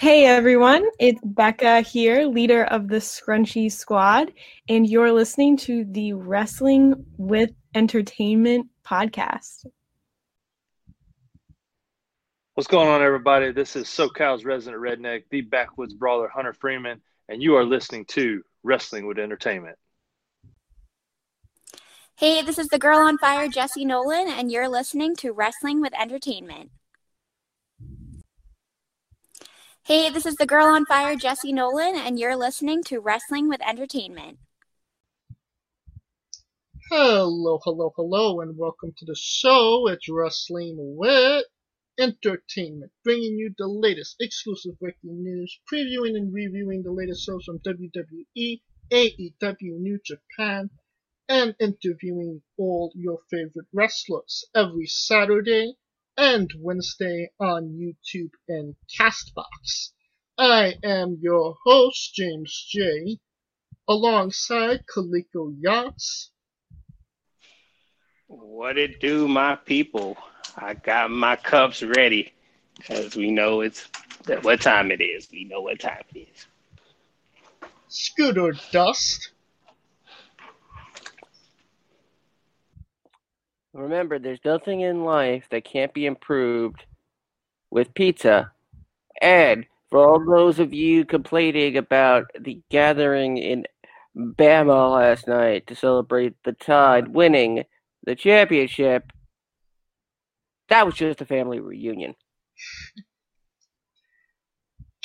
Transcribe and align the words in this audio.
Hey 0.00 0.24
everyone, 0.24 0.88
it's 0.98 1.20
Becca 1.22 1.82
here, 1.82 2.24
leader 2.24 2.64
of 2.64 2.88
the 2.88 3.00
Scrunchy 3.00 3.70
Squad, 3.70 4.32
and 4.66 4.88
you're 4.88 5.12
listening 5.12 5.58
to 5.58 5.84
the 5.84 6.14
Wrestling 6.14 7.04
with 7.18 7.50
Entertainment 7.74 8.68
podcast. 8.82 9.66
What's 12.54 12.66
going 12.66 12.88
on, 12.88 13.02
everybody? 13.02 13.52
This 13.52 13.76
is 13.76 13.88
SoCal's 13.88 14.46
resident 14.46 14.80
redneck, 14.80 15.24
the 15.30 15.42
backwoods 15.42 15.92
brawler 15.92 16.28
Hunter 16.28 16.54
Freeman, 16.54 17.02
and 17.28 17.42
you 17.42 17.56
are 17.56 17.64
listening 17.66 18.06
to 18.06 18.42
Wrestling 18.62 19.06
with 19.06 19.18
Entertainment. 19.18 19.76
Hey, 22.16 22.40
this 22.40 22.58
is 22.58 22.68
the 22.68 22.78
girl 22.78 23.00
on 23.00 23.18
fire, 23.18 23.48
Jesse 23.48 23.84
Nolan, 23.84 24.28
and 24.28 24.50
you're 24.50 24.66
listening 24.66 25.14
to 25.16 25.32
Wrestling 25.32 25.82
with 25.82 25.92
Entertainment. 25.92 26.70
Hey, 29.90 30.08
this 30.08 30.24
is 30.24 30.36
the 30.36 30.46
girl 30.46 30.66
on 30.66 30.86
fire, 30.86 31.16
Jesse 31.16 31.52
Nolan, 31.52 31.96
and 31.96 32.16
you're 32.16 32.36
listening 32.36 32.84
to 32.84 33.00
Wrestling 33.00 33.48
with 33.48 33.60
Entertainment. 33.60 34.38
Hello, 36.92 37.58
hello, 37.64 37.92
hello, 37.96 38.40
and 38.40 38.56
welcome 38.56 38.92
to 38.96 39.04
the 39.04 39.16
show. 39.18 39.88
It's 39.88 40.08
Wrestling 40.08 40.76
with 40.96 41.44
Entertainment, 41.98 42.92
bringing 43.02 43.34
you 43.36 43.52
the 43.58 43.66
latest 43.66 44.14
exclusive 44.20 44.78
breaking 44.78 45.24
news, 45.24 45.58
previewing 45.68 46.14
and 46.14 46.32
reviewing 46.32 46.84
the 46.84 46.92
latest 46.92 47.26
shows 47.26 47.44
from 47.44 47.58
WWE, 47.58 48.60
AEW, 48.92 49.80
New 49.80 49.98
Japan, 50.04 50.70
and 51.28 51.56
interviewing 51.58 52.42
all 52.56 52.92
your 52.94 53.18
favorite 53.28 53.66
wrestlers 53.72 54.44
every 54.54 54.86
Saturday 54.86 55.74
and 56.20 56.50
Wednesday 56.58 57.30
on 57.40 57.70
YouTube 57.80 58.32
and 58.46 58.76
Castbox. 59.00 59.92
I 60.36 60.74
am 60.84 61.16
your 61.22 61.56
host, 61.64 62.14
James 62.14 62.66
J, 62.70 63.16
alongside 63.88 64.84
Kaliko 64.86 65.54
Yachts. 65.58 66.30
What 68.26 68.76
it 68.76 69.00
do, 69.00 69.28
my 69.28 69.56
people? 69.56 70.18
I 70.58 70.74
got 70.74 71.10
my 71.10 71.36
cups 71.36 71.82
ready 71.82 72.34
because 72.76 73.16
we 73.16 73.30
know 73.30 73.62
it's 73.62 73.88
what 74.42 74.60
time 74.60 74.90
it 74.90 75.00
is. 75.00 75.26
We 75.32 75.44
know 75.44 75.62
what 75.62 75.80
time 75.80 76.02
it 76.14 76.28
is. 76.28 76.46
Scooter 77.88 78.52
Dust. 78.70 79.32
Remember, 83.72 84.18
there's 84.18 84.44
nothing 84.44 84.80
in 84.80 85.04
life 85.04 85.46
that 85.50 85.64
can't 85.64 85.94
be 85.94 86.06
improved 86.06 86.84
with 87.70 87.94
pizza. 87.94 88.52
And 89.22 89.66
for 89.90 90.00
all 90.00 90.24
those 90.24 90.58
of 90.58 90.72
you 90.72 91.04
complaining 91.04 91.76
about 91.76 92.26
the 92.38 92.60
gathering 92.70 93.38
in 93.38 93.66
Bama 94.16 94.92
last 94.92 95.28
night 95.28 95.66
to 95.68 95.76
celebrate 95.76 96.34
the 96.42 96.52
Tide 96.52 97.08
winning 97.08 97.64
the 98.04 98.16
championship, 98.16 99.12
that 100.68 100.86
was 100.86 100.94
just 100.94 101.20
a 101.20 101.26
family 101.26 101.60
reunion. 101.60 102.14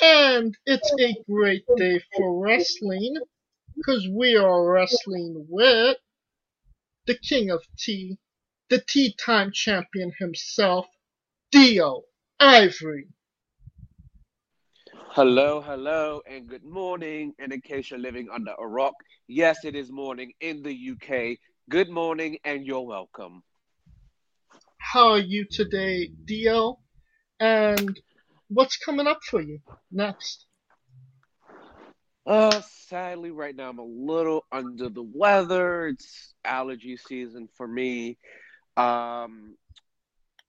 And 0.00 0.56
it's 0.66 0.92
a 1.00 1.16
great 1.30 1.64
day 1.76 2.00
for 2.16 2.40
wrestling 2.40 3.16
because 3.76 4.08
we 4.10 4.36
are 4.36 4.70
wrestling 4.70 5.46
with 5.48 5.96
the 7.06 7.16
King 7.16 7.50
of 7.50 7.62
Tea, 7.78 8.18
the 8.68 8.82
tea 8.88 9.14
time 9.24 9.52
champion 9.52 10.12
himself, 10.18 10.86
Theo 11.52 12.02
Ivory. 12.40 13.08
Hello, 15.10 15.60
hello, 15.60 16.20
and 16.28 16.46
good 16.46 16.64
morning. 16.64 17.32
And 17.38 17.52
in 17.52 17.60
case 17.60 17.90
you're 17.90 18.00
living 18.00 18.28
under 18.32 18.52
a 18.58 18.66
rock, 18.66 18.94
yes, 19.28 19.64
it 19.64 19.74
is 19.74 19.90
morning 19.90 20.32
in 20.40 20.62
the 20.62 20.90
UK. 20.92 21.38
Good 21.70 21.88
morning, 21.88 22.38
and 22.44 22.66
you're 22.66 22.82
welcome. 22.82 23.42
How 24.78 25.12
are 25.12 25.18
you 25.18 25.46
today, 25.50 26.10
Theo? 26.26 26.78
And 27.40 27.98
what's 28.48 28.76
coming 28.76 29.06
up 29.06 29.20
for 29.22 29.40
you 29.40 29.60
next? 29.90 30.46
Uh, 32.26 32.60
sadly, 32.88 33.30
right 33.30 33.54
now 33.54 33.70
I'm 33.70 33.78
a 33.78 33.84
little 33.84 34.44
under 34.50 34.88
the 34.88 35.08
weather. 35.14 35.86
It's 35.86 36.34
allergy 36.44 36.96
season 36.96 37.48
for 37.56 37.68
me. 37.68 38.18
Um, 38.76 39.56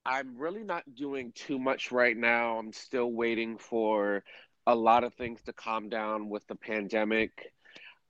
I'm 0.05 0.37
really 0.37 0.63
not 0.63 0.83
doing 0.95 1.33
too 1.33 1.59
much 1.59 1.91
right 1.91 2.15
now. 2.15 2.57
I'm 2.57 2.71
still 2.71 3.11
waiting 3.11 3.57
for 3.57 4.23
a 4.65 4.75
lot 4.75 5.03
of 5.03 5.13
things 5.13 5.41
to 5.43 5.53
calm 5.53 5.89
down 5.89 6.29
with 6.29 6.45
the 6.47 6.55
pandemic. 6.55 7.31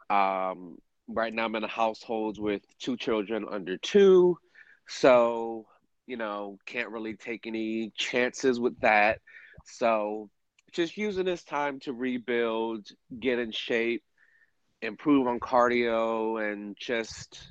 Um, 0.09 0.77
right 1.07 1.33
now, 1.33 1.45
I'm 1.45 1.56
in 1.56 1.63
a 1.63 1.67
household 1.67 2.39
with 2.39 2.61
two 2.79 2.97
children 2.97 3.45
under 3.50 3.77
two. 3.77 4.38
So, 4.88 5.66
you 6.06 6.17
know, 6.17 6.57
can't 6.66 6.89
really 6.89 7.16
take 7.16 7.47
any 7.47 7.91
chances 7.95 8.59
with 8.59 8.79
that. 8.81 9.19
So, 9.66 10.29
just 10.72 10.97
using 10.97 11.25
this 11.25 11.44
time 11.44 11.79
to 11.81 11.94
rebuild, 11.94 12.88
get 13.19 13.39
in 13.39 13.51
shape, 13.51 14.03
improve 14.81 15.27
on 15.27 15.39
cardio, 15.39 16.41
and 16.51 16.75
just 16.79 17.41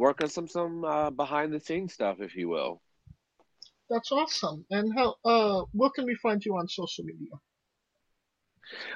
work 0.00 0.22
on 0.22 0.28
some 0.28 0.48
some 0.48 0.84
uh, 0.84 1.10
behind 1.10 1.52
the 1.52 1.60
scenes 1.60 1.92
stuff, 1.92 2.16
if 2.20 2.34
you 2.34 2.48
will. 2.48 2.80
That's 3.90 4.10
awesome. 4.10 4.64
And 4.70 4.92
how? 4.96 5.16
Uh, 5.24 5.64
where 5.72 5.90
can 5.90 6.06
we 6.06 6.14
find 6.16 6.44
you 6.44 6.56
on 6.56 6.66
social 6.68 7.04
media? 7.04 7.32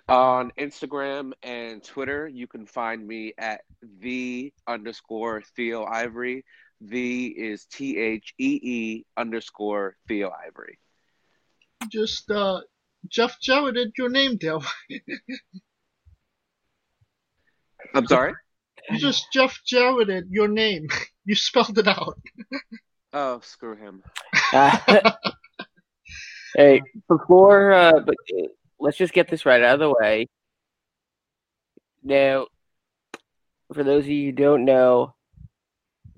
On 0.08 0.52
Instagram 0.58 1.32
and 1.42 1.82
Twitter, 1.82 2.28
you 2.28 2.46
can 2.46 2.64
find 2.64 3.06
me 3.06 3.34
at 3.36 3.62
the 4.00 4.52
underscore 4.66 5.42
Theo 5.56 5.84
Ivory. 5.84 6.44
The 6.80 7.26
is 7.26 7.66
T 7.66 7.98
H 7.98 8.34
E 8.38 8.60
E 8.62 9.04
underscore 9.16 9.96
Theo 10.08 10.30
Ivory. 10.46 10.78
Just 11.90 12.30
uh, 12.30 12.60
Jeff 13.08 13.38
Jarrett, 13.40 13.92
your 13.98 14.10
name 14.10 14.36
Dale. 14.36 14.64
I'm 17.94 18.06
sorry. 18.06 18.34
You 18.90 18.98
just 18.98 19.26
Jeff 19.32 19.58
Jarrett, 19.66 20.26
your 20.30 20.48
name. 20.48 20.88
You 21.26 21.34
spelled 21.34 21.78
it 21.78 21.88
out. 21.88 22.18
Oh, 23.16 23.40
screw 23.44 23.76
him. 23.76 24.02
Uh, 24.52 24.76
hey, 26.56 26.82
before, 27.08 27.72
uh, 27.72 28.00
but 28.04 28.16
uh, 28.36 28.48
let's 28.80 28.96
just 28.96 29.12
get 29.12 29.28
this 29.28 29.46
right 29.46 29.62
out 29.62 29.74
of 29.74 29.78
the 29.78 29.94
way. 30.00 30.26
Now, 32.02 32.48
for 33.72 33.84
those 33.84 34.02
of 34.02 34.10
you 34.10 34.26
who 34.26 34.32
don't 34.32 34.64
know, 34.64 35.14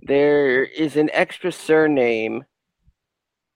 there 0.00 0.64
is 0.64 0.96
an 0.96 1.10
extra 1.12 1.52
surname 1.52 2.46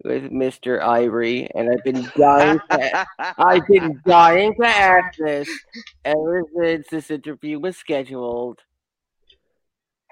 with 0.04 0.24
Mr. 0.24 0.82
Ivory, 0.82 1.48
and 1.54 1.70
I've 1.70 1.82
been 1.82 2.10
dying. 2.18 2.60
To, 2.70 3.06
I've 3.38 3.66
been 3.66 4.02
dying 4.06 4.54
to 4.60 4.66
ask 4.66 5.16
this 5.16 5.48
ever 6.04 6.42
since 6.58 6.88
this 6.90 7.10
interview 7.10 7.58
was 7.58 7.78
scheduled. 7.78 8.60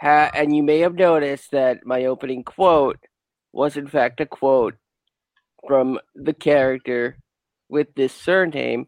Ha- 0.00 0.30
and 0.34 0.54
you 0.54 0.62
may 0.62 0.78
have 0.80 0.94
noticed 0.94 1.50
that 1.50 1.84
my 1.84 2.04
opening 2.04 2.44
quote 2.44 2.98
was, 3.52 3.76
in 3.76 3.86
fact, 3.88 4.20
a 4.20 4.26
quote 4.26 4.76
from 5.66 5.98
the 6.14 6.32
character 6.32 7.18
with 7.68 7.88
this 7.94 8.12
surname. 8.12 8.86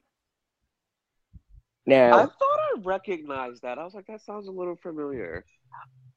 Now, 1.87 2.13
I 2.13 2.23
thought 2.23 2.33
I 2.43 2.75
recognized 2.83 3.63
that. 3.63 3.79
I 3.79 3.85
was 3.85 3.95
like, 3.95 4.07
that 4.07 4.21
sounds 4.21 4.47
a 4.47 4.53
little 4.53 4.77
familiar. 4.77 5.45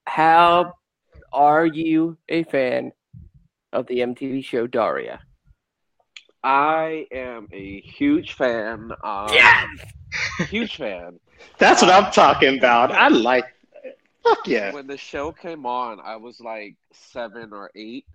how 0.05 0.73
are 1.31 1.65
you 1.65 2.17
a 2.29 2.43
fan 2.43 2.91
of 3.71 3.87
the 3.87 3.99
MTV 3.99 4.43
show 4.43 4.67
Daria? 4.67 5.21
I 6.43 7.07
am 7.11 7.47
a 7.51 7.81
huge 7.81 8.33
fan. 8.33 8.91
Um, 9.03 9.27
Yes! 9.33 9.67
Huge 10.49 10.75
fan. 10.75 11.19
That's 11.57 11.81
what 11.81 11.89
I'm 11.91 12.11
talking 12.11 12.57
about. 12.57 12.91
I 12.91 13.07
like. 13.07 13.45
Fuck 14.23 14.47
yeah! 14.47 14.71
When 14.71 14.87
the 14.87 14.97
show 14.97 15.31
came 15.31 15.65
on, 15.65 15.99
I 15.99 16.15
was 16.15 16.39
like 16.39 16.75
seven 16.91 17.51
or 17.53 17.71
eight. 17.75 18.05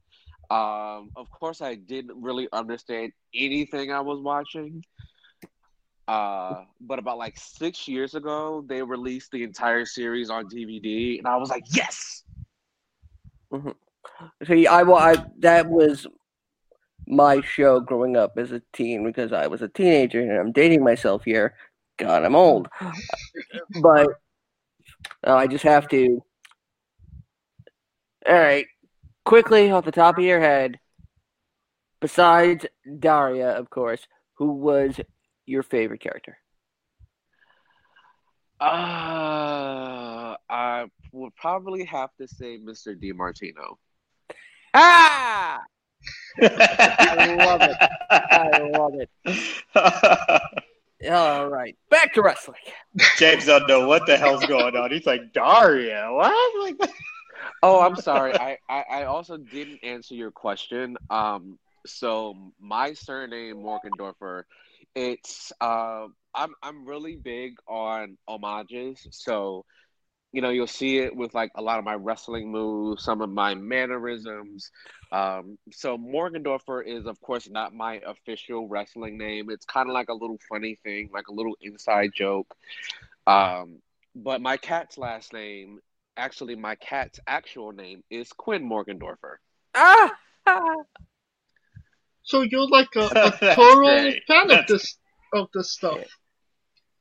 Um, 0.50 1.10
of 1.16 1.30
course, 1.30 1.60
I 1.60 1.74
didn't 1.74 2.22
really 2.22 2.48
understand 2.52 3.12
anything 3.34 3.92
I 3.92 4.00
was 4.00 4.20
watching. 4.20 4.84
Uh, 6.06 6.64
but 6.80 6.98
about 6.98 7.18
like 7.18 7.36
six 7.36 7.86
years 7.86 8.14
ago, 8.14 8.64
they 8.66 8.82
released 8.82 9.30
the 9.30 9.42
entire 9.42 9.84
series 9.84 10.30
on 10.30 10.48
DVD, 10.48 11.18
and 11.18 11.28
I 11.28 11.36
was 11.36 11.50
like, 11.50 11.64
yes! 11.74 12.24
See, 14.46 14.66
I, 14.66 14.82
wa- 14.82 14.98
I 14.98 15.24
that 15.40 15.68
was 15.68 16.06
my 17.06 17.40
show 17.40 17.80
growing 17.80 18.16
up 18.16 18.36
as 18.36 18.52
a 18.52 18.62
teen 18.72 19.04
because 19.04 19.32
I 19.32 19.46
was 19.46 19.62
a 19.62 19.68
teenager 19.68 20.20
and 20.20 20.38
I'm 20.38 20.52
dating 20.52 20.84
myself 20.84 21.24
here. 21.24 21.54
God, 21.98 22.24
I'm 22.24 22.34
old. 22.36 22.68
but 23.82 24.08
uh, 25.26 25.34
I 25.34 25.46
just 25.46 25.64
have 25.64 25.88
to. 25.88 26.22
All 28.28 28.34
right, 28.34 28.66
quickly 29.24 29.70
off 29.70 29.84
the 29.84 29.92
top 29.92 30.18
of 30.18 30.24
your 30.24 30.40
head. 30.40 30.78
Besides 32.00 32.66
Daria, 32.98 33.50
of 33.50 33.70
course, 33.70 34.06
who 34.34 34.52
was 34.52 35.00
your 35.46 35.62
favorite 35.62 36.00
character? 36.00 36.38
Uh, 38.60 40.36
I 40.48 40.86
would 41.12 41.34
probably 41.36 41.84
have 41.84 42.10
to 42.20 42.28
say 42.28 42.58
Mr. 42.58 42.96
DeMartino. 43.00 43.76
Ah! 44.74 45.60
I 46.42 47.34
love 47.34 47.62
it. 47.62 47.76
I 48.10 48.60
love 48.60 48.94
it. 48.94 50.62
All 51.08 51.48
right, 51.48 51.76
back 51.90 52.14
to 52.14 52.22
wrestling. 52.22 52.60
James 53.16 53.46
doesn't 53.46 53.68
know 53.68 53.86
what 53.86 54.06
the 54.06 54.16
hell's 54.16 54.44
going 54.46 54.76
on. 54.76 54.90
He's 54.90 55.06
like, 55.06 55.32
Daria, 55.32 56.08
what? 56.10 56.78
Like, 56.80 56.90
Oh, 57.62 57.80
I'm 57.80 57.96
sorry. 57.96 58.34
I, 58.34 58.58
I, 58.68 58.84
I 58.90 59.04
also 59.04 59.36
didn't 59.36 59.80
answer 59.82 60.14
your 60.14 60.30
question. 60.30 60.96
Um, 61.10 61.58
so 61.86 62.34
my 62.60 62.92
surname 62.92 63.56
Morgendorffer, 63.56 64.44
it's 64.94 65.52
uh, 65.60 66.06
I'm 66.34 66.54
I'm 66.62 66.86
really 66.86 67.16
big 67.16 67.54
on 67.66 68.16
homages. 68.26 69.06
So, 69.10 69.64
you 70.32 70.42
know, 70.42 70.50
you'll 70.50 70.66
see 70.66 70.98
it 70.98 71.14
with 71.14 71.34
like 71.34 71.50
a 71.54 71.62
lot 71.62 71.78
of 71.78 71.84
my 71.84 71.94
wrestling 71.94 72.50
moves, 72.50 73.02
some 73.04 73.22
of 73.22 73.30
my 73.30 73.54
mannerisms. 73.54 74.70
Um, 75.10 75.58
so 75.72 75.96
Morgendorffer 75.96 76.86
is 76.86 77.06
of 77.06 77.20
course 77.20 77.48
not 77.48 77.74
my 77.74 78.00
official 78.06 78.68
wrestling 78.68 79.16
name. 79.16 79.50
It's 79.50 79.64
kind 79.64 79.88
of 79.88 79.94
like 79.94 80.08
a 80.08 80.14
little 80.14 80.38
funny 80.48 80.76
thing, 80.82 81.10
like 81.12 81.28
a 81.28 81.32
little 81.32 81.56
inside 81.60 82.10
joke. 82.14 82.54
Um, 83.26 83.80
but 84.14 84.40
my 84.40 84.56
cat's 84.56 84.98
last 84.98 85.32
name 85.32 85.80
actually 86.18 86.56
my 86.56 86.74
cat's 86.74 87.20
actual 87.26 87.72
name 87.72 88.02
is 88.10 88.32
Quinn 88.32 88.68
Morgendorffer. 88.68 89.36
Ah! 89.74 90.12
So 92.22 92.42
you're 92.42 92.68
like 92.68 92.88
a, 92.96 93.06
a 93.14 93.30
total 93.54 94.12
fan 94.26 94.50
of 94.50 94.66
this 94.66 94.98
of 95.32 95.48
this 95.54 95.72
stuff. 95.72 96.00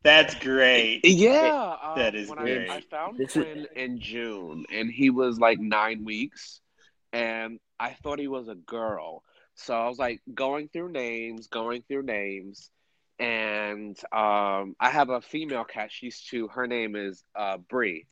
That's 0.04 0.36
great. 0.36 1.02
Yeah, 1.04 1.76
um, 1.82 1.98
That 1.98 2.16
is 2.16 2.30
when 2.30 2.38
great. 2.40 2.70
I, 2.70 2.76
I 2.78 2.82
found 2.82 3.18
This 3.18 3.36
is- 3.36 3.44
Quinn 3.44 3.68
in 3.76 4.00
June, 4.00 4.66
and 4.72 4.90
he 4.90 5.10
was 5.10 5.40
like 5.40 5.60
nine 5.60 6.06
weeks, 6.06 6.62
and 7.12 7.60
I 7.80 7.94
thought 8.04 8.20
he 8.20 8.28
was 8.28 8.48
a 8.48 8.56
girl. 8.56 9.24
So 9.56 9.76
I 9.76 9.88
was 9.88 9.98
like 9.98 10.22
going 10.34 10.70
through 10.70 10.92
names, 10.92 11.48
going 11.48 11.84
through 11.88 12.04
names, 12.04 12.70
and 13.20 13.98
um, 14.14 14.76
I 14.80 14.90
have 14.92 15.10
a 15.10 15.20
female 15.22 15.64
cat. 15.64 15.92
She's 15.92 16.22
two. 16.22 16.48
Her 16.48 16.68
name 16.68 16.96
is 16.96 17.24
uh, 17.36 17.58
Brie, 17.58 18.06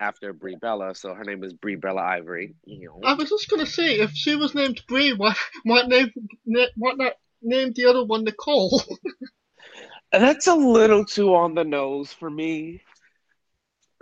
after 0.00 0.32
Brie 0.32 0.56
Bella. 0.60 0.94
So 0.96 1.14
her 1.14 1.22
name 1.24 1.44
is 1.44 1.52
Brie 1.52 1.76
Bella 1.76 2.02
Ivory. 2.02 2.54
I 3.04 3.14
was 3.14 3.28
just 3.30 3.48
gonna 3.48 3.66
say, 3.66 4.00
if 4.00 4.10
she 4.12 4.34
was 4.34 4.54
named 4.54 4.82
Brie, 4.88 5.12
why 5.12 5.34
why 5.62 5.82
name 5.82 6.10
na- 6.44 6.66
why 6.76 6.92
not 6.96 7.12
name 7.40 7.72
the 7.72 7.86
other 7.86 8.04
one 8.04 8.24
Nicole? 8.24 8.82
That's 10.12 10.46
a 10.46 10.54
little 10.54 11.04
too 11.04 11.34
on 11.34 11.54
the 11.54 11.64
nose 11.64 12.12
for 12.12 12.30
me. 12.30 12.82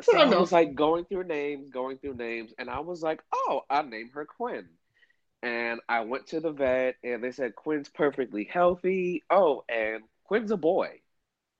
So 0.02 0.16
I 0.16 0.26
was 0.26 0.52
like 0.52 0.74
going 0.74 1.04
through 1.04 1.24
names, 1.24 1.70
going 1.70 1.98
through 1.98 2.14
names, 2.14 2.52
and 2.58 2.68
I 2.68 2.80
was 2.80 3.02
like, 3.02 3.22
oh, 3.32 3.62
I'll 3.70 3.86
name 3.86 4.10
her 4.14 4.24
Quinn. 4.24 4.66
And 5.42 5.80
I 5.88 6.00
went 6.00 6.28
to 6.28 6.40
the 6.40 6.50
vet 6.50 6.96
and 7.04 7.22
they 7.22 7.30
said 7.30 7.54
Quinn's 7.54 7.88
perfectly 7.88 8.44
healthy. 8.44 9.22
Oh, 9.30 9.64
and 9.68 10.02
Quinn's 10.24 10.50
a 10.50 10.56
boy. 10.56 11.00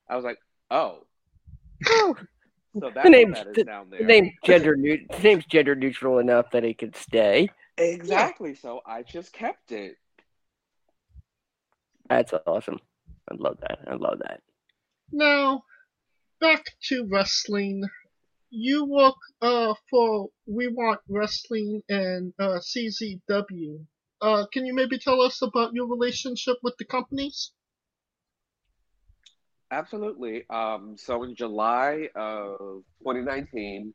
I 0.09 0.15
was 0.15 0.25
like, 0.25 0.39
oh. 0.69 1.05
Oh, 1.87 2.15
So 2.79 2.89
that's 2.93 3.05
the 3.05 3.09
name's 3.09 3.37
that 3.37 3.47
is 3.47 3.55
the, 3.55 3.63
down 3.63 3.89
the 3.89 3.97
there. 3.97 4.07
name 4.07 4.33
gender 4.43 4.75
new, 4.75 4.99
the 5.09 5.19
name's 5.19 5.45
gender 5.45 5.75
neutral 5.75 6.19
enough 6.19 6.51
that 6.51 6.65
it 6.65 6.77
could 6.77 6.95
stay. 6.95 7.49
Exactly. 7.77 8.53
So 8.55 8.81
I 8.85 9.03
just 9.03 9.31
kept 9.31 9.71
it. 9.71 9.95
That's 12.09 12.33
awesome. 12.45 12.79
I 13.31 13.35
love 13.35 13.57
that. 13.61 13.79
I 13.87 13.95
love 13.95 14.19
that. 14.19 14.41
now, 15.11 15.63
back 16.39 16.63
to 16.89 17.07
wrestling. 17.09 17.83
You 18.49 18.85
work 18.85 19.15
uh 19.41 19.73
for 19.89 20.29
We 20.45 20.67
Want 20.67 21.01
Wrestling 21.09 21.81
and 21.89 22.33
uh, 22.39 22.59
CZW. 22.59 23.85
Uh, 24.21 24.45
can 24.51 24.65
you 24.65 24.73
maybe 24.73 24.97
tell 24.97 25.21
us 25.21 25.41
about 25.41 25.73
your 25.73 25.87
relationship 25.87 26.57
with 26.63 26.75
the 26.77 26.85
companies? 26.85 27.51
Absolutely. 29.71 30.45
Um, 30.49 30.95
so 30.97 31.23
in 31.23 31.35
July 31.35 32.09
of 32.15 32.83
2019, 33.03 33.93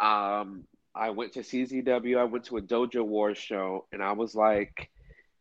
um, 0.00 0.64
I 0.94 1.10
went 1.10 1.32
to 1.34 1.40
CZW. 1.40 2.18
I 2.18 2.24
went 2.24 2.44
to 2.46 2.56
a 2.56 2.62
Dojo 2.62 3.04
Wars 3.04 3.38
show, 3.38 3.86
and 3.92 4.02
I 4.02 4.12
was 4.12 4.34
like, 4.34 4.90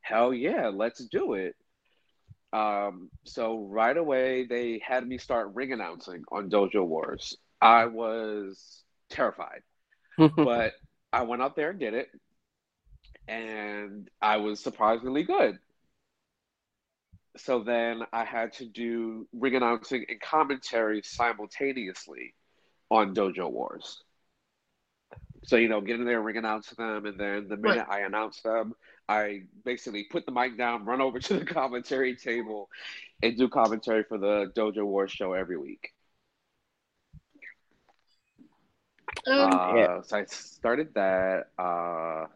"Hell 0.01 0.34
yeah, 0.34 0.68
let's 0.68 1.04
do 1.06 1.34
it!" 1.34 1.56
Um, 2.53 3.09
so 3.24 3.65
right 3.69 3.95
away, 3.95 4.45
they 4.45 4.81
had 4.86 5.07
me 5.07 5.18
start 5.18 5.51
ring 5.53 5.71
announcing 5.71 6.24
on 6.31 6.50
Dojo 6.50 6.86
Wars. 6.86 7.38
I 7.62 7.86
was 7.86 8.83
terrified, 9.09 9.62
but 10.18 10.74
I 11.13 11.24
went 11.24 11.42
out 11.42 11.56
there 11.56 11.69
and 11.69 11.80
did 11.80 11.94
it, 11.94 12.09
and 13.27 14.09
I 14.21 14.38
was 14.38 14.59
surprisingly 14.59 15.24
good. 15.24 15.59
So 17.38 17.63
then 17.63 18.01
I 18.12 18.25
had 18.25 18.53
to 18.53 18.65
do 18.65 19.27
ring 19.31 19.56
announcing 19.56 20.06
and 20.09 20.19
commentary 20.19 21.01
simultaneously 21.03 22.33
on 22.89 23.15
Dojo 23.15 23.50
Wars. 23.50 24.03
So, 25.45 25.56
you 25.56 25.69
know, 25.69 25.81
get 25.81 26.00
in 26.00 26.06
there, 26.06 26.21
ring 26.21 26.38
announce 26.38 26.69
them, 26.71 27.06
and 27.06 27.18
then 27.18 27.48
the 27.48 27.57
minute 27.57 27.86
I 27.89 28.01
announce 28.01 28.42
them, 28.42 28.74
I 29.12 29.44
basically 29.66 30.06
put 30.06 30.25
the 30.25 30.31
mic 30.31 30.58
down, 30.58 30.86
run 30.86 31.02
over 31.02 31.19
to 31.28 31.40
the 31.40 31.46
commentary 31.46 32.16
table, 32.16 32.69
and 33.22 33.38
do 33.38 33.50
commentary 33.50 34.04
for 34.04 34.18
the 34.18 34.52
Dojo 34.56 34.86
Wars 34.86 35.12
show 35.12 35.34
every 35.34 35.58
week. 35.58 35.92
And 39.25 39.54
Uh, 39.54 40.02
So 40.04 40.18
I 40.18 40.25
started 40.25 40.94
that. 40.96 41.48
Uh, 41.58 42.28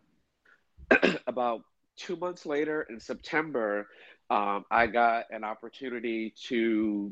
about 1.27 1.62
two 1.98 2.16
months 2.16 2.45
later 2.45 2.86
in 2.89 3.00
September, 3.00 3.88
um, 4.30 4.66
I 4.69 4.88
got 4.88 5.25
an 5.31 5.44
opportunity 5.44 6.33
to 6.48 7.12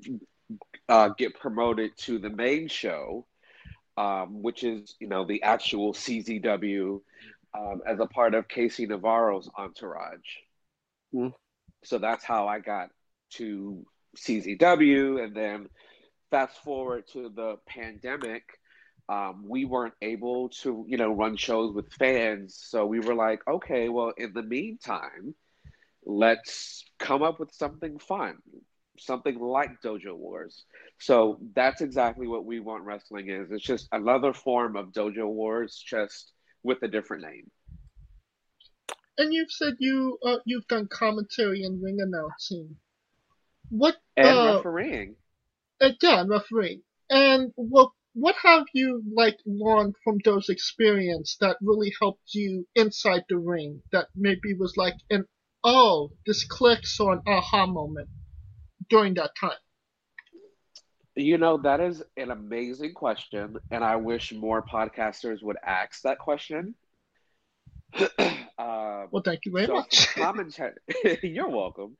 uh, 0.89 1.09
get 1.17 1.39
promoted 1.39 1.97
to 1.97 2.19
the 2.19 2.29
main 2.29 2.67
show, 2.67 3.25
um, 3.97 4.41
which 4.43 4.63
is 4.63 4.95
you 4.99 5.07
know 5.07 5.25
the 5.25 5.41
actual 5.43 5.93
CZW, 5.93 7.01
um, 7.57 7.81
as 7.87 7.99
a 7.99 8.05
part 8.05 8.33
of 8.33 8.47
KC 8.47 8.87
Navarro's 8.87 9.49
entourage. 9.57 10.19
Hmm. 11.11 11.29
So 11.83 11.97
that's 11.97 12.23
how 12.23 12.47
I 12.47 12.59
got 12.59 12.89
to 13.35 13.85
CZW, 14.17 15.23
and 15.23 15.35
then 15.35 15.67
fast 16.31 16.63
forward 16.63 17.07
to 17.13 17.29
the 17.29 17.57
pandemic 17.67 18.43
um, 19.09 19.43
we 19.47 19.65
weren't 19.65 19.93
able 20.01 20.49
to, 20.61 20.85
you 20.87 20.97
know, 20.97 21.13
run 21.13 21.35
shows 21.35 21.73
with 21.73 21.91
fans. 21.93 22.57
So 22.61 22.85
we 22.85 22.99
were 22.99 23.15
like, 23.15 23.41
okay, 23.47 23.89
well, 23.89 24.13
in 24.17 24.33
the 24.33 24.43
meantime, 24.43 25.35
let's 26.05 26.85
come 26.99 27.21
up 27.21 27.39
with 27.39 27.53
something 27.53 27.99
fun, 27.99 28.37
something 28.97 29.37
like 29.39 29.81
Dojo 29.83 30.15
Wars. 30.15 30.63
So 30.99 31.39
that's 31.53 31.81
exactly 31.81 32.27
what 32.27 32.45
We 32.45 32.61
Want 32.61 32.83
Wrestling 32.83 33.29
is. 33.29 33.51
It's 33.51 33.63
just 33.63 33.89
another 33.91 34.31
form 34.31 34.77
of 34.77 34.93
Dojo 34.93 35.27
Wars, 35.27 35.83
just 35.85 36.31
with 36.63 36.81
a 36.83 36.87
different 36.87 37.23
name. 37.23 37.51
and 39.17 39.33
you've 39.33 39.51
said 39.51 39.75
you 39.79 40.19
uh, 40.23 40.37
you've 40.45 40.67
done 40.67 40.87
commentary 40.87 41.63
and 41.63 41.81
ring 41.81 41.99
announcing. 41.99 42.77
What 43.69 43.97
And 44.15 44.43
uh, 44.45 44.63
refereeing. 44.63 45.15
uh 45.81 45.91
yeah, 46.01 46.21
and 46.21 46.29
refereeing. 46.31 46.81
And 47.11 47.51
what 47.55 47.91
what 48.13 48.35
have 48.41 48.65
you 48.73 49.03
like 49.13 49.37
learned 49.45 49.95
from 50.03 50.17
those 50.25 50.49
experience 50.49 51.37
that 51.41 51.57
really 51.61 51.93
helped 51.99 52.33
you 52.33 52.67
inside 52.75 53.25
the 53.29 53.37
ring? 53.37 53.83
That 53.91 54.07
maybe 54.15 54.55
was 54.55 54.75
like 54.77 54.95
an 55.11 55.25
oh 55.63 56.11
this 56.25 56.43
clicks 56.43 56.99
or 56.99 57.13
an 57.13 57.21
aha 57.27 57.67
moment 57.67 58.09
during 58.89 59.15
that 59.15 59.35
time. 59.39 59.59
You 61.15 61.37
know, 61.37 61.57
that 61.57 61.79
is 61.79 62.01
an 62.17 62.31
amazing 62.31 62.93
question, 62.93 63.57
and 63.69 63.83
I 63.83 63.97
wish 63.97 64.33
more 64.33 64.63
podcasters 64.63 65.43
would 65.43 65.57
ask 65.63 66.01
that 66.01 66.17
question. 66.17 66.73
um, 68.57 69.07
Well, 69.11 69.21
thank 69.23 69.45
you 69.45 69.51
very 69.51 69.67
so 69.67 69.73
much. 69.73 70.07
commentary, 70.15 70.73
you're 71.23 71.49
welcome. 71.49 71.97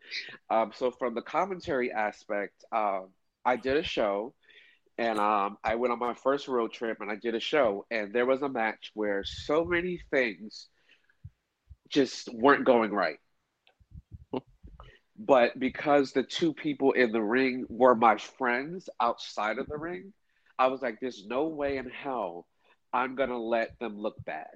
Um, 0.50 0.72
so 0.76 0.90
from 0.90 1.14
the 1.14 1.22
commentary 1.22 1.92
aspect, 1.92 2.66
um, 2.72 3.10
I 3.46 3.56
did 3.58 3.78
a 3.78 3.84
show, 3.84 4.34
and 4.98 5.20
um, 5.20 5.58
I 5.64 5.76
went 5.76 5.94
on 5.94 6.00
my 6.00 6.16
first 6.16 6.48
road 6.48 6.74
trip, 6.74 6.98
and 7.00 7.12
I 7.12 7.16
did 7.16 7.36
a 7.36 7.40
show, 7.40 7.86
and 7.92 8.12
there 8.14 8.26
was 8.26 8.42
a 8.42 8.50
match 8.50 8.90
where 8.96 9.24
so 9.24 9.64
many 9.64 10.02
things 10.10 10.70
just 11.90 12.34
weren't 12.34 12.66
going 12.66 12.92
right. 12.92 13.20
But 15.18 15.60
because 15.60 16.12
the 16.12 16.24
two 16.24 16.54
people 16.54 16.92
in 16.94 17.12
the 17.12 17.22
ring 17.22 17.66
were 17.70 17.96
my 17.96 18.18
friends 18.18 18.90
outside 19.00 19.60
of 19.60 19.68
the 19.68 19.78
ring, 19.78 20.14
I 20.58 20.68
was 20.68 20.82
like, 20.82 21.00
there's 21.00 21.26
no 21.28 21.48
way 21.48 21.78
in 21.78 21.90
hell 21.90 22.48
I'm 22.92 23.16
gonna 23.16 23.38
let 23.38 23.78
them 23.80 23.98
look 23.98 24.24
bad. 24.26 24.48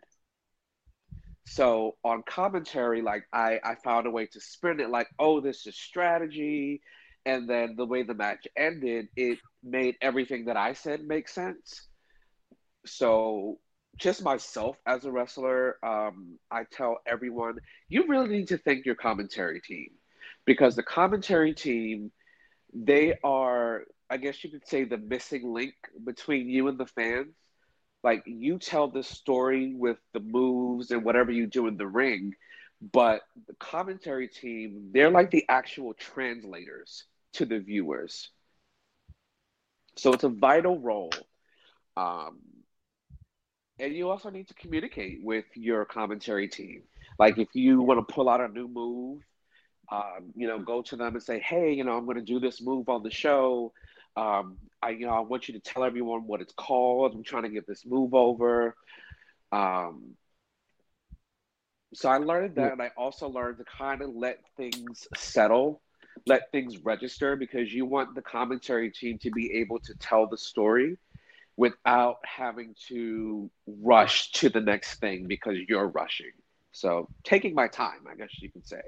So 1.46 1.96
on 2.04 2.24
commentary, 2.28 3.02
like 3.02 3.24
I, 3.32 3.60
I 3.64 3.76
found 3.76 4.06
a 4.08 4.12
way 4.12 4.28
to 4.28 4.42
spin 4.42 4.80
it 4.80 4.90
like, 4.90 5.08
oh, 5.18 5.40
this 5.42 5.66
is 5.66 5.78
strategy, 5.78 6.82
and 7.26 7.50
then 7.50 7.76
the 7.78 7.86
way 7.86 8.04
the 8.04 8.14
match 8.14 8.48
ended, 8.56 9.08
it 9.16 9.40
made 9.64 9.96
everything 10.02 10.46
that 10.46 10.58
I 10.58 10.74
said 10.74 11.02
make 11.04 11.30
sense. 11.30 11.88
So, 12.86 13.60
just 13.98 14.24
myself 14.24 14.78
as 14.86 15.06
a 15.06 15.12
wrestler, 15.12 15.78
um, 15.84 16.38
I 16.52 16.64
tell 16.72 17.00
everyone 17.06 17.56
you 17.90 18.06
really 18.08 18.30
need 18.30 18.50
to 18.50 18.58
thank 18.58 18.86
your 18.86 18.96
commentary 18.96 19.60
team 19.60 19.90
because 20.48 20.76
the 20.76 20.82
commentary 20.82 21.54
team, 21.54 22.12
they 22.74 23.14
are, 23.24 23.84
I 24.10 24.18
guess 24.18 24.44
you 24.44 24.50
could 24.50 24.68
say, 24.68 24.86
the 24.86 24.98
missing 24.98 25.54
link 25.54 25.76
between 26.04 26.50
you 26.50 26.70
and 26.70 26.80
the 26.80 26.88
fans. 26.88 27.36
Like 28.04 28.24
you 28.26 28.58
tell 28.58 28.88
the 28.88 29.04
story 29.04 29.76
with 29.76 29.98
the 30.14 30.22
moves 30.22 30.92
and 30.92 31.04
whatever 31.04 31.32
you 31.32 31.48
do 31.48 31.68
in 31.68 31.76
the 31.76 31.86
ring, 31.86 32.34
but 32.94 33.22
the 33.48 33.56
commentary 33.60 34.30
team, 34.30 34.92
they're 34.94 35.12
like 35.12 35.32
the 35.32 35.46
actual 35.50 35.94
translators 35.94 37.04
to 37.34 37.46
the 37.46 37.60
viewers. 37.60 38.30
So 39.98 40.14
it's 40.14 40.24
a 40.24 40.30
vital 40.30 40.80
role. 40.80 41.12
Um, 41.98 42.38
and 43.80 43.94
you 43.94 44.10
also 44.10 44.30
need 44.30 44.48
to 44.48 44.54
communicate 44.54 45.20
with 45.22 45.46
your 45.56 45.84
commentary 45.84 46.48
team. 46.48 46.84
Like 47.20 47.38
if 47.38 47.50
you 47.54 47.82
want 47.82 48.08
to 48.08 48.14
pull 48.14 48.30
out 48.30 48.40
a 48.40 48.48
new 48.48 48.68
move, 48.68 49.22
um, 49.90 50.34
you 50.36 50.48
know, 50.48 50.60
go 50.60 50.82
to 50.82 50.96
them 50.96 51.14
and 51.16 51.24
say, 51.24 51.40
"Hey, 51.40 51.74
you 51.74 51.84
know, 51.84 51.98
I'm 51.98 52.06
going 52.06 52.18
to 52.18 52.24
do 52.24 52.40
this 52.40 52.62
move 52.62 52.90
on 52.90 53.04
the 53.04 53.12
show. 53.12 53.74
Um, 54.16 54.58
I, 54.82 54.90
you 54.90 55.06
know, 55.06 55.14
I 55.14 55.20
want 55.22 55.48
you 55.48 55.54
to 55.54 55.60
tell 55.60 55.84
everyone 55.84 56.28
what 56.28 56.42
it's 56.42 56.54
called. 56.54 57.14
I'm 57.14 57.24
trying 57.24 57.44
to 57.44 57.50
get 57.50 57.68
this 57.68 57.86
move 57.86 58.14
over." 58.14 58.76
Um, 59.52 60.16
so 61.94 62.10
I 62.10 62.18
learned 62.18 62.56
that, 62.56 62.74
and 62.74 62.82
I 62.82 62.92
also 62.98 63.30
learned 63.30 63.60
to 63.60 63.64
kind 63.64 64.02
of 64.02 64.14
let 64.14 64.40
things 64.58 65.08
settle, 65.16 65.82
let 66.26 66.52
things 66.52 66.78
register, 66.80 67.36
because 67.36 67.74
you 67.74 67.86
want 67.86 68.14
the 68.14 68.22
commentary 68.22 68.92
team 68.92 69.18
to 69.20 69.32
be 69.32 69.54
able 69.54 69.80
to 69.80 69.94
tell 69.96 70.28
the 70.28 70.38
story 70.38 70.98
without 71.56 72.18
having 72.24 72.76
to 72.88 73.50
rush 73.66 74.32
to 74.34 74.50
the 74.50 74.62
next 74.62 75.00
thing 75.00 75.28
because 75.28 75.58
you're 75.68 75.88
rushing. 75.88 76.32
So 76.72 77.10
taking 77.24 77.56
my 77.56 77.68
time, 77.68 78.06
I 78.12 78.16
guess 78.16 78.30
you 78.40 78.52
could 78.52 78.68
say. 78.68 78.82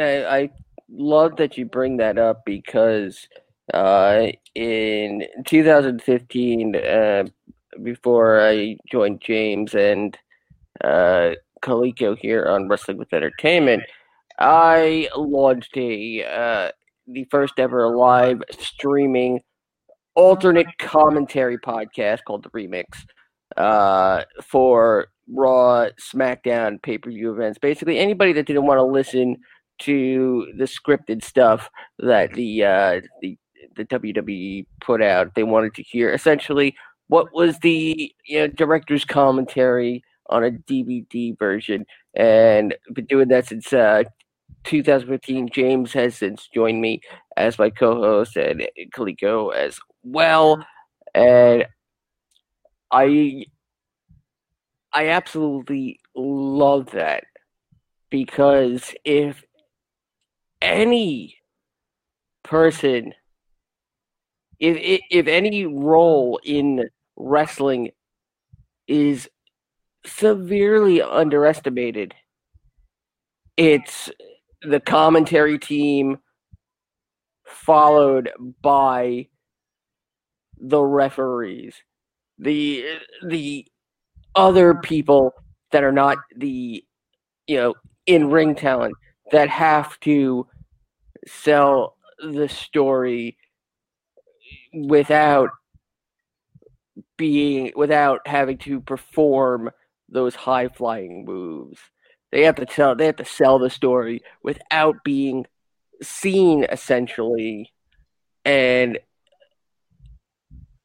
I 0.00 0.50
love 0.90 1.36
that 1.36 1.56
you 1.58 1.66
bring 1.66 1.96
that 1.98 2.18
up 2.18 2.44
because 2.44 3.28
uh, 3.74 4.28
in 4.54 5.26
2015, 5.46 6.76
uh, 6.76 7.24
before 7.82 8.40
I 8.46 8.76
joined 8.90 9.20
James 9.20 9.74
and 9.74 10.16
uh, 10.82 11.32
Kaliko 11.62 12.16
here 12.16 12.46
on 12.46 12.68
Wrestling 12.68 12.96
with 12.98 13.12
Entertainment, 13.12 13.82
I 14.38 15.08
launched 15.16 15.76
a 15.76 16.24
uh, 16.24 16.70
the 17.06 17.24
first 17.30 17.58
ever 17.58 17.88
live 17.94 18.42
streaming 18.58 19.40
alternate 20.14 20.66
commentary 20.78 21.58
podcast 21.58 22.20
called 22.24 22.44
the 22.44 22.50
Remix 22.50 22.84
uh, 23.56 24.24
for 24.42 25.08
Raw, 25.30 25.88
SmackDown, 26.00 26.82
pay 26.82 26.98
per 26.98 27.10
view 27.10 27.32
events. 27.32 27.58
Basically, 27.58 27.98
anybody 27.98 28.32
that 28.32 28.46
didn't 28.46 28.66
want 28.66 28.78
to 28.78 28.84
listen 28.84 29.36
to 29.80 30.52
the 30.56 30.64
scripted 30.64 31.22
stuff 31.24 31.68
that 31.98 32.32
the 32.32 32.64
uh, 32.64 33.00
the 33.20 33.38
the 33.76 33.84
WWE 33.84 34.66
put 34.80 35.02
out, 35.02 35.34
they 35.34 35.44
wanted 35.44 35.74
to 35.74 35.82
hear 35.82 36.12
essentially 36.12 36.74
what 37.08 37.32
was 37.32 37.58
the 37.60 38.12
you 38.26 38.38
know, 38.40 38.46
director's 38.48 39.04
commentary 39.04 40.02
on 40.28 40.44
a 40.44 40.50
DVD 40.50 41.38
version, 41.38 41.86
and 42.14 42.74
been 42.92 43.06
doing 43.06 43.28
that 43.28 43.46
since 43.46 43.72
uh, 43.72 44.02
2015. 44.64 45.48
James 45.50 45.92
has 45.92 46.16
since 46.16 46.48
joined 46.52 46.80
me 46.80 47.00
as 47.36 47.58
my 47.58 47.70
co-host, 47.70 48.36
and 48.36 48.68
Kaliko 48.94 49.54
as 49.54 49.78
well, 50.02 50.64
and 51.14 51.66
I 52.92 53.46
I 54.92 55.08
absolutely 55.08 56.00
love 56.14 56.90
that 56.92 57.24
because 58.10 58.94
if 59.04 59.44
any 60.60 61.36
person 62.44 63.14
if 64.58 65.00
if 65.10 65.26
any 65.26 65.66
role 65.66 66.40
in 66.44 66.88
wrestling 67.16 67.90
is 68.86 69.28
severely 70.06 71.02
underestimated 71.02 72.14
it's 73.56 74.10
the 74.62 74.80
commentary 74.80 75.58
team 75.58 76.18
followed 77.44 78.30
by 78.62 79.26
the 80.60 80.82
referees. 80.82 81.74
The 82.38 82.84
the 83.26 83.66
other 84.34 84.74
people 84.74 85.32
that 85.72 85.82
are 85.82 85.92
not 85.92 86.18
the 86.36 86.84
you 87.46 87.56
know 87.56 87.74
in 88.06 88.30
ring 88.30 88.54
talent 88.54 88.94
that 89.32 89.48
have 89.48 89.98
to 90.00 90.46
sell 91.26 91.96
the 92.18 92.48
story 92.48 93.36
without 94.72 95.50
being 97.16 97.72
without 97.76 98.26
having 98.26 98.58
to 98.58 98.80
perform 98.80 99.70
those 100.08 100.34
high 100.34 100.68
flying 100.68 101.24
moves. 101.24 101.78
They 102.32 102.44
have 102.44 102.56
to 102.56 102.66
tell 102.66 102.94
they 102.94 103.06
have 103.06 103.16
to 103.16 103.24
sell 103.24 103.58
the 103.58 103.70
story 103.70 104.22
without 104.42 104.96
being 105.04 105.46
seen 106.02 106.64
essentially 106.70 107.72
and 108.44 108.98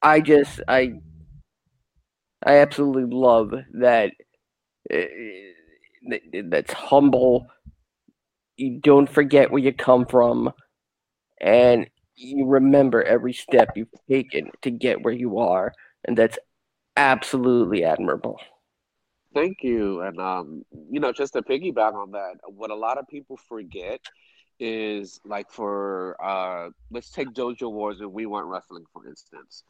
I 0.02 0.20
just 0.20 0.62
I 0.68 0.96
I 2.46 2.58
absolutely 2.58 3.06
love 3.16 3.54
that 3.74 4.12
uh, 4.94 4.98
that's 6.44 6.74
humble 6.74 7.48
you 8.64 8.80
don't 8.80 9.10
forget 9.10 9.52
where 9.52 9.62
you 9.62 9.74
come 9.74 10.06
from 10.06 10.52
and 11.42 11.88
you 12.16 12.46
remember 12.46 13.04
every 13.04 13.34
step 13.34 13.70
you've 13.76 13.88
taken 14.10 14.52
to 14.62 14.72
get 14.72 15.04
where 15.04 15.14
you 15.14 15.40
are 15.40 15.74
and 16.06 16.18
that's 16.18 16.38
absolutely 16.96 17.84
admirable 17.84 18.40
Thank 19.34 19.64
you. 19.64 20.02
And 20.02 20.20
um, 20.20 20.64
you 20.92 21.00
know, 21.00 21.12
just 21.12 21.34
to 21.34 21.42
piggyback 21.42 21.94
on 21.94 22.12
that, 22.12 22.36
what 22.46 22.70
a 22.70 22.76
lot 22.76 22.98
of 22.98 23.08
people 23.08 23.38
forget 23.38 24.00
is 24.60 25.20
like 25.26 25.50
for 25.52 26.16
uh 26.24 26.70
let's 26.92 27.10
take 27.10 27.28
Dojo 27.30 27.72
Wars 27.72 28.00
and 28.02 28.14
We 28.14 28.28
Want 28.28 28.46
Wrestling 28.46 28.86
for 28.94 29.08
instance. 29.08 29.64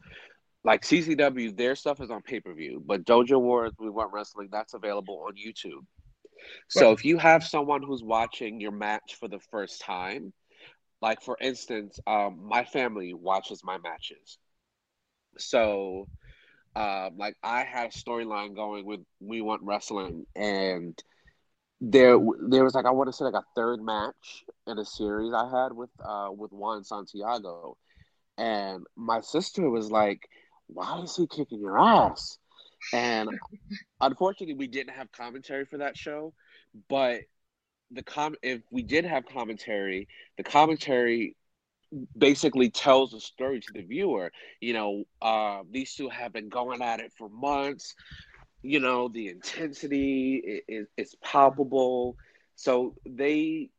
Like 0.62 0.82
CZW, 0.82 1.56
their 1.56 1.74
stuff 1.74 2.00
is 2.00 2.10
on 2.10 2.22
pay 2.22 2.40
per 2.40 2.54
view, 2.54 2.82
but 2.86 3.04
Dojo 3.04 3.40
Wars, 3.40 3.72
We 3.78 3.90
Want 3.90 4.12
Wrestling, 4.12 4.48
that's 4.52 4.74
available 4.74 5.24
on 5.26 5.34
YouTube. 5.34 5.84
So 6.68 6.92
if 6.92 7.04
you 7.04 7.18
have 7.18 7.44
someone 7.44 7.82
who's 7.82 8.02
watching 8.02 8.60
your 8.60 8.72
match 8.72 9.16
for 9.18 9.28
the 9.28 9.40
first 9.50 9.80
time, 9.80 10.32
like 11.00 11.22
for 11.22 11.36
instance, 11.40 11.98
um, 12.06 12.40
my 12.48 12.64
family 12.64 13.14
watches 13.14 13.62
my 13.64 13.78
matches. 13.78 14.38
So 15.38 16.08
um, 16.76 17.10
like 17.16 17.36
I 17.42 17.64
had 17.64 17.86
a 17.86 17.90
storyline 17.90 18.54
going 18.54 18.84
with 18.84 19.00
We 19.20 19.40
Want 19.40 19.62
Wrestling, 19.62 20.26
and 20.34 20.98
there 21.80 22.18
there 22.48 22.64
was 22.64 22.74
like 22.74 22.86
I 22.86 22.90
want 22.90 23.08
to 23.08 23.12
say 23.12 23.24
like 23.24 23.34
a 23.34 23.44
third 23.54 23.80
match 23.82 24.44
in 24.66 24.78
a 24.78 24.84
series 24.84 25.32
I 25.32 25.48
had 25.48 25.72
with 25.72 25.90
uh 26.04 26.28
with 26.30 26.52
Juan 26.52 26.84
Santiago, 26.84 27.76
and 28.38 28.84
my 28.96 29.20
sister 29.20 29.68
was 29.70 29.90
like, 29.90 30.28
"Why 30.66 31.00
is 31.00 31.16
he 31.16 31.26
kicking 31.26 31.60
your 31.60 31.78
ass?" 31.78 32.38
And 32.92 33.30
unfortunately, 34.00 34.54
we 34.54 34.66
didn't 34.66 34.94
have 34.94 35.10
commentary 35.12 35.64
for 35.64 35.78
that 35.78 35.96
show, 35.96 36.32
but 36.88 37.20
the 37.90 38.02
com 38.02 38.34
if 38.42 38.62
we 38.70 38.82
did 38.82 39.04
have 39.04 39.26
commentary, 39.26 40.08
the 40.36 40.42
commentary 40.42 41.36
basically 42.16 42.70
tells 42.70 43.12
the 43.12 43.20
story 43.20 43.60
to 43.60 43.72
the 43.72 43.82
viewer. 43.82 44.32
You 44.60 44.72
know, 44.72 45.04
uh, 45.22 45.62
these 45.70 45.94
two 45.94 46.08
have 46.08 46.32
been 46.32 46.48
going 46.48 46.82
at 46.82 47.00
it 47.00 47.12
for 47.16 47.28
months. 47.28 47.94
You 48.62 48.80
know, 48.80 49.08
the 49.08 49.28
intensity 49.28 50.62
is, 50.66 50.86
is 50.96 51.14
palpable. 51.22 52.16
So 52.56 52.94
they, 53.06 53.70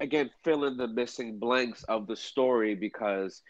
again, 0.00 0.30
fill 0.42 0.64
in 0.64 0.76
the 0.76 0.88
missing 0.88 1.38
blanks 1.38 1.82
of 1.84 2.06
the 2.06 2.16
story 2.16 2.74
because 2.74 3.42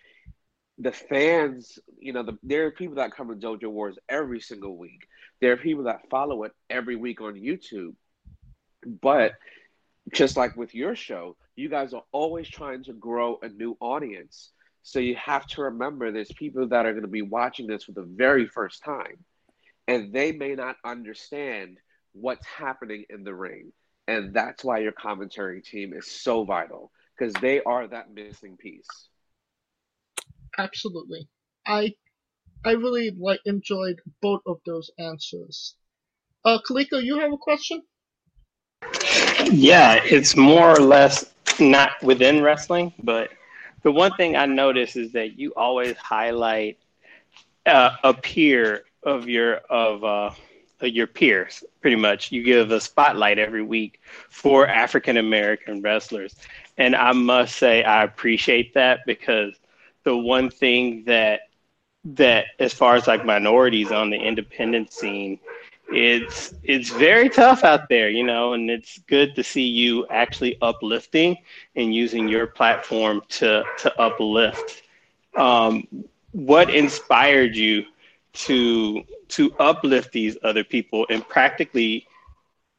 the 0.78 0.92
fans, 0.92 1.78
you 1.98 2.12
know, 2.12 2.22
the, 2.22 2.38
there 2.42 2.66
are 2.66 2.70
people 2.70 2.96
that 2.96 3.12
come 3.14 3.28
to 3.28 3.34
Dojo 3.34 3.70
Wars 3.70 3.96
every 4.08 4.40
single 4.40 4.76
week. 4.76 5.06
There 5.40 5.52
are 5.52 5.56
people 5.56 5.84
that 5.84 6.08
follow 6.10 6.42
it 6.44 6.52
every 6.68 6.96
week 6.96 7.20
on 7.20 7.34
YouTube. 7.34 7.94
But 8.84 9.34
just 10.12 10.36
like 10.36 10.56
with 10.56 10.74
your 10.74 10.94
show, 10.96 11.36
you 11.56 11.68
guys 11.68 11.94
are 11.94 12.04
always 12.12 12.48
trying 12.48 12.82
to 12.84 12.92
grow 12.92 13.38
a 13.42 13.48
new 13.48 13.76
audience. 13.80 14.50
So 14.82 14.98
you 14.98 15.16
have 15.16 15.46
to 15.48 15.62
remember 15.62 16.10
there's 16.10 16.32
people 16.32 16.68
that 16.68 16.84
are 16.84 16.92
going 16.92 17.02
to 17.02 17.08
be 17.08 17.22
watching 17.22 17.66
this 17.66 17.84
for 17.84 17.92
the 17.92 18.02
very 18.02 18.46
first 18.46 18.82
time, 18.84 19.24
and 19.88 20.12
they 20.12 20.32
may 20.32 20.54
not 20.54 20.76
understand 20.84 21.78
what's 22.12 22.46
happening 22.46 23.04
in 23.08 23.24
the 23.24 23.34
ring. 23.34 23.72
And 24.06 24.34
that's 24.34 24.62
why 24.62 24.78
your 24.78 24.92
commentary 24.92 25.62
team 25.62 25.94
is 25.94 26.10
so 26.10 26.44
vital 26.44 26.90
because 27.16 27.32
they 27.40 27.62
are 27.62 27.86
that 27.86 28.12
missing 28.12 28.58
piece. 28.58 29.08
Absolutely. 30.58 31.28
I 31.66 31.94
I 32.64 32.72
really 32.72 33.10
like 33.18 33.40
enjoyed 33.44 34.00
both 34.22 34.40
of 34.46 34.58
those 34.64 34.90
answers. 34.98 35.76
Uh, 36.44 36.58
Kaliko, 36.66 37.02
you 37.02 37.18
have 37.18 37.32
a 37.32 37.36
question? 37.36 37.82
Yeah, 39.50 40.00
it's 40.04 40.36
more 40.36 40.70
or 40.70 40.80
less 40.80 41.32
not 41.60 42.02
within 42.02 42.42
wrestling, 42.42 42.92
but 43.02 43.30
the 43.82 43.92
one 43.92 44.12
thing 44.14 44.36
I 44.36 44.46
notice 44.46 44.96
is 44.96 45.12
that 45.12 45.38
you 45.38 45.52
always 45.56 45.96
highlight 45.96 46.78
uh, 47.66 47.96
a 48.02 48.14
peer 48.14 48.84
of 49.02 49.28
your 49.28 49.56
of 49.68 50.04
uh, 50.04 50.30
your 50.80 51.06
peers. 51.06 51.64
Pretty 51.80 51.96
much, 51.96 52.32
you 52.32 52.42
give 52.42 52.70
a 52.70 52.80
spotlight 52.80 53.38
every 53.38 53.62
week 53.62 54.00
for 54.30 54.66
African 54.66 55.18
American 55.18 55.82
wrestlers, 55.82 56.34
and 56.78 56.96
I 56.96 57.12
must 57.12 57.56
say 57.56 57.82
I 57.84 58.04
appreciate 58.04 58.72
that 58.74 59.00
because 59.06 59.54
the 60.04 60.16
one 60.16 60.50
thing 60.50 61.04
that 61.04 61.40
that 62.04 62.46
as 62.58 62.74
far 62.74 62.96
as 62.96 63.06
like 63.06 63.24
minorities 63.24 63.90
on 63.90 64.10
the 64.10 64.16
independent 64.16 64.92
scene 64.92 65.38
it's 65.88 66.54
it's 66.62 66.90
very 66.90 67.28
tough 67.28 67.62
out 67.64 67.88
there, 67.88 68.08
you 68.08 68.24
know, 68.24 68.54
and 68.54 68.70
it's 68.70 68.98
good 69.06 69.34
to 69.36 69.44
see 69.44 69.62
you 69.62 70.06
actually 70.08 70.56
uplifting 70.62 71.36
and 71.76 71.94
using 71.94 72.28
your 72.28 72.46
platform 72.46 73.22
to 73.28 73.64
to 73.78 74.00
uplift. 74.00 74.82
Um, 75.36 75.86
what 76.32 76.70
inspired 76.70 77.54
you 77.54 77.84
to 78.32 79.04
to 79.28 79.54
uplift 79.58 80.12
these 80.12 80.36
other 80.42 80.64
people 80.64 81.06
and 81.10 81.26
practically, 81.28 82.06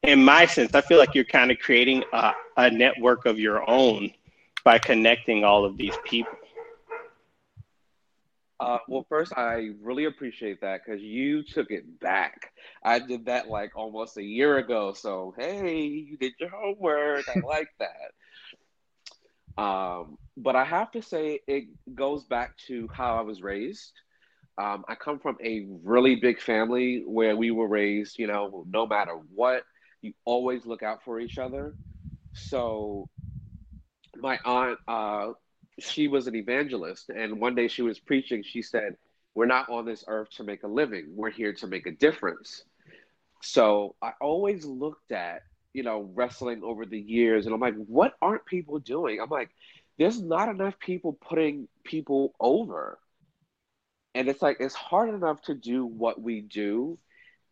in 0.02 0.24
my 0.24 0.46
sense, 0.46 0.74
I 0.74 0.80
feel 0.80 0.98
like 0.98 1.14
you're 1.14 1.24
kind 1.24 1.50
of 1.50 1.58
creating 1.58 2.04
a, 2.12 2.32
a 2.56 2.70
network 2.70 3.24
of 3.24 3.38
your 3.38 3.68
own 3.68 4.10
by 4.64 4.78
connecting 4.78 5.44
all 5.44 5.64
of 5.64 5.76
these 5.76 5.94
people. 6.04 6.36
Uh, 8.58 8.78
well, 8.88 9.04
first, 9.08 9.32
I 9.36 9.70
really 9.82 10.06
appreciate 10.06 10.60
that 10.62 10.80
because 10.84 11.02
you 11.02 11.42
took 11.42 11.70
it 11.70 12.00
back. 12.00 12.52
I 12.82 12.98
did 13.00 13.26
that 13.26 13.48
like 13.48 13.76
almost 13.76 14.16
a 14.16 14.22
year 14.22 14.56
ago. 14.58 14.92
So, 14.94 15.34
hey, 15.36 15.84
you 15.84 16.16
did 16.16 16.32
your 16.40 16.48
homework. 16.48 17.26
I 17.28 17.38
like 17.46 17.68
that. 17.78 19.62
Um, 19.62 20.16
but 20.36 20.56
I 20.56 20.64
have 20.64 20.90
to 20.92 21.02
say, 21.02 21.40
it 21.46 21.64
goes 21.94 22.24
back 22.24 22.56
to 22.68 22.88
how 22.92 23.18
I 23.18 23.22
was 23.22 23.42
raised. 23.42 23.92
Um, 24.58 24.84
I 24.88 24.94
come 24.94 25.18
from 25.18 25.36
a 25.44 25.66
really 25.82 26.16
big 26.16 26.40
family 26.40 27.02
where 27.06 27.36
we 27.36 27.50
were 27.50 27.68
raised, 27.68 28.18
you 28.18 28.26
know, 28.26 28.64
no 28.70 28.86
matter 28.86 29.14
what, 29.34 29.64
you 30.00 30.14
always 30.24 30.64
look 30.64 30.82
out 30.82 31.04
for 31.04 31.20
each 31.20 31.38
other. 31.38 31.74
So, 32.32 33.08
my 34.16 34.38
aunt, 34.44 34.78
uh, 34.88 35.32
she 35.78 36.08
was 36.08 36.26
an 36.26 36.34
evangelist 36.34 37.10
and 37.10 37.40
one 37.40 37.54
day 37.54 37.68
she 37.68 37.82
was 37.82 37.98
preaching 37.98 38.42
she 38.42 38.62
said 38.62 38.96
we're 39.36 39.46
not 39.46 39.68
on 39.68 39.84
this 39.84 40.02
earth 40.08 40.30
to 40.36 40.44
make 40.44 40.62
a 40.62 40.66
living. 40.66 41.08
We're 41.14 41.30
here 41.30 41.52
to 41.52 41.66
make 41.66 41.86
a 41.86 41.92
difference. 41.92 42.64
So 43.42 43.94
i 44.02 44.12
always 44.20 44.64
looked 44.64 45.12
at 45.12 45.42
you 45.74 45.82
know 45.82 46.10
wrestling 46.14 46.62
over 46.64 46.86
the 46.86 46.98
years 46.98 47.44
and 47.44 47.54
i'm 47.54 47.60
like 47.60 47.76
what 47.86 48.14
aren't 48.22 48.46
people 48.46 48.78
doing? 48.78 49.20
I'm 49.20 49.28
like 49.28 49.50
there's 49.98 50.20
not 50.20 50.48
enough 50.48 50.78
people 50.78 51.12
putting 51.12 51.68
people 51.84 52.34
over. 52.40 52.98
And 54.14 54.28
it's 54.28 54.40
like 54.40 54.56
it's 54.60 54.74
hard 54.74 55.10
enough 55.10 55.42
to 55.42 55.54
do 55.54 55.84
what 55.84 56.20
we 56.20 56.40
do 56.40 56.98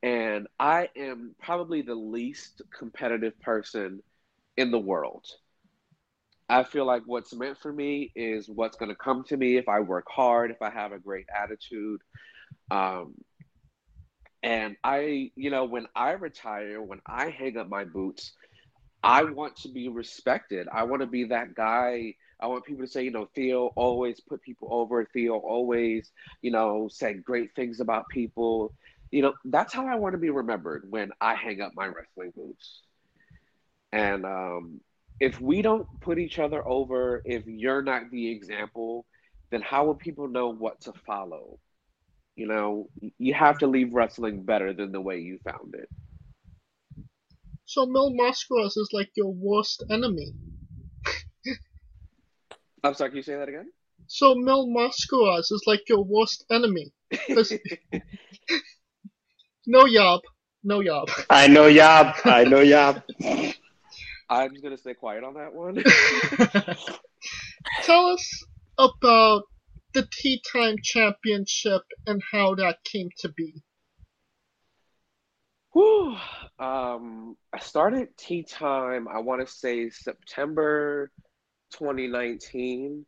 and 0.02 0.46
i 0.58 0.88
am 0.96 1.34
probably 1.42 1.82
the 1.82 1.94
least 1.94 2.62
competitive 2.78 3.38
person 3.40 4.02
in 4.56 4.70
the 4.70 4.78
world 4.78 5.26
I 6.48 6.62
feel 6.64 6.84
like 6.86 7.02
what's 7.06 7.34
meant 7.34 7.58
for 7.58 7.72
me 7.72 8.12
is 8.14 8.48
what's 8.48 8.76
going 8.76 8.90
to 8.90 8.96
come 8.96 9.24
to 9.24 9.36
me 9.36 9.56
if 9.56 9.68
I 9.68 9.80
work 9.80 10.06
hard, 10.10 10.50
if 10.50 10.62
I 10.62 10.70
have 10.70 10.92
a 10.92 10.98
great 10.98 11.26
attitude. 11.34 12.00
Um, 12.70 13.14
and 14.42 14.76
I, 14.84 15.30
you 15.36 15.50
know, 15.50 15.64
when 15.64 15.86
I 15.94 16.10
retire, 16.12 16.82
when 16.82 17.00
I 17.06 17.30
hang 17.30 17.56
up 17.56 17.68
my 17.68 17.84
boots, 17.84 18.32
I 19.02 19.24
want 19.24 19.56
to 19.58 19.68
be 19.68 19.88
respected. 19.88 20.68
I 20.72 20.84
want 20.84 21.00
to 21.02 21.06
be 21.06 21.24
that 21.24 21.54
guy. 21.54 22.14
I 22.40 22.46
want 22.46 22.64
people 22.64 22.84
to 22.84 22.90
say, 22.90 23.04
you 23.04 23.10
know, 23.10 23.28
Theo 23.34 23.68
always 23.76 24.20
put 24.20 24.42
people 24.42 24.68
over. 24.70 25.04
Theo 25.12 25.36
always, 25.36 26.10
you 26.42 26.50
know, 26.50 26.88
said 26.90 27.24
great 27.24 27.54
things 27.54 27.80
about 27.80 28.08
people. 28.08 28.72
You 29.10 29.22
know, 29.22 29.34
that's 29.44 29.72
how 29.72 29.86
I 29.86 29.96
want 29.96 30.14
to 30.14 30.18
be 30.18 30.30
remembered 30.30 30.84
when 30.90 31.10
I 31.20 31.34
hang 31.34 31.60
up 31.60 31.72
my 31.74 31.86
wrestling 31.86 32.32
boots. 32.36 32.82
And 33.92 34.24
um, 34.24 34.80
if 35.20 35.40
we 35.40 35.62
don't 35.62 35.86
put 36.00 36.18
each 36.18 36.38
other 36.38 36.66
over, 36.66 37.22
if 37.24 37.46
you're 37.46 37.82
not 37.82 38.10
the 38.10 38.30
example, 38.30 39.06
then 39.50 39.62
how 39.62 39.84
will 39.84 39.94
people 39.94 40.28
know 40.28 40.48
what 40.48 40.80
to 40.82 40.92
follow? 41.06 41.58
You 42.36 42.48
know, 42.48 42.88
you 43.18 43.34
have 43.34 43.58
to 43.58 43.66
leave 43.66 43.94
wrestling 43.94 44.42
better 44.42 44.72
than 44.72 44.90
the 44.90 45.00
way 45.00 45.20
you 45.20 45.38
found 45.44 45.74
it. 45.74 45.88
So 47.64 47.86
Mil 47.86 48.12
Mascaras 48.12 48.76
is 48.76 48.90
like 48.92 49.10
your 49.14 49.32
worst 49.32 49.84
enemy. 49.90 50.32
I'm 52.84 52.94
sorry, 52.94 53.10
can 53.10 53.16
you 53.18 53.22
say 53.22 53.36
that 53.36 53.48
again? 53.48 53.70
So 54.08 54.34
Mil 54.34 54.66
Mascaras 54.66 55.52
is 55.52 55.62
like 55.66 55.88
your 55.88 56.04
worst 56.04 56.44
enemy. 56.50 56.92
no 59.66 59.86
yob. 59.86 60.20
No 60.64 60.80
yob. 60.80 61.08
I 61.30 61.46
know 61.46 61.66
yob. 61.66 62.16
I 62.24 62.44
know 62.44 62.60
yob. 62.60 63.02
I'm 64.28 64.52
just 64.52 64.62
gonna 64.62 64.76
stay 64.76 64.94
quiet 64.94 65.24
on 65.24 65.34
that 65.34 65.54
one. 65.54 65.76
Tell 67.82 68.06
us 68.06 68.44
about 68.78 69.44
the 69.92 70.06
Tea 70.10 70.42
Time 70.52 70.76
Championship 70.82 71.82
and 72.06 72.22
how 72.32 72.54
that 72.56 72.82
came 72.84 73.10
to 73.18 73.28
be. 73.28 73.62
Whew. 75.72 76.16
Um, 76.58 77.36
I 77.52 77.60
started 77.60 78.16
Tea 78.16 78.44
Time. 78.44 79.08
I 79.08 79.20
want 79.20 79.46
to 79.46 79.52
say 79.52 79.90
September 79.90 81.10
2019. 81.72 83.06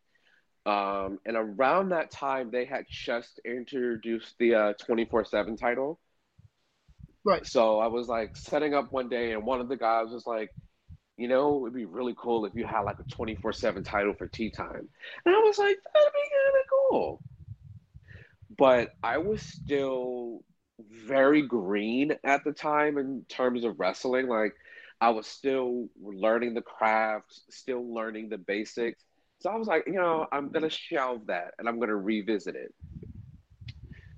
Um, 0.64 1.18
and 1.24 1.37
around 1.37 1.90
that 1.90 2.11
time, 2.11 2.50
they 2.50 2.64
had 2.64 2.87
just 2.88 3.40
introduced 3.44 4.35
the 4.38 4.74
24 4.85 5.20
uh, 5.20 5.24
7 5.24 5.57
title. 5.57 6.00
Right. 7.24 7.46
So 7.46 7.79
I 7.79 7.87
was 7.87 8.09
like 8.09 8.37
setting 8.37 8.74
up 8.74 8.92
one 8.92 9.09
day, 9.09 9.33
and 9.33 9.44
one 9.44 9.61
of 9.61 9.68
the 9.68 9.76
guys 9.76 10.09
was 10.11 10.26
like, 10.26 10.50
you 11.16 11.29
know, 11.29 11.64
it'd 11.64 11.74
be 11.74 11.85
really 11.85 12.14
cool 12.16 12.44
if 12.44 12.55
you 12.55 12.66
had 12.66 12.81
like 12.81 12.98
a 12.98 13.05
24 13.05 13.52
7 13.52 13.83
title 13.83 14.14
for 14.14 14.26
tea 14.26 14.50
time. 14.50 14.88
And 15.24 15.35
I 15.35 15.38
was 15.38 15.59
like, 15.59 15.76
that'd 15.94 16.12
be 16.12 16.29
kind 16.31 16.57
of 16.61 16.90
cool. 16.90 17.22
But 18.59 18.90
I 19.02 19.18
was 19.18 19.42
still 19.42 20.42
very 20.79 21.42
green 21.42 22.12
at 22.22 22.44
the 22.44 22.52
time 22.52 22.98
in 22.98 23.24
terms 23.29 23.64
of 23.64 23.81
wrestling. 23.81 24.29
Like, 24.29 24.55
I 25.00 25.11
was 25.11 25.26
still 25.26 25.88
learning 26.00 26.55
the 26.55 26.62
craft, 26.62 27.40
still 27.50 27.92
learning 27.94 28.29
the 28.29 28.38
basics. 28.38 29.02
So 29.40 29.50
I 29.50 29.57
was 29.57 29.68
like, 29.68 29.85
you 29.87 29.94
know, 29.94 30.26
I'm 30.33 30.50
going 30.50 30.62
to 30.62 30.70
shelve 30.70 31.26
that 31.26 31.55
and 31.59 31.68
I'm 31.68 31.76
going 31.76 31.90
to 31.90 31.96
revisit 31.96 32.57
it. 32.57 32.74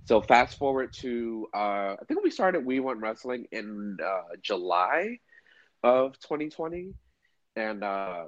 So 0.04 0.20
fast 0.20 0.56
forward 0.56 0.92
to, 1.00 1.48
uh, 1.54 1.94
I 1.94 2.04
think 2.06 2.22
we 2.22 2.30
started 2.30 2.64
We 2.64 2.80
Want 2.80 3.00
Wrestling 3.00 3.46
in 3.52 3.98
uh, 4.02 4.36
July 4.40 5.18
of 5.82 6.18
2020, 6.20 6.94
and 7.56 7.84
uh, 7.84 8.24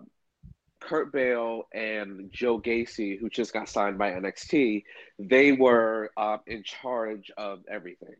Kurt 0.81 1.13
Bale 1.13 1.65
and 1.73 2.31
Joe 2.33 2.61
Gacy, 2.61 3.19
who 3.19 3.29
just 3.29 3.53
got 3.53 3.69
signed 3.69 3.99
by 3.99 4.13
NXT, 4.13 4.85
they 5.19 5.53
were 5.53 6.11
uh, 6.17 6.39
in 6.47 6.63
charge 6.63 7.31
of 7.37 7.61
everything. 7.71 8.17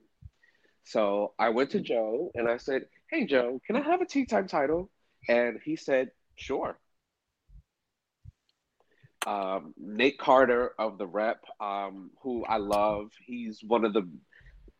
So 0.85 1.35
I 1.39 1.51
went 1.51 1.71
to 1.71 1.81
Joe 1.81 2.31
and 2.35 2.49
I 2.49 2.59
said, 2.59 2.87
"Hey 3.11 3.27
Joe, 3.27 3.61
can 3.67 3.77
I 3.77 3.81
have 3.81 4.01
a 4.01 4.07
tea 4.07 4.27
time 4.27 4.47
title?" 4.47 4.91
And 5.29 5.59
he 5.65 5.77
said, 5.77 6.11
"Sure." 6.37 6.79
Um, 9.27 9.75
Nate 9.77 10.19
Carter 10.19 10.73
of 10.79 10.97
the 10.97 11.07
Rep, 11.07 11.45
um, 11.61 12.11
who 12.23 12.45
I 12.47 12.57
love, 12.57 13.11
he's 13.27 13.63
one 13.63 13.85
of 13.85 13.93
the 13.93 14.09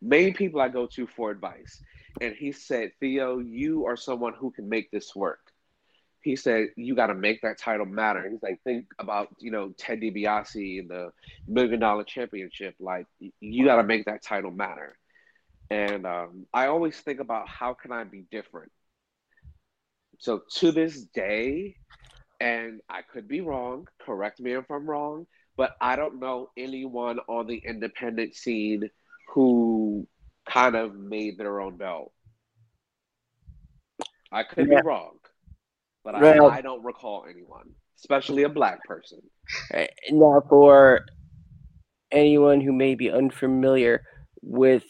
main 0.01 0.33
people 0.33 0.63
I 0.63 0.69
go 0.69 0.87
to 0.87 1.07
for 1.07 1.31
advice 1.31 1.83
and 2.21 2.35
he 2.35 2.53
said, 2.53 2.93
Theo, 3.01 3.39
you 3.39 3.87
are 3.87 3.97
someone 3.97 4.35
who 4.35 4.51
can 4.51 4.69
make 4.69 4.91
this 4.91 5.15
work. 5.15 5.41
He 6.23 6.37
said, 6.37 6.69
you 6.77 6.95
got 6.95 7.07
to 7.07 7.15
make 7.15 7.41
that 7.43 7.59
title 7.59 7.87
matter. 7.87 8.29
He's 8.29 8.43
like, 8.43 8.61
think 8.63 8.87
about, 8.99 9.29
you 9.39 9.51
know, 9.51 9.73
Ted 9.79 10.01
DiBiase 10.01 10.81
and 10.81 10.91
the 10.91 11.11
Million 11.49 11.81
Dollar 11.81 12.05
Championship. 12.05 12.75
Like, 12.79 13.07
you 13.41 13.65
got 13.65 13.77
to 13.77 13.85
make 13.85 14.05
that 14.05 14.23
title 14.23 14.51
matter. 14.51 14.99
And 15.71 16.05
um, 16.05 16.47
I 16.53 16.67
always 16.67 16.99
think 16.99 17.21
about 17.21 17.49
how 17.49 17.75
can 17.75 17.93
I 17.93 18.05
be 18.05 18.25
different. 18.31 18.71
So 20.19 20.43
to 20.57 20.73
this 20.73 21.05
day, 21.05 21.77
and 22.41 22.81
I 22.89 23.01
could 23.03 23.27
be 23.27 23.41
wrong, 23.41 23.87
correct 24.05 24.41
me 24.41 24.53
if 24.53 24.71
I'm 24.71 24.89
wrong, 24.89 25.27
but 25.57 25.73
I 25.81 25.97
don't 25.97 26.21
know 26.21 26.51
anyone 26.57 27.19
on 27.29 27.47
the 27.47 27.63
independent 27.65 28.35
scene 28.35 28.91
who 29.29 29.80
kind 30.51 30.77
of 30.77 30.95
made 30.95 31.39
their 31.39 31.61
own 31.61 31.77
belt. 31.77 32.13
I 34.33 34.45
could 34.45 34.69
yeah. 34.69 34.81
be 34.81 34.87
wrong, 34.87 35.19
but 36.05 36.15
I, 36.15 36.39
I, 36.39 36.61
don't 36.61 36.85
recall 36.85 37.27
anyone. 37.29 37.71
especially 37.99 38.45
a 38.45 38.49
black 38.49 38.83
person. 38.85 39.21
Uh, 39.75 39.87
Now, 40.11 40.43
for 40.49 41.05
anyone 42.13 42.61
who 42.61 42.73
may 42.73 42.95
be 42.95 43.11
unfamiliar 43.11 44.05
with 44.43 44.85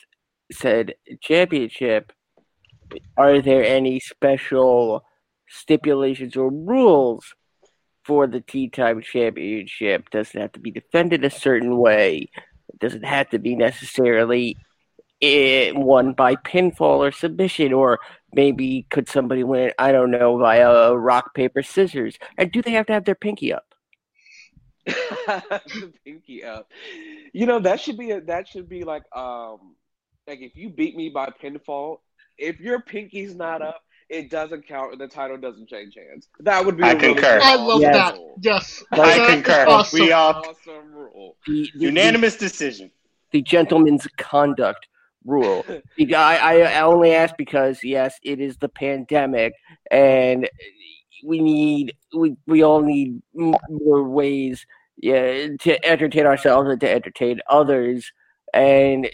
said 0.53 0.95
championship, 1.23 2.13
are 3.17 3.41
there 3.41 3.65
any 3.65 4.01
special 4.01 5.05
stipulations 5.49 6.37
or 6.37 6.51
rules 6.51 7.25
for 8.05 8.27
the 8.27 8.41
Tea 8.41 8.69
Time 8.69 9.01
Championship? 9.01 10.11
Does 10.11 10.35
it 10.35 10.41
have 10.41 10.53
to 10.53 10.61
be 10.61 10.71
defended 10.71 11.25
a 11.25 11.31
certain 11.31 11.79
way? 11.79 12.31
Does 12.79 12.95
it 12.95 13.05
have 13.05 13.31
to 13.31 13.39
be 13.39 13.57
necessarily 13.57 14.57
eh, 15.23 15.73
won 15.75 16.13
by 16.13 16.37
pinfall 16.37 16.99
or 16.99 17.13
submission? 17.13 17.73
Or 17.73 17.99
maybe 18.33 18.87
could 18.91 19.09
somebody 19.09 19.45
win 19.45 19.69
it, 19.69 19.75
I 19.79 19.93
don't 19.93 20.11
know, 20.11 20.37
via 20.39 20.95
rock, 20.95 21.35
paper, 21.35 21.63
scissors? 21.63 22.19
And 22.39 22.51
do 22.53 22.63
they 22.63 22.73
have 22.73 22.87
to 22.87 22.93
have 22.93 23.05
their 23.05 23.15
pinky 23.15 23.53
up? 23.53 23.65
pinky 26.05 26.45
up. 26.45 26.69
You 27.33 27.47
know 27.47 27.61
that 27.61 27.81
should 27.81 27.99
be 27.99 28.11
a, 28.13 28.21
that 28.23 28.49
should 28.49 28.69
be 28.69 28.85
like 28.85 29.03
um 29.17 29.77
like 30.27 30.41
if 30.41 30.57
you 30.57 30.71
beat 30.71 30.97
me 30.97 31.09
by 31.11 31.29
pinfall, 31.43 31.99
if 32.39 32.61
your 32.61 32.81
pinky's 32.81 33.35
not 33.35 33.63
up, 33.63 33.83
it 34.09 34.31
doesn't 34.31 34.67
count 34.67 34.93
and 34.93 35.01
the 35.01 35.07
title 35.09 35.37
doesn't 35.37 35.69
change 35.69 35.95
hands. 35.97 36.29
That 36.41 36.65
would 36.65 36.77
be 36.77 36.83
I 36.85 36.93
a 36.93 36.95
really 36.97 37.15
concur. 37.15 37.41
I 37.43 37.57
love 37.57 37.81
Yes. 37.81 37.95
that. 37.95 38.15
rule. 38.15 38.35
Yes. 38.41 38.85
I 38.93 39.27
concur. 39.31 39.67
Awesome. 39.69 40.01
We 40.01 40.13
all 40.13 40.33
awesome 40.49 40.93
rule. 40.93 41.37
The, 41.47 41.71
the- 41.75 41.81
unanimous 41.81 42.37
decision. 42.37 42.91
the 43.33 43.43
gentleman's 43.43 44.07
conduct 44.17 44.89
rule. 45.25 45.65
I, 45.99 46.37
I 46.37 46.61
I 46.63 46.81
only 46.81 47.15
ask 47.15 47.37
because 47.37 47.81
yes, 47.83 48.19
it 48.23 48.41
is 48.41 48.57
the 48.57 48.69
pandemic, 48.69 49.55
and 49.91 50.49
we 51.25 51.41
need 51.41 51.95
we 52.17 52.37
we 52.47 52.63
all 52.63 52.83
need 52.83 53.23
more 53.35 54.09
ways 54.09 54.65
yeah, 54.97 55.49
to 55.61 55.85
entertain 55.85 56.27
ourselves 56.27 56.69
and 56.69 56.81
to 56.81 56.91
entertain 56.91 57.41
others. 57.49 58.13
And 58.53 59.09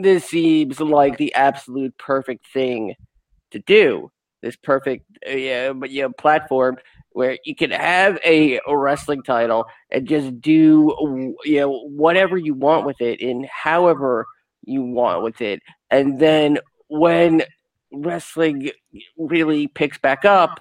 this 0.00 0.26
seems 0.26 0.80
like 0.80 1.16
the 1.16 1.34
absolute 1.34 1.96
perfect 1.96 2.46
thing 2.52 2.94
to 3.52 3.58
do. 3.60 4.10
This 4.42 4.56
perfect 4.56 5.04
uh, 5.28 5.32
yeah, 5.32 5.72
but 5.72 5.90
yeah, 5.90 6.08
platform 6.16 6.76
where 7.12 7.38
you 7.44 7.54
can 7.54 7.70
have 7.70 8.18
a, 8.24 8.60
a 8.66 8.76
wrestling 8.76 9.22
title 9.22 9.66
and 9.90 10.06
just 10.08 10.40
do 10.40 11.34
you 11.44 11.60
know 11.60 11.88
whatever 11.88 12.36
you 12.36 12.54
want 12.54 12.86
with 12.86 13.00
it 13.00 13.20
in 13.20 13.46
however 13.52 14.26
you 14.62 14.82
want 14.82 15.22
with 15.22 15.40
it 15.40 15.60
and 15.90 16.18
then 16.18 16.58
when 16.88 17.42
wrestling 17.92 18.70
really 19.16 19.66
picks 19.66 19.98
back 19.98 20.24
up 20.24 20.60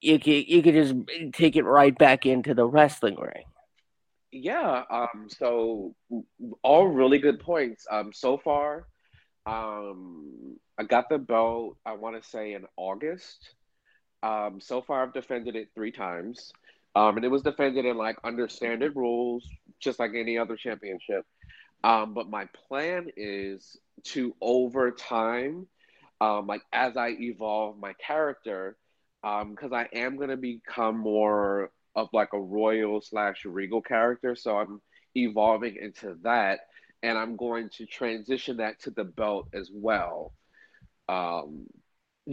you 0.00 0.18
can 0.18 0.44
you 0.46 0.62
can 0.62 0.74
just 0.74 0.94
take 1.32 1.56
it 1.56 1.64
right 1.64 1.96
back 1.98 2.26
into 2.26 2.54
the 2.54 2.66
wrestling 2.66 3.16
ring 3.16 3.44
Yeah, 4.30 4.84
um, 4.90 5.28
so 5.28 5.94
all 6.62 6.86
really 6.86 7.18
good 7.18 7.40
points. 7.40 7.86
Um, 7.90 8.12
so 8.12 8.36
far, 8.36 8.86
um, 9.46 10.58
I 10.78 10.84
got 10.84 11.08
the 11.08 11.18
belt, 11.18 11.76
I 11.86 11.94
want 11.94 12.22
to 12.22 12.28
say 12.28 12.52
in 12.52 12.66
August. 12.76 13.54
Um, 14.22 14.60
so 14.60 14.82
far, 14.82 15.02
I've 15.02 15.14
defended 15.14 15.56
it 15.56 15.68
three 15.74 15.92
times. 15.92 16.52
Um, 16.94 17.16
and 17.16 17.24
it 17.24 17.28
was 17.28 17.42
defended 17.42 17.84
in 17.84 17.96
like 17.96 18.16
under 18.22 18.48
standard 18.48 18.96
rules, 18.96 19.48
just 19.80 19.98
like 19.98 20.10
any 20.14 20.36
other 20.36 20.56
championship. 20.56 21.24
Um, 21.84 22.14
but 22.14 22.28
my 22.28 22.46
plan 22.68 23.08
is 23.16 23.76
to 24.04 24.34
over 24.40 24.90
time, 24.90 25.66
um, 26.20 26.46
like 26.46 26.62
as 26.72 26.96
I 26.96 27.10
evolve 27.10 27.78
my 27.78 27.92
character, 27.94 28.76
um, 29.22 29.50
because 29.50 29.72
I 29.72 29.88
am 29.92 30.16
gonna 30.16 30.36
become 30.36 30.98
more 30.98 31.70
of 31.94 32.08
like 32.12 32.32
a 32.32 32.40
royal 32.40 33.00
slash 33.00 33.44
regal 33.44 33.80
character. 33.82 34.34
So 34.36 34.56
I'm 34.58 34.80
evolving 35.16 35.76
into 35.76 36.16
that, 36.22 36.60
and 37.02 37.18
I'm 37.18 37.36
going 37.36 37.70
to 37.70 37.86
transition 37.86 38.58
that 38.58 38.80
to 38.82 38.90
the 38.90 39.04
belt 39.04 39.48
as 39.52 39.70
well. 39.72 40.32
Um, 41.08 41.66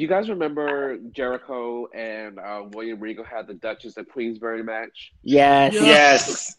you 0.01 0.07
guys 0.07 0.29
remember 0.29 0.97
Jericho 1.11 1.87
and 1.93 2.37
uh, 2.37 2.63
William 2.71 2.99
Regal 2.99 3.23
had 3.23 3.47
the 3.47 3.53
Duchess 3.53 3.97
of 3.97 4.07
Queensberry 4.09 4.63
match? 4.63 5.13
yes 5.23 5.73
Yeah. 5.73 5.81
Yes. 5.85 6.55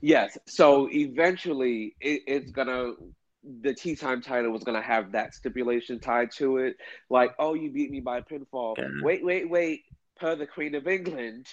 Yes. 0.00 0.38
So 0.46 0.88
eventually, 0.90 1.96
it, 2.00 2.22
it's 2.26 2.50
gonna 2.50 2.92
the 3.62 3.74
tea 3.74 3.96
time 3.96 4.20
title 4.20 4.50
was 4.50 4.64
gonna 4.64 4.82
have 4.82 5.12
that 5.12 5.34
stipulation 5.34 5.98
tied 5.98 6.30
to 6.32 6.58
it, 6.58 6.76
like, 7.10 7.34
oh, 7.38 7.54
you 7.54 7.70
beat 7.70 7.90
me 7.90 8.00
by 8.00 8.20
pinfall. 8.20 8.76
Yeah. 8.78 8.88
Wait, 9.02 9.24
wait, 9.24 9.48
wait. 9.48 9.84
Per 10.20 10.34
the 10.34 10.46
Queen 10.46 10.74
of 10.74 10.88
England, 10.88 11.46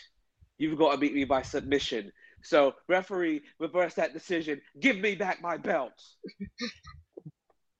you've 0.58 0.78
got 0.78 0.92
to 0.92 0.98
beat 0.98 1.14
me 1.14 1.24
by 1.24 1.44
submission. 1.44 2.12
So 2.42 2.74
referee, 2.88 3.42
reverse 3.60 3.96
that 3.96 4.14
decision. 4.14 4.62
Give 4.80 4.98
me 4.98 5.16
back 5.16 5.42
my 5.42 5.58
belt. 5.58 5.94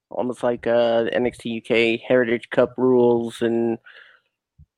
Almost 0.10 0.44
like 0.44 0.68
uh 0.68 1.06
NXT 1.14 1.62
UK 1.98 2.02
Heritage 2.08 2.50
Cup 2.50 2.74
rules 2.78 3.42
and 3.42 3.78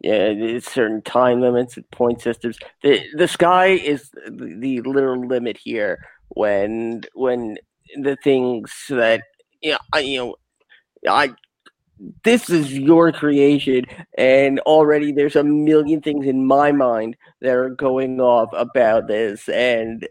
yeah, 0.02 0.60
certain 0.60 1.02
time 1.02 1.42
limits 1.42 1.76
and 1.76 1.90
point 1.92 2.22
systems. 2.22 2.58
The 2.84 3.02
the 3.16 3.28
sky 3.28 3.68
is 3.68 4.12
the, 4.12 4.56
the 4.60 4.82
literal 4.82 5.26
limit 5.26 5.58
here 5.58 6.00
when 6.30 7.02
when 7.13 7.58
the 7.96 8.18
things 8.24 8.72
that 8.90 9.24
you 9.62 9.72
know, 9.72 9.80
I, 9.94 10.00
you 10.00 10.20
know 10.20 10.36
I 11.08 11.34
this 12.24 12.50
is 12.50 12.78
your 12.78 13.12
creation 13.12 13.86
and 14.18 14.60
already 14.62 15.12
there's 15.12 15.36
a 15.36 15.44
million 15.44 16.02
things 16.02 16.28
in 16.28 16.46
my 16.46 16.72
mind 16.72 17.18
that 17.42 17.56
are 17.56 17.70
going 17.70 18.22
off 18.22 18.50
about 18.54 19.08
this 19.08 19.50
and 19.50 20.08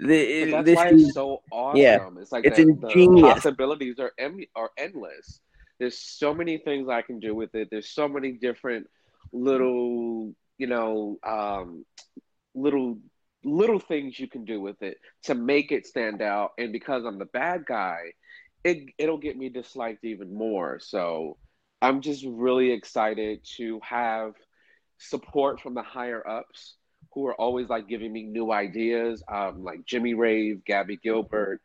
the, 0.00 0.50
that's 0.50 0.64
this 0.64 0.76
why 0.76 0.88
is 0.88 1.04
it's 1.04 1.14
so 1.14 1.42
awesome. 1.50 1.80
yeah, 1.80 2.08
it's 2.20 2.32
like 2.32 2.44
it's 2.44 2.56
the, 2.56 2.62
ingenious. 2.62 3.22
the 3.22 3.34
possibilities 3.34 3.98
are 3.98 4.12
em- 4.18 4.44
are 4.56 4.70
endless. 4.78 5.40
There's 5.78 5.98
so 5.98 6.34
many 6.34 6.58
things 6.58 6.88
I 6.88 7.02
can 7.02 7.20
do 7.20 7.34
with 7.34 7.54
it. 7.54 7.68
There's 7.70 7.90
so 7.90 8.08
many 8.08 8.32
different 8.32 8.86
little, 9.32 10.34
you 10.58 10.66
know, 10.66 11.18
um, 11.26 11.84
little 12.54 12.98
little 13.44 13.78
things 13.78 14.18
you 14.18 14.28
can 14.28 14.44
do 14.44 14.60
with 14.60 14.82
it 14.82 14.98
to 15.24 15.34
make 15.34 15.72
it 15.72 15.86
stand 15.86 16.22
out. 16.22 16.50
And 16.58 16.72
because 16.72 17.04
I'm 17.04 17.18
the 17.18 17.26
bad 17.26 17.64
guy, 17.66 18.12
it 18.64 18.84
it'll 18.98 19.18
get 19.18 19.36
me 19.36 19.48
disliked 19.48 20.04
even 20.04 20.34
more. 20.34 20.80
So 20.80 21.36
I'm 21.82 22.00
just 22.00 22.24
really 22.26 22.72
excited 22.72 23.40
to 23.56 23.80
have 23.82 24.32
support 24.98 25.60
from 25.60 25.74
the 25.74 25.82
higher 25.82 26.26
ups 26.26 26.76
who 27.12 27.26
are 27.26 27.34
always 27.34 27.68
like 27.68 27.88
giving 27.88 28.12
me 28.12 28.22
new 28.22 28.52
ideas, 28.52 29.22
um, 29.28 29.64
like 29.64 29.84
Jimmy 29.84 30.14
Rave, 30.14 30.64
Gabby 30.64 30.96
Gilbert, 30.96 31.60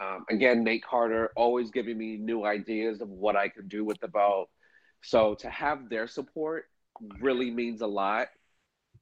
um, 0.00 0.24
again 0.30 0.64
Nate 0.64 0.84
Carter, 0.84 1.30
always 1.36 1.70
giving 1.70 1.96
me 1.96 2.16
new 2.16 2.44
ideas 2.44 3.00
of 3.00 3.08
what 3.08 3.36
I 3.36 3.48
could 3.48 3.68
do 3.68 3.84
with 3.84 4.00
the 4.00 4.08
belt. 4.08 4.48
So 5.02 5.34
to 5.36 5.50
have 5.50 5.88
their 5.88 6.06
support 6.06 6.66
really 7.20 7.50
means 7.50 7.80
a 7.80 7.86
lot, 7.86 8.28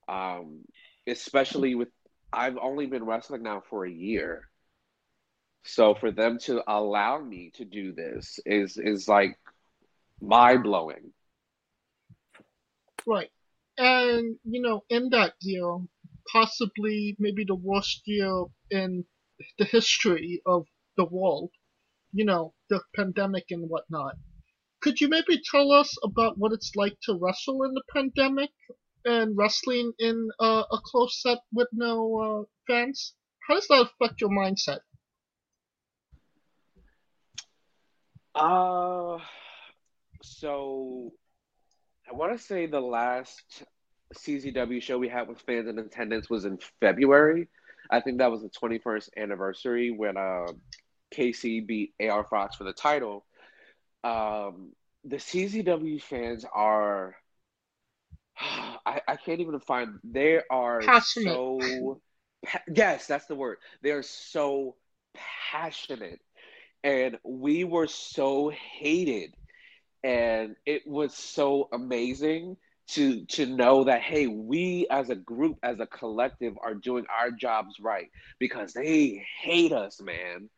um, 0.09 0.65
especially 1.07 1.75
with 1.75 1.89
I've 2.33 2.59
only 2.59 2.87
been 2.87 3.05
wrestling 3.05 3.43
now 3.43 3.63
for 3.71 3.87
a 3.87 3.91
year. 3.91 4.49
So 5.65 5.95
for 5.95 6.11
them 6.11 6.39
to 6.41 6.63
allow 6.67 7.19
me 7.19 7.51
to 7.55 7.65
do 7.65 7.93
this 7.93 8.39
is 8.47 8.77
is 8.77 9.09
like 9.09 9.39
mind 10.21 10.63
blowing. 10.63 11.13
Right. 13.07 13.31
And, 13.79 14.37
you 14.43 14.61
know, 14.61 14.83
in 14.91 15.11
that 15.11 15.35
year, 15.41 15.79
possibly 16.33 17.17
maybe 17.19 17.45
the 17.45 17.55
worst 17.55 18.03
year 18.07 18.45
in 18.71 19.05
the 19.59 19.65
history 19.65 20.43
of 20.45 20.67
the 20.97 21.05
world, 21.05 21.51
you 22.13 22.25
know, 22.25 22.55
the 22.69 22.81
pandemic 22.97 23.45
and 23.51 23.71
whatnot. 23.71 24.17
Could 24.81 25.01
you 25.01 25.09
maybe 25.09 25.41
tell 25.51 25.71
us 25.73 25.97
about 26.03 26.39
what 26.39 26.53
it's 26.53 26.75
like 26.75 26.97
to 27.05 27.19
wrestle 27.21 27.63
in 27.65 27.75
the 27.75 27.83
pandemic 27.93 28.51
and 29.05 29.37
wrestling 29.37 29.93
in 29.99 30.29
a 30.41 30.79
close 30.85 31.23
set 31.23 31.39
with 31.53 31.69
no 31.73 32.19
uh, 32.19 32.43
fans? 32.67 33.15
How 33.47 33.55
does 33.55 33.69
that 33.69 33.89
affect 33.89 34.21
your 34.21 34.31
mindset? 34.31 34.81
Uh, 38.35 39.19
so 40.23 41.13
I 42.09 42.15
want 42.15 42.37
to 42.37 42.43
say 42.43 42.67
the 42.67 42.81
last 42.81 43.65
CZW 44.15 44.81
show 44.83 44.99
we 44.99 45.09
had 45.09 45.29
with 45.29 45.41
fans 45.41 45.69
in 45.69 45.79
attendance 45.79 46.31
was 46.31 46.45
in 46.45 46.59
February. 46.81 47.49
I 47.91 48.01
think 48.01 48.19
that 48.19 48.31
was 48.31 48.43
the 48.43 48.51
21st 48.51 49.11
anniversary 49.17 49.91
when 49.91 50.17
uh, 50.17 50.47
KC 51.15 51.67
beat 51.67 51.95
AR 52.01 52.25
Fox 52.25 52.57
for 52.57 52.65
the 52.65 52.73
title. 52.73 53.25
Um, 54.05 54.73
the 55.05 55.17
CZW 55.17 56.03
fans 56.03 56.45
are, 56.53 57.17
I, 58.41 59.01
I 59.07 59.17
can't 59.17 59.41
even 59.41 59.59
find, 59.61 59.99
they 60.05 60.41
are 60.51 60.81
Passionate. 60.81 61.33
so, 61.33 62.01
pa- 62.45 62.63
yes, 62.75 63.07
that's 63.07 63.27
the 63.27 63.35
word. 63.35 63.59
They're 63.83 64.03
so 64.03 64.77
passionate. 65.51 66.21
And 66.85 67.19
we 67.25 67.65
were 67.65 67.89
so 67.89 68.51
hated. 68.51 69.35
And 70.05 70.57
it 70.67 70.87
was 70.87 71.15
so 71.15 71.69
amazing 71.73 72.57
to 72.89 73.25
to 73.27 73.47
know 73.47 73.85
that 73.85 74.01
hey 74.01 74.27
we 74.27 74.87
as 74.91 75.11
a 75.11 75.15
group 75.15 75.59
as 75.63 75.79
a 75.81 75.87
collective 75.87 76.55
are 76.63 76.75
doing 76.75 77.05
our 77.21 77.31
jobs 77.31 77.79
right 77.81 78.11
because 78.39 78.73
they 78.73 79.25
hate 79.43 79.73
us 79.73 80.01
man. 80.01 80.49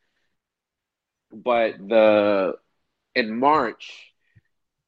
But 1.31 1.77
the 1.87 2.55
in 3.15 3.37
march 3.39 4.11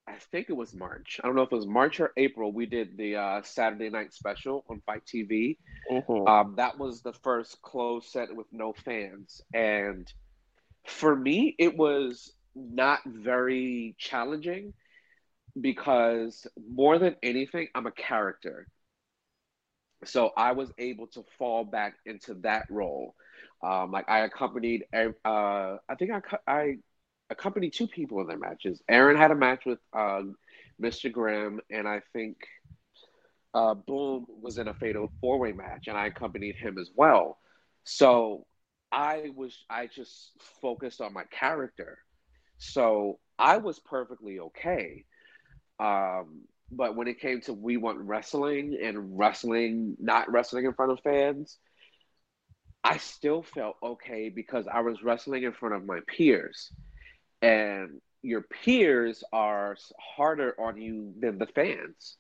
i 0.07 0.15
think 0.31 0.49
it 0.49 0.53
was 0.53 0.73
march. 0.73 1.19
I 1.23 1.27
don't 1.27 1.35
know 1.35 1.43
if 1.43 1.51
it 1.51 1.55
was 1.55 1.67
march 1.67 1.99
or 1.99 2.11
april 2.17 2.51
we 2.51 2.65
did 2.65 2.97
the 2.97 3.15
uh, 3.17 3.41
saturday 3.43 3.89
night 3.89 4.13
special 4.13 4.63
on 4.69 4.81
FITE 4.85 5.05
TV 5.05 5.57
Mhm. 5.91 6.27
um, 6.27 6.55
that 6.57 6.77
was 6.77 7.01
the 7.01 7.13
first 7.13 7.61
closed 7.61 8.09
set 8.09 8.33
with 8.35 8.47
no 8.51 8.73
fans. 8.73 9.41
And 9.53 10.11
for 10.85 11.15
me 11.15 11.55
it 11.59 11.75
was 11.77 12.33
not 12.55 12.99
very 13.05 13.95
challenging 13.97 14.73
because 15.59 16.47
more 16.71 16.99
than 16.99 17.15
anything, 17.23 17.67
I'm 17.75 17.87
a 17.87 17.91
character. 17.91 18.67
So 20.05 20.31
I 20.35 20.51
was 20.51 20.71
able 20.77 21.07
to 21.07 21.23
fall 21.37 21.63
back 21.63 21.95
into 22.05 22.35
that 22.35 22.65
role. 22.69 23.15
Um, 23.63 23.91
like 23.91 24.09
I 24.09 24.19
accompanied, 24.19 24.83
uh, 24.93 25.07
I 25.25 25.95
think 25.97 26.11
I, 26.11 26.21
I 26.47 26.77
accompanied 27.29 27.73
two 27.73 27.87
people 27.87 28.19
in 28.21 28.27
their 28.27 28.37
matches. 28.37 28.81
Aaron 28.89 29.17
had 29.17 29.31
a 29.31 29.35
match 29.35 29.65
with 29.65 29.79
uh, 29.93 30.21
Mr. 30.81 31.11
Graham, 31.11 31.61
and 31.69 31.87
I 31.87 32.01
think 32.11 32.37
uh, 33.53 33.73
Boom 33.73 34.25
was 34.41 34.57
in 34.57 34.67
a 34.67 34.73
fatal 34.73 35.11
four 35.21 35.39
way 35.39 35.51
match, 35.51 35.87
and 35.87 35.97
I 35.97 36.07
accompanied 36.07 36.55
him 36.55 36.77
as 36.77 36.89
well. 36.95 37.37
So 37.83 38.45
I 38.91 39.31
was, 39.35 39.57
I 39.69 39.87
just 39.87 40.31
focused 40.61 41.01
on 41.01 41.13
my 41.13 41.23
character. 41.25 41.99
So 42.57 43.19
I 43.37 43.57
was 43.57 43.79
perfectly 43.79 44.39
okay. 44.39 45.05
Um, 45.79 46.43
but 46.71 46.95
when 46.95 47.07
it 47.07 47.19
came 47.19 47.41
to 47.41 47.53
we 47.53 47.77
want 47.77 47.99
wrestling 47.99 48.77
and 48.81 49.17
wrestling, 49.17 49.95
not 49.99 50.31
wrestling 50.31 50.65
in 50.65 50.73
front 50.73 50.91
of 50.91 50.99
fans, 51.01 51.57
I 52.83 52.97
still 52.97 53.43
felt 53.43 53.77
okay 53.81 54.29
because 54.29 54.65
I 54.71 54.81
was 54.81 55.03
wrestling 55.03 55.43
in 55.43 55.53
front 55.53 55.75
of 55.75 55.85
my 55.85 55.99
peers. 56.07 56.71
And 57.41 58.01
your 58.21 58.41
peers 58.41 59.23
are 59.33 59.75
harder 59.99 60.55
on 60.59 60.81
you 60.81 61.13
than 61.19 61.37
the 61.37 61.45
fans. 61.47 62.17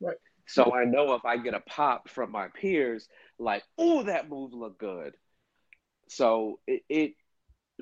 Right. 0.00 0.16
So 0.46 0.74
I 0.74 0.84
know 0.84 1.14
if 1.14 1.24
I 1.24 1.36
get 1.38 1.54
a 1.54 1.60
pop 1.60 2.08
from 2.08 2.30
my 2.30 2.48
peers, 2.48 3.08
like, 3.38 3.64
oh, 3.78 4.04
that 4.04 4.28
move 4.28 4.52
looked 4.52 4.78
good. 4.78 5.14
So 6.08 6.60
it, 6.66 6.82
it 6.88 7.12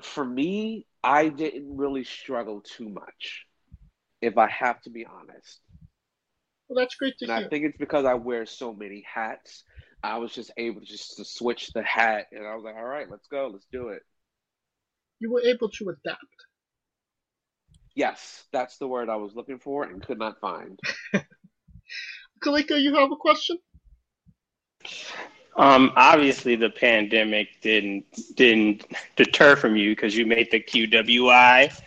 for 0.03 0.23
me, 0.25 0.85
I 1.03 1.29
didn't 1.29 1.77
really 1.77 2.03
struggle 2.03 2.61
too 2.61 2.89
much 2.89 3.45
if 4.21 4.37
I 4.37 4.49
have 4.49 4.81
to 4.81 4.89
be 4.89 5.05
honest. 5.05 5.61
Well, 6.67 6.77
that's 6.83 6.95
great 6.95 7.17
to 7.19 7.25
And 7.25 7.31
hear. 7.31 7.45
I 7.45 7.49
think 7.49 7.65
it's 7.65 7.77
because 7.77 8.05
I 8.05 8.15
wear 8.15 8.45
so 8.45 8.73
many 8.73 9.03
hats. 9.11 9.63
I 10.03 10.17
was 10.17 10.33
just 10.33 10.51
able 10.57 10.81
to 10.81 10.85
just 10.85 11.17
to 11.17 11.25
switch 11.25 11.71
the 11.73 11.83
hat, 11.83 12.27
and 12.31 12.45
I 12.45 12.55
was 12.55 12.63
like, 12.63 12.75
"All 12.75 12.83
right, 12.85 13.09
let's 13.09 13.27
go, 13.27 13.47
let's 13.51 13.67
do 13.71 13.89
it." 13.89 14.03
You 15.19 15.31
were 15.31 15.41
able 15.41 15.69
to 15.69 15.89
adapt. 15.89 16.45
Yes, 17.95 18.45
that's 18.51 18.77
the 18.77 18.87
word 18.87 19.09
I 19.09 19.15
was 19.15 19.33
looking 19.35 19.59
for 19.59 19.83
and 19.83 20.01
could 20.03 20.19
not 20.19 20.39
find. 20.39 20.79
Kaliko, 22.41 22.75
you 22.81 22.95
have 22.95 23.11
a 23.11 23.15
question? 23.17 23.57
Um, 25.57 25.93
obviously, 25.95 26.55
the 26.55 26.69
pandemic 26.69 27.61
didn't 27.61 28.05
didn't 28.35 28.85
deter 29.15 29.55
from 29.55 29.75
you 29.75 29.95
because 29.95 30.15
you 30.15 30.25
made 30.25 30.51
the 30.51 30.59
QWI. 30.59 31.81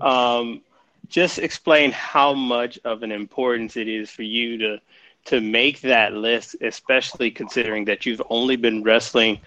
Um, 0.00 0.62
just 1.08 1.38
explain 1.38 1.92
how 1.92 2.32
much 2.32 2.78
of 2.84 3.02
an 3.02 3.12
importance 3.12 3.76
it 3.76 3.86
is 3.86 4.10
for 4.10 4.22
you 4.22 4.58
to 4.58 4.80
to 5.26 5.40
make 5.40 5.80
that 5.82 6.14
list, 6.14 6.56
especially 6.62 7.30
considering 7.30 7.84
that 7.84 8.04
you've 8.04 8.22
only 8.28 8.56
been 8.56 8.82
wrestling, 8.82 9.38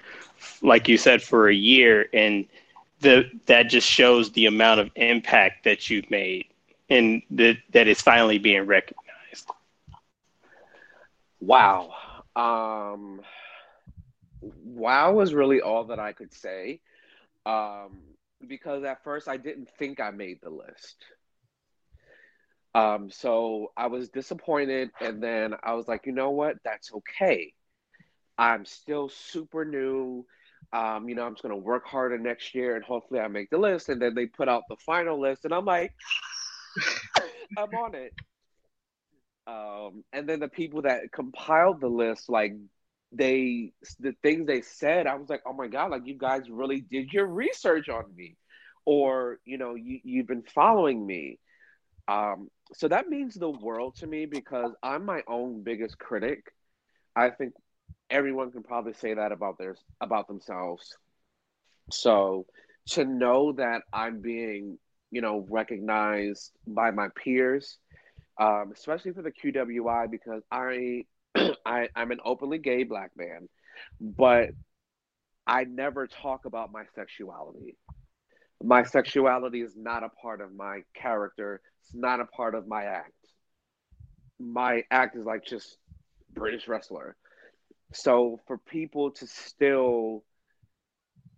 like 0.62 0.88
you 0.88 0.98
said, 0.98 1.22
for 1.22 1.50
a 1.50 1.54
year, 1.56 2.08
and 2.14 2.46
the 3.02 3.30
that 3.46 3.64
just 3.64 3.88
shows 3.88 4.32
the 4.32 4.46
amount 4.46 4.80
of 4.80 4.90
impact 4.96 5.66
that 5.66 5.90
you've 5.90 6.10
made, 6.10 6.46
and 6.90 7.22
that 7.32 7.58
that 7.72 7.88
is 7.90 8.02
finally 8.02 8.38
being 8.38 8.66
recognized. 8.66 9.50
Wow. 11.42 11.94
Um, 12.38 13.22
wow 14.64 15.14
was 15.14 15.34
really 15.34 15.62
all 15.62 15.86
that 15.86 16.00
I 16.00 16.14
could 16.14 16.34
say. 16.34 16.82
Um, 17.46 18.02
because 18.48 18.84
at 18.84 19.04
first 19.04 19.28
I 19.28 19.38
didn't 19.38 19.70
think 19.78 20.00
I 20.00 20.12
made 20.12 20.40
the 20.42 20.50
list. 20.50 21.06
Um, 22.74 23.10
so 23.10 23.72
I 23.78 23.88
was 23.88 24.10
disappointed, 24.10 24.92
and 25.00 25.24
then 25.24 25.54
I 25.64 25.74
was 25.74 25.88
like, 25.88 26.06
you 26.06 26.12
know 26.12 26.32
what? 26.32 26.58
That's 26.66 26.92
okay. 26.94 27.54
I'm 28.38 28.66
still 28.66 29.08
super 29.08 29.64
new. 29.64 30.26
Um, 30.74 31.08
you 31.08 31.16
know, 31.16 31.26
I'm 31.26 31.34
just 31.34 31.44
gonna 31.44 31.56
work 31.56 31.86
harder 31.86 32.18
next 32.18 32.54
year, 32.54 32.76
and 32.76 32.84
hopefully 32.84 33.22
I 33.22 33.30
make 33.30 33.50
the 33.50 33.58
list. 33.58 33.88
And 33.88 34.02
then 34.02 34.14
they 34.14 34.26
put 34.26 34.50
out 34.50 34.64
the 34.68 34.76
final 34.86 35.20
list, 35.22 35.46
and 35.46 35.54
I'm 35.54 35.64
like, 35.64 35.94
I'm 37.58 37.74
on 37.74 37.96
it. 37.96 38.14
Um, 39.48 40.04
and 40.12 40.28
then 40.28 40.40
the 40.40 40.50
people 40.50 40.82
that 40.82 41.12
compiled 41.14 41.80
the 41.80 41.88
list, 41.88 42.30
like 42.30 42.56
they, 43.18 43.72
the 44.00 44.14
things 44.24 44.48
they 44.48 44.62
said, 44.62 45.08
I 45.08 45.16
was 45.16 45.30
like, 45.30 45.42
oh 45.46 45.54
my 45.54 45.68
god, 45.68 45.92
like 45.92 46.06
you 46.06 46.18
guys 46.18 46.50
really 46.50 46.82
did 46.82 47.12
your 47.14 47.28
research 47.28 47.90
on 47.90 48.04
me, 48.16 48.38
or 48.86 49.40
you 49.46 49.58
know, 49.58 49.76
you 49.76 50.00
you've 50.04 50.28
been 50.28 50.44
following 50.44 51.06
me. 51.06 51.40
Um, 52.08 52.50
so 52.74 52.88
that 52.88 53.10
means 53.10 53.36
the 53.36 53.50
world 53.50 53.96
to 53.98 54.08
me 54.08 54.26
because 54.26 54.72
I'm 54.84 55.06
my 55.06 55.22
own 55.28 55.64
biggest 55.64 55.98
critic. 55.98 56.44
I 57.16 57.30
think 57.30 57.54
everyone 58.10 58.52
can 58.52 58.64
probably 58.64 58.94
say 58.94 59.14
that 59.14 59.32
about 59.32 59.58
their 59.58 59.76
about 60.02 60.28
themselves. 60.28 60.96
So 61.92 62.46
to 62.90 63.06
know 63.06 63.54
that 63.54 63.82
I'm 63.94 64.22
being, 64.22 64.78
you 65.12 65.22
know, 65.22 65.46
recognized 65.50 66.52
by 66.68 66.92
my 66.92 67.08
peers, 67.16 67.78
um, 68.40 68.72
especially 68.74 69.14
for 69.14 69.22
the 69.22 69.32
QWI, 69.32 70.10
because 70.10 70.44
I, 70.52 71.06
I 71.66 71.90
I'm 71.96 72.12
an 72.12 72.20
openly 72.26 72.60
gay 72.60 72.84
black 72.84 73.12
man, 73.18 73.50
but 74.02 74.50
I 75.48 75.66
never 75.66 76.08
talk 76.08 76.46
about 76.46 76.72
my 76.72 76.84
sexuality. 76.96 77.78
My 78.64 78.84
sexuality 78.84 79.62
is 79.62 79.76
not 79.76 80.04
a 80.04 80.10
part 80.10 80.42
of 80.42 80.54
my 80.56 80.82
character. 80.96 81.62
It's 81.82 81.94
not 81.96 82.20
a 82.20 82.26
part 82.26 82.56
of 82.56 82.68
my 82.68 82.84
act. 82.86 83.14
My 84.40 84.84
act 84.92 85.16
is 85.16 85.26
like 85.26 85.46
just 85.46 85.78
British 86.34 86.68
wrestler. 86.68 87.16
So 87.94 88.40
for 88.48 88.58
people 88.58 89.12
to 89.12 89.28
still 89.28 90.24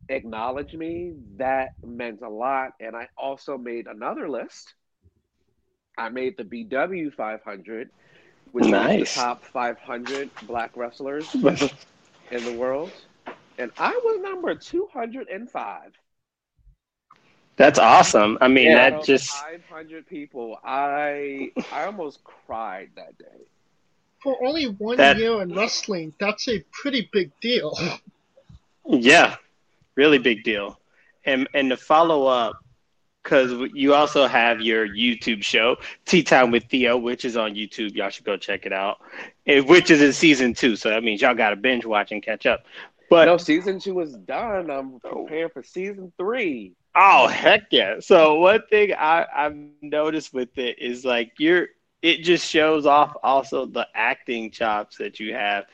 acknowledge 0.09 0.73
me, 0.73 1.13
that 1.37 1.69
meant 1.83 2.21
a 2.21 2.29
lot. 2.29 2.71
And 2.79 2.95
I 2.95 3.07
also 3.17 3.57
made 3.57 3.87
another 3.87 4.29
list. 4.29 4.73
I 5.97 6.09
made 6.09 6.35
the 6.37 6.43
BW 6.43 7.13
500, 7.13 7.89
which 8.51 8.65
is 8.65 8.71
the 8.71 9.21
top 9.21 9.43
500 9.43 10.29
black 10.47 10.75
wrestlers 10.75 11.33
in 12.31 12.43
the 12.45 12.55
world. 12.57 12.91
And 13.57 13.71
I 13.77 13.91
was 13.91 14.21
number 14.21 14.53
205. 14.55 15.91
That's 17.55 17.79
awesome. 17.79 18.37
I 18.39 18.47
mean, 18.47 18.71
Out 18.71 18.75
that 18.91 18.93
of 18.99 19.05
just 19.05 19.31
500 19.31 20.05
people. 20.07 20.59
I 20.63 21.51
I 21.71 21.85
almost 21.85 22.23
cried 22.23 22.89
that 22.95 23.17
day. 23.17 23.45
For 24.21 24.37
only 24.45 24.65
one 24.65 24.97
That- 24.97 25.17
year 25.17 25.41
in 25.41 25.53
wrestling, 25.53 26.13
that's 26.19 26.47
a 26.47 26.63
pretty 26.71 27.09
big 27.11 27.31
deal. 27.41 27.75
Yeah, 28.85 29.35
really 29.95 30.19
big 30.19 30.43
deal. 30.43 30.79
And 31.25 31.47
and 31.53 31.69
to 31.71 31.77
follow 31.77 32.25
up, 32.27 32.57
because 33.27 33.69
you 33.73 33.93
also 33.93 34.25
have 34.25 34.61
your 34.61 34.87
YouTube 34.87 35.43
show, 35.43 35.75
Tea 36.05 36.23
Time 36.23 36.49
with 36.49 36.63
Theo, 36.65 36.97
which 36.97 37.25
is 37.25 37.35
on 37.35 37.55
YouTube. 37.55 37.93
Y'all 37.93 38.09
should 38.09 38.23
go 38.23 38.37
check 38.37 38.65
it 38.65 38.71
out. 38.71 38.99
And 39.45 39.67
which 39.67 39.91
is 39.91 40.01
in 40.01 40.13
season 40.13 40.53
two, 40.53 40.77
so 40.77 40.89
that 40.89 41.03
means 41.03 41.21
y'all 41.21 41.35
got 41.35 41.49
to 41.49 41.57
binge 41.57 41.85
watch 41.85 42.13
and 42.13 42.23
catch 42.23 42.45
up. 42.45 42.65
But 43.09 43.25
no, 43.25 43.35
season 43.35 43.81
two 43.81 43.99
is 43.99 44.13
done. 44.13 44.71
I'm 44.71 44.99
oh. 45.03 45.25
preparing 45.25 45.49
for 45.49 45.61
season 45.61 46.13
three. 46.17 46.73
Oh 46.95 47.27
heck 47.27 47.63
yeah! 47.69 47.99
So 47.99 48.35
one 48.39 48.61
thing 48.69 48.93
I, 48.97 49.25
I've 49.35 49.57
noticed 49.81 50.33
with 50.33 50.57
it 50.57 50.79
is 50.79 51.03
like 51.03 51.33
you're 51.37 51.67
it 52.01 52.23
just 52.23 52.47
shows 52.47 52.85
off 52.85 53.15
also 53.23 53.65
the 53.65 53.87
acting 53.93 54.51
chops 54.51 54.97
that 54.97 55.19
you 55.19 55.33
have. 55.33 55.65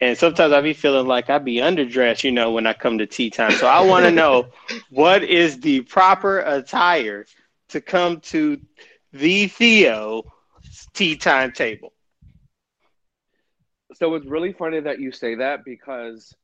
And 0.00 0.16
sometimes 0.16 0.52
I 0.52 0.60
be 0.60 0.72
feeling 0.72 1.06
like 1.06 1.28
I 1.28 1.38
be 1.38 1.56
underdressed, 1.56 2.24
you 2.24 2.32
know, 2.32 2.52
when 2.52 2.66
I 2.66 2.72
come 2.72 2.98
to 2.98 3.06
tea 3.06 3.30
time. 3.30 3.52
So 3.52 3.66
I 3.66 3.80
want 3.80 4.04
to 4.06 4.10
know 4.12 4.46
what 4.90 5.22
is 5.22 5.60
the 5.60 5.82
proper 5.82 6.40
attire 6.40 7.26
to 7.68 7.80
come 7.80 8.20
to 8.20 8.60
the 9.12 9.46
Theo 9.48 10.22
tea 10.94 11.16
time 11.16 11.52
table. 11.52 11.92
So 13.94 14.14
it's 14.14 14.26
really 14.26 14.52
funny 14.52 14.80
that 14.80 15.00
you 15.00 15.12
say 15.12 15.36
that 15.36 15.64
because 15.64 16.34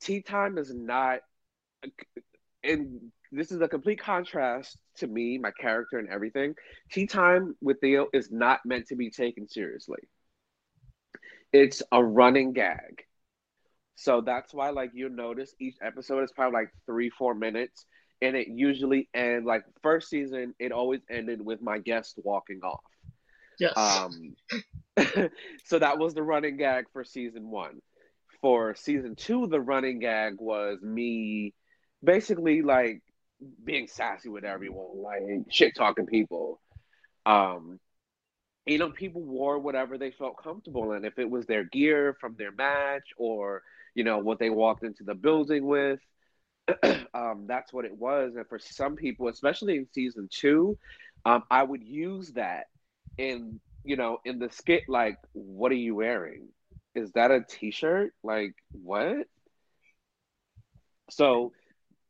tea 0.00 0.22
time 0.22 0.58
is 0.58 0.74
not 0.74 1.20
and 2.62 3.12
this 3.30 3.52
is 3.52 3.60
a 3.60 3.68
complete 3.68 4.00
contrast 4.00 4.78
to 4.96 5.06
me, 5.06 5.38
my 5.38 5.50
character, 5.60 5.98
and 5.98 6.08
everything. 6.08 6.54
Tea 6.90 7.06
time 7.06 7.54
with 7.60 7.80
Theo 7.80 8.08
is 8.12 8.30
not 8.30 8.60
meant 8.64 8.86
to 8.88 8.96
be 8.96 9.10
taken 9.10 9.48
seriously. 9.48 10.00
It's 11.52 11.82
a 11.90 12.02
running 12.02 12.52
gag. 12.52 13.04
So 13.96 14.20
that's 14.20 14.54
why, 14.54 14.70
like, 14.70 14.90
you 14.94 15.08
notice 15.08 15.54
each 15.60 15.76
episode 15.82 16.22
is 16.22 16.32
probably 16.32 16.60
like 16.60 16.70
three, 16.86 17.10
four 17.10 17.34
minutes, 17.34 17.84
and 18.22 18.36
it 18.36 18.48
usually 18.48 19.08
ends 19.12 19.46
like 19.46 19.64
first 19.82 20.08
season. 20.08 20.54
It 20.58 20.72
always 20.72 21.00
ended 21.10 21.44
with 21.44 21.60
my 21.60 21.78
guest 21.78 22.18
walking 22.22 22.60
off. 22.62 22.80
Yes. 23.58 23.76
Um, 23.76 24.36
so 25.64 25.78
that 25.78 25.98
was 25.98 26.14
the 26.14 26.22
running 26.22 26.56
gag 26.56 26.86
for 26.92 27.04
season 27.04 27.50
one. 27.50 27.80
For 28.40 28.76
season 28.76 29.16
two, 29.16 29.48
the 29.48 29.60
running 29.60 29.98
gag 29.98 30.34
was 30.38 30.80
me 30.80 31.54
basically 32.02 32.62
like 32.62 33.02
being 33.64 33.88
sassy 33.88 34.28
with 34.28 34.44
everyone, 34.44 35.02
like 35.02 35.22
shit 35.50 35.74
talking 35.74 36.06
people. 36.06 36.60
Um, 37.26 37.80
you 38.68 38.78
know, 38.78 38.90
people 38.90 39.22
wore 39.22 39.58
whatever 39.58 39.98
they 39.98 40.10
felt 40.10 40.42
comfortable 40.42 40.92
in. 40.92 41.04
If 41.04 41.18
it 41.18 41.30
was 41.30 41.46
their 41.46 41.64
gear 41.64 42.16
from 42.20 42.36
their 42.36 42.52
match 42.52 43.08
or, 43.16 43.62
you 43.94 44.04
know, 44.04 44.18
what 44.18 44.38
they 44.38 44.50
walked 44.50 44.84
into 44.84 45.04
the 45.04 45.14
building 45.14 45.66
with, 45.66 46.00
um, 47.14 47.46
that's 47.46 47.72
what 47.72 47.86
it 47.86 47.96
was. 47.96 48.36
And 48.36 48.46
for 48.48 48.58
some 48.58 48.96
people, 48.96 49.28
especially 49.28 49.76
in 49.76 49.88
season 49.92 50.28
two, 50.30 50.78
um, 51.24 51.44
I 51.50 51.62
would 51.62 51.82
use 51.82 52.32
that 52.32 52.66
in, 53.16 53.60
you 53.84 53.96
know, 53.96 54.18
in 54.24 54.38
the 54.38 54.50
skit, 54.50 54.84
like, 54.88 55.18
what 55.32 55.72
are 55.72 55.76
you 55.76 55.94
wearing? 55.96 56.48
Is 56.94 57.12
that 57.12 57.30
a 57.30 57.44
t 57.48 57.70
shirt? 57.70 58.12
Like, 58.22 58.54
what? 58.72 59.26
So, 61.10 61.52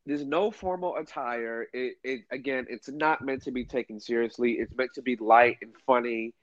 there's 0.07 0.25
no 0.25 0.51
formal 0.51 0.97
attire. 0.97 1.67
It, 1.73 1.97
it 2.03 2.21
again, 2.33 2.67
it's 2.71 2.89
not 2.89 3.23
meant 3.23 3.43
to 3.45 3.53
be 3.53 3.65
taken 3.67 4.01
seriously. 4.01 4.53
It's 4.53 4.75
meant 4.75 4.95
to 4.95 5.03
be 5.03 5.17
light 5.17 5.59
and 5.61 5.73
funny, 5.87 6.35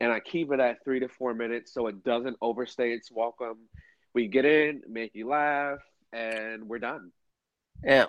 and 0.00 0.10
I 0.12 0.20
keep 0.20 0.50
it 0.52 0.60
at 0.60 0.82
three 0.84 1.00
to 1.00 1.08
four 1.08 1.34
minutes 1.34 1.72
so 1.72 1.86
it 1.86 2.02
doesn't 2.04 2.36
overstay 2.40 2.92
its 2.92 3.10
welcome. 3.12 3.58
We 4.14 4.26
get 4.28 4.44
in, 4.44 4.82
make 4.88 5.14
you 5.14 5.28
laugh, 5.28 5.78
and 6.12 6.68
we're 6.68 6.78
done. 6.80 7.12
Yeah. 7.84 8.06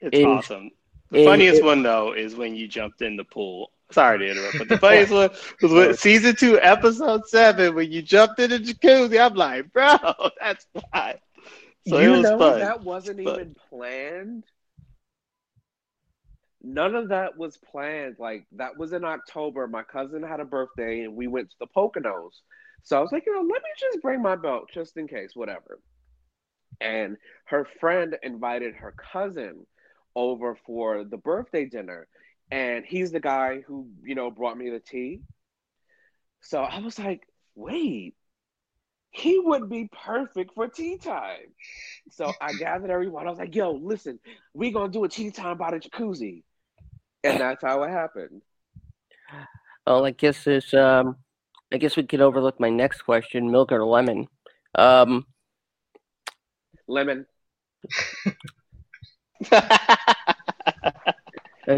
It's 0.00 0.16
In- 0.18 0.26
awesome. 0.26 0.70
The 1.10 1.20
in- 1.20 1.24
funniest 1.26 1.64
one 1.64 1.82
though 1.82 2.12
is 2.12 2.36
when 2.36 2.54
you 2.54 2.68
jumped 2.68 3.02
in 3.02 3.16
the 3.16 3.24
pool. 3.24 3.70
Sorry 3.90 4.18
to 4.20 4.30
interrupt, 4.30 4.58
but 4.58 4.68
the 4.68 4.78
funniest 4.78 5.10
one 5.12 5.30
was 5.60 5.72
with 5.72 5.98
season 6.06 6.36
two, 6.36 6.60
episode 6.60 7.26
seven, 7.26 7.74
when 7.74 7.90
you 7.90 8.02
jumped 8.02 8.38
in 8.38 8.50
the 8.50 8.58
jacuzzi. 8.60 9.20
I'm 9.20 9.34
like, 9.34 9.72
bro, 9.72 9.96
that's 10.40 10.64
fine. 10.92 11.16
So 11.88 11.98
you 11.98 12.12
it 12.14 12.16
was 12.18 12.22
know 12.22 12.38
fun. 12.38 12.60
that 12.60 12.84
wasn't 12.84 13.24
But- 13.24 13.34
even 13.40 13.56
planned. 13.68 14.44
None 16.62 16.94
of 16.94 17.08
that 17.08 17.36
was 17.38 17.56
planned. 17.56 18.16
Like 18.18 18.46
that 18.52 18.76
was 18.76 18.92
in 18.92 19.04
October. 19.04 19.66
My 19.66 19.82
cousin 19.82 20.22
had 20.22 20.40
a 20.40 20.44
birthday, 20.44 21.00
and 21.00 21.16
we 21.16 21.26
went 21.26 21.50
to 21.50 21.56
the 21.60 21.66
Poconos. 21.66 22.40
So 22.82 22.98
I 22.98 23.00
was 23.00 23.12
like, 23.12 23.24
you 23.26 23.34
know, 23.34 23.40
let 23.40 23.62
me 23.62 23.70
just 23.78 24.02
bring 24.02 24.22
my 24.22 24.36
belt 24.36 24.70
just 24.72 24.96
in 24.96 25.06
case, 25.08 25.30
whatever. 25.34 25.80
And 26.80 27.16
her 27.46 27.66
friend 27.78 28.16
invited 28.22 28.74
her 28.76 28.92
cousin 29.12 29.66
over 30.14 30.56
for 30.66 31.04
the 31.04 31.16
birthday 31.16 31.66
dinner, 31.66 32.08
and 32.50 32.84
he's 32.84 33.12
the 33.12 33.20
guy 33.20 33.60
who 33.60 33.88
you 34.02 34.14
know 34.14 34.30
brought 34.30 34.58
me 34.58 34.70
the 34.70 34.80
tea. 34.80 35.20
So 36.42 36.62
I 36.62 36.80
was 36.80 36.98
like, 36.98 37.22
wait, 37.54 38.14
he 39.10 39.38
would 39.38 39.68
be 39.68 39.88
perfect 40.04 40.54
for 40.54 40.68
tea 40.68 40.96
time. 40.98 41.52
So 42.10 42.32
I 42.40 42.52
gathered 42.54 42.90
everyone. 42.90 43.26
I 43.26 43.30
was 43.30 43.38
like, 43.38 43.54
yo, 43.54 43.72
listen, 43.72 44.18
we 44.54 44.70
gonna 44.70 44.92
do 44.92 45.04
a 45.04 45.08
tea 45.08 45.30
time 45.30 45.58
by 45.58 45.72
the 45.72 45.80
jacuzzi. 45.80 46.42
And 47.24 47.40
that's 47.40 47.62
how 47.62 47.82
it 47.82 47.90
happened. 47.90 48.42
Well, 49.86 50.06
I 50.06 50.12
guess 50.12 50.44
this. 50.44 50.72
Um, 50.74 51.16
I 51.72 51.76
guess 51.78 51.96
we 51.96 52.04
could 52.04 52.20
overlook 52.20 52.58
my 52.60 52.70
next 52.70 53.02
question: 53.02 53.50
milk 53.50 53.72
or 53.72 53.84
lemon? 53.84 54.28
Um, 54.74 55.26
Lemon. 56.90 57.26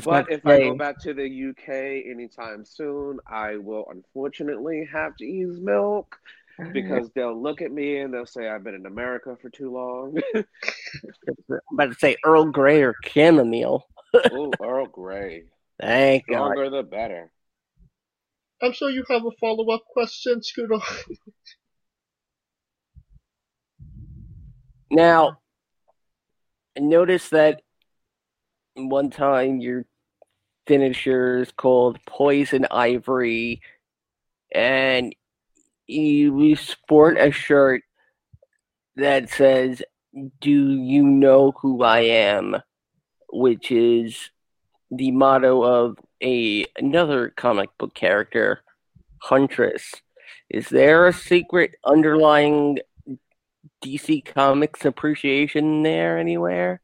But 0.04 0.30
if 0.30 0.46
I 0.46 0.58
go 0.60 0.74
back 0.76 0.98
to 1.00 1.12
the 1.12 1.50
UK 1.50 2.06
anytime 2.10 2.64
soon, 2.64 3.18
I 3.26 3.56
will 3.56 3.84
unfortunately 3.90 4.88
have 4.90 5.16
to 5.16 5.24
use 5.24 5.60
milk 5.60 6.18
Mm-hmm. 6.60 6.72
because 6.72 7.10
they'll 7.14 7.40
look 7.40 7.62
at 7.62 7.72
me 7.72 7.98
and 7.98 8.12
they'll 8.12 8.26
say 8.26 8.46
I've 8.46 8.62
been 8.62 8.74
in 8.74 8.84
America 8.84 9.36
for 9.40 9.48
too 9.48 9.72
long. 9.72 10.18
I'm 10.36 10.44
about 11.72 11.92
to 11.92 11.98
say 11.98 12.16
Earl 12.24 12.52
Grey 12.52 12.82
or 12.82 12.94
chamomile. 13.06 13.86
Ooh, 14.32 14.50
Earl 14.62 14.86
Grey. 14.86 15.44
Thank 15.80 16.26
God. 16.26 16.52
Stronger 16.52 16.68
the 16.68 16.82
better. 16.82 17.32
I'm 18.60 18.72
sure 18.72 18.90
you 18.90 19.02
have 19.08 19.24
a 19.24 19.30
follow 19.40 19.70
up 19.70 19.82
question, 19.92 20.42
Scooter. 20.42 20.78
Now, 24.92 25.38
I 26.76 26.80
noticed 26.80 27.30
that 27.30 27.62
one 28.74 29.08
time 29.08 29.58
your 29.58 29.86
finisher 30.66 31.38
is 31.38 31.50
called 31.50 31.98
Poison 32.04 32.66
Ivory, 32.70 33.62
and 34.54 35.14
you 35.92 36.56
sport 36.56 37.18
a 37.18 37.30
shirt 37.30 37.82
that 38.96 39.30
says, 39.30 39.82
Do 40.40 40.50
you 40.50 41.02
know 41.04 41.52
who 41.60 41.82
I 41.82 42.00
am? 42.00 42.56
which 43.34 43.70
is 43.72 44.30
the 44.90 45.10
motto 45.10 45.62
of 45.62 45.96
a 46.22 46.66
another 46.76 47.30
comic 47.30 47.70
book 47.78 47.94
character, 47.94 48.60
Huntress. 49.22 49.90
Is 50.50 50.68
there 50.68 51.06
a 51.06 51.14
secret 51.14 51.76
underlying 51.82 52.78
DC 53.82 54.22
Comics 54.26 54.84
appreciation 54.84 55.82
there 55.82 56.18
anywhere? 56.18 56.82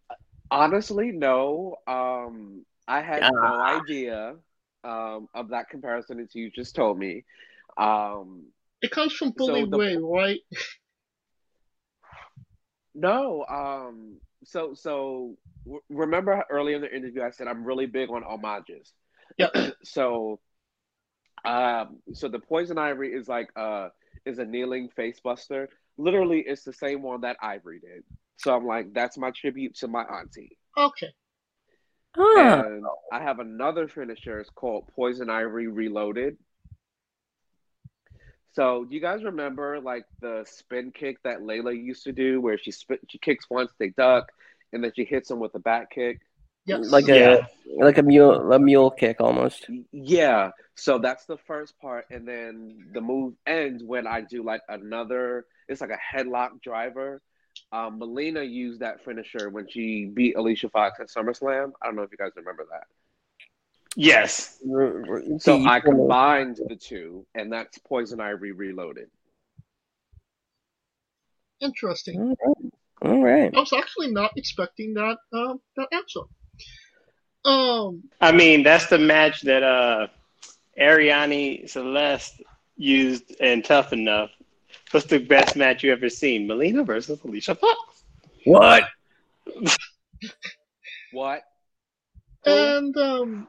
Honestly, 0.50 1.12
no. 1.12 1.76
Um, 1.86 2.64
I 2.86 3.02
had 3.02 3.30
no 3.30 3.42
Ah. 3.44 3.78
idea 3.82 4.36
um, 4.84 5.28
of 5.34 5.48
that 5.50 5.68
comparison 5.68 6.16
that 6.16 6.34
you 6.34 6.50
just 6.50 6.74
told 6.74 6.98
me. 6.98 7.24
Um, 7.76 8.44
It 8.82 8.90
comes 8.90 9.12
from 9.12 9.28
So 9.38 9.46
Bully 9.46 9.64
the- 9.66 9.76
Way, 9.76 9.96
right? 9.96 10.40
no. 12.94 13.44
Um, 13.48 14.20
so 14.44 14.74
so 14.74 15.36
w- 15.64 15.82
remember 15.88 16.44
earlier 16.50 16.76
in 16.76 16.82
the 16.82 16.94
interview 16.94 17.22
I 17.22 17.30
said 17.30 17.48
I'm 17.48 17.64
really 17.64 17.86
big 17.86 18.10
on 18.10 18.22
homages. 18.22 18.92
Yep. 19.38 19.54
so 19.84 20.40
um, 21.44 21.98
so 22.12 22.28
the 22.28 22.38
poison 22.38 22.78
ivory 22.78 23.12
is 23.12 23.28
like 23.28 23.48
uh 23.56 23.88
is 24.24 24.38
a 24.38 24.44
kneeling 24.44 24.88
face 24.90 25.20
buster. 25.20 25.68
Literally, 25.96 26.44
it's 26.46 26.62
the 26.62 26.72
same 26.72 27.02
one 27.02 27.22
that 27.22 27.36
Ivory 27.42 27.80
did. 27.80 28.04
So 28.36 28.54
I'm 28.54 28.64
like, 28.66 28.92
that's 28.94 29.18
my 29.18 29.32
tribute 29.32 29.74
to 29.78 29.88
my 29.88 30.02
auntie. 30.02 30.56
Okay. 30.76 31.08
Huh. 32.14 32.62
And 32.72 32.84
I 33.12 33.20
have 33.20 33.40
another 33.40 33.88
finisher. 33.88 34.38
It's 34.38 34.50
called 34.50 34.84
Poison 34.94 35.28
Ivory 35.28 35.66
Reloaded. 35.66 36.36
So 38.52 38.84
do 38.84 38.94
you 38.94 39.00
guys 39.00 39.22
remember 39.24 39.80
like 39.80 40.04
the 40.20 40.44
spin 40.48 40.90
kick 40.92 41.22
that 41.22 41.40
Layla 41.40 41.74
used 41.76 42.04
to 42.04 42.12
do, 42.12 42.40
where 42.40 42.58
she 42.58 42.70
spit, 42.70 43.00
she 43.08 43.18
kicks 43.18 43.46
once, 43.50 43.72
they 43.78 43.90
duck, 43.90 44.30
and 44.72 44.82
then 44.82 44.92
she 44.96 45.04
hits 45.04 45.28
them 45.28 45.38
with 45.38 45.54
a 45.54 45.58
back 45.58 45.90
kick? 45.90 46.20
Yes. 46.64 46.90
Like 46.90 47.06
Yeah. 47.06 47.46
a 47.78 47.84
like 47.84 47.98
a 47.98 48.02
mule 48.02 48.52
a 48.52 48.58
mule 48.58 48.90
kick 48.90 49.20
almost. 49.20 49.66
Yeah. 49.92 50.50
So 50.74 50.98
that's 50.98 51.24
the 51.26 51.38
first 51.46 51.78
part, 51.80 52.06
and 52.10 52.26
then 52.26 52.88
the 52.92 53.00
move 53.00 53.34
ends 53.46 53.82
when 53.82 54.06
I 54.06 54.20
do 54.20 54.42
like 54.42 54.62
another. 54.68 55.46
It's 55.68 55.80
like 55.80 55.90
a 55.90 55.98
headlock 56.16 56.60
driver. 56.62 57.20
Um, 57.72 57.98
Melina 57.98 58.42
used 58.42 58.80
that 58.80 59.04
finisher 59.04 59.50
when 59.50 59.66
she 59.68 60.06
beat 60.06 60.36
Alicia 60.36 60.68
Fox 60.70 61.00
at 61.00 61.08
SummerSlam. 61.08 61.72
I 61.82 61.86
don't 61.86 61.96
know 61.96 62.02
if 62.02 62.10
you 62.12 62.16
guys 62.18 62.30
remember 62.36 62.66
that. 62.70 62.84
Yes. 63.96 64.58
R- 64.70 65.04
r- 65.08 65.22
So 65.38 65.58
see, 65.58 65.66
I 65.66 65.80
combined 65.80 66.60
the 66.68 66.76
two, 66.76 67.26
and 67.34 67.52
that's 67.52 67.78
Poison 67.78 68.20
Ivory 68.20 68.52
Reloaded. 68.52 69.08
Interesting. 71.60 72.36
All 73.02 73.22
right. 73.22 73.54
I 73.54 73.58
was 73.58 73.72
actually 73.72 74.12
not 74.12 74.32
expecting 74.36 74.94
that 74.94 75.16
um 75.32 75.60
that 75.76 75.88
answer. 75.92 76.20
Um 77.44 78.04
I 78.20 78.32
mean, 78.32 78.62
that's 78.62 78.86
the 78.86 78.98
match 78.98 79.42
that 79.42 79.62
uh 79.62 80.08
Ariane 80.78 81.66
Celeste 81.66 82.42
used 82.76 83.32
in 83.40 83.62
Tough 83.62 83.92
Enough. 83.92 84.30
What's 84.92 85.06
the 85.06 85.18
best 85.18 85.56
match 85.56 85.82
you 85.82 85.92
ever 85.92 86.08
seen? 86.08 86.46
Melina 86.46 86.84
versus 86.84 87.20
Alicia 87.24 87.54
Fox. 87.56 88.04
What? 88.44 88.84
What? 91.12 91.42
and 92.44 92.96
um 92.96 93.48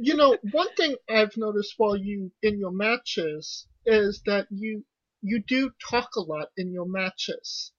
you 0.00 0.14
know, 0.14 0.36
one 0.52 0.72
thing 0.74 0.96
I've 1.08 1.36
noticed 1.36 1.74
while 1.76 1.96
you 1.96 2.32
in 2.42 2.58
your 2.58 2.72
matches 2.72 3.66
is 3.86 4.22
that 4.26 4.46
you 4.50 4.84
you 5.22 5.42
do 5.46 5.70
talk 5.90 6.10
a 6.16 6.20
lot 6.20 6.48
in 6.56 6.72
your 6.72 6.86
matches. 6.86 7.72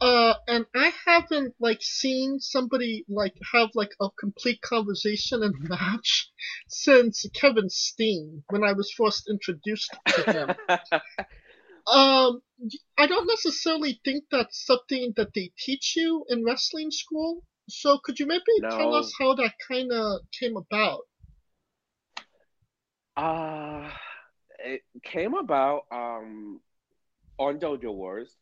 Uh, 0.00 0.34
and 0.46 0.66
I 0.74 0.92
haven't 1.06 1.54
like 1.58 1.80
seen 1.80 2.38
somebody 2.40 3.04
like 3.08 3.34
have 3.52 3.70
like 3.74 3.92
a 4.00 4.08
complete 4.18 4.60
conversation 4.60 5.42
in 5.42 5.52
a 5.54 5.68
match 5.68 6.30
since 6.68 7.24
Kevin 7.32 7.70
Steen 7.70 8.42
when 8.50 8.64
I 8.64 8.72
was 8.72 8.92
first 8.92 9.30
introduced 9.30 9.96
to 10.08 10.32
him. 10.32 10.48
um, 11.86 12.42
I 12.98 13.06
don't 13.06 13.26
necessarily 13.26 14.00
think 14.04 14.24
that's 14.30 14.66
something 14.66 15.14
that 15.16 15.32
they 15.34 15.52
teach 15.58 15.94
you 15.96 16.26
in 16.28 16.44
wrestling 16.44 16.90
school. 16.90 17.42
So 17.68 17.98
could 18.02 18.18
you 18.18 18.26
maybe 18.26 18.42
tell 18.60 18.94
us 18.94 19.12
how 19.18 19.34
that 19.34 19.52
kind 19.66 19.90
of 19.92 20.20
came 20.38 20.56
about? 20.56 21.00
Uh, 23.16 23.90
it 24.58 24.82
came 25.02 25.34
about 25.34 25.82
um, 25.90 26.60
on 27.38 27.58
Dojo 27.58 27.94
Wars. 27.94 28.36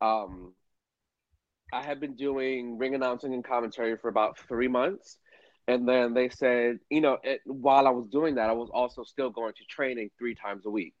Um, 0.00 0.52
I 1.72 1.82
had 1.82 2.00
been 2.00 2.14
doing 2.14 2.78
ring 2.78 2.94
announcing 2.94 3.34
and 3.34 3.44
commentary 3.44 3.96
for 3.96 4.08
about 4.08 4.38
three 4.48 4.68
months. 4.68 5.18
And 5.68 5.88
then 5.88 6.14
they 6.14 6.28
said, 6.28 6.78
you 6.90 7.00
know, 7.00 7.18
it, 7.24 7.40
while 7.44 7.88
I 7.88 7.90
was 7.90 8.06
doing 8.08 8.36
that, 8.36 8.50
I 8.50 8.52
was 8.52 8.70
also 8.72 9.02
still 9.02 9.30
going 9.30 9.52
to 9.54 9.64
training 9.64 10.10
three 10.18 10.34
times 10.34 10.64
a 10.64 10.70
week. 10.70 10.94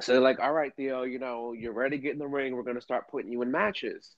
So 0.00 0.12
they're 0.12 0.20
like, 0.20 0.40
all 0.40 0.52
right, 0.52 0.72
Theo, 0.76 1.02
you 1.02 1.18
know, 1.18 1.52
you're 1.52 1.72
ready 1.72 1.96
to 1.96 2.02
get 2.02 2.12
in 2.12 2.18
the 2.18 2.26
ring. 2.26 2.54
We're 2.54 2.62
going 2.62 2.76
to 2.76 2.82
start 2.82 3.08
putting 3.10 3.30
you 3.30 3.42
in 3.42 3.50
matches. 3.50 4.10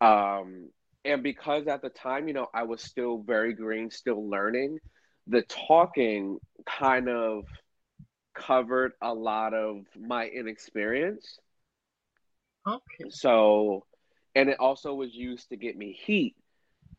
Um, 0.00 0.70
and 1.04 1.22
because 1.22 1.66
at 1.66 1.82
the 1.82 1.88
time, 1.88 2.28
you 2.28 2.34
know, 2.34 2.48
I 2.52 2.64
was 2.64 2.82
still 2.82 3.22
very 3.22 3.54
green, 3.54 3.90
still 3.90 4.28
learning, 4.28 4.78
the 5.26 5.42
talking 5.42 6.38
kind 6.66 7.08
of 7.08 7.44
covered 8.34 8.92
a 9.00 9.12
lot 9.12 9.54
of 9.54 9.84
my 9.98 10.26
inexperience. 10.26 11.38
Okay. 12.66 13.10
So, 13.10 13.86
and 14.34 14.48
it 14.48 14.58
also 14.60 14.94
was 14.94 15.14
used 15.14 15.48
to 15.50 15.56
get 15.56 15.76
me 15.76 15.98
heat. 16.04 16.36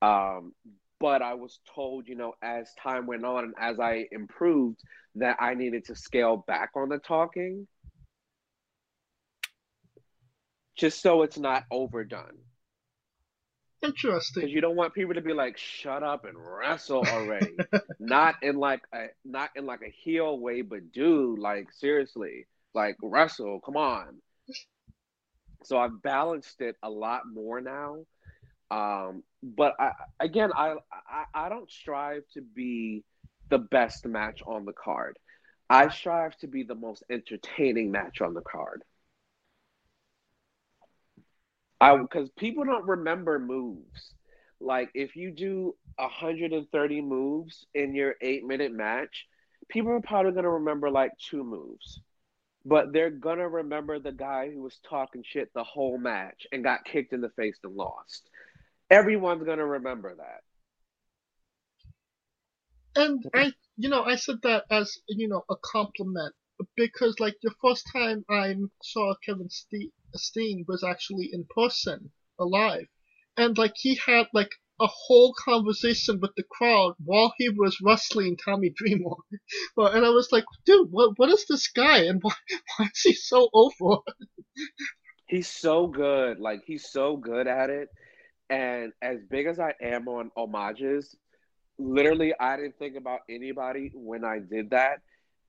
Um, 0.01 0.53
but 0.99 1.21
I 1.21 1.33
was 1.35 1.59
told, 1.73 2.07
you 2.07 2.15
know, 2.15 2.33
as 2.41 2.71
time 2.81 3.07
went 3.07 3.25
on 3.25 3.43
and 3.43 3.53
as 3.59 3.79
I 3.79 4.05
improved, 4.11 4.79
that 5.15 5.37
I 5.39 5.53
needed 5.55 5.85
to 5.85 5.95
scale 5.95 6.43
back 6.47 6.71
on 6.75 6.89
the 6.89 6.97
talking 6.97 7.67
just 10.75 11.01
so 11.01 11.21
it's 11.21 11.37
not 11.37 11.63
overdone. 11.69 12.37
Interesting. 13.83 14.47
You 14.47 14.61
don't 14.61 14.75
want 14.75 14.93
people 14.93 15.15
to 15.15 15.21
be 15.21 15.33
like, 15.33 15.57
"Shut 15.57 16.03
up 16.03 16.25
and 16.25 16.37
wrestle 16.37 17.03
already." 17.05 17.55
not 17.99 18.35
in 18.43 18.57
like 18.57 18.81
a 18.93 19.07
not 19.25 19.49
in 19.55 19.65
like 19.65 19.81
a 19.81 19.89
heel 19.89 20.39
way, 20.39 20.61
but 20.61 20.91
dude, 20.91 21.39
like 21.39 21.71
seriously, 21.71 22.45
like 22.73 22.95
wrestle. 23.01 23.59
Come 23.59 23.77
on. 23.77 24.21
So 25.63 25.77
I've 25.77 26.01
balanced 26.01 26.61
it 26.61 26.75
a 26.83 26.89
lot 26.89 27.21
more 27.31 27.61
now. 27.61 28.05
Um, 28.69 29.23
but 29.43 29.73
I 29.79 29.91
again, 30.19 30.51
I, 30.55 30.75
I 30.91 31.45
I 31.45 31.49
don't 31.49 31.69
strive 31.69 32.23
to 32.35 32.41
be 32.41 33.03
the 33.49 33.57
best 33.59 34.05
match 34.05 34.41
on 34.45 34.65
the 34.65 34.73
card. 34.73 35.17
I 35.69 35.89
strive 35.89 36.37
to 36.37 36.47
be 36.47 36.63
the 36.63 36.75
most 36.75 37.03
entertaining 37.09 37.91
match 37.91 38.21
on 38.21 38.33
the 38.33 38.41
card. 38.41 38.83
I 41.81 41.97
because 41.97 42.29
people 42.37 42.63
don't 42.63 42.85
remember 42.85 43.39
moves. 43.39 44.13
Like 44.59 44.89
if 44.93 45.15
you 45.15 45.31
do 45.31 45.75
130 45.97 47.01
moves 47.01 47.65
in 47.73 47.95
your 47.95 48.15
eight 48.21 48.45
minute 48.45 48.71
match, 48.71 49.25
people 49.67 49.91
are 49.91 50.01
probably 50.01 50.31
gonna 50.31 50.51
remember 50.51 50.91
like 50.91 51.11
two 51.17 51.43
moves. 51.43 51.99
But 52.63 52.93
they're 52.93 53.09
gonna 53.09 53.49
remember 53.49 53.97
the 53.97 54.11
guy 54.11 54.51
who 54.51 54.61
was 54.61 54.79
talking 54.87 55.23
shit 55.25 55.51
the 55.55 55.63
whole 55.63 55.97
match 55.97 56.45
and 56.51 56.63
got 56.63 56.85
kicked 56.85 57.13
in 57.13 57.21
the 57.21 57.31
face 57.31 57.57
and 57.63 57.75
lost. 57.75 58.29
Everyone's 58.91 59.43
gonna 59.43 59.65
remember 59.65 60.15
that. 60.15 60.43
And 62.95 63.25
I, 63.33 63.53
you 63.77 63.89
know, 63.89 64.03
I 64.03 64.17
said 64.17 64.35
that 64.43 64.65
as 64.69 64.99
you 65.07 65.27
know 65.27 65.43
a 65.49 65.55
compliment 65.63 66.35
because 66.75 67.19
like 67.19 67.37
the 67.41 67.53
first 67.59 67.89
time 67.91 68.23
I 68.29 68.53
saw 68.83 69.15
Kevin 69.25 69.49
Ste- 69.49 69.91
Steen 70.19 70.65
was 70.67 70.83
actually 70.83 71.29
in 71.31 71.45
person, 71.55 72.11
alive, 72.39 72.87
and 73.37 73.57
like 73.57 73.73
he 73.75 73.99
had 74.05 74.27
like 74.33 74.51
a 74.79 74.87
whole 74.87 75.33
conversation 75.33 76.19
with 76.19 76.31
the 76.35 76.43
crowd 76.43 76.93
while 77.03 77.33
he 77.37 77.49
was 77.49 77.77
wrestling 77.83 78.37
Tommy 78.37 78.71
Dreamer, 78.75 79.15
and 79.77 80.05
I 80.05 80.09
was 80.09 80.29
like, 80.31 80.45
dude, 80.65 80.91
what 80.91 81.17
what 81.17 81.29
is 81.29 81.45
this 81.47 81.67
guy 81.67 81.99
and 82.05 82.21
why 82.21 82.33
why 82.77 82.85
is 82.85 83.01
he 83.01 83.13
so 83.13 83.49
over? 83.53 84.01
He's 85.27 85.47
so 85.47 85.87
good. 85.87 86.39
Like 86.39 86.63
he's 86.65 86.89
so 86.91 87.15
good 87.15 87.47
at 87.47 87.69
it. 87.69 87.87
And 88.49 88.91
as 89.01 89.19
big 89.29 89.47
as 89.47 89.59
I 89.59 89.73
am 89.81 90.09
on 90.09 90.29
homages, 90.35 91.15
literally 91.77 92.33
I 92.37 92.57
didn't 92.57 92.77
think 92.77 92.97
about 92.97 93.21
anybody 93.29 93.91
when 93.95 94.25
I 94.25 94.39
did 94.39 94.71
that. 94.71 94.99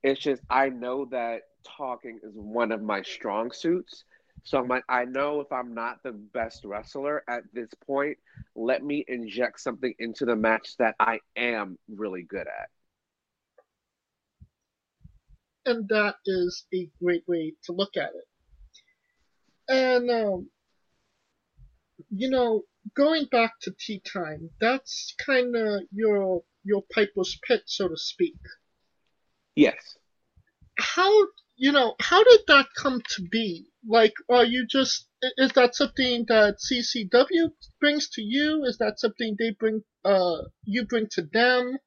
It's 0.05 0.21
just 0.21 0.41
I 0.49 0.69
know 0.69 1.07
that 1.07 1.41
talking 1.65 2.21
is 2.23 2.33
one 2.35 2.71
of 2.71 2.81
my 2.81 3.03
strong 3.03 3.51
suits. 3.51 4.05
So 4.45 4.59
I'm 4.59 4.69
like, 4.69 4.85
I 4.89 5.05
know 5.05 5.41
if 5.41 5.53
I'm 5.53 5.75
not 5.75 6.03
the 6.03 6.13
best 6.13 6.65
wrestler 6.65 7.23
at 7.29 7.43
this 7.53 7.71
point, 7.87 8.19
let 8.57 8.85
me 8.85 9.05
inject 9.07 9.61
something 9.61 9.95
into 9.99 10.25
the 10.25 10.37
match 10.37 10.77
that 10.79 10.97
I 10.99 11.21
am 11.37 11.79
really 11.89 12.23
good 12.23 12.47
at. 12.47 12.69
and 15.67 15.89
that 15.89 16.17
is 16.27 16.65
a 16.75 16.89
great 17.03 17.25
way 17.27 17.55
to 17.65 17.73
look 17.73 17.97
at 17.97 18.11
it. 18.11 18.29
And 19.69 20.11
um, 20.11 20.51
you 22.11 22.31
know, 22.31 22.63
going 22.97 23.27
back 23.31 23.53
to 23.63 23.75
tea 23.79 24.01
time, 24.01 24.51
that's 24.61 25.15
kind 25.25 25.55
of 25.57 25.83
your 25.93 26.43
your 26.65 26.83
Piper's 26.95 27.39
pit, 27.47 27.63
so 27.67 27.89
to 27.89 27.97
speak. 27.97 28.37
Yes. 29.55 29.97
How 30.79 31.27
you 31.63 31.71
know 31.71 31.95
how 32.01 32.25
did 32.25 32.41
that 32.49 32.67
come 32.77 33.01
to 33.15 33.23
be? 33.31 33.67
Like, 33.87 34.15
are 34.29 34.45
you 34.45 34.67
just 34.67 35.07
is 35.39 35.53
that 35.53 35.77
something 35.77 36.25
that 36.27 36.57
CZW 36.59 37.53
brings 37.81 38.09
to 38.11 38.23
you? 38.23 38.65
Is 38.65 38.79
that 38.79 38.99
something 38.99 39.37
they 39.39 39.53
bring 39.53 39.83
uh 40.05 40.39
you 40.65 40.85
bring 40.85 41.07
to 41.13 41.23
them? 41.23 41.79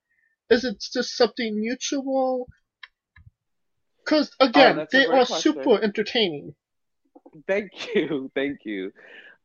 Is 0.49 0.63
it 0.63 0.77
just 0.79 1.17
something 1.17 1.59
mutual? 1.59 2.47
Because 3.99 4.31
again, 4.39 4.79
Oh, 4.79 4.87
they 4.93 5.05
are 5.07 5.25
question. 5.25 5.53
super 5.53 5.83
entertaining. 5.83 6.55
Thank 7.45 7.71
you. 7.95 8.31
Thank 8.33 8.59
you. 8.63 8.93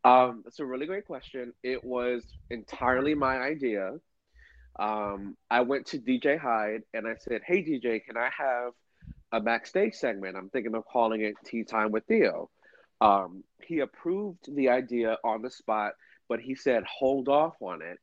Um, 0.04 0.42
that's 0.44 0.60
a 0.60 0.64
really 0.64 0.86
great 0.86 1.06
question. 1.06 1.52
It 1.64 1.82
was 1.84 2.22
entirely 2.50 3.14
my 3.14 3.38
idea. 3.38 3.94
Um, 4.78 5.36
I 5.50 5.62
went 5.62 5.86
to 5.86 5.98
DJ 5.98 6.38
Hyde 6.38 6.82
and 6.94 7.08
I 7.08 7.16
said, 7.18 7.42
Hey, 7.44 7.64
DJ, 7.64 8.04
can 8.04 8.16
I 8.16 8.30
have 8.38 8.74
a 9.32 9.40
backstage 9.40 9.94
segment? 9.94 10.36
I'm 10.36 10.50
thinking 10.50 10.74
of 10.74 10.84
calling 10.84 11.20
it 11.22 11.34
Tea 11.44 11.64
Time 11.64 11.92
with 11.92 12.04
Theo. 12.06 12.50
Um, 13.00 13.44
he 13.62 13.80
approved 13.80 14.54
the 14.54 14.68
idea 14.70 15.16
on 15.24 15.42
the 15.42 15.50
spot, 15.50 15.92
but 16.28 16.40
he 16.40 16.54
said, 16.54 16.84
Hold 16.84 17.28
off 17.28 17.54
on 17.60 17.82
it. 17.82 17.98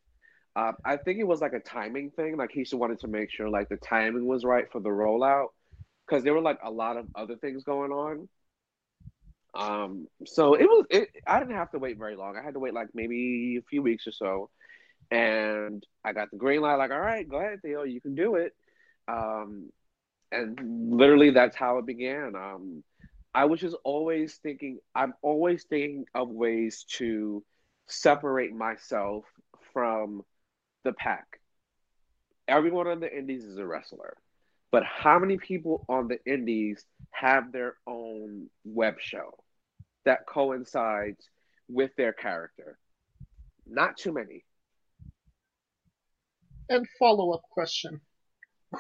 Uh, 0.56 0.72
I 0.84 0.98
think 0.98 1.20
it 1.20 1.28
was 1.28 1.40
like 1.40 1.54
a 1.54 1.60
timing 1.60 2.10
thing. 2.12 2.36
Like 2.36 2.52
he 2.52 2.64
just 2.64 2.74
wanted 2.74 3.00
to 3.02 3.08
make 3.08 3.30
sure 3.30 3.48
like 3.48 3.70
the 3.70 3.78
timing 3.78 4.26
was 4.26 4.44
right 4.44 4.66
for 4.72 4.82
the 4.82 4.90
rollout 4.90 5.50
because 6.08 6.24
there 6.24 6.34
were 6.34 6.42
like 6.42 6.60
a 6.64 6.72
lot 6.72 6.98
of 6.98 7.06
other 7.16 7.36
things 7.36 7.64
going 7.64 7.92
on. 7.92 8.28
Um, 9.54 10.08
so 10.26 10.56
it 10.56 10.64
was 10.64 10.86
it 10.90 11.10
I 11.28 11.40
didn't 11.40 11.56
have 11.56 11.72
to 11.72 11.80
wait 11.80 11.98
very 11.98 12.16
long. 12.16 12.38
I 12.38 12.44
had 12.44 12.56
to 12.56 12.60
wait 12.60 12.74
like 12.74 12.88
maybe 12.94 13.58
a 13.60 13.66
few 13.70 13.84
weeks 13.84 14.08
or 14.08 14.12
so. 14.12 14.50
And 15.10 15.86
I 16.04 16.14
got 16.14 16.32
the 16.32 16.38
green 16.38 16.62
light, 16.62 16.76
like, 16.76 16.92
all 16.92 17.00
right, 17.00 17.28
go 17.28 17.38
ahead, 17.38 17.62
Theo, 17.62 17.84
you 17.84 18.02
can 18.02 18.14
do 18.14 18.36
it. 18.36 18.54
Um, 19.08 19.70
and 20.32 20.92
literally 20.92 21.32
that's 21.32 21.56
how 21.56 21.78
it 21.78 21.86
began. 21.86 22.36
Um, 22.36 22.84
I 23.34 23.46
was 23.46 23.60
just 23.60 23.76
always 23.84 24.36
thinking, 24.36 24.80
I'm 24.96 25.14
always 25.22 25.64
thinking 25.64 26.06
of 26.16 26.30
ways 26.30 26.86
to 26.98 27.44
separate 27.88 28.54
myself 28.54 29.26
from 29.74 30.24
the 30.84 30.94
pack. 30.94 31.40
Everyone 32.48 32.88
on 32.88 33.00
the 33.00 33.16
indies 33.16 33.44
is 33.44 33.58
a 33.58 33.66
wrestler. 33.66 34.18
But 34.72 34.84
how 34.84 35.18
many 35.20 35.38
people 35.38 35.86
on 35.88 36.08
the 36.08 36.20
indies 36.26 36.86
have 37.12 37.52
their 37.52 37.76
own 37.86 38.50
web 38.66 38.96
show 39.00 39.32
that 40.04 40.26
coincides 40.28 41.30
with 41.70 41.92
their 41.96 42.14
character? 42.14 42.78
Not 43.66 43.98
too 43.98 44.14
many. 44.14 44.44
And 46.70 46.86
follow 47.00 47.32
up 47.32 47.44
question. 47.50 48.02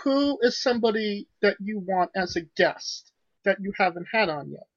Who 0.03 0.39
is 0.41 0.61
somebody 0.61 1.27
that 1.41 1.57
you 1.59 1.79
want 1.79 2.11
as 2.15 2.35
a 2.35 2.41
guest 2.41 3.11
that 3.45 3.57
you 3.61 3.73
haven't 3.77 4.07
had 4.11 4.29
on 4.29 4.51
yet? 4.51 4.67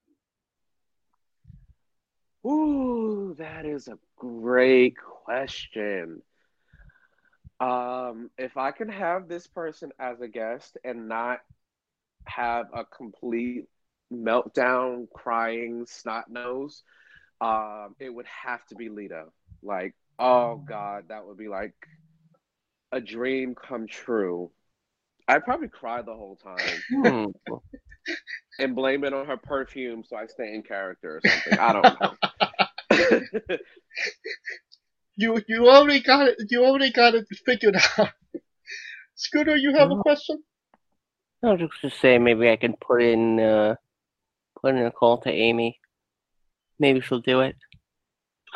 Ooh, 2.45 3.35
that 3.37 3.65
is 3.65 3.87
a 3.87 3.99
great 4.15 4.95
question. 4.97 6.21
Um, 7.59 8.31
if 8.39 8.57
I 8.57 8.71
can 8.71 8.89
have 8.89 9.27
this 9.27 9.45
person 9.45 9.91
as 9.99 10.21
a 10.21 10.27
guest 10.27 10.77
and 10.83 11.07
not 11.07 11.41
have 12.25 12.67
a 12.73 12.83
complete 12.85 13.65
meltdown, 14.11 15.07
crying 15.13 15.85
snot 15.87 16.29
nose, 16.29 16.83
um, 17.39 17.95
it 17.99 18.09
would 18.09 18.25
have 18.25 18.65
to 18.67 18.75
be 18.75 18.89
Lita. 18.89 19.25
Like, 19.61 19.93
oh 20.17 20.57
god, 20.57 21.05
that 21.09 21.25
would 21.25 21.37
be 21.37 21.47
like 21.47 21.75
a 22.91 22.99
dream 22.99 23.55
come 23.55 23.87
true. 23.87 24.51
I'd 25.31 25.45
probably 25.45 25.69
cry 25.69 26.01
the 26.01 26.13
whole 26.13 26.35
time 26.35 26.59
Hmm. 26.91 27.55
and 28.59 28.75
blame 28.75 29.05
it 29.05 29.13
on 29.13 29.25
her 29.27 29.37
perfume 29.37 30.03
so 30.05 30.17
I 30.17 30.25
stay 30.25 30.53
in 30.53 30.61
character 30.61 31.17
or 31.17 31.21
something. 31.21 31.57
I 31.57 31.73
don't 31.73 31.97
know. 32.01 33.57
You 35.17 35.41
you 35.47 35.69
already 35.69 36.01
got 36.01 36.27
it. 36.29 36.37
You 36.49 36.65
already 36.65 36.91
got 36.91 37.13
it 37.13 37.25
figured 37.45 37.75
out. 37.97 38.09
Scooter, 39.15 39.55
you 39.55 39.75
have 39.75 39.91
a 39.91 39.97
question? 39.97 40.41
I 41.43 41.51
was 41.51 41.59
just 41.59 41.81
to 41.81 41.89
say 41.99 42.17
maybe 42.17 42.49
I 42.49 42.55
can 42.55 42.75
put 42.79 43.03
in 43.03 43.39
uh, 43.39 43.75
put 44.61 44.73
in 44.73 44.85
a 44.85 44.91
call 44.91 45.19
to 45.21 45.29
Amy. 45.29 45.79
Maybe 46.79 47.01
she'll 47.01 47.19
do 47.19 47.41
it. 47.41 47.55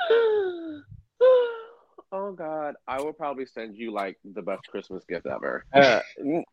oh 2.11 2.31
god, 2.31 2.75
I 2.87 3.01
will 3.01 3.13
probably 3.13 3.45
send 3.45 3.75
you 3.75 3.91
like 3.91 4.17
the 4.23 4.41
best 4.41 4.67
Christmas 4.67 5.03
gift 5.07 5.25
ever. 5.25 5.65
Uh, 5.73 5.99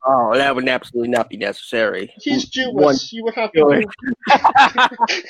oh, 0.06 0.34
that 0.34 0.54
would 0.54 0.68
absolutely 0.68 1.10
not 1.10 1.28
be 1.28 1.36
necessary. 1.36 2.12
He's 2.18 2.46
Jewish. 2.46 2.74
One 2.74 2.96
you 3.10 3.24
would 3.24 3.34
have 3.34 3.52
Jewish. 3.54 3.84
to. 4.28 5.22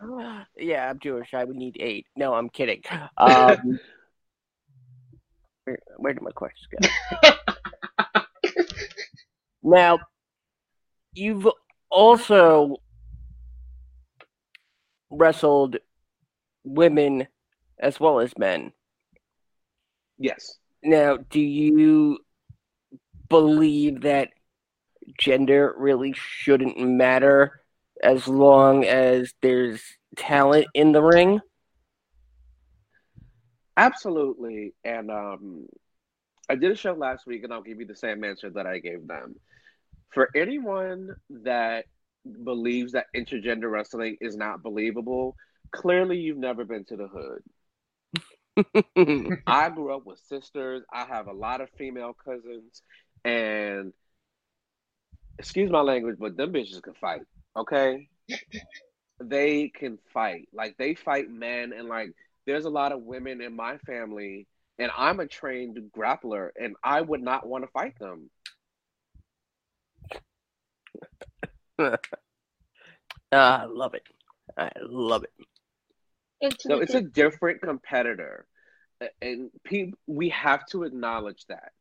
yeah, 0.56 0.90
I'm 0.90 0.98
Jewish. 0.98 1.34
I 1.34 1.44
would 1.44 1.56
need 1.56 1.76
eight. 1.80 2.06
No, 2.16 2.34
I'm 2.34 2.48
kidding. 2.48 2.82
Um, 3.16 3.80
where, 5.64 5.78
where 5.96 6.12
did 6.12 6.22
my 6.22 6.30
questions 6.30 6.68
go? 7.22 7.30
now, 9.62 9.98
you've 11.12 11.48
also 11.90 12.76
wrestled 15.10 15.76
women 16.64 17.26
as 17.80 17.98
well 18.00 18.20
as 18.20 18.36
men. 18.36 18.72
Yes. 20.18 20.58
Now, 20.82 21.18
do 21.30 21.40
you 21.40 22.18
believe 23.28 24.02
that 24.02 24.30
gender 25.18 25.74
really 25.76 26.14
shouldn't 26.16 26.78
matter 26.78 27.60
as 28.02 28.28
long 28.28 28.84
as 28.84 29.32
there's 29.42 29.82
talent 30.16 30.66
in 30.74 30.92
the 30.92 31.02
ring? 31.02 31.40
Absolutely. 33.76 34.74
And 34.84 35.10
um, 35.10 35.66
I 36.48 36.56
did 36.56 36.72
a 36.72 36.76
show 36.76 36.92
last 36.92 37.26
week, 37.26 37.44
and 37.44 37.52
I'll 37.52 37.62
give 37.62 37.80
you 37.80 37.86
the 37.86 37.94
same 37.94 38.24
answer 38.24 38.50
that 38.50 38.66
I 38.66 38.78
gave 38.78 39.06
them. 39.06 39.36
For 40.10 40.30
anyone 40.34 41.14
that 41.30 41.84
believes 42.44 42.92
that 42.92 43.06
intergender 43.14 43.70
wrestling 43.70 44.16
is 44.20 44.36
not 44.36 44.62
believable, 44.62 45.36
clearly 45.70 46.18
you've 46.18 46.38
never 46.38 46.64
been 46.64 46.84
to 46.86 46.96
the 46.96 47.08
hood. 47.08 47.42
I 49.46 49.70
grew 49.70 49.94
up 49.94 50.06
with 50.06 50.18
sisters. 50.28 50.82
I 50.92 51.04
have 51.06 51.28
a 51.28 51.32
lot 51.32 51.60
of 51.60 51.70
female 51.78 52.14
cousins, 52.14 52.82
and 53.24 53.92
excuse 55.38 55.70
my 55.70 55.80
language, 55.80 56.16
but 56.18 56.36
them 56.36 56.52
bitches 56.52 56.82
can 56.82 56.94
fight. 56.94 57.22
Okay, 57.56 58.08
they 59.20 59.68
can 59.68 59.98
fight. 60.12 60.48
Like 60.52 60.76
they 60.78 60.94
fight 60.94 61.30
men, 61.30 61.72
and 61.72 61.88
like 61.88 62.10
there's 62.46 62.64
a 62.64 62.70
lot 62.70 62.92
of 62.92 63.02
women 63.02 63.40
in 63.40 63.54
my 63.54 63.78
family, 63.78 64.46
and 64.78 64.90
I'm 64.96 65.20
a 65.20 65.26
trained 65.26 65.78
grappler, 65.96 66.50
and 66.60 66.76
I 66.82 67.00
would 67.00 67.22
not 67.22 67.46
want 67.46 67.64
to 67.64 67.70
fight 67.70 67.98
them. 67.98 68.30
Ah, 73.30 73.62
I 73.62 73.66
love 73.66 73.94
it. 73.94 74.04
I 74.56 74.70
love 74.80 75.22
it. 75.24 75.32
And 76.40 76.54
So 76.60 76.78
it's 76.78 76.94
a 76.94 77.02
different 77.02 77.60
competitor, 77.62 78.46
and 79.20 79.50
people 79.64 79.98
we 80.06 80.28
have 80.30 80.66
to 80.66 80.84
acknowledge 80.84 81.44
that. 81.48 81.72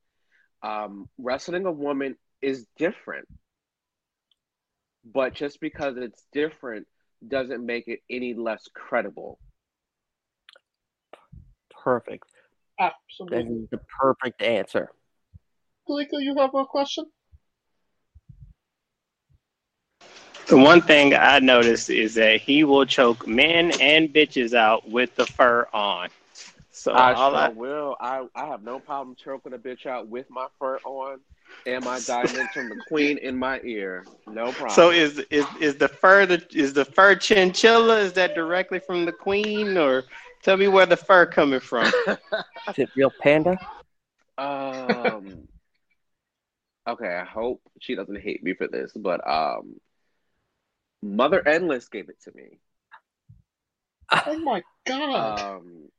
Um, 0.64 1.08
wrestling 1.20 1.66
a 1.66 1.72
woman 1.72 2.16
is 2.42 2.66
different, 2.78 3.28
but 5.06 5.34
just 5.34 5.60
because 5.60 5.98
it's 5.98 6.24
different 6.34 6.88
doesn't 7.28 7.66
make 7.66 7.88
it 7.88 8.00
any 8.10 8.34
less 8.34 8.68
credible. 8.74 9.40
Perfect. 11.84 12.28
Absolutely. 12.80 13.64
is 13.64 13.70
the 13.72 13.80
perfect 14.00 14.42
answer. 14.42 14.90
Kaliko, 15.88 16.20
you 16.20 16.36
have 16.38 16.54
a 16.54 16.66
question? 16.66 17.06
The 20.48 20.58
one 20.58 20.82
thing 20.82 21.14
I 21.14 21.40
noticed 21.40 21.90
is 21.90 22.16
that 22.16 22.40
he 22.42 22.64
will 22.64 22.86
choke 22.86 23.28
men 23.28 23.72
and 23.82 24.14
bitches 24.14 24.54
out 24.54 24.90
with 24.90 25.14
the 25.16 25.26
fur 25.26 25.68
on. 25.74 26.10
So 26.72 26.94
I 26.94 27.14
all 27.16 27.32
sure 27.32 27.40
I, 27.40 27.50
will. 27.50 27.98
I, 28.00 28.26
I 28.34 28.46
have 28.46 28.64
no 28.64 28.80
problem 28.80 29.16
choking 29.16 29.54
a 29.54 29.58
bitch 29.58 29.86
out 29.86 30.08
with 30.08 30.30
my 30.30 30.48
fur 30.58 30.78
on 30.86 31.20
and 31.66 31.84
my 31.84 32.00
diamonds 32.00 32.54
from 32.54 32.70
the 32.70 32.82
queen 32.88 33.18
in 33.18 33.36
my 33.36 33.60
ear. 33.64 34.06
No 34.26 34.52
problem. 34.54 34.70
so 34.70 34.92
is 34.92 35.20
is 35.32 35.46
is 35.60 35.76
the 35.76 35.88
fur 35.90 36.26
the 36.26 36.42
is 36.54 36.72
the 36.74 36.86
fur 36.86 37.16
chinchilla? 37.16 38.00
Is 38.00 38.14
that 38.14 38.36
directly 38.36 38.80
from 38.80 39.06
the 39.06 39.12
queen, 39.12 39.78
or 39.78 40.06
tell 40.44 40.56
me 40.56 40.68
where 40.70 40.86
the 40.86 40.98
fur 40.98 41.26
coming 41.26 41.60
from? 41.60 41.92
Is 42.08 42.78
it 42.78 42.90
real 42.96 43.12
panda? 43.22 43.58
Um. 44.38 45.48
Okay, 46.88 47.16
I 47.16 47.26
hope 47.26 47.62
she 47.82 47.96
doesn't 47.96 48.22
hate 48.22 48.44
me 48.44 48.54
for 48.54 48.68
this, 48.68 48.94
but 48.94 49.20
um, 49.30 49.76
Mother 51.16 51.46
Endless 51.48 51.88
gave 51.90 52.10
it 52.10 52.22
to 52.24 52.32
me. 52.36 52.60
Oh 54.26 54.40
my 54.40 54.64
god. 54.86 55.40
Um, 55.40 55.90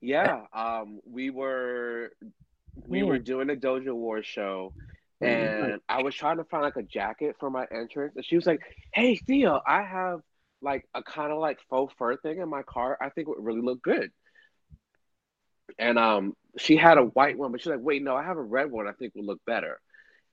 yeah. 0.00 0.42
Um, 0.52 1.00
we 1.04 1.30
were 1.30 2.12
we 2.86 3.02
were 3.02 3.18
doing 3.18 3.50
a 3.50 3.54
Dojo 3.54 3.94
War 3.94 4.22
show, 4.22 4.72
and 5.20 5.80
I 5.88 6.02
was 6.02 6.14
trying 6.14 6.38
to 6.38 6.44
find 6.44 6.62
like 6.62 6.76
a 6.76 6.82
jacket 6.82 7.36
for 7.38 7.50
my 7.50 7.66
entrance, 7.70 8.14
and 8.16 8.24
she 8.24 8.36
was 8.36 8.46
like, 8.46 8.60
"Hey, 8.92 9.16
Theo, 9.16 9.60
I 9.66 9.82
have 9.82 10.20
like 10.60 10.86
a 10.94 11.02
kind 11.02 11.32
of 11.32 11.38
like 11.38 11.58
faux 11.68 11.94
fur 11.98 12.16
thing 12.16 12.38
in 12.38 12.48
my 12.48 12.62
car. 12.62 12.96
I 13.00 13.10
think 13.10 13.28
it 13.28 13.36
would 13.36 13.44
really 13.44 13.62
look 13.62 13.82
good." 13.82 14.10
And 15.78 15.98
um, 15.98 16.34
she 16.58 16.76
had 16.76 16.98
a 16.98 17.02
white 17.02 17.38
one, 17.38 17.52
but 17.52 17.60
she's 17.60 17.70
like, 17.70 17.80
"Wait, 17.80 18.02
no, 18.02 18.14
I 18.14 18.24
have 18.24 18.36
a 18.36 18.42
red 18.42 18.70
one. 18.70 18.88
I 18.88 18.92
think 18.92 19.14
would 19.14 19.24
look 19.26 19.40
better." 19.46 19.80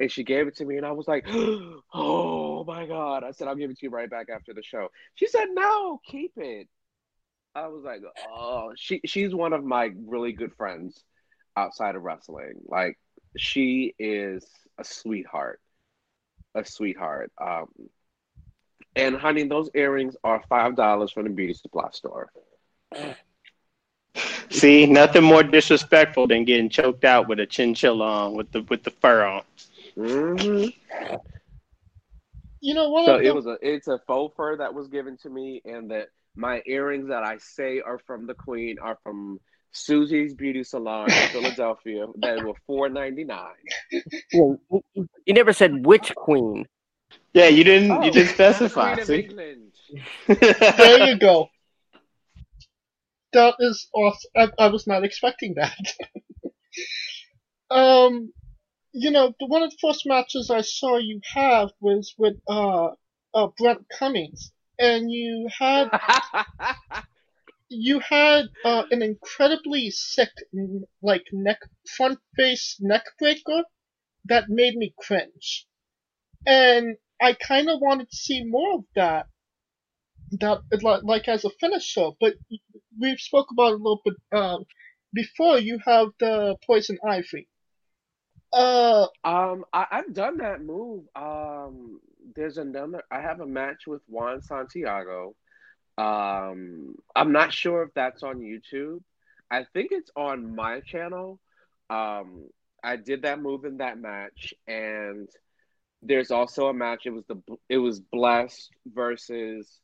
And 0.01 0.11
she 0.11 0.23
gave 0.23 0.47
it 0.47 0.55
to 0.55 0.65
me, 0.65 0.77
and 0.77 0.85
I 0.85 0.93
was 0.93 1.07
like, 1.07 1.27
"Oh 1.93 2.63
my 2.65 2.87
god!" 2.87 3.23
I 3.23 3.29
said, 3.29 3.47
"I'll 3.47 3.55
give 3.55 3.69
it 3.69 3.77
to 3.77 3.85
you 3.85 3.91
right 3.91 4.09
back 4.09 4.29
after 4.33 4.51
the 4.51 4.63
show." 4.63 4.89
She 5.13 5.27
said, 5.27 5.49
"No, 5.51 6.01
keep 6.03 6.31
it." 6.37 6.67
I 7.53 7.67
was 7.67 7.83
like, 7.83 8.01
"Oh, 8.27 8.73
she 8.75 9.01
she's 9.05 9.35
one 9.35 9.53
of 9.53 9.63
my 9.63 9.91
really 10.07 10.31
good 10.31 10.55
friends 10.55 11.03
outside 11.55 11.95
of 11.95 12.01
wrestling. 12.01 12.61
Like, 12.65 12.97
she 13.37 13.93
is 13.99 14.43
a 14.79 14.83
sweetheart, 14.83 15.61
a 16.55 16.65
sweetheart." 16.65 17.31
Um, 17.39 17.67
and 18.95 19.15
honey, 19.15 19.43
those 19.43 19.69
earrings 19.75 20.15
are 20.23 20.41
five 20.49 20.75
dollars 20.75 21.11
from 21.11 21.25
the 21.25 21.29
beauty 21.29 21.53
supply 21.53 21.89
store. 21.91 22.31
See, 24.49 24.87
nothing 24.87 25.23
more 25.23 25.43
disrespectful 25.43 26.25
than 26.25 26.43
getting 26.43 26.69
choked 26.69 27.05
out 27.05 27.27
with 27.27 27.39
a 27.39 27.45
chinchilla 27.45 28.25
on 28.25 28.35
with 28.35 28.51
the 28.51 28.63
with 28.63 28.81
the 28.81 28.89
fur 28.89 29.23
on. 29.23 29.43
Hmm 29.95 30.65
You 32.61 32.73
know, 32.75 32.89
one 32.89 33.05
So 33.05 33.17
it 33.19 33.29
the 33.29 33.33
was 33.33 33.45
a 33.47 33.57
it's 33.61 33.87
a 33.87 33.99
faux 34.07 34.35
fur 34.35 34.57
that 34.57 34.73
was 34.73 34.87
given 34.87 35.17
to 35.23 35.29
me, 35.29 35.61
and 35.65 35.91
that 35.91 36.07
my 36.35 36.61
earrings 36.65 37.07
that 37.09 37.23
I 37.23 37.37
say 37.37 37.81
are 37.81 37.99
from 38.05 38.27
the 38.27 38.33
Queen 38.35 38.77
are 38.81 38.97
from 39.03 39.39
Susie's 39.71 40.33
Beauty 40.33 40.63
Salon 40.63 41.15
in 41.15 41.27
Philadelphia. 41.31 42.05
That 42.21 42.41
were 42.41 42.55
four 42.67 42.89
ninety 42.89 43.23
nine. 43.23 43.55
You, 44.31 44.59
you- 44.95 45.09
you 45.25 45.33
never 45.33 45.53
said 45.53 45.85
which 45.85 46.13
queen. 46.15 46.67
Yeah, 47.33 47.47
you 47.47 47.63
didn't 47.63 47.89
Oh, 47.89 48.03
you 48.03 48.11
didn't 48.11 48.29
specify. 48.29 48.95
Queen 48.95 48.97
See, 48.97 49.29
there 50.77 50.99
you 50.99 51.17
go. 51.19 51.49
That 53.33 53.55
is 53.59 53.87
awesome. 53.93 54.31
I, 54.35 54.49
I 54.59 54.67
was 54.67 54.87
not 54.87 55.03
expecting 55.03 55.55
that. 55.55 55.75
um, 57.71 58.33
you 58.93 59.11
know, 59.11 59.33
the, 59.39 59.45
one 59.45 59.63
of 59.63 59.71
the 59.71 59.77
first 59.81 60.05
matches 60.05 60.49
I 60.49 60.61
saw 60.61 60.97
you 60.97 61.21
have 61.33 61.71
was 61.79 62.13
with 62.17 62.35
uh, 62.47 62.89
uh 63.33 63.47
Brent 63.57 63.87
Cummings, 63.89 64.51
and 64.77 65.09
you 65.09 65.47
had 65.57 65.89
you 67.69 67.99
had 67.99 68.45
uh, 68.65 68.83
an 68.91 69.01
incredibly 69.01 69.89
sick 69.91 70.31
like 71.01 71.23
neck 71.31 71.59
front 71.95 72.19
face 72.35 72.77
neck 72.79 73.03
breaker 73.17 73.63
that 74.25 74.49
made 74.49 74.75
me 74.75 74.93
cringe, 74.99 75.65
and 76.45 76.97
I 77.21 77.33
kind 77.33 77.69
of 77.69 77.79
wanted 77.79 78.09
to 78.09 78.15
see 78.15 78.43
more 78.43 78.75
of 78.75 78.85
that. 78.95 79.27
That 80.39 80.61
like, 80.81 81.03
like 81.03 81.27
as 81.27 81.43
a 81.43 81.49
finisher, 81.59 82.09
but 82.19 82.35
we've 82.99 83.19
spoke 83.19 83.47
about 83.51 83.73
it 83.73 83.79
a 83.81 83.83
little 83.83 84.01
bit 84.03 84.13
um, 84.31 84.63
before. 85.13 85.59
You 85.59 85.79
have 85.85 86.07
the 86.19 86.55
poison 86.65 86.97
ivory. 87.05 87.49
Uh, 88.53 89.07
Um, 89.23 89.65
I, 89.73 89.87
I've 89.91 90.13
done 90.13 90.37
that 90.37 90.61
move. 90.63 91.05
Um, 91.15 91.99
there's 92.35 92.57
another. 92.57 93.03
I 93.11 93.21
have 93.21 93.41
a 93.41 93.47
match 93.47 93.87
with 93.87 94.01
Juan 94.07 94.41
Santiago. 94.41 95.35
Um, 95.97 96.95
I'm 97.15 97.31
not 97.33 97.53
sure 97.53 97.83
if 97.83 97.93
that's 97.95 98.23
on 98.23 98.39
YouTube. 98.39 99.01
I 99.51 99.65
think 99.73 99.89
it's 99.91 100.11
on 100.17 100.55
my 100.55 100.81
channel. 100.81 101.39
Um, 101.89 102.49
I 102.83 102.97
did 102.97 103.23
that 103.23 103.41
move 103.41 103.65
in 103.65 103.77
that 103.79 103.99
match, 103.99 104.53
and 104.67 105.29
there's 106.03 106.31
also 106.31 106.67
a 106.67 106.73
match. 106.73 107.07
It 107.07 107.11
was 107.11 107.25
the 107.27 107.41
it 107.69 107.79
was 107.79 108.01
Blessed 108.01 108.71
versus 108.87 109.79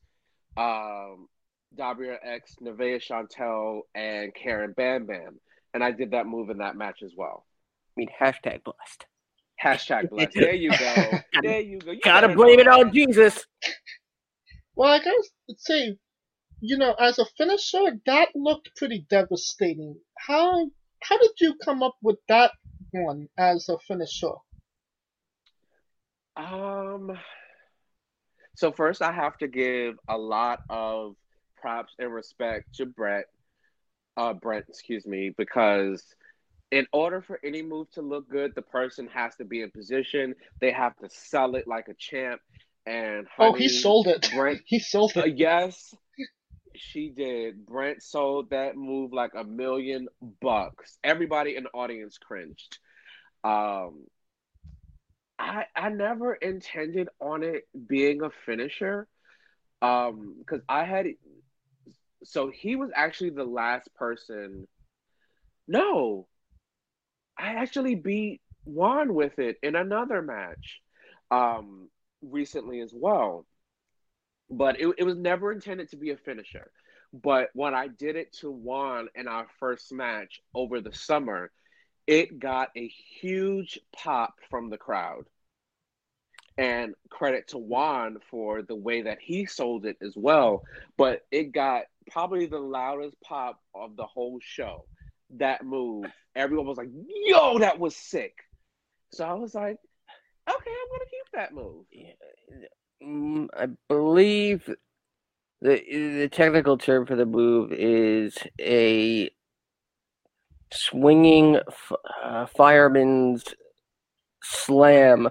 um, 0.57 1.29
Dabria 1.77 2.17
X, 2.23 2.55
Nevaeh 2.61 3.01
Chantel, 3.01 3.81
and 3.95 4.33
Karen 4.35 4.73
Bam 4.77 5.07
Bam, 5.07 5.39
and 5.73 5.83
I 5.83 5.91
did 5.93 6.11
that 6.11 6.27
move 6.27 6.51
in 6.51 6.59
that 6.59 6.77
match 6.77 7.03
as 7.03 7.13
well. 7.17 7.46
I 7.97 7.99
mean, 7.99 8.09
hashtag 8.19 8.63
blessed. 8.63 9.05
Hashtag 9.63 10.09
blessed. 10.11 10.33
There 10.35 10.53
you 10.53 10.69
go. 10.69 11.19
There 11.41 11.59
you 11.59 11.79
go. 11.79 11.91
You 11.91 11.99
Gotta 12.03 12.27
better 12.27 12.37
blame 12.37 12.59
it 12.59 12.67
on. 12.67 12.93
Jesus. 12.93 13.43
Well, 14.75 14.93
I 14.93 14.99
gotta 14.99 15.23
say, 15.57 15.97
you 16.59 16.77
know, 16.77 16.93
as 16.93 17.17
a 17.17 17.25
finisher, 17.37 17.97
that 18.05 18.29
looked 18.35 18.75
pretty 18.75 19.05
devastating. 19.09 19.95
How 20.17 20.69
how 21.01 21.17
did 21.17 21.31
you 21.39 21.55
come 21.63 21.81
up 21.81 21.95
with 22.03 22.17
that 22.27 22.51
one 22.91 23.27
as 23.37 23.67
a 23.69 23.77
finisher? 23.79 24.33
Um. 26.35 27.17
So 28.55 28.71
first, 28.71 29.01
I 29.01 29.11
have 29.11 29.37
to 29.39 29.47
give 29.47 29.95
a 30.07 30.17
lot 30.17 30.61
of 30.69 31.15
props 31.59 31.93
and 31.99 32.13
respect 32.13 32.75
to 32.75 32.85
Brett, 32.85 33.25
uh, 34.17 34.33
Brent, 34.33 34.65
excuse 34.69 35.05
me, 35.05 35.31
because 35.37 36.03
in 36.71 36.85
order 36.91 37.21
for 37.21 37.39
any 37.43 37.61
move 37.61 37.89
to 37.91 38.01
look 38.01 38.29
good, 38.29 38.53
the 38.55 38.61
person 38.61 39.07
has 39.07 39.35
to 39.37 39.45
be 39.45 39.61
in 39.61 39.71
position. 39.71 40.35
They 40.59 40.71
have 40.71 40.95
to 40.97 41.09
sell 41.09 41.55
it 41.55 41.67
like 41.67 41.87
a 41.87 41.93
champ. 41.93 42.41
And 42.85 43.27
Oh, 43.39 43.53
he 43.53 43.67
sold 43.69 44.07
it. 44.07 44.29
Brent, 44.33 44.61
He 44.65 44.79
sold 44.79 45.15
uh, 45.17 45.25
it. 45.25 45.37
yes, 45.37 45.93
she 46.75 47.09
did. 47.09 47.65
Brent 47.65 48.01
sold 48.03 48.49
that 48.51 48.75
move 48.75 49.13
like 49.13 49.31
a 49.35 49.43
million 49.43 50.07
bucks. 50.41 50.97
Everybody 51.03 51.55
in 51.55 51.63
the 51.63 51.69
audience 51.71 52.17
cringed. 52.17 52.79
Um, 53.43 54.05
I 55.39 55.65
I 55.75 55.89
never 55.89 56.33
intended 56.33 57.09
on 57.19 57.43
it 57.43 57.63
being 57.87 58.21
a 58.21 58.29
finisher. 58.45 59.07
Um, 59.81 60.35
because 60.39 60.61
I 60.67 60.83
had 60.85 61.07
so 62.23 62.49
he 62.49 62.75
was 62.75 62.89
actually 62.95 63.31
the 63.31 63.43
last 63.45 63.93
person. 63.95 64.67
No, 65.67 66.27
I 67.37 67.53
actually 67.55 67.95
beat 67.95 68.41
Juan 68.65 69.13
with 69.13 69.39
it 69.39 69.57
in 69.63 69.75
another 69.75 70.21
match, 70.21 70.81
um, 71.31 71.89
recently 72.21 72.81
as 72.81 72.91
well. 72.93 73.45
But 74.49 74.79
it, 74.79 74.93
it 74.97 75.03
was 75.03 75.17
never 75.17 75.51
intended 75.51 75.89
to 75.89 75.97
be 75.97 76.11
a 76.11 76.17
finisher. 76.17 76.71
But 77.13 77.49
when 77.53 77.73
I 77.73 77.87
did 77.87 78.15
it 78.15 78.33
to 78.39 78.51
Juan 78.51 79.07
in 79.15 79.27
our 79.27 79.47
first 79.59 79.91
match 79.93 80.41
over 80.53 80.81
the 80.81 80.93
summer, 80.93 81.51
it 82.05 82.39
got 82.39 82.69
a 82.75 82.87
huge 82.87 83.79
pop 83.95 84.35
from 84.49 84.69
the 84.69 84.77
crowd. 84.77 85.25
And 86.57 86.95
credit 87.09 87.49
to 87.49 87.59
Juan 87.59 88.17
for 88.31 88.63
the 88.63 88.75
way 88.75 89.03
that 89.03 89.19
he 89.21 89.45
sold 89.45 89.85
it 89.85 89.97
as 90.01 90.13
well. 90.15 90.63
But 90.97 91.21
it 91.31 91.51
got 91.51 91.83
probably 92.09 92.47
the 92.47 92.57
loudest 92.57 93.15
pop 93.21 93.61
of 93.75 93.95
the 93.95 94.05
whole 94.05 94.39
show. 94.41 94.85
That 95.35 95.65
move, 95.65 96.05
everyone 96.35 96.67
was 96.67 96.77
like, 96.77 96.89
yo, 97.25 97.59
that 97.59 97.79
was 97.79 97.95
sick. 97.95 98.33
So 99.11 99.25
I 99.25 99.33
was 99.33 99.53
like, 99.53 99.77
okay, 100.49 100.71
I'm 100.71 100.99
to 100.99 101.05
keep 101.09 101.31
that 101.33 101.53
move. 101.53 101.85
Mm, 103.03 103.47
I 103.55 103.67
believe 103.87 104.69
the 105.61 105.81
the 105.89 106.29
technical 106.31 106.77
term 106.77 107.05
for 107.05 107.15
the 107.15 107.25
move 107.25 107.71
is 107.71 108.37
a 108.59 109.29
swinging 110.71 111.59
uh, 112.23 112.45
fireman's 112.47 113.43
slam, 114.43 115.29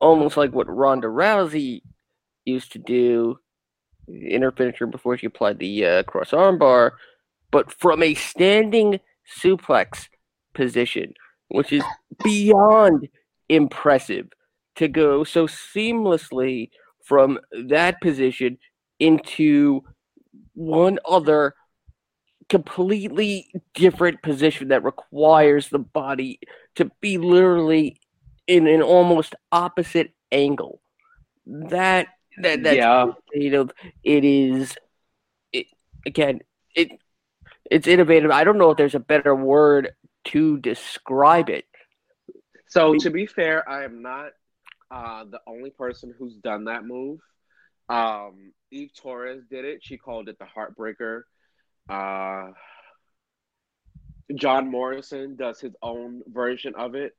almost 0.00 0.36
like 0.36 0.52
what 0.52 0.68
Ronda 0.68 1.08
Rousey 1.08 1.82
used 2.44 2.72
to 2.72 2.78
do 2.78 3.38
in 4.08 4.42
her 4.42 4.52
finisher 4.52 4.86
before 4.86 5.16
she 5.16 5.26
applied 5.26 5.58
the 5.58 5.84
uh, 5.84 6.02
cross 6.04 6.30
armbar, 6.30 6.92
but 7.52 7.70
from 7.70 8.02
a 8.02 8.14
standing 8.14 8.98
suplex 9.40 10.08
position, 10.54 11.14
which 11.48 11.72
is 11.72 11.84
beyond 12.24 13.08
impressive 13.48 14.28
to 14.74 14.88
go 14.88 15.22
so 15.22 15.46
seamlessly 15.46 16.70
from 17.04 17.38
that 17.68 18.00
position 18.00 18.58
into 18.98 19.82
one 20.54 20.98
other 21.08 21.54
completely 22.48 23.50
different 23.74 24.22
position 24.22 24.68
that 24.68 24.82
requires 24.82 25.68
the 25.68 25.78
body 25.78 26.40
to 26.74 26.90
be 27.00 27.18
literally 27.18 28.00
in 28.46 28.66
an 28.66 28.82
almost 28.82 29.34
opposite 29.52 30.12
angle. 30.30 30.80
That 31.46 32.08
that 32.38 32.62
that's 32.62 32.76
Yeah. 32.76 33.12
innovative. 33.34 33.72
It 34.02 34.24
is 34.24 34.76
it, 35.52 35.66
again 36.06 36.40
it 36.74 36.90
it's 37.72 37.88
innovative. 37.88 38.30
I 38.30 38.44
don't 38.44 38.58
know 38.58 38.70
if 38.70 38.76
there's 38.76 38.94
a 38.94 39.00
better 39.00 39.34
word 39.34 39.92
to 40.26 40.58
describe 40.58 41.48
it. 41.48 41.64
So 42.68 42.94
to 42.94 43.10
be 43.10 43.26
fair, 43.26 43.68
I 43.68 43.84
am 43.84 44.02
not 44.02 44.32
uh, 44.90 45.24
the 45.24 45.40
only 45.46 45.70
person 45.70 46.14
who's 46.18 46.34
done 46.36 46.64
that 46.64 46.84
move. 46.84 47.20
Um, 47.88 48.52
Eve 48.70 48.90
Torres 48.94 49.42
did 49.50 49.64
it. 49.64 49.80
She 49.82 49.96
called 49.96 50.28
it 50.28 50.38
the 50.38 50.46
Heartbreaker. 50.46 51.22
Uh, 51.88 52.52
John 54.34 54.70
Morrison 54.70 55.36
does 55.36 55.60
his 55.60 55.72
own 55.82 56.22
version 56.26 56.74
of 56.76 56.94
it. 56.94 57.14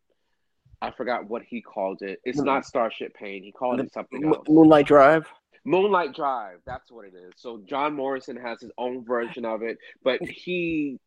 I 0.82 0.92
forgot 0.92 1.28
what 1.30 1.44
he 1.44 1.62
called 1.62 2.02
it. 2.02 2.20
It's 2.24 2.42
not 2.42 2.66
Starship 2.66 3.14
Pain. 3.14 3.44
He 3.44 3.52
called 3.52 3.80
it 3.80 3.94
something 3.94 4.26
else. 4.26 4.46
Moonlight 4.48 4.86
Drive. 4.86 5.28
Moonlight 5.66 6.14
Drive. 6.14 6.60
That's 6.66 6.92
what 6.92 7.06
it 7.06 7.14
is. 7.16 7.32
So 7.38 7.62
John 7.66 7.94
Morrison 7.94 8.36
has 8.38 8.60
his 8.62 8.72
own 8.78 9.06
version 9.06 9.46
of 9.46 9.62
it, 9.64 9.78
but 10.04 10.22
he 10.22 11.00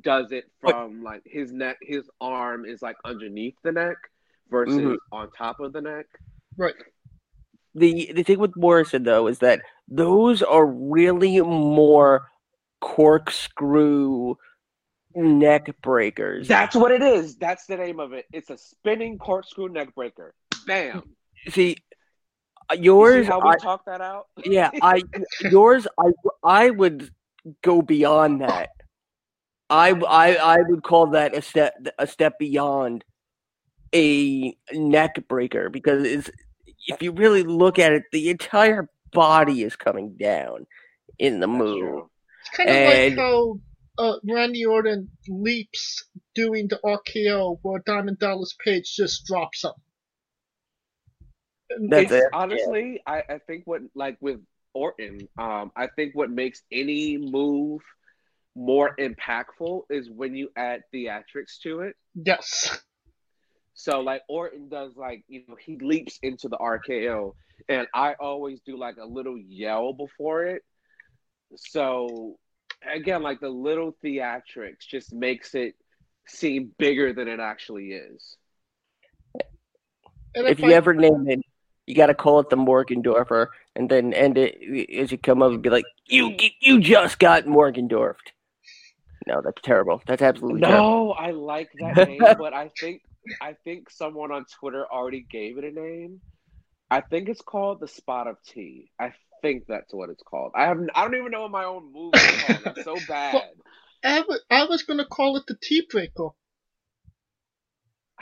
does 0.00 0.32
it 0.32 0.44
from 0.60 1.02
like 1.02 1.22
his 1.24 1.52
neck. 1.52 1.76
His 1.82 2.08
arm 2.20 2.64
is 2.64 2.82
like 2.82 2.96
underneath 3.04 3.54
the 3.62 3.72
neck 3.72 3.96
versus 4.50 4.76
Mhm. 4.76 4.96
on 5.12 5.30
top 5.32 5.60
of 5.60 5.72
the 5.72 5.80
neck. 5.80 6.06
Right. 6.56 6.74
the 7.74 8.12
the 8.12 8.22
thing 8.22 8.38
with 8.38 8.54
Morrison 8.54 9.02
though 9.02 9.26
is 9.28 9.38
that 9.38 9.62
those 9.88 10.42
are 10.42 10.66
really 10.66 11.40
more 11.40 12.28
corkscrew 12.82 14.34
neck 15.14 15.70
breakers. 15.82 16.48
That's 16.48 16.76
what 16.76 16.92
it 16.92 17.02
is. 17.02 17.36
That's 17.36 17.66
the 17.66 17.76
name 17.76 18.00
of 18.00 18.12
it. 18.12 18.26
It's 18.32 18.50
a 18.50 18.58
spinning 18.58 19.18
corkscrew 19.18 19.68
neck 19.68 19.94
breaker. 19.94 20.34
Bam. 20.66 21.14
See, 21.48 21.68
You 21.70 21.74
yours, 22.78 23.26
see 23.26 23.30
how 23.30 23.40
we 23.40 23.50
I, 23.50 23.56
talk 23.56 23.84
that 23.86 24.00
out? 24.00 24.26
yeah, 24.44 24.70
I 24.80 25.02
yours, 25.40 25.86
I 25.98 26.10
I 26.42 26.70
would 26.70 27.10
go 27.62 27.82
beyond 27.82 28.42
that. 28.42 28.70
I 29.70 29.90
I 29.90 30.36
I 30.36 30.58
would 30.68 30.82
call 30.82 31.08
that 31.08 31.36
a 31.36 31.42
step 31.42 31.74
a 31.98 32.06
step 32.06 32.38
beyond 32.38 33.04
a 33.94 34.56
neck 34.72 35.26
breaker 35.28 35.70
because 35.70 36.04
it's 36.06 36.30
if 36.86 37.02
you 37.02 37.12
really 37.12 37.42
look 37.42 37.78
at 37.78 37.92
it, 37.92 38.04
the 38.12 38.30
entire 38.30 38.88
body 39.12 39.62
is 39.62 39.76
coming 39.76 40.16
down 40.18 40.66
in 41.18 41.40
the 41.40 41.46
That's 41.46 41.58
move. 41.58 42.04
It's 42.40 42.56
kind 42.56 42.70
of 42.70 42.76
like 42.76 43.16
how 43.16 43.60
uh, 43.98 44.16
Randy 44.28 44.64
Orton 44.64 45.08
leaps 45.28 46.04
doing 46.34 46.68
the 46.68 46.80
RKO 46.84 47.58
where 47.62 47.82
Diamond 47.86 48.18
Dallas 48.18 48.54
Page 48.64 48.94
just 48.94 49.26
drops 49.26 49.64
him. 49.64 49.72
And 51.76 51.90
That's 51.90 52.12
It's 52.12 52.12
it. 52.12 52.24
honestly, 52.32 53.00
I, 53.06 53.22
I 53.28 53.38
think 53.46 53.62
what 53.66 53.82
like 53.94 54.16
with 54.20 54.40
Orton, 54.74 55.28
um, 55.38 55.70
I 55.76 55.88
think 55.88 56.14
what 56.14 56.30
makes 56.30 56.62
any 56.72 57.18
move 57.18 57.82
more 58.54 58.94
impactful 58.98 59.82
is 59.90 60.10
when 60.10 60.34
you 60.34 60.50
add 60.56 60.82
theatrics 60.94 61.58
to 61.62 61.80
it. 61.80 61.96
yes. 62.14 62.80
So 63.74 64.00
like 64.00 64.22
Orton 64.28 64.68
does 64.68 64.92
like 64.96 65.24
you 65.28 65.42
know 65.48 65.56
he 65.58 65.78
leaps 65.78 66.18
into 66.22 66.48
the 66.48 66.58
RKO, 66.58 67.32
and 67.68 67.86
I 67.94 68.14
always 68.20 68.60
do 68.60 68.76
like 68.78 68.96
a 68.98 69.06
little 69.06 69.38
yell 69.38 69.94
before 69.94 70.44
it. 70.44 70.62
So 71.56 72.36
again, 72.90 73.22
like 73.22 73.40
the 73.40 73.48
little 73.48 73.96
theatrics 74.04 74.80
just 74.88 75.12
makes 75.12 75.54
it 75.54 75.74
seem 76.26 76.72
bigger 76.78 77.12
than 77.12 77.28
it 77.28 77.40
actually 77.40 77.92
is. 77.92 78.36
And 80.34 80.46
if 80.46 80.60
you 80.60 80.70
I, 80.70 80.74
ever 80.74 80.94
name 80.94 81.24
it, 81.28 81.40
you 81.86 81.94
got 81.94 82.06
to 82.06 82.14
call 82.14 82.40
it 82.40 82.50
the 82.50 82.56
Morgendorffer, 82.56 83.48
and 83.76 83.90
then 83.90 84.12
end 84.14 84.38
it 84.38 84.56
as 84.94 85.10
you 85.12 85.18
come 85.18 85.42
up 85.42 85.52
and 85.52 85.62
be 85.62 85.70
like, 85.70 85.84
"You 86.08 86.36
you 86.60 86.80
just 86.80 87.18
got 87.18 87.44
Morgendorfed." 87.44 88.32
No, 89.26 89.40
that's 89.42 89.62
terrible. 89.62 90.02
That's 90.06 90.22
absolutely 90.22 90.62
terrible. 90.62 90.88
No, 90.88 91.12
I 91.12 91.30
like 91.30 91.70
that 91.80 91.96
name, 92.06 92.34
but 92.38 92.52
I 92.52 92.70
think 92.80 93.02
I 93.40 93.54
think 93.64 93.90
someone 93.90 94.32
on 94.32 94.44
Twitter 94.60 94.86
already 94.90 95.26
gave 95.30 95.58
it 95.58 95.64
a 95.64 95.70
name. 95.70 96.20
I 96.90 97.00
think 97.00 97.28
it's 97.28 97.40
called 97.40 97.80
the 97.80 97.88
Spot 97.88 98.26
of 98.26 98.36
Tea. 98.46 98.90
I 99.00 99.12
think 99.40 99.64
that's 99.66 99.92
what 99.94 100.10
it's 100.10 100.22
called. 100.22 100.52
I 100.54 100.64
have 100.66 100.78
I 100.94 101.02
don't 101.02 101.16
even 101.16 101.30
know 101.30 101.42
what 101.42 101.50
my 101.50 101.64
own 101.64 101.92
movie 101.92 102.16
is 102.16 102.32
called. 102.40 102.62
It's 102.66 102.84
so 102.84 102.96
bad. 103.08 103.42
I, 104.04 104.20
w- 104.20 104.40
I 104.50 104.64
was 104.64 104.82
gonna 104.82 105.06
call 105.06 105.36
it 105.36 105.44
the 105.46 105.56
tea 105.60 105.86
breaker. 105.88 106.28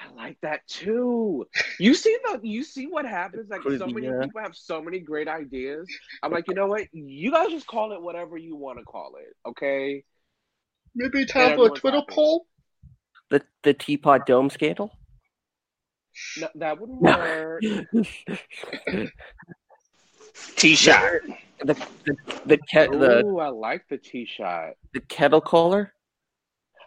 I 0.01 0.15
like 0.15 0.39
that 0.43 0.67
too. 0.67 1.47
You 1.79 1.95
see 1.95 2.17
the 2.25 2.41
you 2.43 2.63
see 2.63 2.87
what 2.87 3.05
happens? 3.05 3.51
Like 3.51 3.63
so 3.63 3.87
many 3.87 4.07
yeah. 4.07 4.21
people 4.23 4.41
have 4.41 4.57
so 4.57 4.81
many 4.81 4.99
great 4.99 5.29
ideas. 5.29 5.87
I'm 6.23 6.33
like, 6.33 6.47
you 6.49 6.55
know 6.55 6.67
what? 6.67 6.85
You 6.93 7.31
guys 7.31 7.51
just 7.51 7.67
call 7.67 7.93
it 7.93 8.01
whatever 8.01 8.39
you 8.39 8.57
want 8.57 8.79
to 8.79 8.85
call 8.85 9.15
it, 9.21 9.37
okay? 9.49 10.05
Maybe 10.95 11.27
to 11.27 11.33
have 11.35 11.59
a 11.59 11.69
Twitter 11.71 11.99
happy. 11.99 12.15
poll. 12.15 12.47
The 13.31 13.43
the 13.63 13.75
teapot 13.75 14.27
dome 14.27 14.49
scandal. 14.51 14.91
No, 16.39 16.49
that 16.57 16.81
wouldn't 16.81 17.01
work. 17.03 17.63
T 20.57 20.75
shot. 20.75 21.13
the 21.63 21.75
the 22.05 22.17
the, 22.47 22.57
ke- 22.57 22.91
the 22.91 23.23
Ooh, 23.25 23.39
I 23.39 23.49
like 23.49 23.87
the 23.89 23.99
T 23.99 24.25
shot. 24.25 24.71
the 24.95 25.01
kettle 25.01 25.41
caller. 25.41 25.93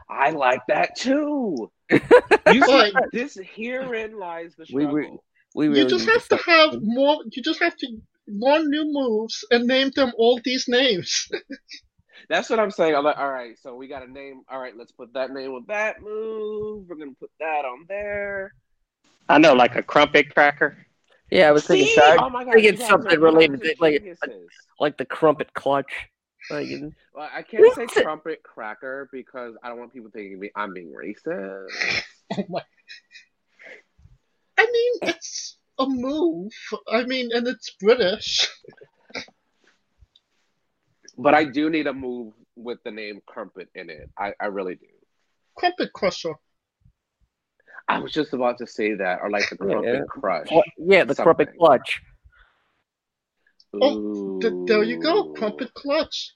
I 0.10 0.32
like 0.32 0.62
that 0.68 0.96
too. 0.96 1.72
You 2.52 2.66
see, 2.66 2.72
Right. 2.74 2.94
this 3.12 3.36
herein 3.56 4.18
lies 4.18 4.56
the 4.56 4.64
We 4.74 4.84
struggle. 4.84 4.94
were- 4.94 5.18
We 5.56 5.68
really 5.68 5.82
You 5.82 5.88
just 5.88 6.06
have 6.10 6.28
to 6.30 6.38
start- 6.40 6.72
have 6.74 6.82
more. 6.82 7.18
You 7.32 7.42
just 7.44 7.60
have 7.62 7.76
to 7.78 7.88
learn 8.28 8.70
new 8.70 8.86
moves 8.92 9.46
and 9.52 9.68
name 9.68 9.92
them 9.96 10.12
all 10.18 10.40
these 10.44 10.68
names. 10.68 11.30
That's 12.30 12.50
what 12.50 12.60
I'm 12.60 12.72
saying. 12.72 12.96
I'm 12.96 13.04
like, 13.04 13.18
all 13.18 13.32
right, 13.32 13.56
so 13.60 13.76
we 13.76 13.88
got 13.88 14.02
a 14.02 14.12
name. 14.12 14.42
All 14.50 14.60
right, 14.60 14.76
let's 14.76 14.92
put 14.94 15.14
that 15.14 15.32
name 15.32 15.54
with 15.54 15.68
that 15.68 16.02
move. 16.02 16.86
We're 16.88 16.96
gonna 16.96 17.12
put 17.20 17.30
that 17.40 17.66
on 17.66 17.86
there. 17.88 18.54
I 19.30 19.38
know, 19.38 19.54
like 19.54 19.76
a 19.76 19.84
crumpet 19.84 20.34
cracker. 20.34 20.78
Yeah, 21.30 21.50
I 21.50 21.52
was 21.52 21.66
thinking, 21.68 21.88
See? 21.88 21.96
so- 21.96 22.18
Oh 22.20 22.30
my 22.30 22.44
god, 22.46 22.54
think 22.54 22.66
it's 22.66 22.88
something 22.88 23.20
related 23.20 23.62
to, 23.62 23.76
like- 23.80 24.04
like 24.80 24.98
the 24.98 25.06
crumpet 25.06 25.54
clutch. 25.54 25.92
Like, 26.50 26.68
Well, 27.14 27.30
I 27.32 27.42
can't 27.44 27.74
say 27.76 28.02
trumpet 28.02 28.42
cracker 28.44 29.10
because 29.12 29.56
I 29.64 29.70
don't 29.70 29.80
want 29.80 29.94
people 29.94 30.10
thinking 30.12 30.40
me 30.40 30.52
I'm 30.56 30.74
being 30.74 30.92
racist. 30.92 32.04
oh 32.38 32.44
my! 32.50 32.62
I 34.58 34.66
mean, 34.66 34.94
it's 35.04 35.58
a 35.80 35.86
move. 35.88 36.52
I 36.90 37.04
mean, 37.04 37.30
and 37.34 37.48
it's 37.48 37.72
British. 37.80 38.48
But 41.18 41.36
I 41.36 41.44
do 41.46 41.70
need 41.70 41.86
a 41.88 41.94
move 41.94 42.34
with 42.56 42.80
the 42.84 42.92
name 42.92 43.22
crumpet 43.28 43.70
in 43.76 43.90
it. 43.90 44.10
I, 44.18 44.34
I 44.40 44.48
really 44.48 44.76
do. 44.76 44.88
Crumpet 45.56 45.94
crusher. 45.94 46.34
I 47.88 48.00
was 48.00 48.12
just 48.12 48.34
about 48.34 48.58
to 48.60 48.68
say 48.68 48.96
that, 48.96 49.20
or 49.22 49.30
like 49.30 49.48
the 49.50 49.58
Yeah, 49.62 49.74
crumpet 49.74 49.94
yeah. 49.94 50.02
crush. 50.08 50.48
Cl- 50.48 50.64
yeah, 50.78 51.04
the 51.04 51.14
crumpet 51.16 51.48
Something. 51.50 51.60
clutch. 51.60 52.02
Oh, 53.82 54.40
Th- 54.42 54.54
there 54.68 54.84
you 54.84 55.00
go, 55.00 55.24
Ooh. 55.24 55.34
crumpet 55.34 55.74
clutch. 55.74 56.34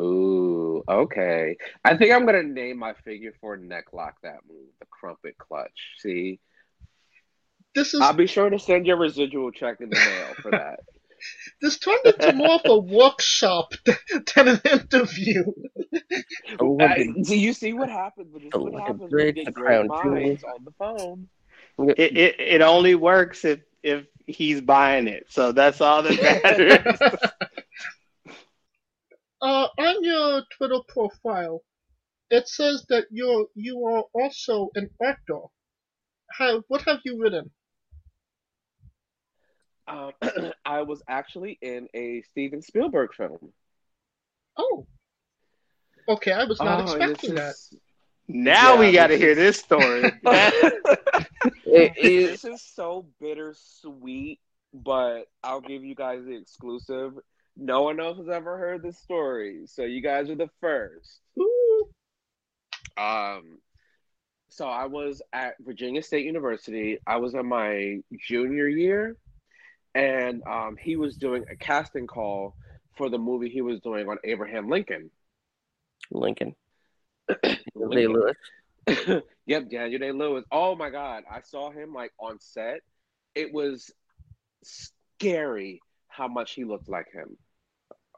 Ooh, 0.00 0.82
okay. 0.88 1.56
I 1.84 1.96
think 1.96 2.12
I'm 2.12 2.26
gonna 2.26 2.42
name 2.42 2.78
my 2.78 2.94
figure 3.04 3.32
four 3.40 3.56
neck 3.56 3.92
lock 3.92 4.14
that 4.22 4.40
move, 4.48 4.68
the 4.80 4.86
crumpet 4.90 5.36
clutch. 5.38 5.94
See, 5.98 6.38
This 7.74 7.94
is 7.94 8.00
I'll 8.00 8.12
be 8.12 8.26
sure 8.26 8.50
to 8.50 8.58
send 8.58 8.86
your 8.86 8.96
residual 8.96 9.50
check 9.52 9.80
in 9.80 9.90
the 9.90 9.96
mail 9.96 10.36
for 10.42 10.50
that. 10.50 10.80
this 11.62 11.78
turned 11.78 12.04
into 12.04 12.32
more 12.32 12.54
of 12.56 12.60
a 12.66 12.78
workshop 12.78 13.72
than 14.34 14.48
an 14.48 14.60
interview. 14.70 15.44
Oh, 16.60 16.78
Uh, 16.78 16.94
do 17.22 17.36
you 17.36 17.52
see 17.52 17.72
what 17.72 17.88
happens? 17.88 18.32
This 18.34 18.42
is 18.42 18.52
The 18.52 18.58
what 18.58 18.72
like 18.74 18.82
a 18.82 18.86
happens 18.88 19.00
when 19.00 19.10
bridge, 19.10 19.36
you 19.38 19.44
get 19.44 19.54
great 19.54 19.88
minds 19.88 20.44
on 20.44 20.64
the 20.64 20.72
phone. 20.78 21.28
It, 21.78 22.16
it 22.16 22.40
it 22.40 22.60
only 22.62 22.94
works 22.94 23.44
if 23.44 23.60
if 23.86 24.04
he's 24.26 24.60
buying 24.60 25.06
it. 25.06 25.26
So 25.28 25.52
that's 25.52 25.80
all 25.80 26.02
that 26.02 26.20
matters. 26.20 26.98
uh, 29.40 29.68
on 29.78 30.04
your 30.04 30.42
Twitter 30.56 30.80
profile, 30.88 31.62
it 32.30 32.48
says 32.48 32.84
that 32.88 33.04
you're 33.10 33.46
you 33.54 33.84
are 33.86 34.02
also 34.12 34.70
an 34.74 34.90
actor. 35.02 35.40
How, 36.32 36.62
what 36.66 36.82
have 36.82 36.98
you 37.04 37.20
written? 37.20 37.50
Um, 39.86 40.10
I 40.64 40.82
was 40.82 41.00
actually 41.08 41.56
in 41.62 41.86
a 41.94 42.22
Steven 42.22 42.62
Spielberg 42.62 43.14
film. 43.14 43.52
Oh, 44.56 44.86
okay. 46.08 46.32
I 46.32 46.44
was 46.44 46.58
not 46.58 46.80
Oh, 46.80 46.94
expecting 46.96 47.36
that. 47.36 47.50
this 47.50 47.72
is- 47.72 47.78
now 48.28 48.74
Yeah, 48.74 48.80
we 48.80 48.92
got 48.92 49.08
to 49.08 49.16
hear 49.18 49.34
this 49.34 49.58
story. 49.58 50.12
It- 51.64 51.92
it- 51.96 51.96
this 52.30 52.44
is 52.44 52.62
so 52.62 53.06
bittersweet, 53.20 54.40
but 54.72 55.24
I'll 55.42 55.60
give 55.60 55.84
you 55.84 55.94
guys 55.94 56.24
the 56.24 56.36
exclusive. 56.36 57.12
No 57.56 57.82
one 57.82 58.00
else 58.00 58.18
has 58.18 58.28
ever 58.28 58.58
heard 58.58 58.82
this 58.82 58.98
story, 58.98 59.62
so 59.66 59.82
you 59.82 60.00
guys 60.02 60.28
are 60.30 60.34
the 60.36 60.50
first. 60.60 61.20
Ooh. 61.40 61.86
Um, 62.96 63.58
so 64.48 64.66
I 64.66 64.86
was 64.86 65.22
at 65.32 65.54
Virginia 65.60 66.02
State 66.02 66.24
University. 66.24 66.98
I 67.06 67.16
was 67.16 67.34
in 67.34 67.46
my 67.46 68.00
junior 68.18 68.68
year, 68.68 69.16
and 69.94 70.42
um, 70.46 70.76
he 70.80 70.96
was 70.96 71.16
doing 71.16 71.44
a 71.50 71.56
casting 71.56 72.06
call 72.06 72.56
for 72.96 73.08
the 73.10 73.18
movie 73.18 73.48
he 73.50 73.62
was 73.62 73.80
doing 73.80 74.08
on 74.08 74.18
Abraham 74.24 74.68
Lincoln. 74.68 75.10
Lincoln. 76.10 76.54
Day 77.42 78.06
Lewis. 78.06 78.36
yep, 79.46 79.68
Daniel 79.68 79.98
Day 79.98 80.12
Lewis. 80.12 80.44
Oh 80.50 80.76
my 80.76 80.90
God, 80.90 81.24
I 81.30 81.40
saw 81.40 81.70
him 81.70 81.92
like 81.92 82.12
on 82.18 82.38
set. 82.40 82.80
It 83.34 83.52
was 83.52 83.90
scary 84.62 85.80
how 86.08 86.28
much 86.28 86.52
he 86.52 86.64
looked 86.64 86.88
like 86.88 87.06
him. 87.12 87.36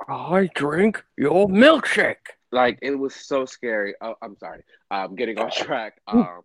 I 0.08 0.48
drink 0.54 1.02
your 1.16 1.48
milkshake. 1.48 2.16
Like 2.52 2.78
it 2.82 2.98
was 2.98 3.14
so 3.14 3.44
scary. 3.44 3.94
Oh, 4.00 4.14
I'm 4.22 4.36
sorry. 4.36 4.62
I'm 4.90 5.16
getting 5.16 5.38
off 5.38 5.54
track. 5.56 6.00
Um, 6.06 6.42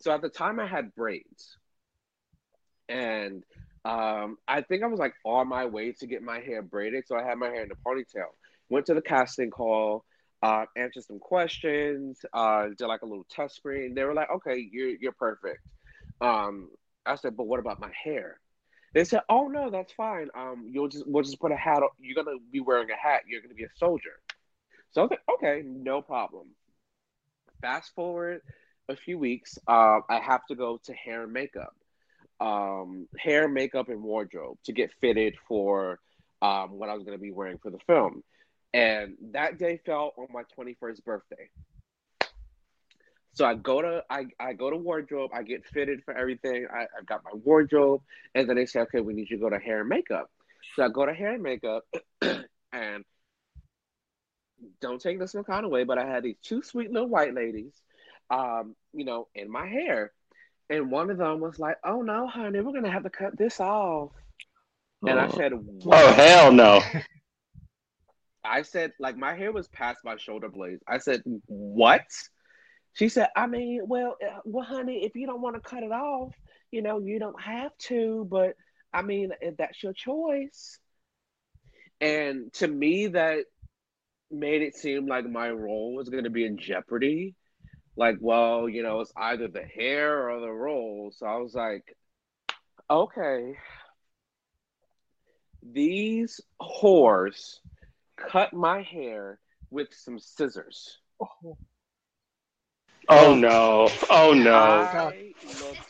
so 0.00 0.12
at 0.12 0.22
the 0.22 0.28
time 0.28 0.60
I 0.60 0.66
had 0.66 0.94
braids, 0.94 1.56
and 2.88 3.44
um, 3.84 4.36
I 4.46 4.62
think 4.62 4.82
I 4.82 4.86
was 4.86 4.98
like 4.98 5.14
on 5.24 5.48
my 5.48 5.66
way 5.66 5.92
to 5.92 6.06
get 6.06 6.22
my 6.22 6.40
hair 6.40 6.62
braided. 6.62 7.04
So 7.06 7.16
I 7.16 7.22
had 7.22 7.38
my 7.38 7.48
hair 7.48 7.62
in 7.62 7.70
a 7.70 7.88
ponytail. 7.88 8.26
Went 8.68 8.86
to 8.86 8.94
the 8.94 9.02
casting 9.02 9.50
call, 9.50 10.04
uh, 10.42 10.64
answered 10.76 11.04
some 11.04 11.18
questions, 11.18 12.24
uh, 12.32 12.68
did 12.76 12.86
like 12.86 13.02
a 13.02 13.06
little 13.06 13.26
test 13.30 13.56
screen. 13.56 13.94
They 13.94 14.04
were 14.04 14.14
like, 14.14 14.30
"Okay, 14.30 14.68
you're 14.72 14.90
you're 15.00 15.12
perfect." 15.12 15.60
Um, 16.20 16.70
I 17.06 17.16
said, 17.16 17.36
"But 17.36 17.44
what 17.46 17.60
about 17.60 17.80
my 17.80 17.90
hair?" 18.04 18.40
They 18.94 19.04
said, 19.04 19.20
"Oh 19.28 19.48
no, 19.48 19.70
that's 19.70 19.92
fine. 19.92 20.28
Um, 20.34 20.66
you'll 20.70 20.88
just 20.88 21.06
we'll 21.06 21.22
just 21.22 21.40
put 21.40 21.52
a 21.52 21.56
hat. 21.56 21.82
on. 21.82 21.90
You're 21.98 22.22
gonna 22.22 22.38
be 22.50 22.60
wearing 22.60 22.90
a 22.90 22.96
hat. 22.96 23.22
You're 23.26 23.42
gonna 23.42 23.54
be 23.54 23.64
a 23.64 23.76
soldier." 23.76 24.20
So 24.92 25.00
I 25.00 25.04
was 25.04 25.10
like, 25.10 25.20
okay, 25.34 25.62
no 25.64 26.02
problem. 26.02 26.48
Fast 27.60 27.94
forward 27.94 28.40
a 28.88 28.96
few 28.96 29.18
weeks, 29.18 29.56
uh, 29.68 30.00
I 30.08 30.18
have 30.18 30.44
to 30.46 30.56
go 30.56 30.80
to 30.84 30.92
hair 30.92 31.22
and 31.22 31.32
makeup, 31.32 31.74
um, 32.40 33.06
hair, 33.16 33.48
makeup, 33.48 33.88
and 33.88 34.02
wardrobe 34.02 34.58
to 34.64 34.72
get 34.72 34.90
fitted 35.00 35.36
for 35.46 36.00
um, 36.42 36.72
what 36.72 36.88
I 36.88 36.94
was 36.94 37.04
going 37.04 37.16
to 37.16 37.22
be 37.22 37.30
wearing 37.30 37.58
for 37.58 37.70
the 37.70 37.78
film. 37.86 38.24
And 38.72 39.16
that 39.32 39.58
day 39.58 39.78
fell 39.84 40.12
on 40.16 40.26
my 40.32 40.42
21st 40.56 41.04
birthday. 41.04 41.48
So 43.32 43.44
I 43.44 43.54
go 43.54 43.80
to 43.80 44.04
I, 44.10 44.26
I 44.38 44.52
go 44.52 44.70
to 44.70 44.76
wardrobe, 44.76 45.30
I 45.34 45.42
get 45.42 45.64
fitted 45.66 46.02
for 46.04 46.14
everything. 46.14 46.66
I, 46.72 46.82
I 46.82 47.02
got 47.06 47.24
my 47.24 47.32
wardrobe, 47.44 48.02
and 48.34 48.48
then 48.48 48.56
they 48.56 48.66
say, 48.66 48.80
okay, 48.80 49.00
we 49.00 49.14
need 49.14 49.30
you 49.30 49.36
to 49.36 49.42
go 49.42 49.50
to 49.50 49.58
hair 49.58 49.80
and 49.80 49.88
makeup. 49.88 50.30
So 50.74 50.84
I 50.84 50.88
go 50.88 51.06
to 51.06 51.14
hair 51.14 51.32
and 51.32 51.42
makeup, 51.42 51.84
and 52.72 53.04
don't 54.80 55.00
take 55.00 55.18
this 55.18 55.34
one 55.34 55.44
kind 55.44 55.64
of 55.64 55.70
way, 55.70 55.84
but 55.84 55.98
I 55.98 56.06
had 56.06 56.22
these 56.22 56.36
two 56.42 56.62
sweet 56.62 56.90
little 56.92 57.08
white 57.08 57.34
ladies, 57.34 57.72
um, 58.30 58.74
you 58.92 59.04
know, 59.04 59.28
in 59.34 59.50
my 59.50 59.66
hair. 59.66 60.12
And 60.68 60.90
one 60.90 61.10
of 61.10 61.18
them 61.18 61.40
was 61.40 61.58
like, 61.58 61.76
Oh 61.84 62.02
no, 62.02 62.26
honey, 62.26 62.60
we're 62.60 62.72
gonna 62.72 62.90
have 62.90 63.04
to 63.04 63.10
cut 63.10 63.36
this 63.36 63.60
off. 63.60 64.10
And 65.06 65.18
I 65.18 65.26
Oh. 65.26 65.28
said, 65.28 65.52
oh 65.86 66.12
hell 66.12 66.52
no! 66.52 66.80
I 68.44 68.62
said, 68.62 68.92
like 68.98 69.16
my 69.16 69.34
hair 69.34 69.52
was 69.52 69.68
past 69.68 69.98
my 70.04 70.16
shoulder 70.16 70.48
blades. 70.48 70.82
I 70.88 70.98
said, 70.98 71.22
What? 71.46 72.02
She 72.94 73.08
said, 73.08 73.28
I 73.36 73.46
mean, 73.46 73.82
well, 73.86 74.16
uh, 74.22 74.40
well, 74.44 74.64
honey, 74.64 75.04
if 75.04 75.14
you 75.14 75.26
don't 75.26 75.40
want 75.40 75.56
to 75.56 75.60
cut 75.60 75.82
it 75.82 75.92
off, 75.92 76.34
you 76.70 76.82
know, 76.82 76.98
you 76.98 77.18
don't 77.18 77.40
have 77.40 77.76
to, 77.78 78.26
but 78.30 78.54
I 78.92 79.02
mean, 79.02 79.30
if 79.40 79.56
that's 79.56 79.82
your 79.82 79.92
choice. 79.92 80.78
And 82.00 82.52
to 82.54 82.66
me, 82.66 83.08
that 83.08 83.44
made 84.30 84.62
it 84.62 84.74
seem 84.76 85.06
like 85.06 85.26
my 85.28 85.50
role 85.50 85.94
was 85.94 86.08
going 86.08 86.24
to 86.24 86.30
be 86.30 86.44
in 86.44 86.58
jeopardy. 86.58 87.34
Like, 87.96 88.16
well, 88.20 88.68
you 88.68 88.82
know, 88.82 89.00
it's 89.00 89.12
either 89.16 89.48
the 89.48 89.62
hair 89.62 90.30
or 90.30 90.40
the 90.40 90.50
role. 90.50 91.12
So 91.14 91.26
I 91.26 91.36
was 91.36 91.54
like, 91.54 91.84
okay. 92.88 93.56
These 95.62 96.40
whores 96.60 97.58
cut 98.28 98.52
my 98.52 98.82
hair 98.82 99.40
with 99.70 99.88
some 99.92 100.18
scissors. 100.18 100.98
Oh, 101.20 101.56
Oh 103.08 103.34
no! 103.34 103.88
Oh 104.10 104.32
no! 104.32 104.88
Oh, 104.92 105.12
Looked, 105.60 105.80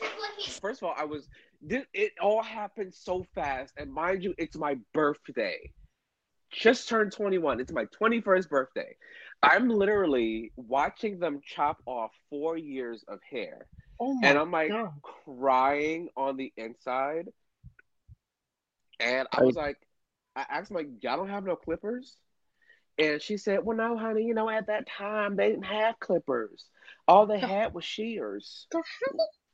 first 0.61 0.83
of 0.83 0.89
all, 0.89 0.95
I 0.97 1.05
was. 1.05 1.29
This, 1.63 1.85
it 1.93 2.13
all 2.21 2.43
happened 2.43 2.95
so 2.95 3.27
fast, 3.35 3.75
and 3.77 3.93
mind 3.93 4.23
you, 4.25 4.35
it's 4.39 4.57
my 4.57 4.77
birthday. 4.95 5.59
just 6.51 6.89
turned 6.89 7.13
21. 7.13 7.61
It's 7.61 7.73
my 7.73 7.85
21st 7.87 8.49
birthday. 8.49 8.97
I'm 9.43 9.69
literally 9.69 10.53
watching 10.57 11.19
them 11.19 11.41
chop 11.45 11.79
off 11.87 12.11
four 12.31 12.57
years 12.57 13.05
of 13.09 13.21
hair. 13.29 13.67
Oh 14.01 14.19
And 14.23 14.39
I'm 14.39 14.51
like 14.51 14.69
god. 14.71 14.93
crying 15.03 16.09
on 16.17 16.37
the 16.37 16.53
inside. 16.57 17.29
And 19.01 19.29
I 19.33 19.43
was 19.43 19.57
like, 19.57 19.77
I 20.37 20.45
asked 20.49 20.71
like, 20.71 20.89
y'all 21.03 21.17
don't 21.17 21.29
have 21.29 21.45
no 21.45 21.57
clippers? 21.57 22.17
And 22.99 23.21
she 23.21 23.37
said, 23.37 23.65
Well, 23.65 23.77
no, 23.77 23.97
honey, 23.97 24.25
you 24.25 24.35
know, 24.35 24.49
at 24.49 24.67
that 24.67 24.87
time 24.87 25.37
they 25.37 25.49
didn't 25.49 25.65
have 25.65 25.99
clippers. 26.01 26.65
All 27.09 27.27
they 27.27 27.39
had 27.39 27.73
was 27.73 27.85
shears. 27.85 28.67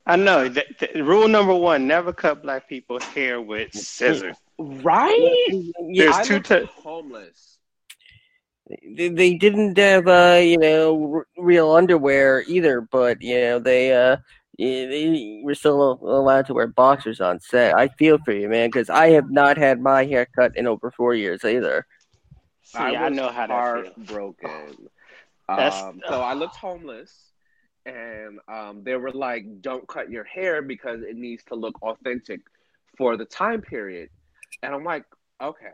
I 0.05 0.15
know. 0.15 0.47
Th- 0.49 0.67
th- 0.79 0.95
rule 0.95 1.27
number 1.27 1.55
one: 1.55 1.87
never 1.87 2.13
cut 2.13 2.41
black 2.41 2.69
people's 2.69 3.03
hair 3.03 3.41
with 3.41 3.73
scissors. 3.73 4.35
Right? 4.57 5.45
There's 5.93 6.15
I 6.15 6.23
two 6.23 6.35
looked 6.35 6.47
ty- 6.47 6.65
homeless. 6.65 7.59
they, 8.95 9.09
they 9.09 9.33
didn't 9.35 9.77
have 9.77 10.07
uh, 10.07 10.39
you 10.41 10.57
know 10.57 11.13
r- 11.15 11.27
real 11.37 11.71
underwear 11.71 12.43
either, 12.47 12.81
but 12.81 13.21
you 13.21 13.39
know 13.39 13.59
they 13.59 13.93
uh 13.93 14.17
yeah, 14.17 14.17
they 14.57 15.41
were 15.43 15.55
still 15.55 15.99
allowed 16.01 16.47
to 16.47 16.53
wear 16.53 16.67
boxers 16.67 17.21
on 17.21 17.39
set. 17.39 17.77
I 17.77 17.87
feel 17.89 18.17
for 18.25 18.31
you, 18.31 18.49
man, 18.49 18.69
because 18.69 18.89
I 18.89 19.09
have 19.09 19.29
not 19.29 19.57
had 19.57 19.79
my 19.79 20.05
hair 20.05 20.27
cut 20.35 20.57
in 20.57 20.65
over 20.67 20.91
four 20.91 21.13
years 21.13 21.43
either. 21.45 21.85
See, 22.63 22.79
I, 22.79 23.05
I, 23.05 23.09
know 23.09 23.29
how 23.29 23.47
that 23.47 23.83
feels. 23.83 23.95
heartbroken. 23.95 24.89
That's- 25.47 25.81
Um, 25.81 26.01
so 26.09 26.21
I 26.21 26.33
looked 26.33 26.55
homeless, 26.57 27.13
and 27.85 28.39
um, 28.47 28.83
they 28.83 28.95
were 28.95 29.11
like, 29.11 29.61
"Don't 29.61 29.87
cut 29.87 30.09
your 30.09 30.25
hair 30.25 30.61
because 30.61 31.01
it 31.01 31.15
needs 31.15 31.43
to 31.45 31.55
look 31.55 31.81
authentic 31.81 32.41
for 32.97 33.15
the 33.15 33.25
time 33.25 33.61
period." 33.61 34.09
And 34.63 34.73
I'm 34.73 34.83
like, 34.83 35.05
"Okay." 35.41 35.69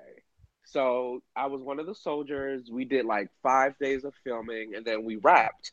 So 0.65 1.23
I 1.35 1.47
was 1.47 1.61
one 1.61 1.79
of 1.79 1.87
the 1.87 1.95
soldiers. 1.95 2.69
We 2.71 2.85
did 2.85 3.05
like 3.05 3.29
five 3.41 3.77
days 3.79 4.03
of 4.03 4.13
filming, 4.23 4.75
and 4.75 4.85
then 4.85 5.03
we 5.03 5.15
wrapped. 5.17 5.71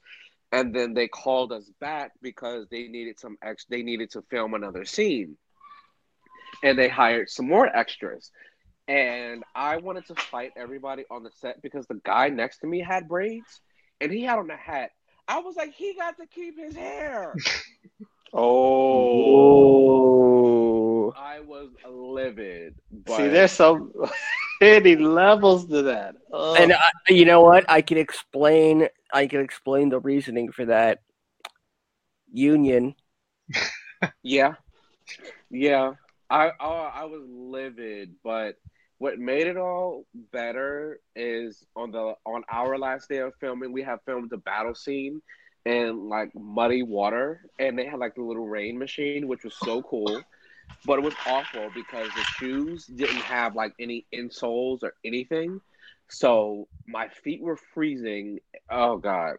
And 0.53 0.75
then 0.75 0.95
they 0.95 1.07
called 1.07 1.53
us 1.53 1.71
back 1.81 2.13
because 2.23 2.67
they 2.71 2.89
needed 2.89 3.21
some 3.21 3.37
ex. 3.43 3.67
They 3.69 3.83
needed 3.83 4.11
to 4.13 4.23
film 4.23 4.55
another 4.55 4.85
scene, 4.85 5.37
and 6.65 6.77
they 6.77 6.89
hired 6.89 7.31
some 7.31 7.47
more 7.47 7.67
extras 7.67 8.33
and 8.91 9.45
I 9.55 9.77
wanted 9.77 10.07
to 10.07 10.17
fight 10.17 10.51
everybody 10.57 11.05
on 11.13 11.23
the 11.23 11.31
set 11.31 11.63
because 11.63 11.87
the 11.87 12.01
guy 12.05 12.29
next 12.29 12.59
to 12.59 12.67
me 12.67 12.81
had 12.81 13.07
braids 13.07 13.61
and 14.01 14.11
he 14.11 14.23
had 14.23 14.41
on 14.41 14.51
a 14.51 14.57
hat. 14.57 14.91
I 15.29 15.39
was 15.39 15.55
like, 15.55 15.73
he 15.73 15.95
got 15.95 16.17
to 16.19 16.27
keep 16.27 16.59
his 16.59 16.75
hair. 16.75 17.37
Oh, 18.33 18.47
I 21.19 21.41
was 21.41 21.71
livid. 21.85 22.77
But 22.93 23.17
see, 23.17 23.27
there's 23.27 23.51
so 23.51 23.91
many 24.61 24.95
levels 25.19 25.67
to 25.67 25.83
that. 25.83 26.15
Oh. 26.33 26.55
And 26.55 26.73
I, 26.73 26.93
you 27.09 27.25
know 27.25 27.41
what? 27.41 27.65
I 27.69 27.83
can 27.83 27.99
explain. 27.99 28.87
I 29.13 29.27
can 29.27 29.41
explain 29.41 29.89
the 29.91 30.01
reasoning 30.01 30.53
for 30.53 30.67
that. 30.67 31.01
Union. 32.33 32.95
yeah, 34.23 34.55
yeah. 35.51 35.93
I 36.31 36.51
I 36.61 37.05
was 37.05 37.23
livid, 37.29 38.15
but 38.23 38.55
what 38.99 39.19
made 39.19 39.47
it 39.47 39.57
all 39.57 40.05
better 40.33 41.01
is 41.17 41.65
on 41.75 41.91
the 41.91 42.15
on 42.27 42.45
our 42.51 42.79
last 42.79 43.09
day 43.09 43.19
of 43.19 43.35
filming, 43.41 43.73
we 43.73 43.83
have 43.83 44.01
filmed 44.07 44.31
the 44.31 44.37
battle 44.37 44.75
scene 44.75 45.21
in 45.65 46.09
like 46.09 46.31
muddy 46.35 46.83
water, 46.83 47.41
and 47.59 47.79
they 47.79 47.87
had 47.87 47.99
like 47.99 48.15
the 48.15 48.23
little 48.23 48.47
rain 48.47 48.79
machine, 48.79 49.27
which 49.27 49.43
was 49.45 49.57
so 49.65 49.83
cool. 49.83 50.23
But 50.85 50.99
it 50.99 51.03
was 51.03 51.15
awful 51.27 51.69
because 51.75 52.09
the 52.15 52.25
shoes 52.25 52.87
didn't 52.87 53.23
have 53.23 53.55
like 53.57 53.75
any 53.81 54.07
insoles 54.15 54.83
or 54.83 54.95
anything, 55.05 55.61
so 56.11 56.69
my 56.87 57.09
feet 57.09 57.41
were 57.41 57.59
freezing. 57.75 58.41
Oh 58.71 58.99
god! 58.99 59.37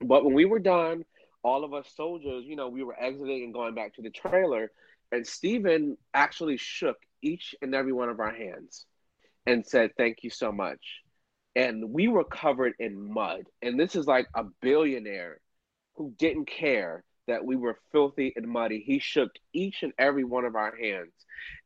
But 0.00 0.24
when 0.24 0.34
we 0.34 0.44
were 0.44 0.58
done, 0.58 1.04
all 1.42 1.64
of 1.64 1.74
us 1.74 1.90
soldiers, 1.94 2.44
you 2.46 2.56
know, 2.56 2.68
we 2.68 2.82
were 2.82 2.98
exiting 3.00 3.44
and 3.44 3.54
going 3.54 3.74
back 3.74 3.94
to 3.94 4.02
the 4.02 4.10
trailer, 4.10 4.70
and 5.10 5.26
Steven 5.26 5.96
actually 6.14 6.56
shook 6.56 6.96
each 7.22 7.54
and 7.62 7.74
every 7.74 7.92
one 7.92 8.08
of 8.08 8.20
our 8.20 8.32
hands 8.34 8.86
and 9.46 9.66
said, 9.66 9.90
Thank 9.96 10.22
you 10.22 10.30
so 10.30 10.52
much. 10.52 11.02
And 11.54 11.90
we 11.90 12.08
were 12.08 12.24
covered 12.24 12.74
in 12.78 13.12
mud. 13.12 13.44
And 13.60 13.78
this 13.78 13.94
is 13.94 14.06
like 14.06 14.26
a 14.34 14.44
billionaire 14.62 15.40
who 15.96 16.14
didn't 16.18 16.46
care 16.46 17.04
that 17.28 17.44
we 17.44 17.56
were 17.56 17.78
filthy 17.92 18.32
and 18.36 18.48
muddy. 18.48 18.82
He 18.84 18.98
shook 18.98 19.30
each 19.52 19.82
and 19.82 19.92
every 19.98 20.24
one 20.24 20.44
of 20.44 20.56
our 20.56 20.74
hands 20.76 21.12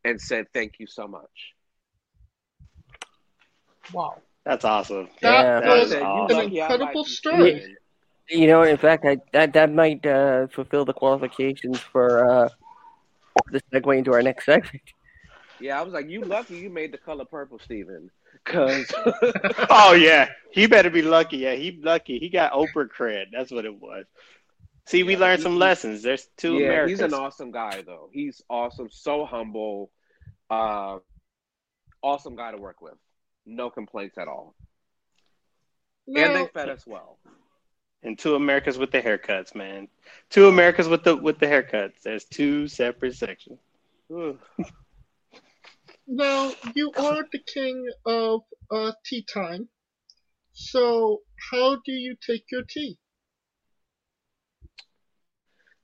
and 0.04 0.20
said, 0.20 0.46
Thank 0.52 0.74
you 0.78 0.86
so 0.86 1.07
much. 1.07 1.55
Wow. 3.93 4.22
That's 4.45 4.64
awesome. 4.64 5.09
That 5.22 5.47
Yeah. 5.64 5.74
was 5.74 5.93
awesome. 5.93 6.39
an 6.39 6.45
incredible 6.53 7.01
like 7.01 7.07
story. 7.07 7.51
Steven." 7.61 7.76
You 8.28 8.47
know, 8.49 8.62
in 8.62 8.76
fact, 8.76 9.05
I, 9.05 9.18
that 9.32 9.53
that 9.53 9.72
might 9.72 10.05
uh, 10.05 10.49
fulfill 10.49 10.84
the 10.84 10.93
qualifications 10.93 11.80
for 11.80 12.28
uh, 12.28 12.49
the 13.51 13.61
segue 13.72 13.99
into 13.99 14.12
our 14.12 14.22
next 14.22 14.45
segment. 14.47 14.82
Yeah, 15.61 15.78
I 15.78 15.82
was 15.82 15.95
like, 15.95 16.09
You 16.09 16.22
lucky 16.22 16.57
you 16.57 16.68
made 16.70 16.93
the 16.93 16.99
color 16.99 17.24
purple, 17.24 17.59
Steven. 17.59 18.11
Because 18.45 18.93
Oh 19.70 19.93
yeah, 19.95 20.28
he 20.53 20.66
better 20.66 20.91
be 20.91 21.03
lucky. 21.03 21.39
Yeah, 21.39 21.55
he 21.55 21.78
lucky. 21.82 22.18
He 22.18 22.28
got 22.28 22.53
Oprah 22.53 22.89
cred. 22.89 23.26
That's 23.32 23.51
what 23.51 23.64
it 23.64 23.80
was. 23.80 24.05
See, 24.87 25.03
we 25.03 25.14
Yeah, 25.14 25.20
learned 25.20 25.39
he- 25.39 25.43
some 25.45 25.59
lessons. 25.59 26.03
There's 26.03 26.26
two 26.37 26.59
yeah, 26.59 26.66
Americans. 26.66 27.01
he's 27.01 27.01
an 27.01 27.14
awesome 27.14 27.51
guy 27.53 27.82
though. 27.82 28.11
He's 28.12 28.43
awesome, 28.51 28.89
so 28.91 29.24
humble, 29.24 29.91
uh, 30.51 30.99
awesome 32.03 32.37
guy 32.37 32.53
to 32.53 32.59
work 32.59 32.80
with. 32.82 32.95
No 33.47 33.70
complaints 33.70 34.18
at 34.18 34.28
all, 34.28 34.55
and 36.16 36.34
they 36.34 36.47
fed 36.47 36.68
us 36.68 36.86
well. 36.86 37.18
and 38.03 38.18
two 38.18 38.34
Americas 38.36 38.78
with 38.78 38.90
the 38.92 39.01
haircuts, 39.03 39.55
man. 39.55 39.88
Two 40.30 40.49
Americas 40.49 40.88
with 40.88 41.05
the 41.05 41.16
with 41.16 41.38
the 41.38 41.47
haircuts. 41.47 42.03
There's 42.03 42.24
two 42.24 42.68
separate 42.68 43.14
sections. 43.16 43.59
Now 46.09 46.53
you 46.74 46.92
are 46.97 47.24
the 47.32 47.38
king 47.53 47.88
of 48.05 48.42
uh, 48.70 48.92
tea 49.05 49.22
time. 49.32 49.68
So 50.53 51.22
how 51.51 51.76
do 51.84 51.92
you 51.92 52.16
take 52.26 52.44
your 52.51 52.62
tea? 52.68 52.99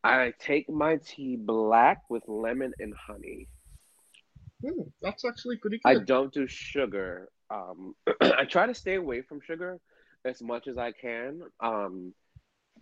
I 0.05 0.33
take 0.39 0.69
my 0.71 0.97
tea 0.97 1.37
black 1.37 2.03
with 2.09 2.23
lemon 2.29 2.73
and 2.79 2.95
honey. 2.95 3.49
Hmm, 4.65 4.89
that's 5.03 5.25
actually 5.25 5.59
pretty 5.59 5.81
good. 5.85 6.03
I 6.03 6.05
don't 6.05 6.33
do 6.33 6.47
sugar. 6.47 7.29
Um, 7.53 7.95
I 8.21 8.45
try 8.45 8.67
to 8.67 8.75
stay 8.75 8.95
away 8.95 9.23
from 9.23 9.41
sugar 9.41 9.79
as 10.25 10.41
much 10.41 10.69
as 10.69 10.79
I 10.79 10.93
can. 10.93 11.43
Um, 11.61 12.15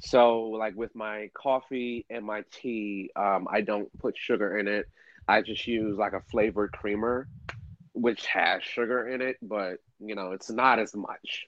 so, 0.01 0.43
like 0.43 0.77
with 0.77 0.95
my 0.95 1.31
coffee 1.35 2.07
and 2.09 2.25
my 2.25 2.45
tea, 2.53 3.11
um, 3.17 3.49
I 3.51 3.61
don't 3.61 3.91
put 3.99 4.17
sugar 4.17 4.59
in 4.59 4.69
it. 4.69 4.87
I 5.29 5.43
just 5.43 5.67
use 5.67 5.99
like 5.99 6.13
a 6.13 6.23
flavored 6.31 6.73
creamer, 6.73 7.29
which 7.93 8.27
has 8.27 8.63
sugar 8.63 9.09
in 9.09 9.21
it, 9.21 9.37
but 9.43 9.79
you 9.99 10.15
know, 10.15 10.33
it's 10.33 10.51
not 10.51 10.79
as 10.79 10.95
much. 10.95 11.47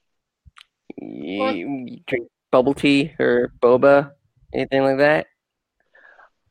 You, 0.99 1.99
drink 2.07 2.29
bubble 2.51 2.75
tea 2.75 3.15
or 3.19 3.53
boba, 3.61 4.13
anything 4.53 4.83
like 4.83 4.99
that? 4.99 5.27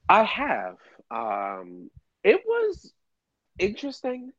I 0.09 0.23
have. 0.23 0.77
Um, 1.11 1.91
it 2.23 2.41
was 2.45 2.91
interesting. 3.59 4.31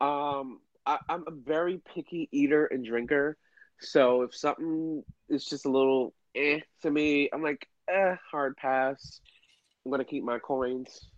Um, 0.00 0.60
I, 0.88 0.98
I'm 1.10 1.24
a 1.26 1.30
very 1.30 1.82
picky 1.94 2.30
eater 2.32 2.64
and 2.64 2.84
drinker, 2.84 3.36
so 3.78 4.22
if 4.22 4.34
something 4.34 5.04
is 5.28 5.44
just 5.44 5.66
a 5.66 5.70
little 5.70 6.14
eh 6.34 6.60
to 6.82 6.90
me, 6.90 7.28
I'm 7.32 7.42
like, 7.42 7.68
eh, 7.88 8.16
hard 8.30 8.56
pass. 8.56 9.20
I'm 9.84 9.90
gonna 9.90 10.04
keep 10.04 10.24
my 10.24 10.38
coins. 10.38 11.10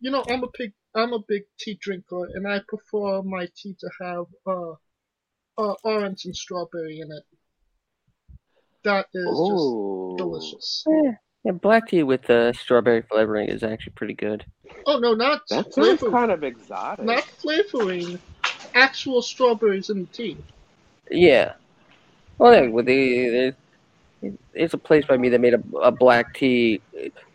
You 0.00 0.12
know, 0.12 0.24
I'm 0.28 0.44
a 0.44 0.48
big 0.56 0.72
I'm 0.94 1.12
a 1.12 1.18
big 1.26 1.42
tea 1.58 1.76
drinker, 1.80 2.28
and 2.34 2.46
I 2.46 2.60
prefer 2.68 3.22
my 3.22 3.48
tea 3.56 3.74
to 3.80 3.90
have 4.00 4.26
uh, 4.46 4.72
uh 5.58 5.74
orange 5.82 6.24
and 6.24 6.36
strawberry 6.36 7.00
in 7.00 7.10
it. 7.10 7.24
That 8.84 9.06
is 9.12 9.40
Ooh. 9.40 10.14
just 10.14 10.18
delicious. 10.18 10.84
Yeah, 10.86 11.12
black 11.52 11.88
tea 11.88 12.02
with 12.02 12.28
uh, 12.30 12.52
strawberry 12.52 13.02
flavoring 13.02 13.48
is 13.48 13.62
actually 13.62 13.92
pretty 13.94 14.14
good. 14.14 14.44
Oh 14.86 14.98
no, 14.98 15.14
not 15.14 15.42
That 15.48 15.64
sounds 15.72 15.74
flavoring, 15.74 16.12
kind 16.12 16.30
of 16.32 16.42
exotic. 16.42 17.04
not 17.04 17.24
flavoring, 17.24 18.18
actual 18.74 19.22
strawberries 19.22 19.90
in 19.90 20.00
the 20.00 20.06
tea. 20.06 20.36
Yeah. 21.10 21.52
Well, 22.38 22.54
yeah, 22.54 22.68
with 22.68 22.86
the 22.86 23.28
there's, 24.22 24.34
there's 24.54 24.74
a 24.74 24.78
place 24.78 25.04
by 25.04 25.16
me 25.16 25.28
that 25.28 25.40
made 25.40 25.54
a, 25.54 25.62
a 25.82 25.90
black 25.92 26.34
tea 26.34 26.80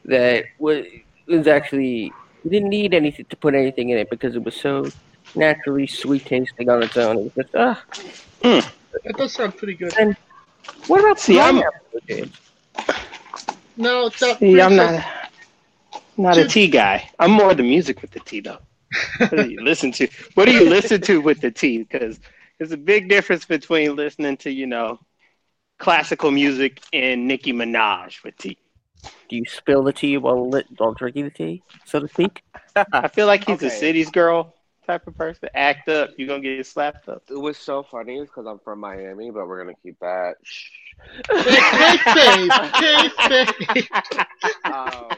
that 0.05 0.45
was 0.57 0.85
was 1.27 1.47
actually 1.47 2.11
you 2.43 2.49
didn't 2.49 2.69
need 2.69 2.93
anything 2.93 3.25
to 3.29 3.35
put 3.35 3.53
anything 3.53 3.89
in 3.89 3.97
it 3.97 4.09
because 4.09 4.35
it 4.35 4.43
was 4.43 4.55
so 4.55 4.87
naturally 5.35 5.85
sweet 5.85 6.25
tasting 6.25 6.69
on 6.69 6.81
its 6.81 6.97
own. 6.97 7.17
It 7.17 7.23
was 7.23 7.33
just 7.35 7.55
ah. 7.55 7.83
That 8.41 9.15
does 9.17 9.33
sound 9.33 9.55
pretty 9.55 9.75
good. 9.75 9.93
And 9.99 10.17
what 10.87 10.99
about 11.01 11.19
See, 11.19 11.39
I'm- 11.39 11.61
pineapple, 12.07 12.31
James? 13.79 13.89
Now 13.91 14.09
that 14.09 14.39
See, 14.39 14.61
I'm 14.61 14.75
brings 14.75 14.77
not 14.77 14.93
us- 14.95 15.05
not 16.17 16.37
a 16.37 16.47
tea 16.47 16.67
guy. 16.67 17.09
I'm 17.19 17.31
more 17.31 17.53
the 17.53 17.63
music 17.63 18.01
with 18.01 18.11
the 18.11 18.19
tea 18.19 18.41
though. 18.41 18.59
What 19.19 19.31
do 19.37 19.49
you 19.49 19.61
listen 19.61 19.91
to? 19.93 20.07
What 20.35 20.45
do 20.45 20.53
you 20.53 20.69
listen 20.69 21.01
to 21.01 21.21
with 21.21 21.41
the 21.41 21.51
tea? 21.51 21.79
Because 21.79 22.19
there's 22.57 22.71
a 22.71 22.77
big 22.77 23.09
difference 23.09 23.45
between 23.45 23.95
listening 23.95 24.37
to, 24.37 24.51
you 24.51 24.67
know, 24.67 24.99
classical 25.77 26.31
music 26.31 26.81
and 26.93 27.27
Nicki 27.27 27.53
Minaj 27.53 28.23
with 28.23 28.37
tea. 28.37 28.57
Do 29.29 29.35
you 29.37 29.45
spill 29.45 29.83
the 29.83 29.93
tea 29.93 30.17
while 30.17 30.49
lit, 30.49 30.65
while 30.77 30.93
drinking 30.93 31.25
the 31.25 31.31
tea, 31.31 31.63
so 31.85 31.99
to 31.99 32.07
speak? 32.07 32.43
I 32.91 33.07
feel 33.07 33.27
like 33.27 33.45
he's 33.45 33.61
a 33.61 33.67
Okay. 33.67 33.75
city's 33.79 34.09
girl 34.09 34.53
type 34.89 35.05
of 35.07 35.15
person. 35.15 35.49
Act 35.53 35.87
up, 35.89 36.09
you're 36.17 36.27
gonna 36.27 36.41
get 36.41 36.65
slapped 36.65 37.07
up. 37.07 37.21
It 37.29 37.39
was 37.39 37.57
so 37.57 37.83
funny 37.83 38.21
because 38.21 38.47
I'm 38.47 38.59
from 38.59 38.79
Miami, 38.79 39.29
but 39.29 39.47
we're 39.47 39.63
gonna 39.63 39.77
keep 39.83 39.99
that. 39.99 40.35
Shh. 40.41 40.69
Kayfabe, 41.29 42.49
kayfabe. 43.19 44.25
um, 44.65 45.17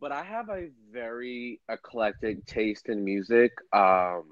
but 0.00 0.12
I 0.12 0.22
have 0.24 0.48
a 0.48 0.70
very 0.90 1.60
eclectic 1.68 2.46
taste 2.46 2.88
in 2.88 3.04
music. 3.04 3.52
Um, 3.72 4.24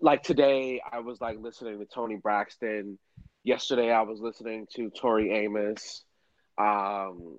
like 0.00 0.24
today, 0.24 0.82
I 0.90 0.98
was 0.98 1.20
like 1.20 1.38
listening 1.40 1.78
to 1.78 1.86
Toni 1.86 2.16
Braxton. 2.16 2.98
Yesterday, 3.44 3.92
I 3.92 4.02
was 4.02 4.20
listening 4.20 4.66
to 4.74 4.90
Tori 4.90 5.30
Amos. 5.30 6.02
Um, 6.58 7.38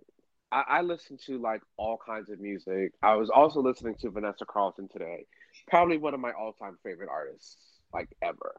I, 0.52 0.64
I 0.68 0.82
listen 0.84 1.18
to 1.26 1.38
like 1.38 1.62
all 1.76 2.00
kinds 2.04 2.30
of 2.30 2.40
music. 2.40 2.94
I 3.04 3.16
was 3.16 3.30
also 3.30 3.62
listening 3.62 3.96
to 4.02 4.10
Vanessa 4.10 4.46
Carlton 4.46 4.88
today. 4.88 5.26
Probably 5.68 5.98
one 5.98 6.14
of 6.14 6.20
my 6.20 6.32
all-time 6.32 6.78
favorite 6.84 7.10
artists, 7.10 7.58
like 7.94 8.10
ever. 8.22 8.56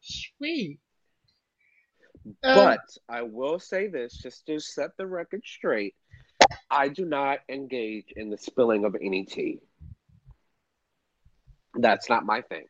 Sweet. 0.00 0.78
Um, 2.42 2.54
But 2.54 2.80
I 3.08 3.22
will 3.22 3.58
say 3.58 3.88
this 3.88 4.16
just 4.16 4.46
to 4.46 4.60
set 4.60 4.90
the 4.96 5.06
record 5.06 5.42
straight. 5.44 5.94
I 6.70 6.88
do 6.88 7.04
not 7.04 7.40
engage 7.48 8.12
in 8.14 8.30
the 8.30 8.36
spilling 8.38 8.84
of 8.84 8.94
any 9.00 9.24
tea. 9.24 9.60
That's 11.74 12.08
not 12.08 12.24
my 12.24 12.42
thing. 12.42 12.66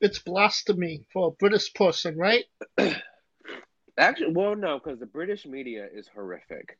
it's 0.00 0.18
blasphemy 0.18 1.06
for 1.12 1.28
a 1.28 1.30
British 1.30 1.72
person, 1.74 2.16
right? 2.16 2.44
Actually, 3.98 4.32
well, 4.32 4.56
no, 4.56 4.78
because 4.78 4.98
the 4.98 5.06
British 5.06 5.46
media 5.46 5.86
is 5.92 6.08
horrific. 6.08 6.78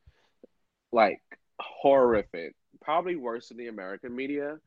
Like, 0.93 1.20
horrific. 1.61 2.55
Probably 2.80 3.16
worse 3.16 3.49
than 3.49 3.59
the 3.59 3.68
American 3.68 4.14
media. 4.16 4.59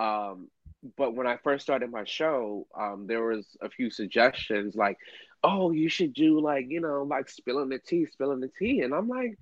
Um, 0.00 0.48
but 0.96 1.14
when 1.14 1.26
I 1.26 1.36
first 1.44 1.62
started 1.62 1.90
my 1.90 2.04
show, 2.04 2.66
um, 2.78 3.06
there 3.06 3.22
was 3.22 3.46
a 3.60 3.68
few 3.68 3.90
suggestions 3.90 4.74
like, 4.74 4.96
oh, 5.42 5.72
you 5.72 5.88
should 5.90 6.14
do 6.14 6.40
like, 6.40 6.66
you 6.68 6.80
know, 6.80 7.02
like 7.02 7.28
spilling 7.28 7.68
the 7.68 7.78
tea, 7.78 8.06
spilling 8.06 8.40
the 8.40 8.50
tea. 8.58 8.80
And 8.80 8.94
I'm 8.94 9.08
like, 9.08 9.38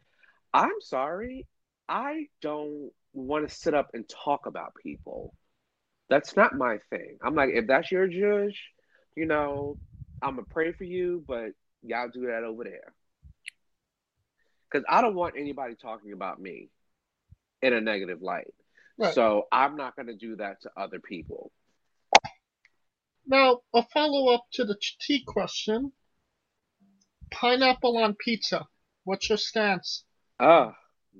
I'm 0.53 0.81
sorry. 0.81 1.47
I 1.89 2.27
don't 2.43 2.91
want 3.13 3.49
to 3.49 3.55
sit 3.55 3.75
up 3.75 3.91
and 3.95 4.09
talk 4.09 4.47
about 4.47 4.75
people. 4.83 5.33
That's 6.11 6.35
not 6.37 6.57
my 6.57 6.79
thing. 6.91 7.19
I'm 7.23 7.35
like, 7.35 7.51
if 7.53 7.67
that's 7.67 7.93
your 7.93 8.09
judge, 8.09 8.61
you 9.17 9.27
know, 9.27 9.77
I'm 10.23 10.37
to 10.37 10.43
pray 10.43 10.73
for 10.73 10.85
you, 10.85 11.25
but 11.27 11.51
y'all 11.83 12.09
do 12.13 12.27
that 12.27 12.43
over 12.43 12.65
there. 12.65 12.93
Because 14.71 14.85
I 14.89 15.03
don't 15.03 15.15
want 15.15 15.35
anybody 15.39 15.75
talking 15.75 16.13
about 16.13 16.41
me 16.41 16.71
in 17.63 17.73
a 17.73 17.81
negative 17.81 18.23
light. 18.23 18.53
Right. 18.99 19.15
So 19.15 19.47
I'm 19.53 19.77
not 19.77 19.95
going 19.97 20.09
to 20.09 20.17
do 20.17 20.37
that 20.37 20.63
to 20.63 20.71
other 20.77 20.99
people. 20.99 21.53
Now, 23.27 23.61
a 23.75 23.83
follow 23.93 24.33
up 24.35 24.45
to 24.55 24.65
the 24.65 24.77
tea 25.01 25.23
question 25.27 25.93
pineapple 27.31 27.97
on 27.99 28.15
pizza. 28.15 28.67
What's 29.05 29.29
your 29.29 29.39
stance? 29.39 30.05
Oh, 30.41 30.73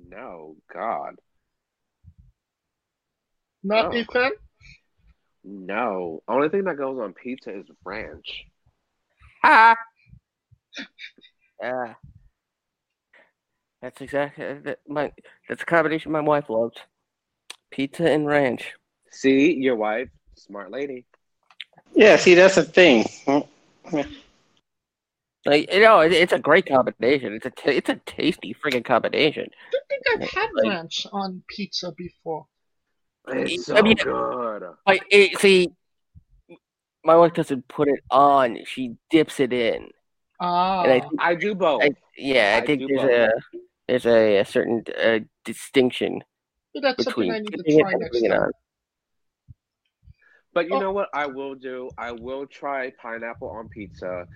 no, 0.07 0.55
God. 0.73 1.15
Not 3.63 3.93
No. 3.93 3.99
a 3.99 4.05
fan? 4.05 4.31
No. 5.43 6.23
Only 6.27 6.49
thing 6.49 6.63
that 6.65 6.77
goes 6.77 6.99
on 6.99 7.13
pizza 7.13 7.57
is 7.57 7.65
ranch. 7.85 8.45
Ah. 9.43 9.75
Yeah. 11.61 11.95
That's 13.81 13.99
exactly 13.99 14.59
that, 14.59 14.79
my. 14.87 15.11
That's 15.49 15.61
a 15.61 15.65
combination 15.65 16.11
my 16.13 16.21
wife 16.21 16.49
loves. 16.49 16.77
Pizza 17.71 18.09
and 18.09 18.25
ranch. 18.27 18.73
See, 19.11 19.53
your 19.53 19.75
wife, 19.75 20.09
smart 20.35 20.71
lady. 20.71 21.05
Yeah, 21.93 22.15
see, 22.17 22.35
that's 22.35 22.55
the 22.55 22.63
thing. 22.63 23.05
Like 25.45 25.73
you 25.73 25.79
know, 25.81 26.01
it, 26.01 26.11
it's 26.11 26.33
a 26.33 26.39
great 26.39 26.65
combination. 26.67 27.33
It's 27.33 27.45
a 27.45 27.51
it's 27.77 27.89
a 27.89 27.95
tasty 28.05 28.53
freaking 28.53 28.83
combination. 28.83 29.47
I 29.49 29.71
don't 29.71 29.87
think 29.87 30.03
I've 30.23 30.29
had 30.41 30.49
Like- 30.53 30.65
ranch 30.69 31.07
on 31.11 31.43
pizza 31.47 31.91
before. 31.93 32.45
It's 33.29 33.65
so 33.65 33.75
I 33.75 33.81
mean- 33.81 33.95
good. 33.95 34.63
Like 34.85 35.03
it, 35.09 35.37
see, 35.39 35.71
my 37.03 37.15
wife 37.15 37.33
doesn't 37.33 37.67
put 37.67 37.87
it 37.87 38.01
on; 38.11 38.59
she 38.65 38.95
dips 39.09 39.39
it 39.39 39.53
in. 39.53 39.89
Ah, 40.41 40.83
And 40.83 40.91
I 40.91 40.99
think, 40.99 41.13
I 41.19 41.35
do 41.35 41.55
both. 41.55 41.83
I, 41.83 41.91
yeah, 42.17 42.55
I, 42.59 42.63
I 42.63 42.65
think 42.65 42.81
there's 42.87 43.01
both. 43.01 43.09
a 43.11 43.31
there's 43.87 44.05
a, 44.05 44.37
a 44.39 44.45
certain 44.45 44.83
uh, 45.01 45.19
distinction 45.45 46.21
that's 46.75 47.03
something 47.03 47.29
I 47.31 47.39
need 47.39 47.51
to 47.51 47.63
try 47.63 47.93
next 47.93 48.21
time. 48.21 48.31
on. 48.31 48.51
But 50.53 50.65
you 50.67 50.75
Oh. 50.75 50.79
know 50.79 50.91
what 50.91 51.09
I 51.13 51.27
will 51.27 51.55
do? 51.55 51.89
I 51.97 52.11
will 52.11 52.45
try 52.47 52.91
pineapple 53.01 53.49
on 53.49 53.69
pizza, 53.69 54.27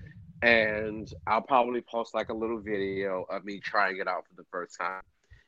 and 0.41 1.11
I'll 1.25 1.41
probably 1.41 1.81
post 1.81 2.13
like 2.13 2.29
a 2.29 2.34
little 2.34 2.59
video 2.59 3.23
of 3.29 3.43
me 3.45 3.59
trying 3.59 3.97
it 3.97 4.07
out 4.07 4.25
for 4.27 4.36
the 4.36 4.45
first 4.51 4.77
time. 4.79 5.01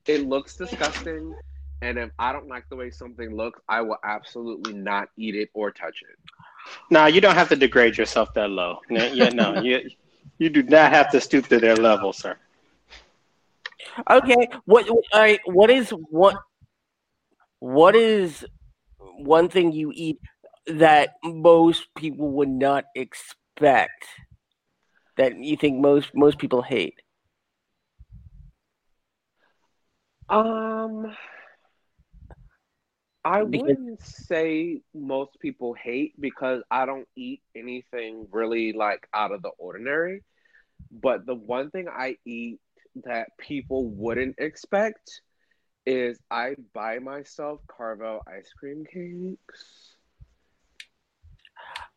It 0.08 0.28
looks 0.28 0.56
disgusting, 0.56 1.36
and 1.82 1.98
if 1.98 2.10
I 2.18 2.32
don't 2.34 2.48
like 2.48 2.68
the 2.70 2.76
way 2.76 2.90
something 2.90 3.36
looks, 3.36 3.60
I 3.70 3.82
will 3.82 3.98
absolutely 4.04 4.74
not 4.74 5.10
eat 5.18 5.36
it 5.36 5.50
or 5.54 5.72
touch 5.72 6.02
it. 6.02 6.18
Nah, 6.90 7.06
you 7.06 7.22
don't 7.22 7.36
have 7.36 7.50
to 7.50 7.56
degrade 7.56 7.98
yourself 7.98 8.34
that 8.34 8.50
low. 8.50 8.80
No, 8.90 9.06
yeah, 9.06 9.30
no, 9.30 9.54
you 9.62 9.90
you 10.40 10.50
do 10.50 10.64
not 10.64 10.92
have 10.92 11.10
to 11.12 11.22
stoop 11.22 11.48
to 11.48 11.60
their 11.60 11.76
level, 11.76 12.12
sir. 12.12 12.36
Okay, 14.10 14.48
what 14.66 14.90
all 14.90 15.02
right, 15.14 15.40
what 15.46 15.70
is 15.70 15.90
what 15.92 16.36
what 17.66 17.96
is 17.96 18.46
one 19.18 19.50
thing 19.50 19.72
you 19.72 19.92
eat 19.96 20.20
that 20.68 21.16
most 21.24 21.88
people 21.98 22.30
would 22.30 22.50
not 22.50 22.86
expect 22.94 24.06
that 25.18 25.36
you 25.40 25.58
think 25.58 25.82
most 25.82 26.14
most 26.14 26.38
people 26.38 26.62
hate? 26.62 26.94
Um, 30.30 31.16
I 33.24 33.44
Because- 33.44 33.62
wouldn't 33.62 34.02
say 34.04 34.82
most 34.94 35.40
people 35.40 35.74
hate 35.74 36.14
because 36.20 36.62
I 36.70 36.86
don't 36.86 37.08
eat 37.16 37.42
anything 37.56 38.28
really 38.32 38.74
like 38.74 39.08
out 39.12 39.32
of 39.32 39.42
the 39.42 39.50
ordinary. 39.58 40.24
But 40.92 41.26
the 41.26 41.34
one 41.34 41.72
thing 41.72 41.88
I 41.90 42.18
eat 42.26 42.60
that 43.04 43.30
people 43.40 43.90
wouldn't 43.90 44.36
expect 44.38 45.22
is 45.86 46.20
I 46.32 46.56
buy 46.74 47.00
myself 47.00 47.62
Carvel 47.68 48.22
ice 48.28 48.52
cream 48.58 48.86
cakes. 48.86 49.96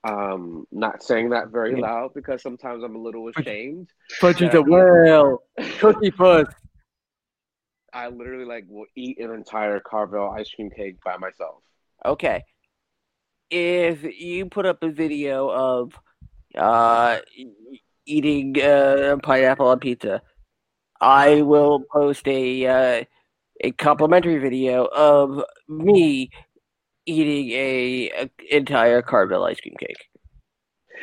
Um, 0.04 0.66
not 0.70 1.02
saying 1.02 1.30
that 1.30 1.48
very 1.48 1.72
Yeah. 1.74 1.80
loud 1.80 2.14
because 2.14 2.42
sometimes 2.42 2.84
I'm 2.84 2.94
a 2.94 2.98
little 2.98 3.28
ashamed. 3.28 3.92
Punches 4.20 4.52
Yeah. 4.52 4.60
a 4.60 4.62
whale, 4.62 5.42
cookie 5.80 6.10
puss. 6.10 6.48
I 7.92 8.08
literally 8.08 8.44
like 8.44 8.66
will 8.68 8.86
eat 8.94 9.18
an 9.18 9.32
entire 9.32 9.80
Carvel 9.80 10.30
ice 10.30 10.50
cream 10.50 10.70
cake 10.70 10.96
by 11.04 11.16
myself. 11.16 11.62
Okay. 12.04 12.44
If 13.50 14.04
you 14.04 14.46
put 14.46 14.66
up 14.66 14.82
a 14.82 14.90
video 14.90 15.48
of 15.50 15.98
uh, 16.54 17.18
eating 18.04 18.60
uh, 18.60 19.16
pineapple 19.22 19.68
on 19.68 19.80
pizza, 19.80 20.22
I 21.00 21.42
will 21.42 21.80
post 21.90 22.28
a 22.28 22.66
uh, 23.00 23.04
a 23.60 23.70
complimentary 23.72 24.38
video 24.38 24.84
of 24.86 25.42
me 25.68 26.30
eating 27.06 27.50
a, 27.50 28.10
a 28.10 28.30
entire 28.56 29.02
Carvel 29.02 29.44
ice 29.44 29.60
cream 29.60 29.74
cake. 29.78 30.08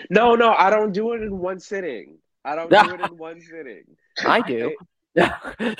No, 0.10 0.36
no, 0.36 0.54
I 0.54 0.70
don't 0.70 0.92
do 0.92 1.14
it 1.14 1.22
in 1.22 1.38
one 1.38 1.60
sitting. 1.60 2.18
I 2.44 2.56
don't 2.56 2.70
do 2.70 2.94
it 2.94 3.02
in 3.02 3.18
one 3.18 3.42
sitting. 3.42 3.84
I 4.26 4.42
do. 4.42 4.76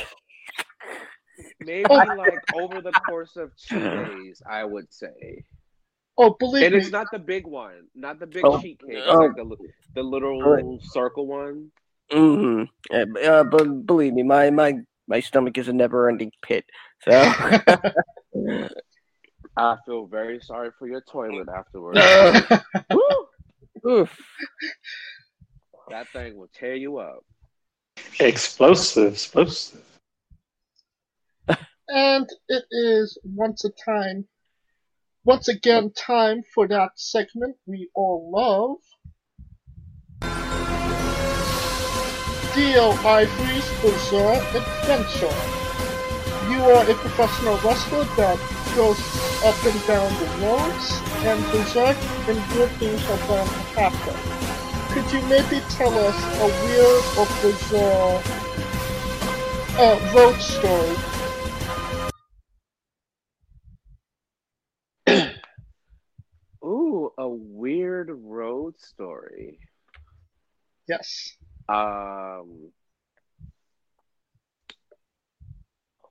Maybe 1.60 1.84
like 1.90 2.40
over 2.56 2.82
the 2.82 2.92
course 2.92 3.36
of 3.36 3.52
two 3.58 3.80
days, 3.80 4.42
I 4.50 4.64
would 4.64 4.92
say. 4.94 5.44
oh, 6.18 6.36
believe 6.40 6.62
me. 6.62 6.66
And 6.68 6.76
me, 6.76 6.82
it's 6.82 6.92
not 6.92 7.08
the 7.12 7.20
big 7.20 7.46
one, 7.46 7.88
not 7.94 8.20
the 8.20 8.28
big 8.28 8.46
Oh, 8.46 8.60
sheet 8.60 8.80
cake, 8.88 9.04
oh. 9.06 9.18
like 9.18 9.36
the, 9.36 9.56
the 9.96 10.04
little 10.04 10.80
circle 10.82 11.28
one. 11.28 11.72
Mm-hmm. 12.12 12.64
Uh, 13.26 13.44
but 13.44 13.86
believe 13.86 14.14
me, 14.14 14.24
my, 14.24 14.50
my, 14.50 14.76
my 15.08 15.20
stomach 15.20 15.58
is 15.58 15.68
a 15.68 15.74
never-ending 15.74 16.32
pit. 16.42 16.66
So 17.04 17.12
I 19.58 19.78
feel 19.86 20.08
very 20.08 20.40
sorry 20.42 20.72
for 20.78 20.88
your 20.88 21.02
toilet 21.02 21.48
afterwards. 21.50 22.00
Oof. 23.88 24.18
That 25.90 26.08
thing 26.10 26.38
will 26.38 26.50
tear 26.54 26.76
you 26.76 26.98
up. 26.98 27.24
Explosive, 28.20 29.14
explosive. 29.14 29.82
and 31.88 32.28
it 32.50 32.64
is 32.72 33.18
once 33.24 33.64
a 33.64 33.70
time 33.70 34.28
Once 35.24 35.48
again, 35.48 35.92
time 35.92 36.44
for 36.54 36.68
that 36.68 36.92
segment 36.96 37.56
we 37.66 37.90
all 37.96 38.32
love. 38.32 38.78
D.L. 42.56 42.94
Ivory's 43.06 43.70
Bizarre 43.82 44.42
Adventure. 44.56 45.36
You 46.50 46.64
are 46.72 46.90
a 46.90 46.94
professional 46.94 47.58
wrestler 47.58 48.06
that 48.16 48.40
goes 48.78 48.98
up 49.44 49.62
and 49.66 49.86
down 49.86 50.10
the 50.22 50.26
roads, 50.46 51.02
and 51.26 51.44
bizarre 51.52 51.94
and 52.30 52.54
good 52.54 52.72
things 52.80 53.04
are 53.10 53.18
bound 53.28 53.50
to 53.50 53.56
happen. 53.78 54.16
Could 54.94 55.12
you 55.12 55.22
maybe 55.28 55.60
tell 55.68 55.94
us 56.00 56.16
a 56.40 56.48
weird 56.64 57.04
or 57.20 57.28
bizarre 57.42 58.24
uh, 59.78 60.00
road 60.16 60.40
story? 60.40 60.96
Ooh, 66.64 67.12
a 67.18 67.28
weird 67.28 68.10
road 68.12 68.80
story. 68.80 69.60
Yes. 70.88 71.36
Um, 71.68 72.72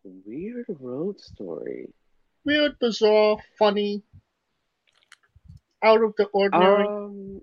weird 0.03 0.67
road 0.81 1.21
story. 1.21 1.89
Weird, 2.45 2.79
bizarre, 2.79 3.39
funny, 3.59 4.03
out 5.83 6.03
of 6.03 6.15
the 6.17 6.25
ordinary. 6.27 6.87
Um, 6.87 7.41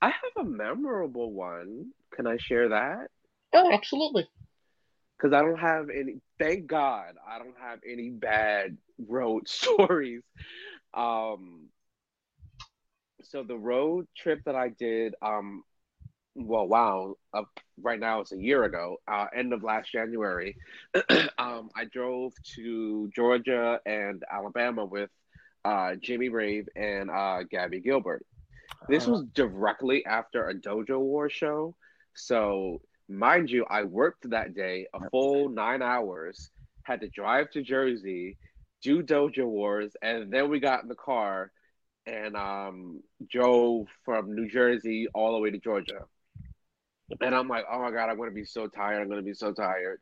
I 0.00 0.06
have 0.06 0.46
a 0.46 0.48
memorable 0.48 1.32
one. 1.32 1.92
Can 2.14 2.26
I 2.26 2.36
share 2.38 2.70
that? 2.70 3.08
oh, 3.54 3.72
absolutely. 3.72 4.28
Because 5.16 5.32
I 5.34 5.40
don't 5.42 5.58
have 5.58 5.90
any. 5.90 6.20
Thank 6.38 6.66
God, 6.66 7.14
I 7.28 7.38
don't 7.38 7.56
have 7.60 7.80
any 7.88 8.10
bad 8.10 8.76
road 9.06 9.48
stories. 9.48 10.22
Um, 10.94 11.68
so 13.22 13.42
the 13.42 13.56
road 13.56 14.06
trip 14.16 14.40
that 14.44 14.54
I 14.54 14.68
did, 14.68 15.14
um, 15.22 15.62
well, 16.34 16.66
wow, 16.66 17.16
uh, 17.34 17.42
right 17.80 18.00
now 18.00 18.20
it's 18.20 18.32
a 18.32 18.38
year 18.38 18.64
ago, 18.64 18.96
uh, 19.06 19.26
end 19.34 19.52
of 19.52 19.62
last 19.62 19.92
January. 19.92 20.56
um, 21.38 21.70
I 21.76 21.84
drove 21.90 22.32
to 22.54 23.10
Georgia 23.14 23.80
and 23.84 24.22
Alabama 24.30 24.84
with 24.84 25.10
uh, 25.64 25.94
Jimmy 25.96 26.28
Rave 26.28 26.68
and 26.74 27.10
uh, 27.10 27.42
Gabby 27.50 27.80
Gilbert. 27.80 28.24
This 28.88 29.06
was 29.06 29.24
directly 29.34 30.04
after 30.06 30.48
a 30.48 30.54
Dojo 30.54 30.98
War 30.98 31.28
show. 31.30 31.76
So, 32.14 32.80
mind 33.08 33.50
you, 33.50 33.64
I 33.68 33.84
worked 33.84 34.28
that 34.30 34.54
day 34.54 34.86
a 34.92 35.08
full 35.10 35.48
nine 35.48 35.82
hours, 35.82 36.50
had 36.82 37.00
to 37.02 37.08
drive 37.08 37.50
to 37.50 37.62
Jersey, 37.62 38.38
do 38.82 39.02
Dojo 39.02 39.46
Wars, 39.46 39.92
and 40.02 40.32
then 40.32 40.50
we 40.50 40.58
got 40.58 40.82
in 40.82 40.88
the 40.88 40.94
car 40.94 41.52
and 42.06 42.36
um, 42.36 43.02
from 44.04 44.34
New 44.34 44.48
Jersey 44.48 45.08
all 45.14 45.32
the 45.32 45.38
way 45.38 45.50
to 45.50 45.58
Georgia. 45.58 46.04
And 47.20 47.34
I'm 47.34 47.48
like, 47.48 47.64
oh 47.70 47.80
my 47.80 47.90
God, 47.90 48.08
I'm 48.08 48.16
going 48.16 48.30
to 48.30 48.34
be 48.34 48.44
so 48.44 48.66
tired. 48.66 49.00
I'm 49.00 49.08
going 49.08 49.20
to 49.20 49.24
be 49.24 49.34
so 49.34 49.52
tired. 49.52 50.00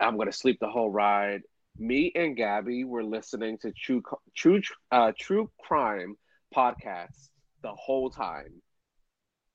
I'm 0.00 0.16
going 0.16 0.30
to 0.30 0.36
sleep 0.36 0.58
the 0.60 0.68
whole 0.68 0.90
ride. 0.90 1.42
Me 1.76 2.10
and 2.14 2.36
Gabby 2.36 2.84
were 2.84 3.04
listening 3.04 3.58
to 3.58 3.72
true, 3.72 4.02
true, 4.34 4.60
uh, 4.90 5.12
true 5.18 5.50
crime 5.60 6.16
podcasts 6.54 7.28
the 7.62 7.72
whole 7.72 8.10
time. 8.10 8.62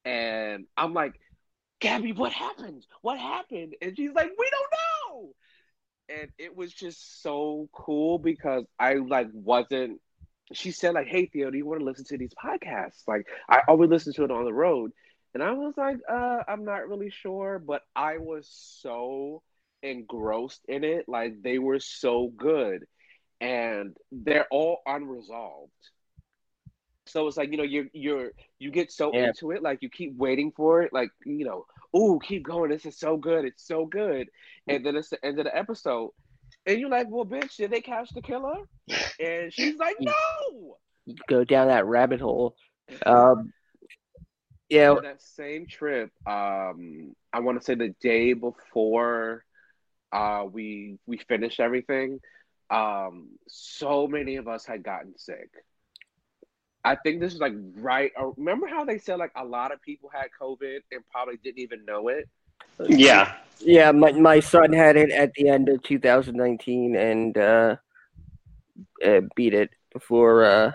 And 0.05 0.65
I'm 0.77 0.93
like, 0.93 1.13
Gabby, 1.79 2.13
what 2.13 2.31
happened? 2.31 2.85
What 3.01 3.17
happened? 3.17 3.75
And 3.81 3.95
she's 3.97 4.11
like, 4.13 4.31
we 4.37 4.49
don't 4.49 4.73
know. 5.21 5.29
And 6.09 6.29
it 6.37 6.55
was 6.55 6.73
just 6.73 7.21
so 7.21 7.67
cool 7.73 8.19
because 8.19 8.65
I 8.79 8.95
like 8.95 9.27
wasn't 9.33 9.99
she 10.51 10.71
said 10.71 10.93
like, 10.93 11.07
"Hey 11.07 11.25
Theo, 11.27 11.49
do 11.49 11.57
you 11.57 11.65
want 11.65 11.79
to 11.79 11.85
listen 11.85 12.05
to 12.05 12.17
these 12.17 12.33
podcasts?" 12.33 13.03
Like 13.07 13.25
I 13.49 13.61
always 13.67 13.89
listen 13.89 14.13
to 14.13 14.23
it 14.23 14.31
on 14.31 14.43
the 14.45 14.53
road, 14.53 14.91
and 15.33 15.41
I 15.43 15.51
was 15.51 15.73
like, 15.77 15.97
uh, 16.09 16.43
"I'm 16.47 16.63
not 16.65 16.87
really 16.87 17.09
sure," 17.09 17.59
but 17.59 17.81
I 17.95 18.17
was 18.17 18.47
so 18.81 19.41
engrossed 19.81 20.61
in 20.67 20.83
it. 20.83 21.07
Like 21.07 21.41
they 21.41 21.57
were 21.59 21.79
so 21.79 22.27
good, 22.35 22.85
and 23.39 23.95
they're 24.11 24.47
all 24.51 24.81
unresolved. 24.85 25.71
So 27.07 27.27
it's 27.27 27.37
like 27.37 27.51
you 27.51 27.57
know 27.57 27.63
you're 27.63 27.85
you're 27.93 28.31
you 28.59 28.71
get 28.71 28.91
so 28.91 29.11
Yeah. 29.11 29.31
into 29.31 29.51
it, 29.51 29.61
like 29.61 29.79
you 29.81 29.89
keep 29.89 30.15
waiting 30.15 30.51
for 30.55 30.81
it, 30.83 30.93
like 30.93 31.09
you 31.25 31.45
know, 31.45 31.65
oh, 31.93 32.19
keep 32.19 32.43
going. 32.43 32.69
This 32.69 32.85
is 32.85 32.97
so 32.97 33.17
good. 33.17 33.45
It's 33.45 33.65
so 33.67 33.85
good, 33.85 34.27
and 34.67 34.85
then 34.85 34.95
it's 34.95 35.09
the 35.09 35.23
end 35.25 35.39
of 35.39 35.45
the 35.45 35.55
episode. 35.55 36.11
And 36.65 36.79
you're 36.79 36.89
like, 36.89 37.07
well, 37.09 37.25
bitch, 37.25 37.57
did 37.57 37.71
they 37.71 37.81
catch 37.81 38.09
the 38.11 38.21
killer? 38.21 38.55
And 39.19 39.53
she's 39.53 39.77
like, 39.77 39.97
no. 39.99 40.77
You 41.05 41.15
go 41.27 41.43
down 41.43 41.67
that 41.67 41.85
rabbit 41.85 42.21
hole. 42.21 42.55
Um, 43.05 43.51
yeah, 44.69 44.91
On 44.91 45.03
that 45.03 45.21
same 45.21 45.67
trip, 45.67 46.09
um, 46.25 47.15
I 47.31 47.39
want 47.41 47.59
to 47.59 47.63
say 47.63 47.75
the 47.75 47.93
day 48.01 48.33
before 48.33 49.43
uh, 50.11 50.45
we 50.49 50.97
we 51.05 51.17
finished 51.17 51.59
everything, 51.59 52.19
um, 52.69 53.29
so 53.47 54.07
many 54.07 54.37
of 54.37 54.47
us 54.47 54.65
had 54.65 54.83
gotten 54.83 55.17
sick. 55.17 55.49
I 56.83 56.95
think 56.95 57.19
this 57.19 57.33
is 57.33 57.39
like 57.39 57.53
right. 57.75 58.11
uh, 58.19 58.31
Remember 58.37 58.67
how 58.67 58.83
they 58.85 58.97
said 58.97 59.19
like 59.19 59.31
a 59.35 59.45
lot 59.45 59.71
of 59.71 59.81
people 59.81 60.09
had 60.13 60.27
COVID 60.41 60.79
and 60.91 61.01
probably 61.11 61.37
didn't 61.43 61.59
even 61.59 61.85
know 61.85 62.07
it. 62.07 62.29
Yeah. 62.87 63.33
yeah. 63.59 63.91
My 63.91 64.11
my 64.11 64.39
son 64.39 64.73
had 64.73 64.97
it 64.97 65.11
at 65.11 65.33
the 65.33 65.49
end 65.49 65.69
of 65.69 65.83
2019 65.83 66.95
and 66.95 67.37
uh, 67.37 67.75
uh, 69.05 69.21
beat 69.35 69.53
it 69.53 69.71
before 69.91 70.43
uh, 70.45 70.71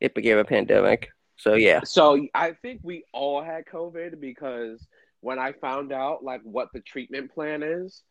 it 0.00 0.14
became 0.14 0.38
a 0.38 0.44
pandemic. 0.44 1.10
So 1.36 1.54
yeah, 1.54 1.80
So 1.84 2.26
I 2.34 2.52
think 2.52 2.80
we 2.82 3.04
all 3.12 3.42
had 3.42 3.64
COVID 3.66 4.20
because 4.20 4.84
when 5.20 5.38
I 5.38 5.52
found 5.52 5.92
out 5.92 6.24
like 6.24 6.40
what 6.42 6.68
the 6.72 6.80
treatment 6.80 7.32
plan 7.32 7.62
is, 7.62 8.02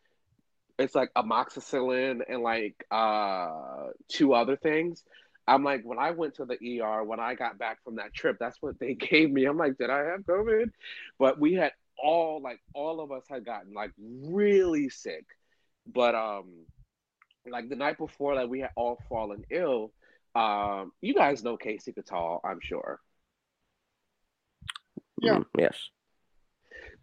it's 0.78 0.94
like 0.94 1.12
amoxicillin 1.14 2.22
and 2.28 2.42
like 2.42 2.86
uh 2.90 3.88
two 4.08 4.32
other 4.32 4.56
things. 4.56 5.04
I'm 5.46 5.62
like 5.62 5.82
when 5.84 5.98
I 5.98 6.12
went 6.12 6.36
to 6.36 6.46
the 6.46 6.80
ER 6.80 7.04
when 7.04 7.20
I 7.20 7.34
got 7.34 7.58
back 7.58 7.82
from 7.84 7.96
that 7.96 8.14
trip, 8.14 8.38
that's 8.40 8.56
what 8.62 8.78
they 8.78 8.94
gave 9.10 9.30
me. 9.30 9.44
I'm 9.44 9.58
like, 9.58 9.76
did 9.76 9.90
I 9.90 10.04
have 10.04 10.20
COVID? 10.20 10.70
But 11.18 11.38
we 11.38 11.54
had 11.54 11.72
all 12.02 12.40
like 12.42 12.60
all 12.74 13.00
of 13.00 13.12
us 13.12 13.24
had 13.28 13.44
gotten 13.44 13.72
like 13.74 13.92
really 13.98 14.88
sick. 14.88 15.24
But 15.86 16.14
um 16.14 16.66
like 17.50 17.68
the 17.68 17.76
night 17.76 17.98
before 17.98 18.34
like 18.34 18.48
we 18.48 18.60
had 18.60 18.70
all 18.76 18.98
fallen 19.08 19.44
ill. 19.50 19.92
Um 20.34 20.92
you 21.00 21.14
guys 21.14 21.42
know 21.42 21.56
Casey 21.56 21.92
Katal, 21.92 22.40
I'm 22.44 22.60
sure. 22.62 23.00
Yeah. 25.20 25.38
Mm, 25.38 25.44
yes. 25.58 25.76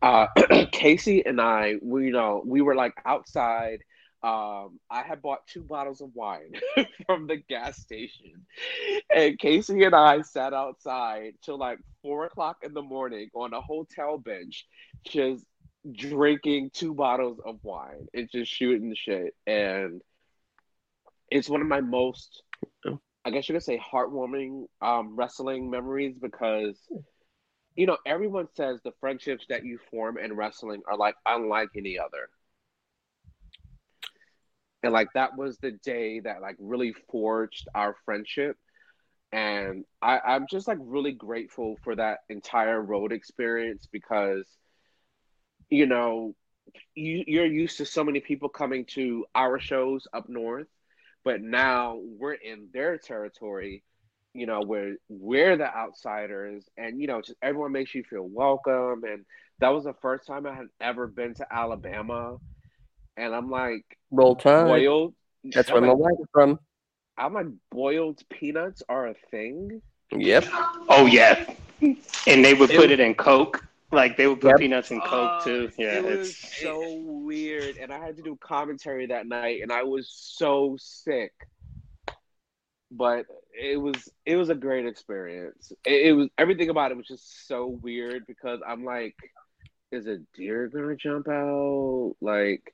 uh 0.01 0.27
Casey 0.71 1.25
and 1.25 1.41
I, 1.41 1.75
we 1.81 2.05
you 2.07 2.11
know, 2.11 2.43
we 2.45 2.61
were 2.61 2.75
like 2.75 2.93
outside. 3.05 3.79
Um, 4.23 4.79
I 4.89 5.03
had 5.03 5.21
bought 5.21 5.45
two 5.47 5.61
bottles 5.63 6.01
of 6.01 6.09
wine 6.15 6.53
from 7.05 7.27
the 7.27 7.37
gas 7.37 7.77
station, 7.77 8.45
and 9.13 9.37
Casey 9.37 9.83
and 9.83 9.95
I 9.95 10.21
sat 10.21 10.53
outside 10.53 11.33
till 11.43 11.59
like 11.59 11.79
four 12.01 12.25
o'clock 12.25 12.57
in 12.63 12.73
the 12.73 12.81
morning 12.81 13.29
on 13.35 13.53
a 13.53 13.61
hotel 13.61 14.17
bench, 14.17 14.65
just 15.05 15.45
drinking 15.91 16.71
two 16.73 16.93
bottles 16.93 17.39
of 17.45 17.59
wine 17.63 18.07
and 18.13 18.29
just 18.31 18.51
shooting 18.51 18.95
shit. 18.95 19.35
And 19.45 20.01
it's 21.29 21.49
one 21.49 21.61
of 21.61 21.67
my 21.67 21.81
most, 21.81 22.41
I 23.23 23.29
guess 23.29 23.47
you 23.47 23.53
could 23.53 23.63
say, 23.63 23.79
heartwarming 23.79 24.65
um, 24.81 25.15
wrestling 25.15 25.69
memories 25.69 26.17
because 26.19 26.75
you 27.75 27.85
know, 27.85 27.97
everyone 28.05 28.47
says 28.55 28.79
the 28.83 28.93
friendships 28.99 29.45
that 29.49 29.65
you 29.65 29.79
form 29.91 30.17
in 30.17 30.33
wrestling 30.35 30.81
are 30.87 30.97
like 30.97 31.15
unlike 31.25 31.69
any 31.75 31.99
other. 31.99 32.29
And 34.85 34.93
like 34.93 35.09
that 35.15 35.37
was 35.37 35.57
the 35.57 35.71
day 35.71 36.21
that 36.21 36.41
like 36.41 36.55
really 36.59 36.93
forged 37.11 37.67
our 37.75 37.95
friendship. 38.05 38.57
And 39.31 39.83
I, 40.01 40.19
I'm 40.19 40.45
just 40.49 40.67
like 40.67 40.77
really 40.81 41.11
grateful 41.11 41.75
for 41.83 41.95
that 41.95 42.19
entire 42.29 42.81
road 42.81 43.11
experience 43.11 43.87
because, 43.91 44.45
you 45.69 45.87
know, 45.87 46.35
you, 46.95 47.23
you're 47.27 47.45
used 47.45 47.77
to 47.77 47.85
so 47.85 48.03
many 48.03 48.21
people 48.21 48.49
coming 48.49 48.85
to 48.91 49.25
our 49.35 49.59
shows 49.59 50.07
up 50.13 50.29
north, 50.29 50.67
but 51.23 51.41
now 51.41 51.99
we're 52.01 52.33
in 52.33 52.69
their 52.73 52.97
territory 52.97 53.83
you 54.35 54.45
know, 54.45 54.61
where 54.61 54.95
we're 55.07 55.55
the 55.55 55.73
outsiders 55.73 56.65
and, 56.77 56.99
you 56.99 57.07
know, 57.07 57.21
just 57.21 57.37
everyone 57.41 57.71
makes 57.71 57.95
you 57.95 58.03
feel 58.03 58.27
welcome. 58.29 59.03
And 59.05 59.25
that 59.59 59.69
was 59.69 59.85
the 59.85 59.93
first 60.01 60.27
time 60.27 60.45
I 60.45 60.53
had 60.53 60.67
ever 60.81 61.07
been 61.07 61.33
to 61.35 61.47
Alabama. 61.49 62.35
And 63.17 63.33
I'm 63.33 63.49
like, 63.49 63.85
Roll 64.11 64.35
Tide. 64.35 64.65
boiled. 64.67 65.13
That's 65.43 65.69
I'm 65.69 65.75
where 65.75 65.81
my 65.81 65.87
like, 65.89 65.97
wife 65.97 66.13
is 66.19 66.27
from. 66.33 66.59
I'm 67.17 67.33
like, 67.33 67.47
boiled 67.71 68.21
peanuts 68.29 68.83
are 68.89 69.07
a 69.07 69.13
thing. 69.31 69.81
Yep. 70.11 70.45
Oh 70.89 71.05
yeah. 71.05 71.45
And 71.81 72.43
they 72.43 72.53
would 72.53 72.69
It 72.71 72.75
put 72.75 72.89
was- 72.89 72.91
it 72.91 72.99
in 72.99 73.15
Coke. 73.15 73.63
Like 73.91 74.17
they 74.17 74.27
would 74.27 74.41
put 74.41 74.49
Yep. 74.49 74.57
peanuts 74.57 74.91
in 74.91 74.99
Coke 75.01 75.43
too. 75.43 75.69
Uh, 75.69 75.75
Yeah, 75.77 75.93
it 75.99 76.03
was 76.17 76.29
it's 76.31 76.61
so 76.61 76.95
weird, 77.01 77.77
and 77.77 77.93
I 77.93 77.99
had 77.99 78.17
to 78.17 78.23
do 78.23 78.35
commentary 78.41 79.05
that 79.07 79.27
night, 79.27 79.61
and 79.61 79.71
I 79.71 79.83
was 79.83 80.09
so 80.11 80.75
sick. 80.79 81.31
But 82.91 83.25
it 83.53 83.77
was 83.77 84.09
it 84.25 84.35
was 84.35 84.49
a 84.49 84.55
great 84.55 84.85
experience. 84.85 85.71
It, 85.85 86.07
it 86.07 86.13
was 86.13 86.29
everything 86.37 86.69
about 86.69 86.91
it 86.91 86.97
was 86.97 87.07
just 87.07 87.47
so 87.47 87.67
weird 87.67 88.25
because 88.27 88.59
I'm 88.67 88.83
like, 88.83 89.15
is 89.91 90.07
a 90.07 90.17
deer 90.35 90.67
gonna 90.67 90.95
jump 90.95 91.27
out? 91.27 92.15
Like, 92.21 92.73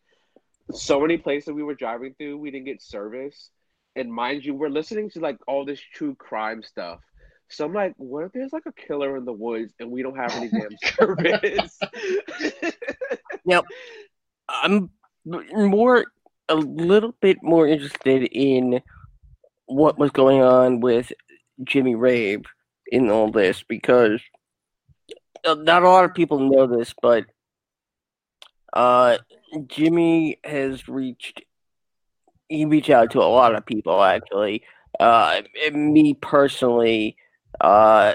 so 0.74 1.00
many 1.00 1.18
places 1.18 1.54
we 1.54 1.64
were 1.64 1.76
driving 1.76 2.14
through, 2.18 2.38
we 2.38 2.52
didn't 2.52 2.66
get 2.66 2.82
service, 2.82 3.50
and 3.96 4.12
mind 4.12 4.46
you, 4.46 4.54
we're 4.54 4.70
listening 4.70 5.10
to 5.12 5.20
like 5.20 5.38
all 5.48 5.66
this 5.66 5.80
true 5.80 6.16
crime 6.16 6.64
stuff. 6.64 7.00
So 7.50 7.66
I'm 7.66 7.74
like, 7.74 7.94
what 7.98 8.26
if 8.26 8.32
there's 8.32 8.54
like 8.54 8.66
a 8.66 8.72
killer 8.72 9.18
in 9.18 9.26
the 9.26 9.34
woods 9.34 9.74
and 9.80 9.92
we 9.92 10.02
don't 10.04 10.16
have 10.16 10.32
any 10.32 10.50
damn 10.50 10.78
service? 10.98 11.80
Now, 13.44 13.64
I'm 14.48 14.92
more 15.34 16.06
a 16.48 16.56
little 16.56 17.16
bit 17.22 17.38
more 17.42 17.68
interested 17.68 18.24
in 18.32 18.82
what 19.66 19.98
was 19.98 20.12
going 20.12 20.42
on 20.42 20.80
with 20.80 21.12
Jimmy 21.64 21.96
Rave 21.96 22.44
in 22.92 23.10
all 23.10 23.32
this 23.32 23.64
because 23.68 24.22
uh, 25.46 25.56
not 25.56 25.84
a 25.84 25.90
lot 25.90 26.06
of 26.06 26.14
people 26.14 26.40
know 26.40 26.68
this, 26.68 26.94
but 27.02 27.26
uh, 28.74 29.18
Jimmy 29.68 30.40
has 30.44 30.88
reached 30.88 31.42
he 32.48 32.66
reached 32.66 32.90
out 32.90 33.12
to 33.12 33.20
a 33.20 33.24
lot 33.24 33.56
of 33.56 33.66
people 33.66 34.04
actually. 34.04 34.64
Uh, 35.00 35.42
me 35.74 36.14
personally, 36.16 37.16
uh, 37.62 38.14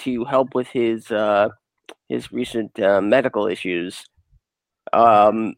to 0.00 0.24
help 0.24 0.54
with 0.54 0.68
his 0.68 1.10
uh, 1.10 1.48
his 2.08 2.32
recent 2.32 2.78
uh, 2.80 3.00
medical 3.00 3.46
issues. 3.46 4.04
Um, 4.92 5.54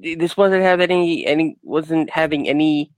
this 0.00 0.36
wasn't 0.36 0.62
have 0.62 0.80
any 0.80 1.26
any 1.26 1.56
wasn't 1.62 2.10
having 2.10 2.48
any 2.48 2.90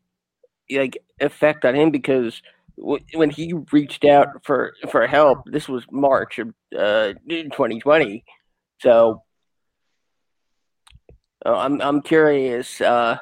like 0.71 0.99
effect 1.21 1.65
on 1.65 1.75
him 1.75 1.91
because 1.91 2.43
when 2.77 3.31
he 3.31 3.55
reached 3.73 4.05
out 4.05 4.45
for 4.45 4.75
for 4.91 5.07
help, 5.07 5.41
this 5.47 5.69
was 5.69 5.85
March 5.91 6.39
of 6.39 6.49
uh, 6.79 7.15
2020. 7.29 8.25
So 8.81 9.23
uh, 11.45 11.57
I'm 11.57 11.81
I'm 11.81 12.03
curious. 12.03 12.81
Uh, 12.81 13.19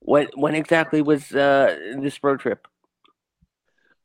when 0.00 0.28
when 0.34 0.54
exactly 0.54 1.02
was 1.02 1.32
uh, 1.32 1.76
this 2.00 2.22
road 2.22 2.40
trip? 2.40 2.66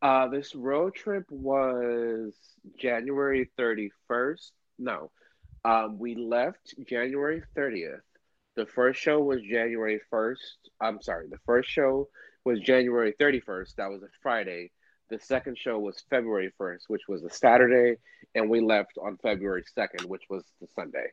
Uh, 0.02 0.28
this 0.28 0.54
road 0.54 0.94
trip 0.94 1.26
was 1.30 2.34
January 2.78 3.50
31st. 3.58 4.52
No, 4.78 5.10
um, 5.66 5.98
we 5.98 6.16
left 6.16 6.76
January 6.88 7.42
30th. 7.58 8.02
The 8.56 8.66
first 8.66 9.00
show 9.00 9.20
was 9.20 9.42
January 9.42 10.00
1st. 10.12 10.36
I'm 10.80 11.02
sorry, 11.02 11.28
the 11.30 11.40
first 11.46 11.70
show 11.70 12.08
was 12.46 12.60
January 12.60 13.14
31st. 13.20 13.76
That 13.76 13.90
was 13.90 14.04
a 14.04 14.08
Friday. 14.22 14.72
The 15.10 15.20
second 15.20 15.58
show 15.58 15.80
was 15.80 16.04
February 16.10 16.52
1st, 16.60 16.82
which 16.88 17.04
was 17.08 17.24
a 17.24 17.30
Saturday, 17.30 17.98
and 18.36 18.50
we 18.50 18.62
left 18.62 18.98
on 19.02 19.18
February 19.18 19.64
2nd, 19.78 20.06
which 20.06 20.24
was 20.30 20.44
the 20.62 20.68
Sunday. 20.76 21.08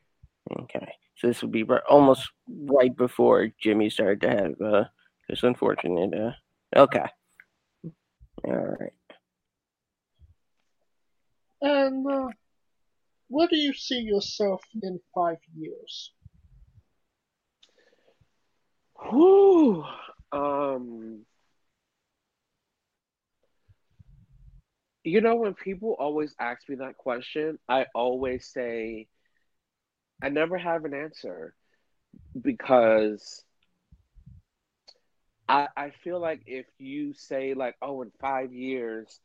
Okay, 0.51 0.87
so 1.15 1.27
this 1.27 1.41
would 1.41 1.51
be 1.51 1.65
almost 1.89 2.29
right 2.47 2.95
before 2.95 3.49
Jimmy 3.59 3.89
started 3.89 4.21
to 4.21 4.29
have 4.29 4.61
uh, 4.61 4.83
this 5.27 5.43
unfortunate. 5.43 6.13
Uh, 6.13 6.79
okay, 6.79 7.05
all 8.43 8.77
right. 8.79 8.91
And 11.61 12.05
uh, 12.05 12.27
where 13.27 13.47
do 13.47 13.57
you 13.57 13.73
see 13.73 13.99
yourself 13.99 14.61
in 14.83 14.99
five 15.13 15.37
years? 15.57 16.11
Whew. 19.09 19.83
Um, 20.31 21.25
you 25.03 25.21
know, 25.21 25.35
when 25.35 25.53
people 25.53 25.95
always 25.99 26.35
ask 26.39 26.67
me 26.67 26.75
that 26.77 26.97
question, 26.97 27.57
I 27.69 27.85
always 27.93 28.47
say, 28.47 29.07
I 30.21 30.29
never 30.29 30.57
have 30.57 30.85
an 30.85 30.93
answer 30.93 31.53
because 32.39 33.43
I, 35.47 35.67
I 35.75 35.91
feel 36.03 36.19
like 36.19 36.41
if 36.47 36.65
you 36.79 37.13
say, 37.13 37.53
like, 37.53 37.75
oh, 37.81 38.01
in 38.01 38.11
five 38.19 38.53
years, 38.53 39.19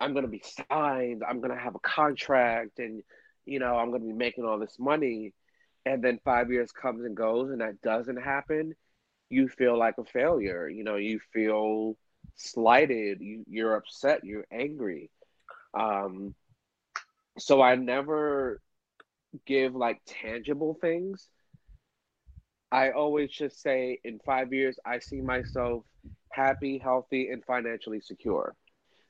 I'm 0.00 0.12
to 0.24 0.30
be 0.30 0.42
signed, 0.70 1.22
I'm 1.28 1.40
to 1.54 1.62
have 1.62 1.74
a 1.74 1.80
contract, 1.80 2.78
and, 2.78 3.02
you 3.44 3.58
know, 3.58 3.76
I'm 3.76 3.90
to 4.02 4.08
be 4.08 4.14
making 4.14 4.44
all 4.44 4.58
this 4.58 4.76
money, 4.78 5.34
and 5.84 6.02
then 6.02 6.20
five 6.24 6.50
years 6.50 6.72
comes 6.72 7.04
and 7.04 7.16
goes 7.16 7.50
and 7.50 7.60
that 7.60 7.80
doesn't 7.82 8.22
happen, 8.22 8.74
you 9.28 9.48
feel 9.48 9.78
like 9.78 9.96
a 9.98 10.04
failure. 10.04 10.68
You 10.68 10.84
know, 10.84 10.96
you 10.96 11.20
feel 11.32 11.96
slighted, 12.36 13.20
you, 13.20 13.44
you're 13.48 13.76
upset, 13.76 14.24
you're 14.24 14.46
angry. 14.52 15.10
Um, 15.74 16.34
so 17.38 17.62
I 17.62 17.76
never 17.76 18.60
give 19.46 19.74
like 19.74 20.00
tangible 20.06 20.76
things. 20.80 21.28
I 22.72 22.90
always 22.90 23.30
just 23.30 23.60
say 23.60 23.98
in 24.04 24.20
five 24.24 24.52
years, 24.52 24.78
I 24.84 25.00
see 25.00 25.20
myself 25.20 25.84
happy, 26.30 26.78
healthy, 26.78 27.30
and 27.30 27.44
financially 27.44 28.00
secure. 28.00 28.54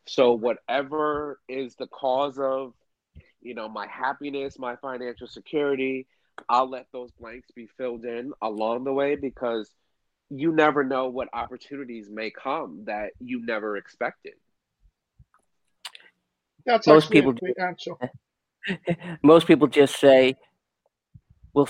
So 0.06 0.32
whatever 0.32 1.40
is 1.48 1.74
the 1.76 1.86
cause 1.86 2.38
of, 2.38 2.72
you 3.42 3.54
know, 3.54 3.68
my 3.68 3.86
happiness, 3.86 4.58
my 4.58 4.76
financial 4.76 5.26
security, 5.26 6.06
I'll 6.48 6.70
let 6.70 6.86
those 6.92 7.10
blanks 7.12 7.50
be 7.54 7.68
filled 7.76 8.04
in 8.04 8.32
along 8.40 8.84
the 8.84 8.92
way 8.92 9.16
because 9.16 9.70
you 10.30 10.52
never 10.52 10.84
know 10.84 11.08
what 11.08 11.28
opportunities 11.32 12.08
may 12.10 12.30
come 12.30 12.84
that 12.86 13.10
you 13.18 13.44
never 13.44 13.76
expected. 13.76 14.34
That's 16.64 16.86
Most 16.86 17.10
people 17.10 17.32
a 17.32 17.34
great 17.34 17.58
answer. 17.58 17.92
Most 19.22 19.46
people 19.46 19.66
just 19.66 19.98
say, 19.98 20.34
"Well, 21.54 21.68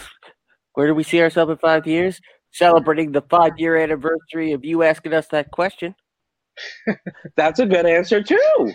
where 0.75 0.87
do 0.87 0.95
we 0.95 1.03
see 1.03 1.21
ourselves 1.21 1.51
in 1.51 1.59
five 1.59 1.87
years?" 1.87 2.21
Celebrating 2.53 3.12
the 3.12 3.23
five-year 3.23 3.77
anniversary 3.77 4.53
of 4.53 4.65
you 4.65 4.83
asking 4.83 5.15
us 5.15 5.29
that 5.29 5.53
question. 5.53 5.95
That's 7.37 7.61
a 7.61 7.67
good 7.67 7.87
answer 7.87 8.23
too. 8.23 8.73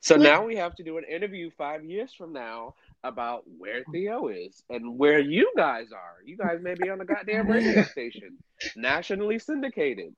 So 0.00 0.16
now 0.16 0.44
we 0.44 0.56
have 0.56 0.74
to 0.74 0.82
do 0.82 0.98
an 0.98 1.04
interview 1.04 1.50
five 1.56 1.84
years 1.84 2.12
from 2.12 2.32
now 2.32 2.74
about 3.04 3.44
where 3.58 3.84
Theo 3.92 4.28
is 4.28 4.64
and 4.68 4.98
where 4.98 5.20
you 5.20 5.52
guys 5.56 5.92
are. 5.92 6.16
You 6.24 6.36
guys 6.36 6.58
may 6.60 6.74
be 6.74 6.90
on 6.90 7.00
a 7.00 7.04
goddamn 7.04 7.46
radio 7.46 7.82
station, 7.90 8.36
nationally 8.74 9.38
syndicated. 9.38 10.12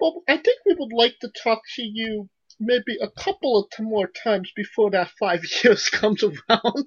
Well, 0.00 0.22
I 0.28 0.36
think 0.36 0.58
we 0.66 0.74
would 0.76 0.92
like 0.92 1.16
to 1.20 1.30
talk 1.44 1.60
to 1.76 1.82
you 1.82 2.28
maybe 2.60 2.98
a 3.00 3.10
couple 3.10 3.58
of 3.58 3.70
t- 3.70 3.82
more 3.82 4.08
times 4.22 4.52
before 4.54 4.90
that 4.90 5.10
five 5.18 5.42
years 5.64 5.88
comes 5.88 6.22
around. 6.22 6.84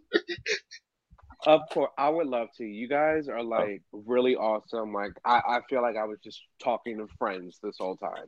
Of 1.45 1.61
course, 1.71 1.91
I 1.97 2.07
would 2.07 2.27
love 2.27 2.47
to. 2.57 2.63
You 2.63 2.87
guys 2.87 3.27
are 3.27 3.39
oh. 3.39 3.43
like 3.43 3.81
really 3.91 4.35
awesome. 4.35 4.93
Like 4.93 5.11
I, 5.25 5.41
I 5.45 5.59
feel 5.69 5.81
like 5.81 5.97
I 5.97 6.05
was 6.05 6.19
just 6.23 6.41
talking 6.63 6.97
to 6.99 7.07
friends 7.17 7.59
this 7.61 7.75
whole 7.79 7.97
time. 7.97 8.27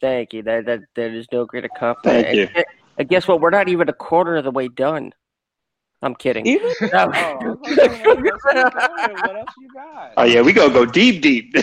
Thank 0.00 0.32
you. 0.32 0.42
That 0.42 0.64
that 0.64 0.80
that 0.96 1.10
is 1.10 1.26
no 1.32 1.44
greater 1.44 1.68
compliment. 1.76 2.24
Thank 2.26 2.36
you. 2.36 2.48
And, 2.54 2.64
and 2.98 3.08
guess 3.08 3.28
what? 3.28 3.40
We're 3.40 3.50
not 3.50 3.68
even 3.68 3.88
a 3.88 3.92
quarter 3.92 4.36
of 4.36 4.44
the 4.44 4.50
way 4.50 4.68
done. 4.68 5.12
I'm 6.02 6.14
kidding. 6.14 6.46
Even 6.46 6.72
No. 6.80 7.12
oh, 7.14 7.58
like, 7.62 7.76
let's 7.76 7.98
keep 7.98 8.04
going. 8.06 8.22
what 8.22 9.36
else 9.36 9.54
you 9.58 9.68
got? 9.74 10.12
oh 10.16 10.24
yeah, 10.24 10.40
we 10.40 10.54
gonna 10.54 10.72
go 10.72 10.86
deep, 10.86 11.20
deep. 11.20 11.54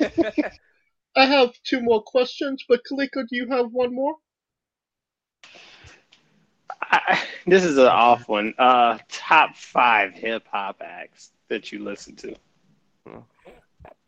I 1.16 1.26
have 1.26 1.52
two 1.64 1.80
more 1.82 2.02
questions, 2.02 2.64
but 2.68 2.80
Kaliko, 2.90 3.26
do 3.28 3.36
you 3.36 3.48
have 3.50 3.66
one 3.72 3.94
more? 3.94 4.14
I, 6.82 7.22
this 7.46 7.64
is 7.64 7.78
an 7.78 7.86
off 7.86 8.28
one. 8.28 8.54
Uh, 8.58 8.98
top 9.08 9.56
five 9.56 10.12
hip 10.12 10.44
hop 10.50 10.80
acts 10.84 11.30
that 11.48 11.72
you 11.72 11.82
listen 11.82 12.14
to. 12.16 12.34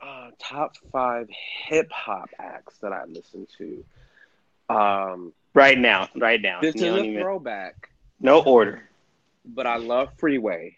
uh, 0.03 0.31
top 0.39 0.77
five 0.93 1.29
hip 1.67 1.91
hop 1.91 2.31
acts 2.39 2.79
that 2.79 2.93
I 2.93 3.05
listen 3.07 3.47
to. 3.59 3.85
Um, 4.75 5.33
Right 5.55 5.79
now, 5.79 6.09
right 6.15 6.41
now. 6.41 6.61
this 6.61 6.75
You 6.77 6.87
is 6.87 6.95
a 7.01 7.05
even- 7.05 7.23
throwback, 7.23 7.89
no 8.21 8.43
order. 8.43 8.89
but 9.45 9.67
I 9.67 9.77
love 9.77 10.11
Freeway. 10.19 10.77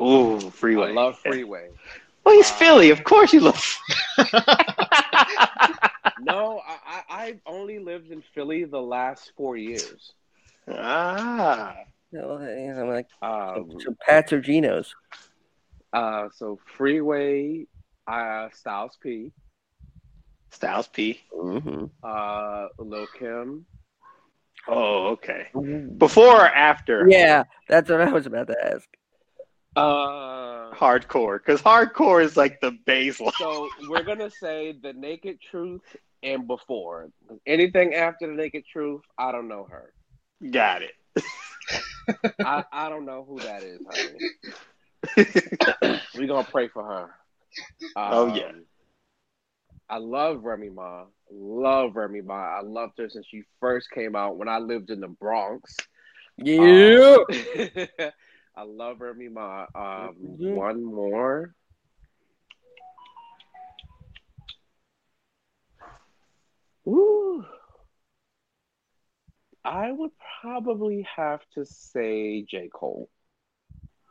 Ooh, 0.00 0.40
freeway. 0.50 0.88
I 0.88 0.92
love 0.92 1.18
Freeway. 1.20 1.68
Well, 2.24 2.34
he's 2.34 2.50
Uh, 2.50 2.54
Philly. 2.54 2.90
Of 2.90 3.04
course, 3.04 3.32
you 3.32 3.40
love. 3.40 3.78
no, 6.24 6.60
I, 6.66 6.76
I 7.08 7.24
I've 7.26 7.40
only 7.46 7.78
lived 7.78 8.10
in 8.10 8.22
Philly 8.34 8.64
the 8.64 8.80
last 8.80 9.32
four 9.36 9.56
years. 9.56 10.14
ah, 10.68 11.74
No, 12.12 12.38
I'm 12.38 12.88
like 12.88 13.06
Um, 13.22 13.76
some 13.78 13.96
Pats 14.06 14.32
or 14.32 14.40
Genos. 14.40 14.94
uh, 15.92 16.28
so 16.34 16.58
Freeway, 16.76 17.66
uh, 18.06 18.48
Styles 18.52 18.96
P, 19.02 19.32
Styles 20.50 20.88
P. 20.88 21.20
Mm-hmm. 21.32 21.84
uh, 22.02 22.68
Lil 22.78 23.06
Kim, 23.18 23.66
Oh, 24.66 25.08
okay. 25.08 25.48
Before 25.98 26.36
or 26.42 26.48
after? 26.48 27.06
Yeah, 27.10 27.44
that's 27.68 27.90
what 27.90 28.00
I 28.00 28.10
was 28.12 28.26
about 28.26 28.48
to 28.48 28.56
ask. 28.64 28.88
Uh, 29.76 30.74
Hardcore, 30.74 31.38
because 31.38 31.62
hardcore 31.62 32.22
is 32.22 32.36
like 32.36 32.60
the 32.60 32.72
baseline. 32.86 33.32
so 33.38 33.70
we're 33.78 34.02
gonna 34.02 34.30
say 34.30 34.72
the 34.82 34.92
naked 34.92 35.38
truth 35.40 35.82
and 36.24 36.46
before. 36.48 37.10
Anything 37.46 37.94
after 37.94 38.26
the 38.26 38.32
naked 38.34 38.64
truth, 38.72 39.02
I 39.18 39.32
don't 39.32 39.48
know 39.48 39.68
her. 39.70 39.92
Got 40.50 40.82
it. 40.82 40.92
I, 42.44 42.64
I 42.72 42.88
don't 42.88 43.06
know 43.06 43.24
who 43.28 43.40
that 43.42 43.62
is, 43.62 43.80
honey. 43.86 44.22
We're 46.16 46.26
gonna 46.26 46.44
pray 46.50 46.68
for 46.68 46.84
her. 46.84 47.10
Oh, 47.96 48.26
yeah. 48.26 48.48
Um, 48.48 48.64
I 49.88 49.98
love 49.98 50.44
Remy 50.44 50.70
Ma. 50.70 51.04
Love 51.30 51.96
Remy 51.96 52.22
Ma. 52.22 52.58
I 52.58 52.60
loved 52.62 52.98
her 52.98 53.08
since 53.08 53.26
she 53.30 53.42
first 53.60 53.90
came 53.90 54.16
out 54.16 54.36
when 54.36 54.48
I 54.48 54.58
lived 54.58 54.90
in 54.90 55.00
the 55.00 55.08
Bronx. 55.08 55.76
Yeah. 56.38 57.16
Um, 57.18 57.24
I 58.56 58.62
love 58.62 59.00
Remy 59.00 59.28
Ma. 59.28 59.66
Um, 59.74 60.16
Mhm. 60.38 60.54
one 60.54 60.82
more. 60.84 61.54
Ooh. 66.86 67.44
I 69.64 69.90
would 69.90 70.10
probably 70.42 71.06
have 71.16 71.40
to 71.54 71.64
say 71.64 72.42
J. 72.42 72.68
Cole. 72.72 73.08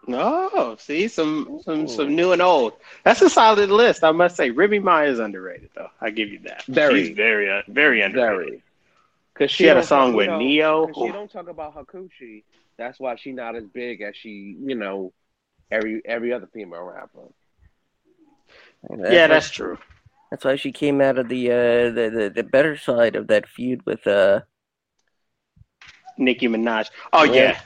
Oh, 0.08 0.76
see 0.80 1.08
some 1.08 1.62
some 1.64 1.88
some 1.88 2.16
new 2.16 2.34
and 2.34 2.42
old. 2.42 2.74
That's 3.04 3.22
a 3.22 3.30
solid 3.30 3.70
list, 3.70 4.04
I 4.04 4.12
must 4.12 4.36
say. 4.36 4.50
Remy 4.50 4.80
Ma 4.80 5.02
is 5.04 5.20
underrated, 5.20 5.70
though. 5.76 5.90
I 6.02 6.10
give 6.10 6.30
you 6.30 6.40
that. 6.40 6.64
Very. 6.66 7.06
She's 7.08 7.16
very 7.16 7.50
uh, 7.50 7.62
very 7.68 8.02
underrated. 8.02 8.46
Very. 8.48 8.64
Because 9.34 9.52
She 9.52 9.66
had 9.66 9.78
a 9.78 9.84
song 9.84 10.14
with 10.14 10.26
you 10.26 10.32
know, 10.32 10.38
Ne-Yo. 10.40 10.88
'cause 10.88 10.96
She 10.96 11.12
don't 11.12 11.32
talk 11.32 11.48
about 11.48 11.76
her 11.76 11.84
coochie. 11.86 12.44
That's 12.78 13.00
why 13.00 13.16
she's 13.16 13.36
not 13.36 13.56
as 13.56 13.64
big 13.66 14.02
as 14.02 14.16
she, 14.18 14.58
you 14.60 14.76
know, 14.76 15.14
every 15.72 16.02
every 16.04 16.34
other 16.34 16.48
female 16.48 16.84
rapper. 16.84 17.22
That's 18.90 19.02
yeah, 19.14 19.22
why- 19.22 19.28
that's 19.28 19.50
true. 19.52 19.78
That's 20.34 20.46
why 20.46 20.56
she 20.56 20.72
came 20.72 21.00
out 21.00 21.20
of 21.20 21.30
the 21.30 21.52
uh 21.52 21.92
the, 21.92 22.10
the, 22.12 22.32
the 22.34 22.44
better 22.44 22.76
side 22.76 23.16
of 23.16 23.28
that 23.28 23.48
feud 23.48 23.86
with 23.86 24.08
uh 24.08 24.42
Nicki 26.18 26.48
Minaj. 26.48 26.90
Oh 27.14 27.22
Yeah. 27.22 27.34
yeah, 27.34 27.60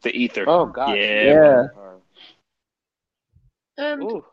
the 0.00 0.16
ether. 0.16 0.46
Oh 0.48 0.64
God. 0.64 0.96
Yeah. 0.96 1.04
Yeah. 1.20 1.66
And 3.76 4.02
Ooh. 4.02 4.24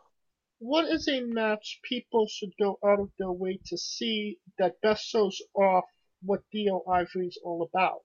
what 0.60 0.85
is 0.85 1.10
a 1.10 1.19
match 1.26 1.81
people 1.84 2.26
should 2.30 2.53
go 2.57 2.80
out 2.85 3.02
of 3.02 3.10
their 3.19 3.34
way 3.34 3.60
to 3.65 3.77
see 3.77 4.38
that 4.60 4.80
best 4.81 5.06
shows 5.06 5.41
off 5.53 5.84
what 6.23 6.44
Dio 6.53 6.84
Ivory 6.89 7.27
is 7.27 7.38
all 7.44 7.69
about? 7.69 7.99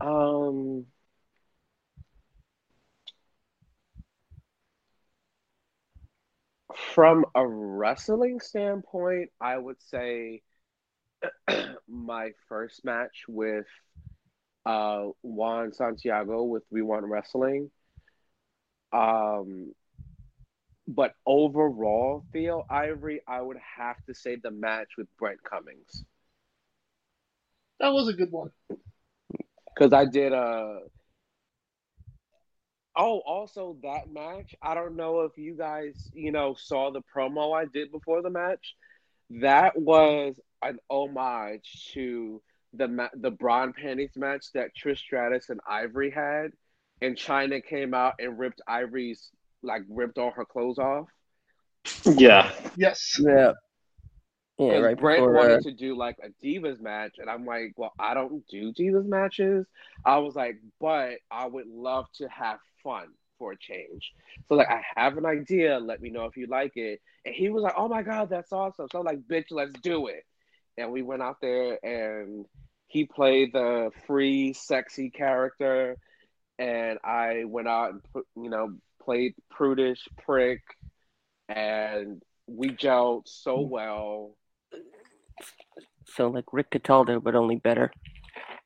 Um. 0.00 0.86
From 6.94 7.24
a 7.34 7.46
wrestling 7.46 8.40
standpoint, 8.40 9.30
I 9.40 9.56
would 9.56 9.80
say 9.82 10.42
my 11.88 12.30
first 12.48 12.84
match 12.84 13.24
with 13.28 13.66
uh, 14.66 15.06
Juan 15.22 15.72
Santiago 15.72 16.44
with 16.44 16.62
We 16.70 16.82
Want 16.82 17.06
Wrestling. 17.06 17.70
Um, 18.92 19.72
but 20.86 21.14
overall, 21.24 22.24
Theo 22.32 22.66
Ivory, 22.68 23.20
I 23.26 23.40
would 23.40 23.58
have 23.78 23.96
to 24.06 24.14
say 24.14 24.36
the 24.36 24.50
match 24.50 24.88
with 24.98 25.06
Brent 25.18 25.42
Cummings. 25.42 26.04
That 27.78 27.92
was 27.92 28.08
a 28.08 28.12
good 28.12 28.32
one. 28.32 28.50
Because 28.68 29.92
I 29.92 30.04
did 30.04 30.32
a. 30.32 30.80
Oh, 32.96 33.18
also 33.18 33.76
that 33.82 34.12
match. 34.12 34.54
I 34.62 34.74
don't 34.74 34.96
know 34.96 35.20
if 35.20 35.38
you 35.38 35.54
guys, 35.54 36.10
you 36.12 36.32
know, 36.32 36.54
saw 36.58 36.90
the 36.90 37.02
promo 37.14 37.56
I 37.56 37.66
did 37.66 37.92
before 37.92 38.22
the 38.22 38.30
match. 38.30 38.74
That 39.30 39.80
was 39.80 40.34
an 40.62 40.78
homage 40.90 41.90
to 41.94 42.42
the 42.72 42.88
ma- 42.88 43.08
the 43.14 43.30
bra 43.30 43.64
and 43.64 43.74
panties 43.74 44.16
match 44.16 44.46
that 44.54 44.70
Trish 44.76 44.98
Stratus 44.98 45.50
and 45.50 45.60
Ivory 45.68 46.10
had, 46.10 46.50
and 47.00 47.16
Chyna 47.16 47.64
came 47.64 47.94
out 47.94 48.14
and 48.18 48.38
ripped 48.38 48.60
Ivory's 48.66 49.30
like 49.62 49.82
ripped 49.88 50.18
all 50.18 50.32
her 50.32 50.44
clothes 50.44 50.78
off. 50.78 51.06
Yeah. 52.04 52.50
Yes. 52.76 53.16
yeah 53.20 53.52
yeah 54.58 54.72
And 54.72 54.84
right 54.84 54.98
Brent 54.98 55.20
before 55.20 55.34
wanted 55.34 55.60
uh, 55.60 55.62
to 55.62 55.72
do 55.72 55.96
like 55.96 56.16
a 56.22 56.44
Divas 56.44 56.80
match, 56.80 57.16
and 57.18 57.30
I'm 57.30 57.46
like, 57.46 57.72
well, 57.76 57.92
I 57.98 58.14
don't 58.14 58.46
do 58.48 58.72
Divas 58.72 59.06
matches. 59.06 59.66
I 60.04 60.18
was 60.18 60.34
like, 60.34 60.56
but 60.80 61.14
I 61.30 61.46
would 61.46 61.66
love 61.66 62.06
to 62.16 62.28
have 62.28 62.58
fun 62.82 63.08
for 63.38 63.52
a 63.52 63.58
change. 63.58 64.12
So 64.48 64.54
like, 64.54 64.68
I 64.68 64.82
have 64.96 65.16
an 65.16 65.26
idea. 65.26 65.78
Let 65.78 66.00
me 66.00 66.10
know 66.10 66.26
if 66.26 66.36
you 66.36 66.46
like 66.46 66.76
it. 66.76 67.00
And 67.24 67.34
he 67.34 67.48
was 67.48 67.62
like, 67.62 67.74
oh 67.76 67.88
my 67.88 68.02
god, 68.02 68.30
that's 68.30 68.52
awesome. 68.52 68.86
So 68.92 69.00
I'm 69.00 69.04
like, 69.04 69.26
bitch, 69.28 69.46
let's 69.50 69.72
do 69.82 70.06
it. 70.06 70.24
And 70.78 70.92
we 70.92 71.02
went 71.02 71.22
out 71.22 71.36
there, 71.42 71.78
and 71.84 72.46
he 72.86 73.04
played 73.04 73.52
the 73.52 73.90
free, 74.06 74.52
sexy 74.52 75.10
character, 75.10 75.96
and 76.58 76.98
I 77.04 77.44
went 77.44 77.68
out 77.68 77.92
and 77.92 78.02
put, 78.12 78.26
you 78.36 78.48
know, 78.48 78.76
played 79.02 79.34
prudish 79.50 80.06
prick, 80.24 80.62
and 81.48 82.22
we 82.46 82.70
gelled 82.70 83.22
so 83.26 83.60
well. 83.60 84.36
so 86.06 86.28
like 86.28 86.44
Rick 86.52 86.70
Cataldo 86.70 87.20
but 87.20 87.34
only 87.34 87.56
better. 87.56 87.92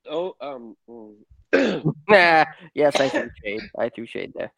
Oh, 0.08 0.34
um, 0.40 0.76
mm. 0.88 1.14
Nah, 2.08 2.44
yes, 2.74 2.96
I 3.00 3.08
threw 3.08 3.30
shade. 3.44 3.62
I 3.78 3.88
threw 3.88 4.06
shade 4.06 4.32
there. 4.34 4.52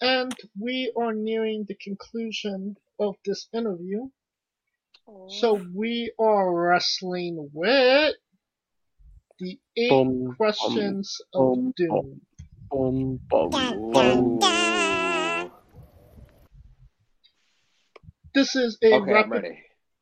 And 0.00 0.32
we 0.58 0.92
are 0.96 1.12
nearing 1.12 1.64
the 1.66 1.74
conclusion 1.74 2.76
of 3.00 3.16
this 3.24 3.48
interview. 3.52 4.08
Oh. 5.08 5.26
So 5.28 5.60
we 5.74 6.12
are 6.20 6.54
wrestling 6.54 7.50
with 7.52 8.14
the 9.40 9.58
eight 9.76 9.90
Boom, 9.90 10.34
questions 10.36 11.20
boom, 11.32 11.68
of 11.68 11.74
doom. 11.76 12.20
boom, 12.70 13.20
boom. 13.28 14.40
This 18.34 18.54
is 18.54 18.78
a 18.82 18.92
okay, 18.94 19.12
rapid 19.12 19.44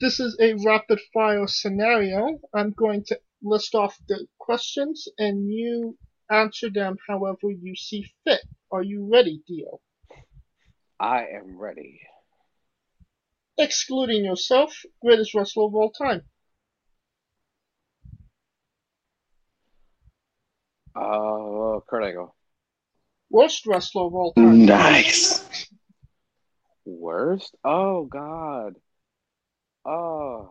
this 0.01 0.21
is 0.21 0.37
a 0.41 0.55
rapid 0.65 1.01
fire 1.15 1.47
scenario. 1.47 2.39
I'm 2.53 2.73
going 2.73 3.05
to 3.05 3.19
list 3.47 3.75
off 3.75 3.97
the 4.09 4.27
questions 4.39 5.09
and 5.19 5.51
you 5.51 5.97
answer 6.31 6.69
them 6.71 6.97
however 7.09 7.51
you 7.51 7.75
see 7.77 8.11
fit. 8.25 8.41
Are 8.71 8.83
you 8.83 9.09
ready, 9.11 9.43
Dio? 9.47 9.81
I 10.99 11.27
am 11.27 11.59
ready. 11.59 12.01
Excluding 13.59 14.25
yourself, 14.25 14.83
greatest 15.01 15.35
wrestler 15.35 15.65
of 15.65 15.75
all 15.75 15.91
time. 15.91 16.23
Uh, 20.95 21.81
Kurt 21.89 22.05
Angle. 22.05 22.35
Worst 23.31 23.67
wrestler 23.67 24.07
of 24.07 24.15
all 24.15 24.33
time. 24.33 24.65
Nice. 24.65 25.69
Worst? 26.85 27.55
Oh 27.65 28.05
God. 28.05 28.77
Oh. 29.85 30.51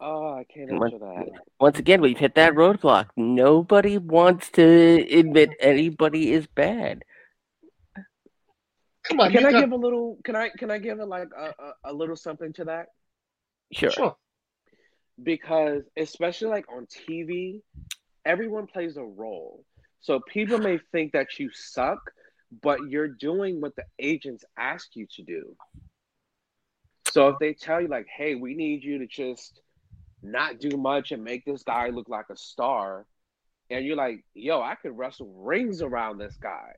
Oh, 0.00 0.32
I 0.32 0.44
can't 0.44 0.72
What? 0.72 0.92
answer 0.94 0.98
that. 1.04 1.26
Once 1.60 1.78
again, 1.78 2.00
we've 2.00 2.16
hit 2.18 2.34
that 2.36 2.54
roadblock. 2.54 3.08
Nobody 3.16 3.98
wants 3.98 4.48
to 4.52 4.62
admit 5.10 5.50
anybody 5.60 6.32
is 6.32 6.46
bad. 6.46 7.02
Come 9.04 9.20
on, 9.20 9.30
Can 9.32 9.44
I 9.46 9.52
got- 9.52 9.60
give 9.60 9.72
a 9.72 9.76
little? 9.76 10.18
Can 10.24 10.36
I? 10.36 10.50
Can 10.50 10.70
I 10.70 10.78
give 10.78 11.00
it 11.00 11.06
like 11.06 11.28
a, 11.36 11.44
a, 11.58 11.72
a 11.86 11.92
little 11.92 12.16
something 12.16 12.52
to 12.54 12.64
that? 12.66 12.86
Sure. 13.72 13.90
Sure. 13.90 14.16
because 15.22 15.82
especially 15.96 16.48
like 16.48 16.64
on 16.74 16.86
TV, 16.86 17.60
everyone 18.24 18.66
plays 18.66 18.96
a 18.96 19.02
role. 19.04 19.64
So 20.00 20.20
people 20.28 20.58
may 20.58 20.78
think 20.92 21.12
that 21.12 21.38
you 21.38 21.50
suck, 21.52 21.98
but 22.62 22.78
you're 22.88 23.08
doing 23.08 23.60
what 23.60 23.76
the 23.76 23.84
agents 23.98 24.44
ask 24.58 24.88
you 24.96 25.06
to 25.16 25.22
do. 25.22 25.54
So 27.10 27.28
if 27.28 27.38
they 27.38 27.52
tell 27.54 27.80
you 27.82 27.88
like, 27.88 28.06
"Hey, 28.14 28.34
we 28.34 28.54
need 28.54 28.82
you 28.82 28.98
to 28.98 29.06
just 29.06 29.60
not 30.22 30.60
do 30.60 30.76
much 30.76 31.12
and 31.12 31.24
make 31.24 31.44
this 31.44 31.62
guy 31.62 31.88
look 31.88 32.08
like 32.08 32.30
a 32.30 32.36
star," 32.36 33.06
and 33.70 33.84
you're 33.84 33.96
like, 33.96 34.24
"Yo, 34.34 34.60
I 34.60 34.74
could 34.74 34.96
wrestle 34.96 35.32
rings 35.44 35.82
around 35.82 36.18
this 36.18 36.36
guy," 36.36 36.74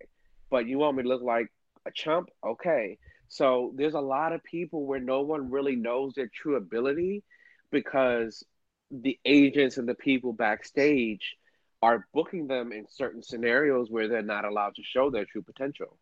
but 0.50 0.66
you 0.66 0.78
want 0.78 0.96
me 0.96 1.02
to 1.02 1.08
look 1.08 1.22
like 1.22 1.52
a 1.86 1.90
chump? 1.90 2.30
Okay. 2.44 2.98
So 3.28 3.72
there's 3.76 3.94
a 3.94 4.00
lot 4.00 4.32
of 4.32 4.44
people 4.44 4.84
where 4.86 5.00
no 5.00 5.22
one 5.22 5.50
really 5.50 5.74
knows 5.74 6.14
their 6.14 6.28
true 6.28 6.56
ability 6.56 7.22
because 7.70 8.44
the 8.90 9.18
agents 9.24 9.78
and 9.78 9.88
the 9.88 9.94
people 9.94 10.34
backstage 10.34 11.36
are 11.80 12.06
booking 12.12 12.46
them 12.46 12.72
in 12.72 12.86
certain 12.88 13.22
scenarios 13.22 13.90
where 13.90 14.06
they're 14.06 14.22
not 14.22 14.44
allowed 14.44 14.74
to 14.76 14.82
show 14.82 15.10
their 15.10 15.24
true 15.24 15.42
potential. 15.42 15.98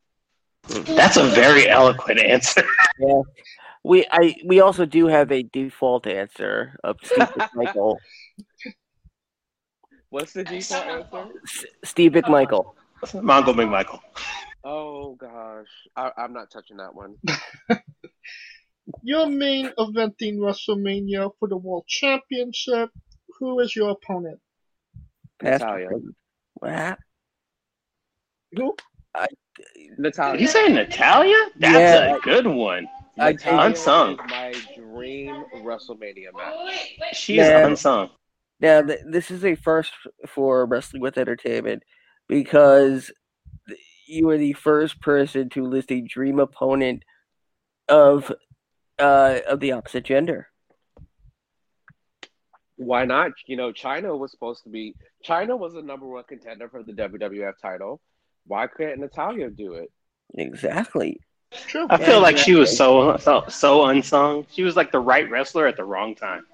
That's 0.69 1.17
a 1.17 1.25
very 1.25 1.69
eloquent 1.69 2.21
answer. 2.21 2.63
yeah. 2.99 3.23
we 3.83 4.07
I 4.11 4.37
we 4.45 4.61
also 4.61 4.87
do 4.87 5.07
have 5.07 5.33
a 5.33 5.43
default 5.43 6.07
answer 6.07 6.77
of 6.85 6.97
Steve 7.03 7.29
McMichael. 7.57 7.97
What's 10.11 10.33
the 10.33 10.45
default 10.45 10.87
answer? 10.87 11.29
S- 11.45 11.65
Steve 11.85 12.13
McMichael. 12.13 12.75
Mongo 13.05 13.55
McMichael. 13.55 14.01
Oh 14.63 15.15
gosh, 15.15 15.69
I, 15.97 16.11
I'm 16.17 16.33
not 16.33 16.51
touching 16.51 16.77
that 16.77 16.95
one. 16.95 17.17
Your 19.03 19.27
main 19.27 19.71
eventing 19.79 20.39
WrestleMania 20.39 21.31
for 21.39 21.49
the 21.49 21.57
World 21.57 21.87
Championship. 21.87 22.91
Who 23.39 23.61
is 23.61 23.75
your 23.75 23.91
opponent? 23.91 24.41
Past- 25.39 25.63
Natalya. 25.63 25.89
What? 26.55 26.99
Who? 28.53 28.77
Natalya. 29.99 30.33
Did 30.33 30.41
he 30.41 30.47
say 30.47 30.69
Natalya? 30.69 31.37
That's 31.57 31.75
Yeah. 31.79 32.17
a 32.17 32.21
good 32.21 32.47
one. 32.47 32.87
I 33.19 33.33
Natalya 33.33 33.67
Unsung. 33.67 34.17
my 34.29 34.55
dream 34.77 35.45
WrestleMania 35.57 36.33
match. 36.35 36.89
She's 37.13 37.37
Yeah. 37.37 37.67
unsung. 37.67 38.11
Now, 38.61 38.83
th- 38.83 39.01
this 39.07 39.31
is 39.31 39.45
a 39.45 39.55
first 39.57 39.93
for 40.29 40.65
Wrestling 40.67 41.03
with 41.03 41.19
Entertainment 41.19 41.83
because 42.29 43.11
th- 43.69 43.79
you 44.07 44.29
are 44.31 44.39
the 44.39 44.53
first 44.55 45.01
person 45.01 45.49
to 45.51 45.65
list 45.67 45.91
a 45.93 46.01
dream 46.01 46.39
opponent 46.39 47.05
of 47.89 48.33
uh, 48.99 49.41
of 49.49 49.61
the 49.61 49.73
opposite 49.73 50.05
gender. 50.05 50.49
Why 52.77 53.05
not? 53.05 53.33
You 53.47 53.57
know, 53.57 53.73
Chyna 53.73 54.19
was 54.19 54.31
supposed 54.31 54.63
to 54.65 54.71
be. 54.71 54.95
Chyna 55.27 55.59
was 55.59 55.75
the 55.75 55.83
number 55.83 56.07
one 56.07 56.25
contender 56.25 56.69
for 56.69 56.83
the 56.83 56.93
WWF 56.93 57.55
title. 57.61 58.01
Why 58.51 58.67
couldn't 58.67 58.99
Natalya 58.99 59.49
do 59.49 59.75
it? 59.75 59.93
Exactly. 60.35 61.21
True. 61.53 61.87
I 61.89 61.99
feel 62.05 62.21
like 62.21 62.37
she 62.37 62.57
was 62.57 62.77
so, 62.77 63.17
so 63.17 63.45
so 63.49 63.85
unsung. 63.87 64.45
She 64.51 64.65
was 64.65 64.75
like 64.75 64.91
the 64.91 64.99
right 64.99 65.31
wrestler 65.31 65.69
at 65.69 65.77
the 65.77 65.85
wrong 65.85 66.17
time. 66.17 66.45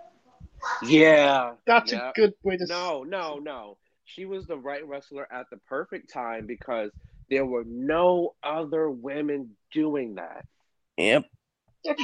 Yeah, 0.82 1.52
That's 1.66 1.92
yeah. 1.92 2.10
a 2.10 2.12
good 2.12 2.34
way 2.42 2.58
to. 2.58 2.66
No, 2.66 3.02
no, 3.02 3.38
no. 3.38 3.78
She 4.04 4.26
was 4.26 4.46
the 4.46 4.58
right 4.58 4.86
wrestler 4.86 5.26
at 5.32 5.46
the 5.50 5.56
perfect 5.56 6.12
time 6.12 6.46
because 6.46 6.90
there 7.30 7.46
were 7.46 7.64
no 7.64 8.34
other 8.42 8.90
women 8.90 9.56
doing 9.72 10.16
that. 10.16 10.44
Yep. 10.98 11.24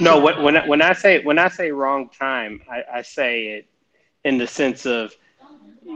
No, 0.00 0.20
when 0.20 0.42
when 0.42 0.56
I, 0.56 0.66
when 0.66 0.80
I 0.80 0.94
say 0.94 1.22
when 1.22 1.38
I 1.38 1.48
say 1.48 1.70
wrong 1.70 2.08
time, 2.08 2.62
I, 2.70 2.98
I 2.98 3.02
say 3.02 3.48
it 3.48 3.68
in 4.24 4.38
the 4.38 4.46
sense 4.46 4.86
of 4.86 5.14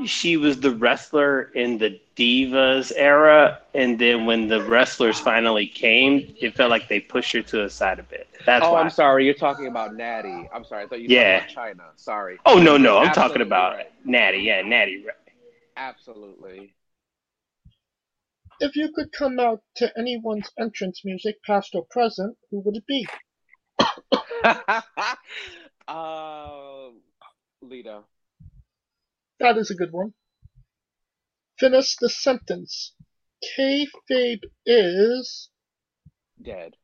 she 0.04 0.36
was 0.36 0.60
the 0.60 0.72
wrestler 0.72 1.42
in 1.54 1.78
the 1.78 2.00
divas 2.16 2.92
era, 2.96 3.60
and 3.74 3.98
then 3.98 4.26
when 4.26 4.48
the 4.48 4.62
wrestlers 4.62 5.18
finally 5.18 5.66
came, 5.66 6.34
it 6.40 6.54
felt 6.54 6.70
like 6.70 6.88
they 6.88 7.00
pushed 7.00 7.32
her 7.32 7.42
to 7.42 7.62
the 7.62 7.70
side 7.70 7.98
a 7.98 8.02
bit. 8.02 8.28
That's 8.44 8.64
oh, 8.64 8.72
why. 8.72 8.80
I'm 8.80 8.90
sorry. 8.90 9.24
You're 9.24 9.34
talking 9.34 9.66
about 9.66 9.94
Natty. 9.94 10.48
I'm 10.52 10.64
sorry. 10.64 10.84
I 10.84 10.86
thought 10.86 11.00
you 11.00 11.08
were 11.08 11.14
Yeah. 11.14 11.40
talking 11.40 11.56
about 11.56 11.76
Chyna. 11.76 11.84
Sorry. 11.96 12.38
Oh 12.46 12.58
no, 12.58 12.76
no, 12.76 12.98
I'm 12.98 13.08
Absolutely 13.08 13.28
talking 13.28 13.42
about 13.42 13.76
right. 13.76 13.92
Natty. 14.04 14.38
Yeah, 14.38 14.62
Natty. 14.62 15.04
Absolutely. 15.76 16.74
If 18.58 18.74
you 18.74 18.90
could 18.94 19.12
come 19.12 19.38
out 19.38 19.60
to 19.76 19.92
anyone's 19.98 20.50
entrance 20.58 21.02
music, 21.04 21.36
past 21.44 21.74
or 21.74 21.84
present, 21.90 22.36
who 22.50 22.60
would 22.60 22.76
it 22.76 22.86
be? 22.86 23.06
um, 25.88 27.00
Lita. 27.60 28.02
That 29.40 29.58
is 29.58 29.70
a 29.70 29.74
good 29.74 29.92
one. 29.92 30.14
Finish 31.58 31.96
the 31.96 32.08
sentence. 32.08 32.92
Kayfabe 33.58 34.42
is. 34.64 35.50
Dead. 36.42 36.74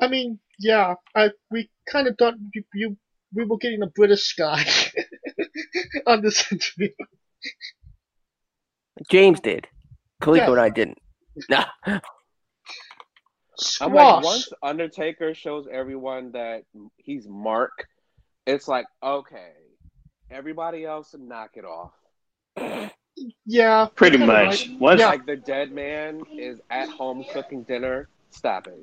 I 0.00 0.08
mean, 0.08 0.38
yeah, 0.58 0.94
I 1.14 1.30
we 1.50 1.70
kind 1.90 2.06
of 2.06 2.16
thought 2.18 2.34
you, 2.54 2.62
you 2.74 2.96
we 3.34 3.44
were 3.44 3.58
getting 3.58 3.82
a 3.82 3.86
British 3.86 4.34
guy 4.34 4.64
on 6.06 6.22
this 6.22 6.50
interview. 6.52 6.90
James 9.10 9.40
did. 9.40 9.66
Kaliko 10.22 10.38
Yeah. 10.38 10.50
and 10.52 10.60
I 10.60 10.68
didn't. 10.70 10.98
No. 11.50 11.64
I'm 13.80 13.94
like, 13.94 14.22
once 14.22 14.52
Undertaker 14.62 15.34
shows 15.34 15.66
everyone 15.70 16.32
that 16.32 16.64
he's 16.96 17.26
Mark, 17.26 17.72
it's 18.46 18.68
like, 18.68 18.84
okay, 19.02 19.52
everybody 20.30 20.84
else 20.84 21.14
knock 21.18 21.50
it 21.54 21.64
off. 21.64 21.92
yeah, 23.46 23.88
Pretty 23.94 24.18
much. 24.18 24.68
right. 24.68 24.80
Once, 24.80 25.00
Yeah. 25.00 25.08
Like 25.08 25.26
the 25.26 25.36
dead 25.36 25.72
man 25.72 26.22
is 26.36 26.60
at 26.70 26.88
home 26.88 27.24
cooking 27.32 27.62
dinner. 27.64 28.08
Stop 28.30 28.66
it. 28.66 28.78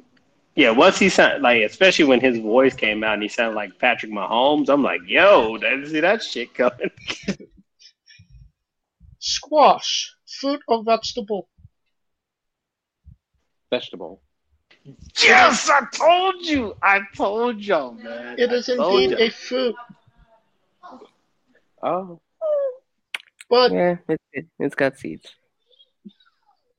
yeah, 0.56 0.72
once 0.72 0.98
he 0.98 1.10
sound 1.10 1.42
like, 1.44 1.62
especially 1.64 2.06
when 2.06 2.20
his 2.20 2.38
voice 2.40 2.74
came 2.76 3.04
out 3.04 3.16
and 3.16 3.24
he 3.24 3.30
sounded 3.30 3.56
like 3.56 3.78
Patrick 3.80 4.12
Mahomes, 4.12 4.70
I'm 4.70 4.82
like, 4.84 5.02
yo, 5.06 5.58
didn't 5.58 5.88
see 5.88 6.00
that 6.00 6.24
shit 6.24 6.54
coming. 6.54 6.90
Squash. 9.20 10.14
Fruit 10.40 10.62
or 10.68 10.84
vegetable? 10.84 11.48
Vegetable. 13.72 14.22
Yes, 15.24 15.70
I 15.70 15.82
told 15.94 16.46
you. 16.46 16.76
I 16.82 17.02
told 17.16 17.62
y'all, 17.62 17.94
man. 17.94 18.38
It 18.38 18.52
is 18.52 18.68
indeed 18.68 19.14
a 19.14 19.30
fruit, 19.30 19.76
Oh, 21.84 22.22
but 23.50 23.72
Yeah, 23.72 23.98
it, 24.08 24.22
it, 24.32 24.46
it's 24.60 24.76
got 24.76 24.98
seeds. 24.98 25.28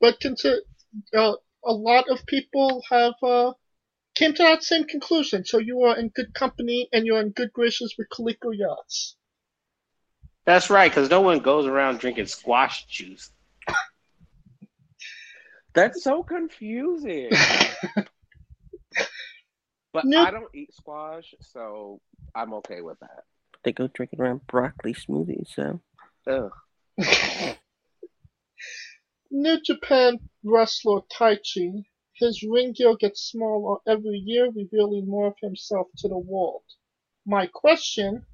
but 0.00 0.18
consider 0.20 0.60
uh, 1.16 1.34
a 1.64 1.72
lot 1.72 2.08
of 2.08 2.24
people 2.26 2.82
have 2.90 3.14
uh, 3.22 3.52
came 4.14 4.34
to 4.34 4.42
that 4.42 4.62
same 4.62 4.84
conclusion. 4.84 5.44
So 5.44 5.58
you 5.58 5.82
are 5.82 5.98
in 5.98 6.08
good 6.08 6.32
company 6.34 6.88
and 6.92 7.06
you're 7.06 7.20
in 7.20 7.30
good 7.30 7.52
graces 7.52 7.94
with 7.98 8.08
Kaliko 8.08 8.50
Yachts. 8.56 9.16
That's 10.46 10.68
right, 10.68 10.90
because 10.90 11.08
no 11.08 11.20
one 11.22 11.38
goes 11.38 11.66
around 11.66 12.00
drinking 12.00 12.26
squash 12.26 12.84
juice. 12.86 13.30
that's 15.74 16.02
so 16.02 16.22
confusing. 16.22 17.30
but 19.92 20.04
Nope. 20.04 20.28
I 20.28 20.30
don't 20.30 20.54
eat 20.54 20.74
squash, 20.74 21.34
so 21.40 22.00
I'm 22.34 22.52
okay 22.54 22.82
with 22.82 22.98
that. 23.00 23.24
They 23.64 23.72
go 23.72 23.88
drinking 23.88 24.20
around 24.20 24.46
broccoli 24.46 24.94
smoothies, 24.94 25.54
so. 25.54 25.80
Ugh. 26.26 26.52
New 29.30 29.60
Japan 29.62 30.18
wrestler 30.44 31.00
Taichi, 31.10 31.84
his 32.12 32.42
ring 32.42 32.72
gear 32.72 32.94
gets 32.94 33.22
smaller 33.22 33.78
every 33.86 34.18
year, 34.18 34.50
revealing 34.50 35.08
more 35.08 35.28
of 35.28 35.34
himself 35.40 35.88
to 35.98 36.08
the 36.08 36.18
world. 36.18 36.62
My 37.26 37.46
question, 37.46 38.26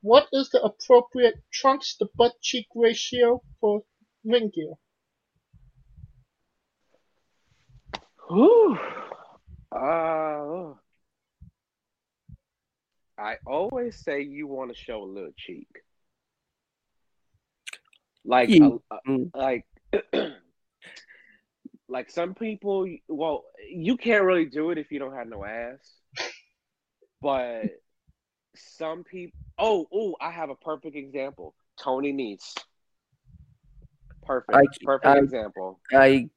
what 0.00 0.28
is 0.32 0.48
the 0.50 0.62
appropriate 0.62 1.42
trunks 1.52 1.96
to 1.96 2.08
butt 2.16 2.40
cheek 2.40 2.68
ratio 2.74 3.42
for 3.60 3.82
ring 4.24 4.50
gear? 4.54 4.74
Whew. 8.28 8.78
Uh, 9.72 10.74
I 13.18 13.36
always 13.46 13.96
say 13.96 14.22
you 14.22 14.46
want 14.46 14.70
to 14.70 14.76
show 14.76 15.02
a 15.02 15.04
little 15.04 15.32
cheek. 15.36 15.68
Like, 18.24 18.48
You- 18.48 18.82
a- 18.90 18.94
a- 18.94 19.00
mm. 19.08 19.30
like, 19.34 19.66
like 21.88 22.10
some 22.10 22.34
people. 22.34 22.86
Well, 23.08 23.44
you 23.68 23.96
can't 23.96 24.24
really 24.24 24.44
do 24.44 24.70
it 24.70 24.78
if 24.78 24.92
you 24.92 24.98
don't 24.98 25.14
have 25.14 25.26
no 25.28 25.44
ass. 25.44 25.78
But 27.20 27.64
some 28.54 29.02
people. 29.02 29.38
Oh, 29.58 29.86
oh, 29.92 30.14
I 30.20 30.30
have 30.30 30.50
a 30.50 30.54
perfect 30.54 30.94
example. 30.94 31.54
Tony 31.80 32.12
Nese. 32.12 32.56
Perfect. 34.24 34.56
I- 34.56 34.84
perfect 34.84 35.06
I- 35.06 35.18
example. 35.18 35.80
I, 35.92 36.28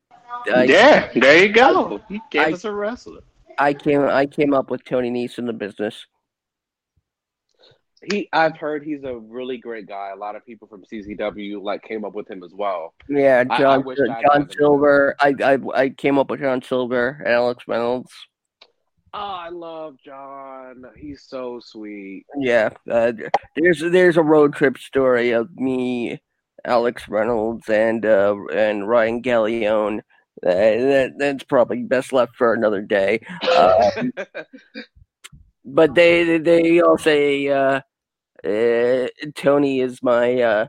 I, 0.48 0.64
yeah, 0.64 1.12
there 1.14 1.46
you 1.46 1.54
go. 1.54 2.02
He 2.08 2.22
gave 2.32 2.48
I- 2.48 2.52
us 2.54 2.64
a 2.66 2.72
wrestler. 2.72 3.22
I 3.60 3.74
came, 3.74 4.02
I 4.02 4.26
came 4.26 4.54
up 4.54 4.72
with 4.72 4.84
Tony 4.86 5.12
Nese 5.12 5.38
in 5.38 5.46
the 5.46 5.54
business. 5.54 6.08
He, 8.10 8.28
I've 8.34 8.58
heard 8.58 8.84
he's 8.84 9.04
a 9.04 9.16
really 9.16 9.58
great 9.58 9.88
guy. 9.88 10.10
A 10.14 10.18
lot 10.18 10.36
of 10.36 10.44
people 10.46 10.68
from 10.68 10.84
CCW 10.84 11.62
like 11.62 11.84
came 11.84 12.04
up 12.04 12.16
with 12.16 12.30
him 12.30 12.44
as 12.44 12.52
well. 12.54 12.96
Yeah, 13.08 13.44
I- 13.50 13.54
I 13.56 13.82
John, 13.82 13.86
John. 14.24 14.50
Silver. 14.50 15.16
I, 15.20 15.36
I, 15.44 15.58
I 15.76 15.90
came 15.90 16.18
up 16.18 16.30
with 16.32 16.40
John 16.40 16.62
Silver 16.64 17.22
and 17.24 17.28
Alex 17.34 17.66
Reynolds. 17.68 18.12
Oh, 19.14 19.20
I 19.20 19.50
love 19.50 19.98
John. 20.04 20.86
He's 20.98 21.24
so 21.28 21.60
sweet. 21.64 22.26
Yeah, 22.40 22.70
uh, 22.90 23.12
there's 23.58 23.82
there's 23.82 24.16
a 24.18 24.24
road 24.24 24.56
trip 24.56 24.78
story 24.78 25.32
of 25.32 25.50
me, 25.58 26.22
Alex 26.64 27.10
Reynolds, 27.10 27.68
and 27.68 28.06
uh, 28.06 28.36
and 28.54 28.88
Ryan 28.88 29.22
Galeone. 29.22 30.00
Uh, 30.44 30.50
that 30.50 31.12
that's 31.18 31.44
probably 31.44 31.84
best 31.84 32.14
left 32.14 32.38
for 32.38 32.54
another 32.54 32.82
day. 32.82 33.20
Um, 33.54 34.14
but 35.66 35.94
they 35.94 36.38
they 36.38 36.80
all 36.82 36.98
say 36.98 37.50
uh, 38.46 38.50
uh, 38.50 39.08
Tony 39.36 39.80
is 39.82 40.02
my 40.04 40.42
uh, 40.42 40.68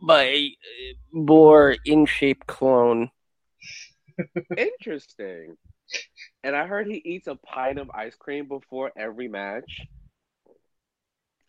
my 0.00 0.48
more 1.12 1.76
in 1.84 2.06
shape 2.06 2.46
clone. 2.46 3.10
Interesting. 4.56 5.56
and 6.42 6.56
I 6.56 6.66
heard 6.66 6.86
he 6.86 7.00
eats 7.04 7.26
a 7.28 7.36
pint 7.36 7.78
of 7.78 7.90
ice 7.90 8.14
cream 8.16 8.46
before 8.48 8.92
every 8.96 9.28
match. 9.28 9.86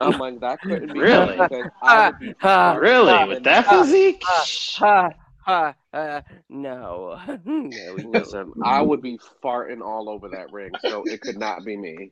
I'm 0.02 0.18
like, 0.18 0.40
that 0.40 0.62
couldn't 0.62 0.94
be 0.94 1.00
Really? 1.00 1.38
me 1.38 1.44
because 1.50 1.66
I 1.82 2.08
would 2.08 2.20
be 2.20 2.34
farting 2.42 2.80
Really? 2.82 3.22
in 3.24 3.28
With 3.30 3.38
the- 3.40 3.44
that 3.50 3.68
physique? 3.68 4.24
ha 4.24 5.12
ha 5.46 5.74
uh, 5.94 6.22
no 6.50 7.20
no 7.46 7.94
we 7.96 8.04
Listen, 8.04 8.54
I 8.64 8.82
would 8.82 9.02
be 9.02 9.20
farting 9.44 9.82
all 9.82 10.10
over 10.10 10.30
that 10.30 10.54
ring, 10.54 10.72
so 10.86 11.04
it 11.06 11.20
could 11.22 11.38
not 11.38 11.66
be 11.66 11.76
me. 11.76 12.12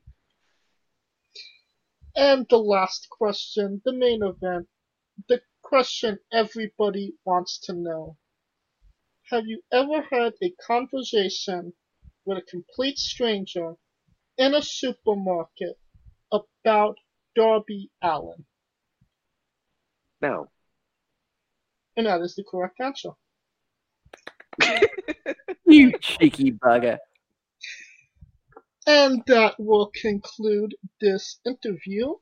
And 2.18 2.48
the 2.50 2.58
last 2.58 3.08
question, 3.12 3.80
the 3.86 3.94
main 3.94 4.24
event, 4.24 4.68
the 5.30 5.40
question 5.62 6.18
everybody 6.34 7.14
wants 7.24 7.60
to 7.66 7.74
know. 7.74 8.18
Have 9.30 9.46
you 9.46 9.62
ever 9.72 10.02
had 10.10 10.34
a 10.42 10.52
conversation 10.66 11.74
with 12.26 12.40
a 12.40 12.42
complete 12.42 12.98
stranger 12.98 13.76
in 14.36 14.56
a 14.56 14.64
supermarket 14.64 15.78
about 16.32 16.98
Darby 17.36 17.92
Allin? 18.02 18.46
No. 20.20 20.50
And 21.98 22.08
that 22.08 22.22
is 22.22 22.34
the 22.34 22.44
correct 22.50 22.80
answer. 22.80 23.12
you 25.66 25.92
cheeky 26.00 26.52
bugger. 26.52 26.98
And 28.88 29.22
that 29.28 29.56
will 29.60 29.92
conclude 30.02 30.74
this 31.02 31.40
interview. 31.46 32.14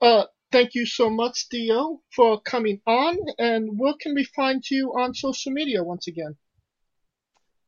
Uh, 0.00 0.24
thank 0.50 0.74
you 0.74 0.86
so 0.86 1.10
much, 1.10 1.48
Dio, 1.50 2.00
for 2.16 2.40
coming 2.40 2.80
on. 2.86 3.18
And 3.38 3.78
where 3.78 3.94
can 4.00 4.14
we 4.14 4.24
find 4.24 4.68
you 4.70 4.94
on 4.98 5.14
social 5.14 5.52
media 5.52 5.84
once 5.84 6.08
again? 6.08 6.34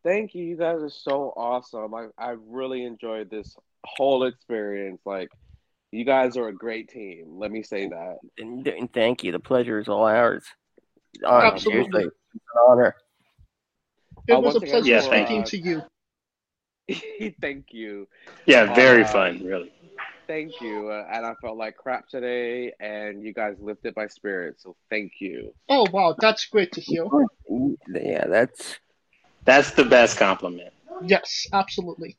Thank 0.02 0.34
you. 0.34 0.42
You 0.42 0.56
guys 0.56 0.80
are 0.80 0.88
so 0.90 1.34
awesome. 1.36 1.94
I, 1.94 2.06
I 2.18 2.36
really 2.46 2.84
enjoyed 2.84 3.30
this 3.30 3.54
whole 3.84 4.24
experience. 4.24 5.02
Like, 5.04 5.28
you 5.92 6.04
guys 6.04 6.36
are 6.38 6.48
a 6.48 6.54
great 6.54 6.88
team. 6.88 7.38
Let 7.38 7.50
me 7.50 7.62
say 7.62 7.88
that. 7.88 8.16
And, 8.38 8.66
and 8.66 8.92
thank 8.92 9.22
you. 9.22 9.32
The 9.32 9.38
pleasure 9.38 9.78
is 9.78 9.88
all 9.88 10.04
ours. 10.04 10.44
Honor, 11.26 11.46
Absolutely. 11.46 11.82
seriously. 11.82 12.04
It's 12.34 12.44
an 12.54 12.62
honor. 12.68 12.96
It 14.26 14.32
Uh, 14.32 14.40
was 14.40 14.56
a 14.56 14.60
once 14.60 14.62
again, 14.62 14.70
pleasure 14.70 14.88
Yes, 14.88 15.08
thank 15.08 15.28
speaking 15.28 15.40
you. 15.42 15.46
to 15.46 15.58
you. 15.58 15.82
Thank 17.40 17.66
you. 17.72 18.08
Yeah, 18.46 18.74
very 18.74 19.04
Uh, 19.04 19.08
fun, 19.08 19.42
really. 19.44 19.72
Thank 20.26 20.60
you. 20.60 20.88
Uh, 20.88 21.06
and 21.12 21.26
I 21.26 21.34
felt 21.40 21.56
like 21.56 21.76
crap 21.76 22.08
today, 22.08 22.72
and 22.80 23.22
you 23.22 23.34
guys 23.34 23.56
lifted 23.60 23.94
my 23.96 24.06
spirit. 24.06 24.60
So 24.60 24.74
thank 24.88 25.12
you. 25.20 25.54
Oh, 25.68 25.86
wow, 25.92 26.16
that's 26.18 26.46
great 26.46 26.72
to 26.72 26.80
hear. 26.80 27.06
Yeah, 27.88 28.26
that's 28.26 28.78
That's 29.44 29.72
the 29.72 29.84
best 29.84 30.18
compliment. 30.18 30.72
Yes, 31.02 31.46
absolutely. 31.52 32.16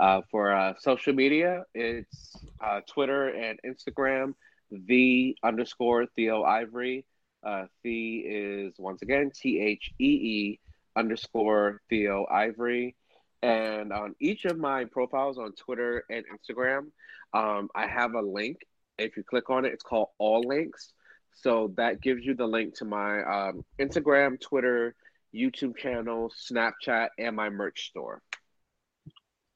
Uh, 0.00 0.22
for 0.30 0.52
uh, 0.52 0.74
social 0.80 1.12
media, 1.12 1.62
it's 1.72 2.34
uh, 2.60 2.80
Twitter 2.88 3.28
and 3.28 3.60
Instagram, 3.64 4.34
the 4.72 5.36
underscore 5.44 6.06
Theo 6.16 6.42
Ivory. 6.42 7.06
Uh, 7.46 7.66
the 7.84 8.16
is 8.18 8.74
once 8.78 9.02
again 9.02 9.30
T 9.32 9.60
H 9.60 9.92
E 10.00 10.04
E 10.04 10.60
underscore 10.96 11.80
Theo 11.88 12.26
Ivory. 12.28 12.96
And 13.44 13.92
on 13.92 14.14
each 14.20 14.46
of 14.46 14.56
my 14.56 14.86
profiles 14.86 15.36
on 15.36 15.52
Twitter 15.52 16.04
and 16.08 16.24
Instagram, 16.34 16.86
um, 17.34 17.68
I 17.74 17.86
have 17.86 18.14
a 18.14 18.22
link. 18.22 18.56
If 18.96 19.18
you 19.18 19.22
click 19.22 19.50
on 19.50 19.66
it, 19.66 19.74
it's 19.74 19.82
called 19.82 20.08
All 20.18 20.40
Links. 20.40 20.94
So 21.34 21.74
that 21.76 22.00
gives 22.00 22.24
you 22.24 22.34
the 22.34 22.46
link 22.46 22.78
to 22.78 22.86
my 22.86 23.22
um, 23.22 23.64
Instagram, 23.78 24.40
Twitter, 24.40 24.94
YouTube 25.34 25.76
channel, 25.76 26.32
Snapchat, 26.50 27.08
and 27.18 27.36
my 27.36 27.50
merch 27.50 27.90
store. 27.90 28.22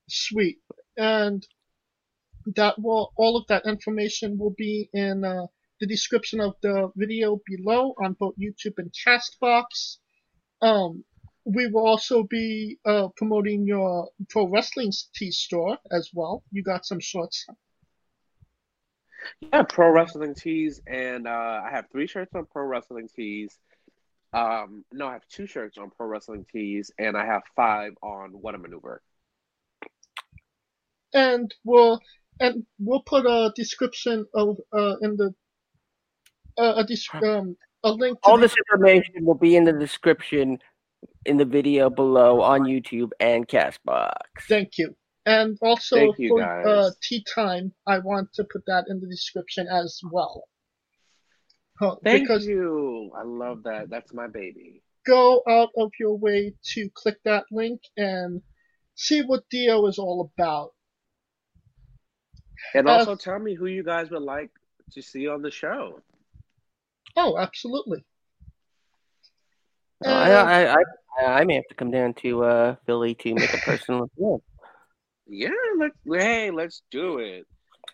Sweet. 0.06 0.58
And 0.98 1.46
that 2.56 2.78
will 2.78 3.14
all 3.16 3.38
of 3.38 3.46
that 3.46 3.64
information 3.64 4.36
will 4.36 4.54
be 4.58 4.90
in 4.92 5.24
uh, 5.24 5.46
the 5.80 5.86
description 5.86 6.40
of 6.40 6.56
the 6.60 6.90
video 6.94 7.40
below 7.46 7.94
on 8.04 8.16
both 8.20 8.34
YouTube 8.36 8.74
and 8.76 8.92
Castbox. 8.92 9.96
Um, 10.60 11.04
we 11.48 11.66
will 11.68 11.86
also 11.86 12.24
be 12.24 12.78
uh, 12.84 13.08
promoting 13.16 13.66
your 13.66 14.08
pro 14.28 14.46
wrestling 14.48 14.92
tee 15.14 15.30
store 15.30 15.78
as 15.90 16.10
well. 16.12 16.42
You 16.52 16.62
got 16.62 16.84
some 16.84 17.00
shorts. 17.00 17.46
Yeah, 19.40 19.62
pro 19.62 19.90
wrestling 19.90 20.34
tees, 20.34 20.80
and 20.86 21.26
uh, 21.26 21.62
I 21.64 21.70
have 21.70 21.86
three 21.90 22.06
shirts 22.06 22.34
on 22.34 22.46
pro 22.46 22.64
wrestling 22.64 23.08
tees. 23.14 23.58
Um, 24.32 24.84
no, 24.92 25.06
I 25.06 25.14
have 25.14 25.26
two 25.28 25.46
shirts 25.46 25.78
on 25.78 25.90
pro 25.90 26.06
wrestling 26.06 26.44
tees, 26.52 26.90
and 26.98 27.16
I 27.16 27.24
have 27.24 27.42
five 27.56 27.92
on 28.02 28.30
What 28.30 28.54
a 28.54 28.58
Maneuver. 28.58 29.00
and 31.14 31.54
we'll 31.64 31.98
and 32.40 32.66
we'll 32.78 33.02
put 33.02 33.24
a 33.24 33.50
description 33.56 34.26
of 34.34 34.58
uh 34.72 34.96
in 35.00 35.16
the 35.16 35.34
uh, 36.58 36.74
a 36.76 36.84
dis- 36.84 37.08
um 37.22 37.56
a 37.84 37.90
link 37.90 38.20
to 38.20 38.28
all 38.28 38.36
the- 38.36 38.42
this 38.42 38.56
information 38.58 39.24
will 39.24 39.34
be 39.34 39.56
in 39.56 39.64
the 39.64 39.72
description 39.72 40.58
in 41.24 41.36
the 41.36 41.44
video 41.44 41.90
below 41.90 42.40
on 42.40 42.62
YouTube 42.62 43.10
and 43.20 43.46
Castbox. 43.46 44.12
Thank 44.48 44.78
you. 44.78 44.94
And 45.26 45.58
also 45.60 45.96
Thank 45.96 46.18
you, 46.18 46.28
for 46.30 46.40
guys. 46.40 46.66
uh, 46.66 46.90
tea 47.02 47.22
time, 47.34 47.72
I 47.86 47.98
want 47.98 48.32
to 48.34 48.44
put 48.44 48.64
that 48.66 48.86
in 48.88 48.98
the 49.00 49.06
description 49.06 49.66
as 49.68 50.00
well. 50.10 50.44
Uh, 51.80 51.96
Thank 52.02 52.22
because 52.28 52.46
you. 52.46 53.12
I 53.16 53.22
love 53.24 53.62
that. 53.64 53.90
That's 53.90 54.12
my 54.14 54.26
baby. 54.26 54.82
go 55.06 55.42
out 55.48 55.70
of 55.76 55.90
your 56.00 56.16
way 56.18 56.52
to 56.62 56.90
click 56.94 57.16
that 57.24 57.44
link 57.50 57.80
and 57.96 58.42
see 58.94 59.22
what 59.22 59.42
Dio 59.50 59.86
is 59.86 59.98
all 59.98 60.30
about. 60.36 60.72
And 62.74 62.88
Uh, 62.88 62.92
also 62.92 63.14
tell 63.16 63.38
me 63.38 63.54
who 63.54 63.66
you 63.66 63.82
guys 63.84 64.10
would 64.10 64.22
like 64.22 64.50
to 64.92 65.00
see 65.02 65.28
on 65.28 65.40
the 65.42 65.50
show. 65.50 66.00
Oh, 67.16 67.38
absolutely. 67.38 68.04
Uh, 70.04 70.10
I, 70.10 70.64
I, 70.64 70.74
I, 70.74 71.24
I 71.24 71.44
may 71.44 71.56
have 71.56 71.66
to 71.68 71.74
come 71.74 71.90
down 71.90 72.14
to 72.22 72.44
uh, 72.44 72.76
Philly 72.86 73.14
to 73.16 73.34
make 73.34 73.52
a 73.52 73.58
personal 73.58 74.02
appearance. 74.16 74.44
Yeah, 75.26 75.50
let's 75.78 75.96
hey, 76.06 76.50
let's 76.50 76.82
do 76.90 77.18
it. 77.18 77.46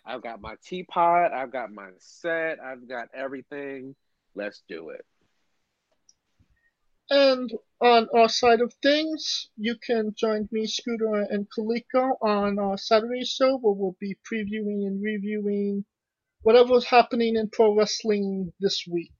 I've 0.05 0.21
got 0.21 0.41
my 0.41 0.55
teapot, 0.63 1.33
I've 1.33 1.51
got 1.51 1.71
my 1.71 1.89
set, 1.99 2.59
I've 2.59 2.87
got 2.87 3.07
everything. 3.13 3.95
Let's 4.35 4.63
do 4.69 4.89
it. 4.89 5.05
And 7.09 7.51
on 7.81 8.07
our 8.15 8.29
side 8.29 8.61
of 8.61 8.73
things, 8.81 9.49
you 9.57 9.75
can 9.85 10.13
join 10.17 10.49
me, 10.51 10.65
Scooter, 10.65 11.27
and 11.29 11.47
Kaliko 11.55 12.17
on 12.21 12.57
our 12.57 12.77
Saturday 12.77 13.23
show 13.23 13.57
where 13.57 13.73
we'll 13.73 13.95
be 13.99 14.17
previewing 14.31 14.87
and 14.87 15.01
reviewing 15.03 15.85
whatever's 16.41 16.85
happening 16.85 17.35
in 17.35 17.49
pro 17.49 17.75
wrestling 17.75 18.53
this 18.59 18.85
week. 18.89 19.11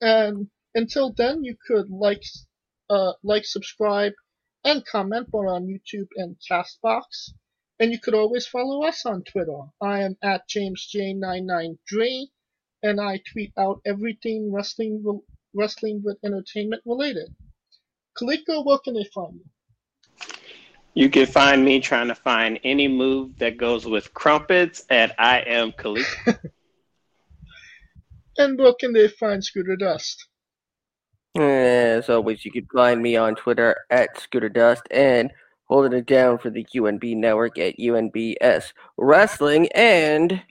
And 0.00 0.48
until 0.74 1.12
then, 1.12 1.44
you 1.44 1.56
could 1.66 1.90
like, 1.90 2.22
uh, 2.90 3.12
like, 3.22 3.44
subscribe, 3.44 4.12
and 4.64 4.84
comment 4.86 5.30
both 5.30 5.48
on 5.48 5.66
YouTube 5.66 6.08
and 6.16 6.36
Castbox. 6.50 7.32
And 7.80 7.90
you 7.90 7.98
could 7.98 8.14
always 8.14 8.46
follow 8.46 8.84
us 8.84 9.04
on 9.06 9.24
Twitter. 9.24 9.60
I 9.80 10.02
am 10.02 10.16
at 10.22 10.48
JamesJ993, 10.48 12.26
and 12.82 13.00
I 13.00 13.20
tweet 13.32 13.52
out 13.58 13.80
everything 13.84 14.52
wrestling 14.52 15.02
wrestling 15.54 16.02
with 16.04 16.18
entertainment 16.24 16.82
related. 16.86 17.34
Kaliko, 18.16 18.64
where 18.64 18.78
can 18.78 18.94
they 18.94 19.04
find 19.12 19.34
you? 19.34 19.44
You 20.94 21.08
can 21.08 21.26
find 21.26 21.64
me 21.64 21.80
trying 21.80 22.08
to 22.08 22.14
find 22.14 22.60
any 22.64 22.86
move 22.86 23.38
that 23.38 23.56
goes 23.56 23.86
with 23.86 24.12
crumpets 24.14 24.84
at 24.90 25.14
I 25.18 25.40
am 25.40 25.72
Coleco. 25.72 26.38
And 28.38 28.58
where 28.58 28.72
can 28.72 28.94
they 28.94 29.08
find 29.08 29.44
Scooter 29.44 29.76
Dust? 29.76 30.26
As 31.38 32.10
always, 32.10 32.44
you 32.44 32.52
can 32.52 32.66
find 32.66 33.00
me 33.00 33.16
on 33.16 33.34
Twitter 33.34 33.74
at 33.88 34.20
Scooter 34.20 34.50
Dust 34.50 34.82
and 34.90 35.30
holding 35.64 35.98
it 35.98 36.06
down 36.06 36.36
for 36.36 36.50
the 36.50 36.66
UNB 36.76 37.16
network 37.16 37.58
at 37.58 37.78
UNBS 37.78 38.72
Wrestling 38.98 39.68
and. 39.72 40.42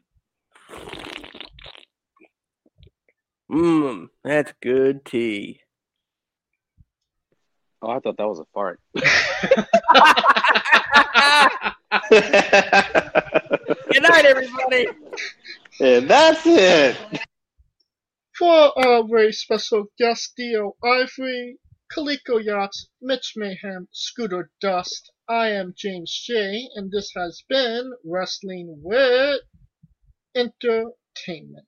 Mmm, 3.52 4.08
that's 4.24 4.54
good 4.62 5.06
tea. 5.06 5.60
Oh, 7.84 7.92
I 7.92 8.00
thought 8.00 8.18
that 8.18 8.28
was 8.28 8.40
a 8.40 8.46
fart. 8.54 8.80
Good 13.92 14.04
night, 14.04 14.26
everybody. 14.26 14.88
and 15.80 16.08
that's 16.10 16.42
it. 16.46 16.98
For 18.42 18.74
our 18.88 19.08
very 19.08 19.34
special 19.34 19.92
guest, 20.00 20.34
Dio 20.36 20.76
Ivory, 20.84 21.60
Kaliko 21.96 22.44
Yachts, 22.44 22.88
Mitch 23.00 23.34
Mayhem, 23.36 23.88
Scooter 23.92 24.50
Dust, 24.60 25.12
I 25.30 25.50
am 25.50 25.76
James 25.78 26.12
J, 26.26 26.68
and 26.74 26.90
this 26.90 27.12
has 27.16 27.44
been 27.48 27.94
Wrestling 28.04 28.82
with 28.82 29.42
Entertainment. 30.34 31.68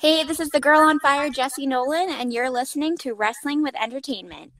Hey, 0.00 0.24
this 0.24 0.40
is 0.40 0.48
the 0.48 0.60
girl 0.60 0.80
on 0.80 0.98
fire, 1.00 1.28
Jesse 1.28 1.66
Nolan, 1.66 2.08
and 2.08 2.32
you're 2.32 2.48
listening 2.48 2.96
to 3.00 3.12
Wrestling 3.12 3.62
with 3.62 3.74
Entertainment. 3.78 4.50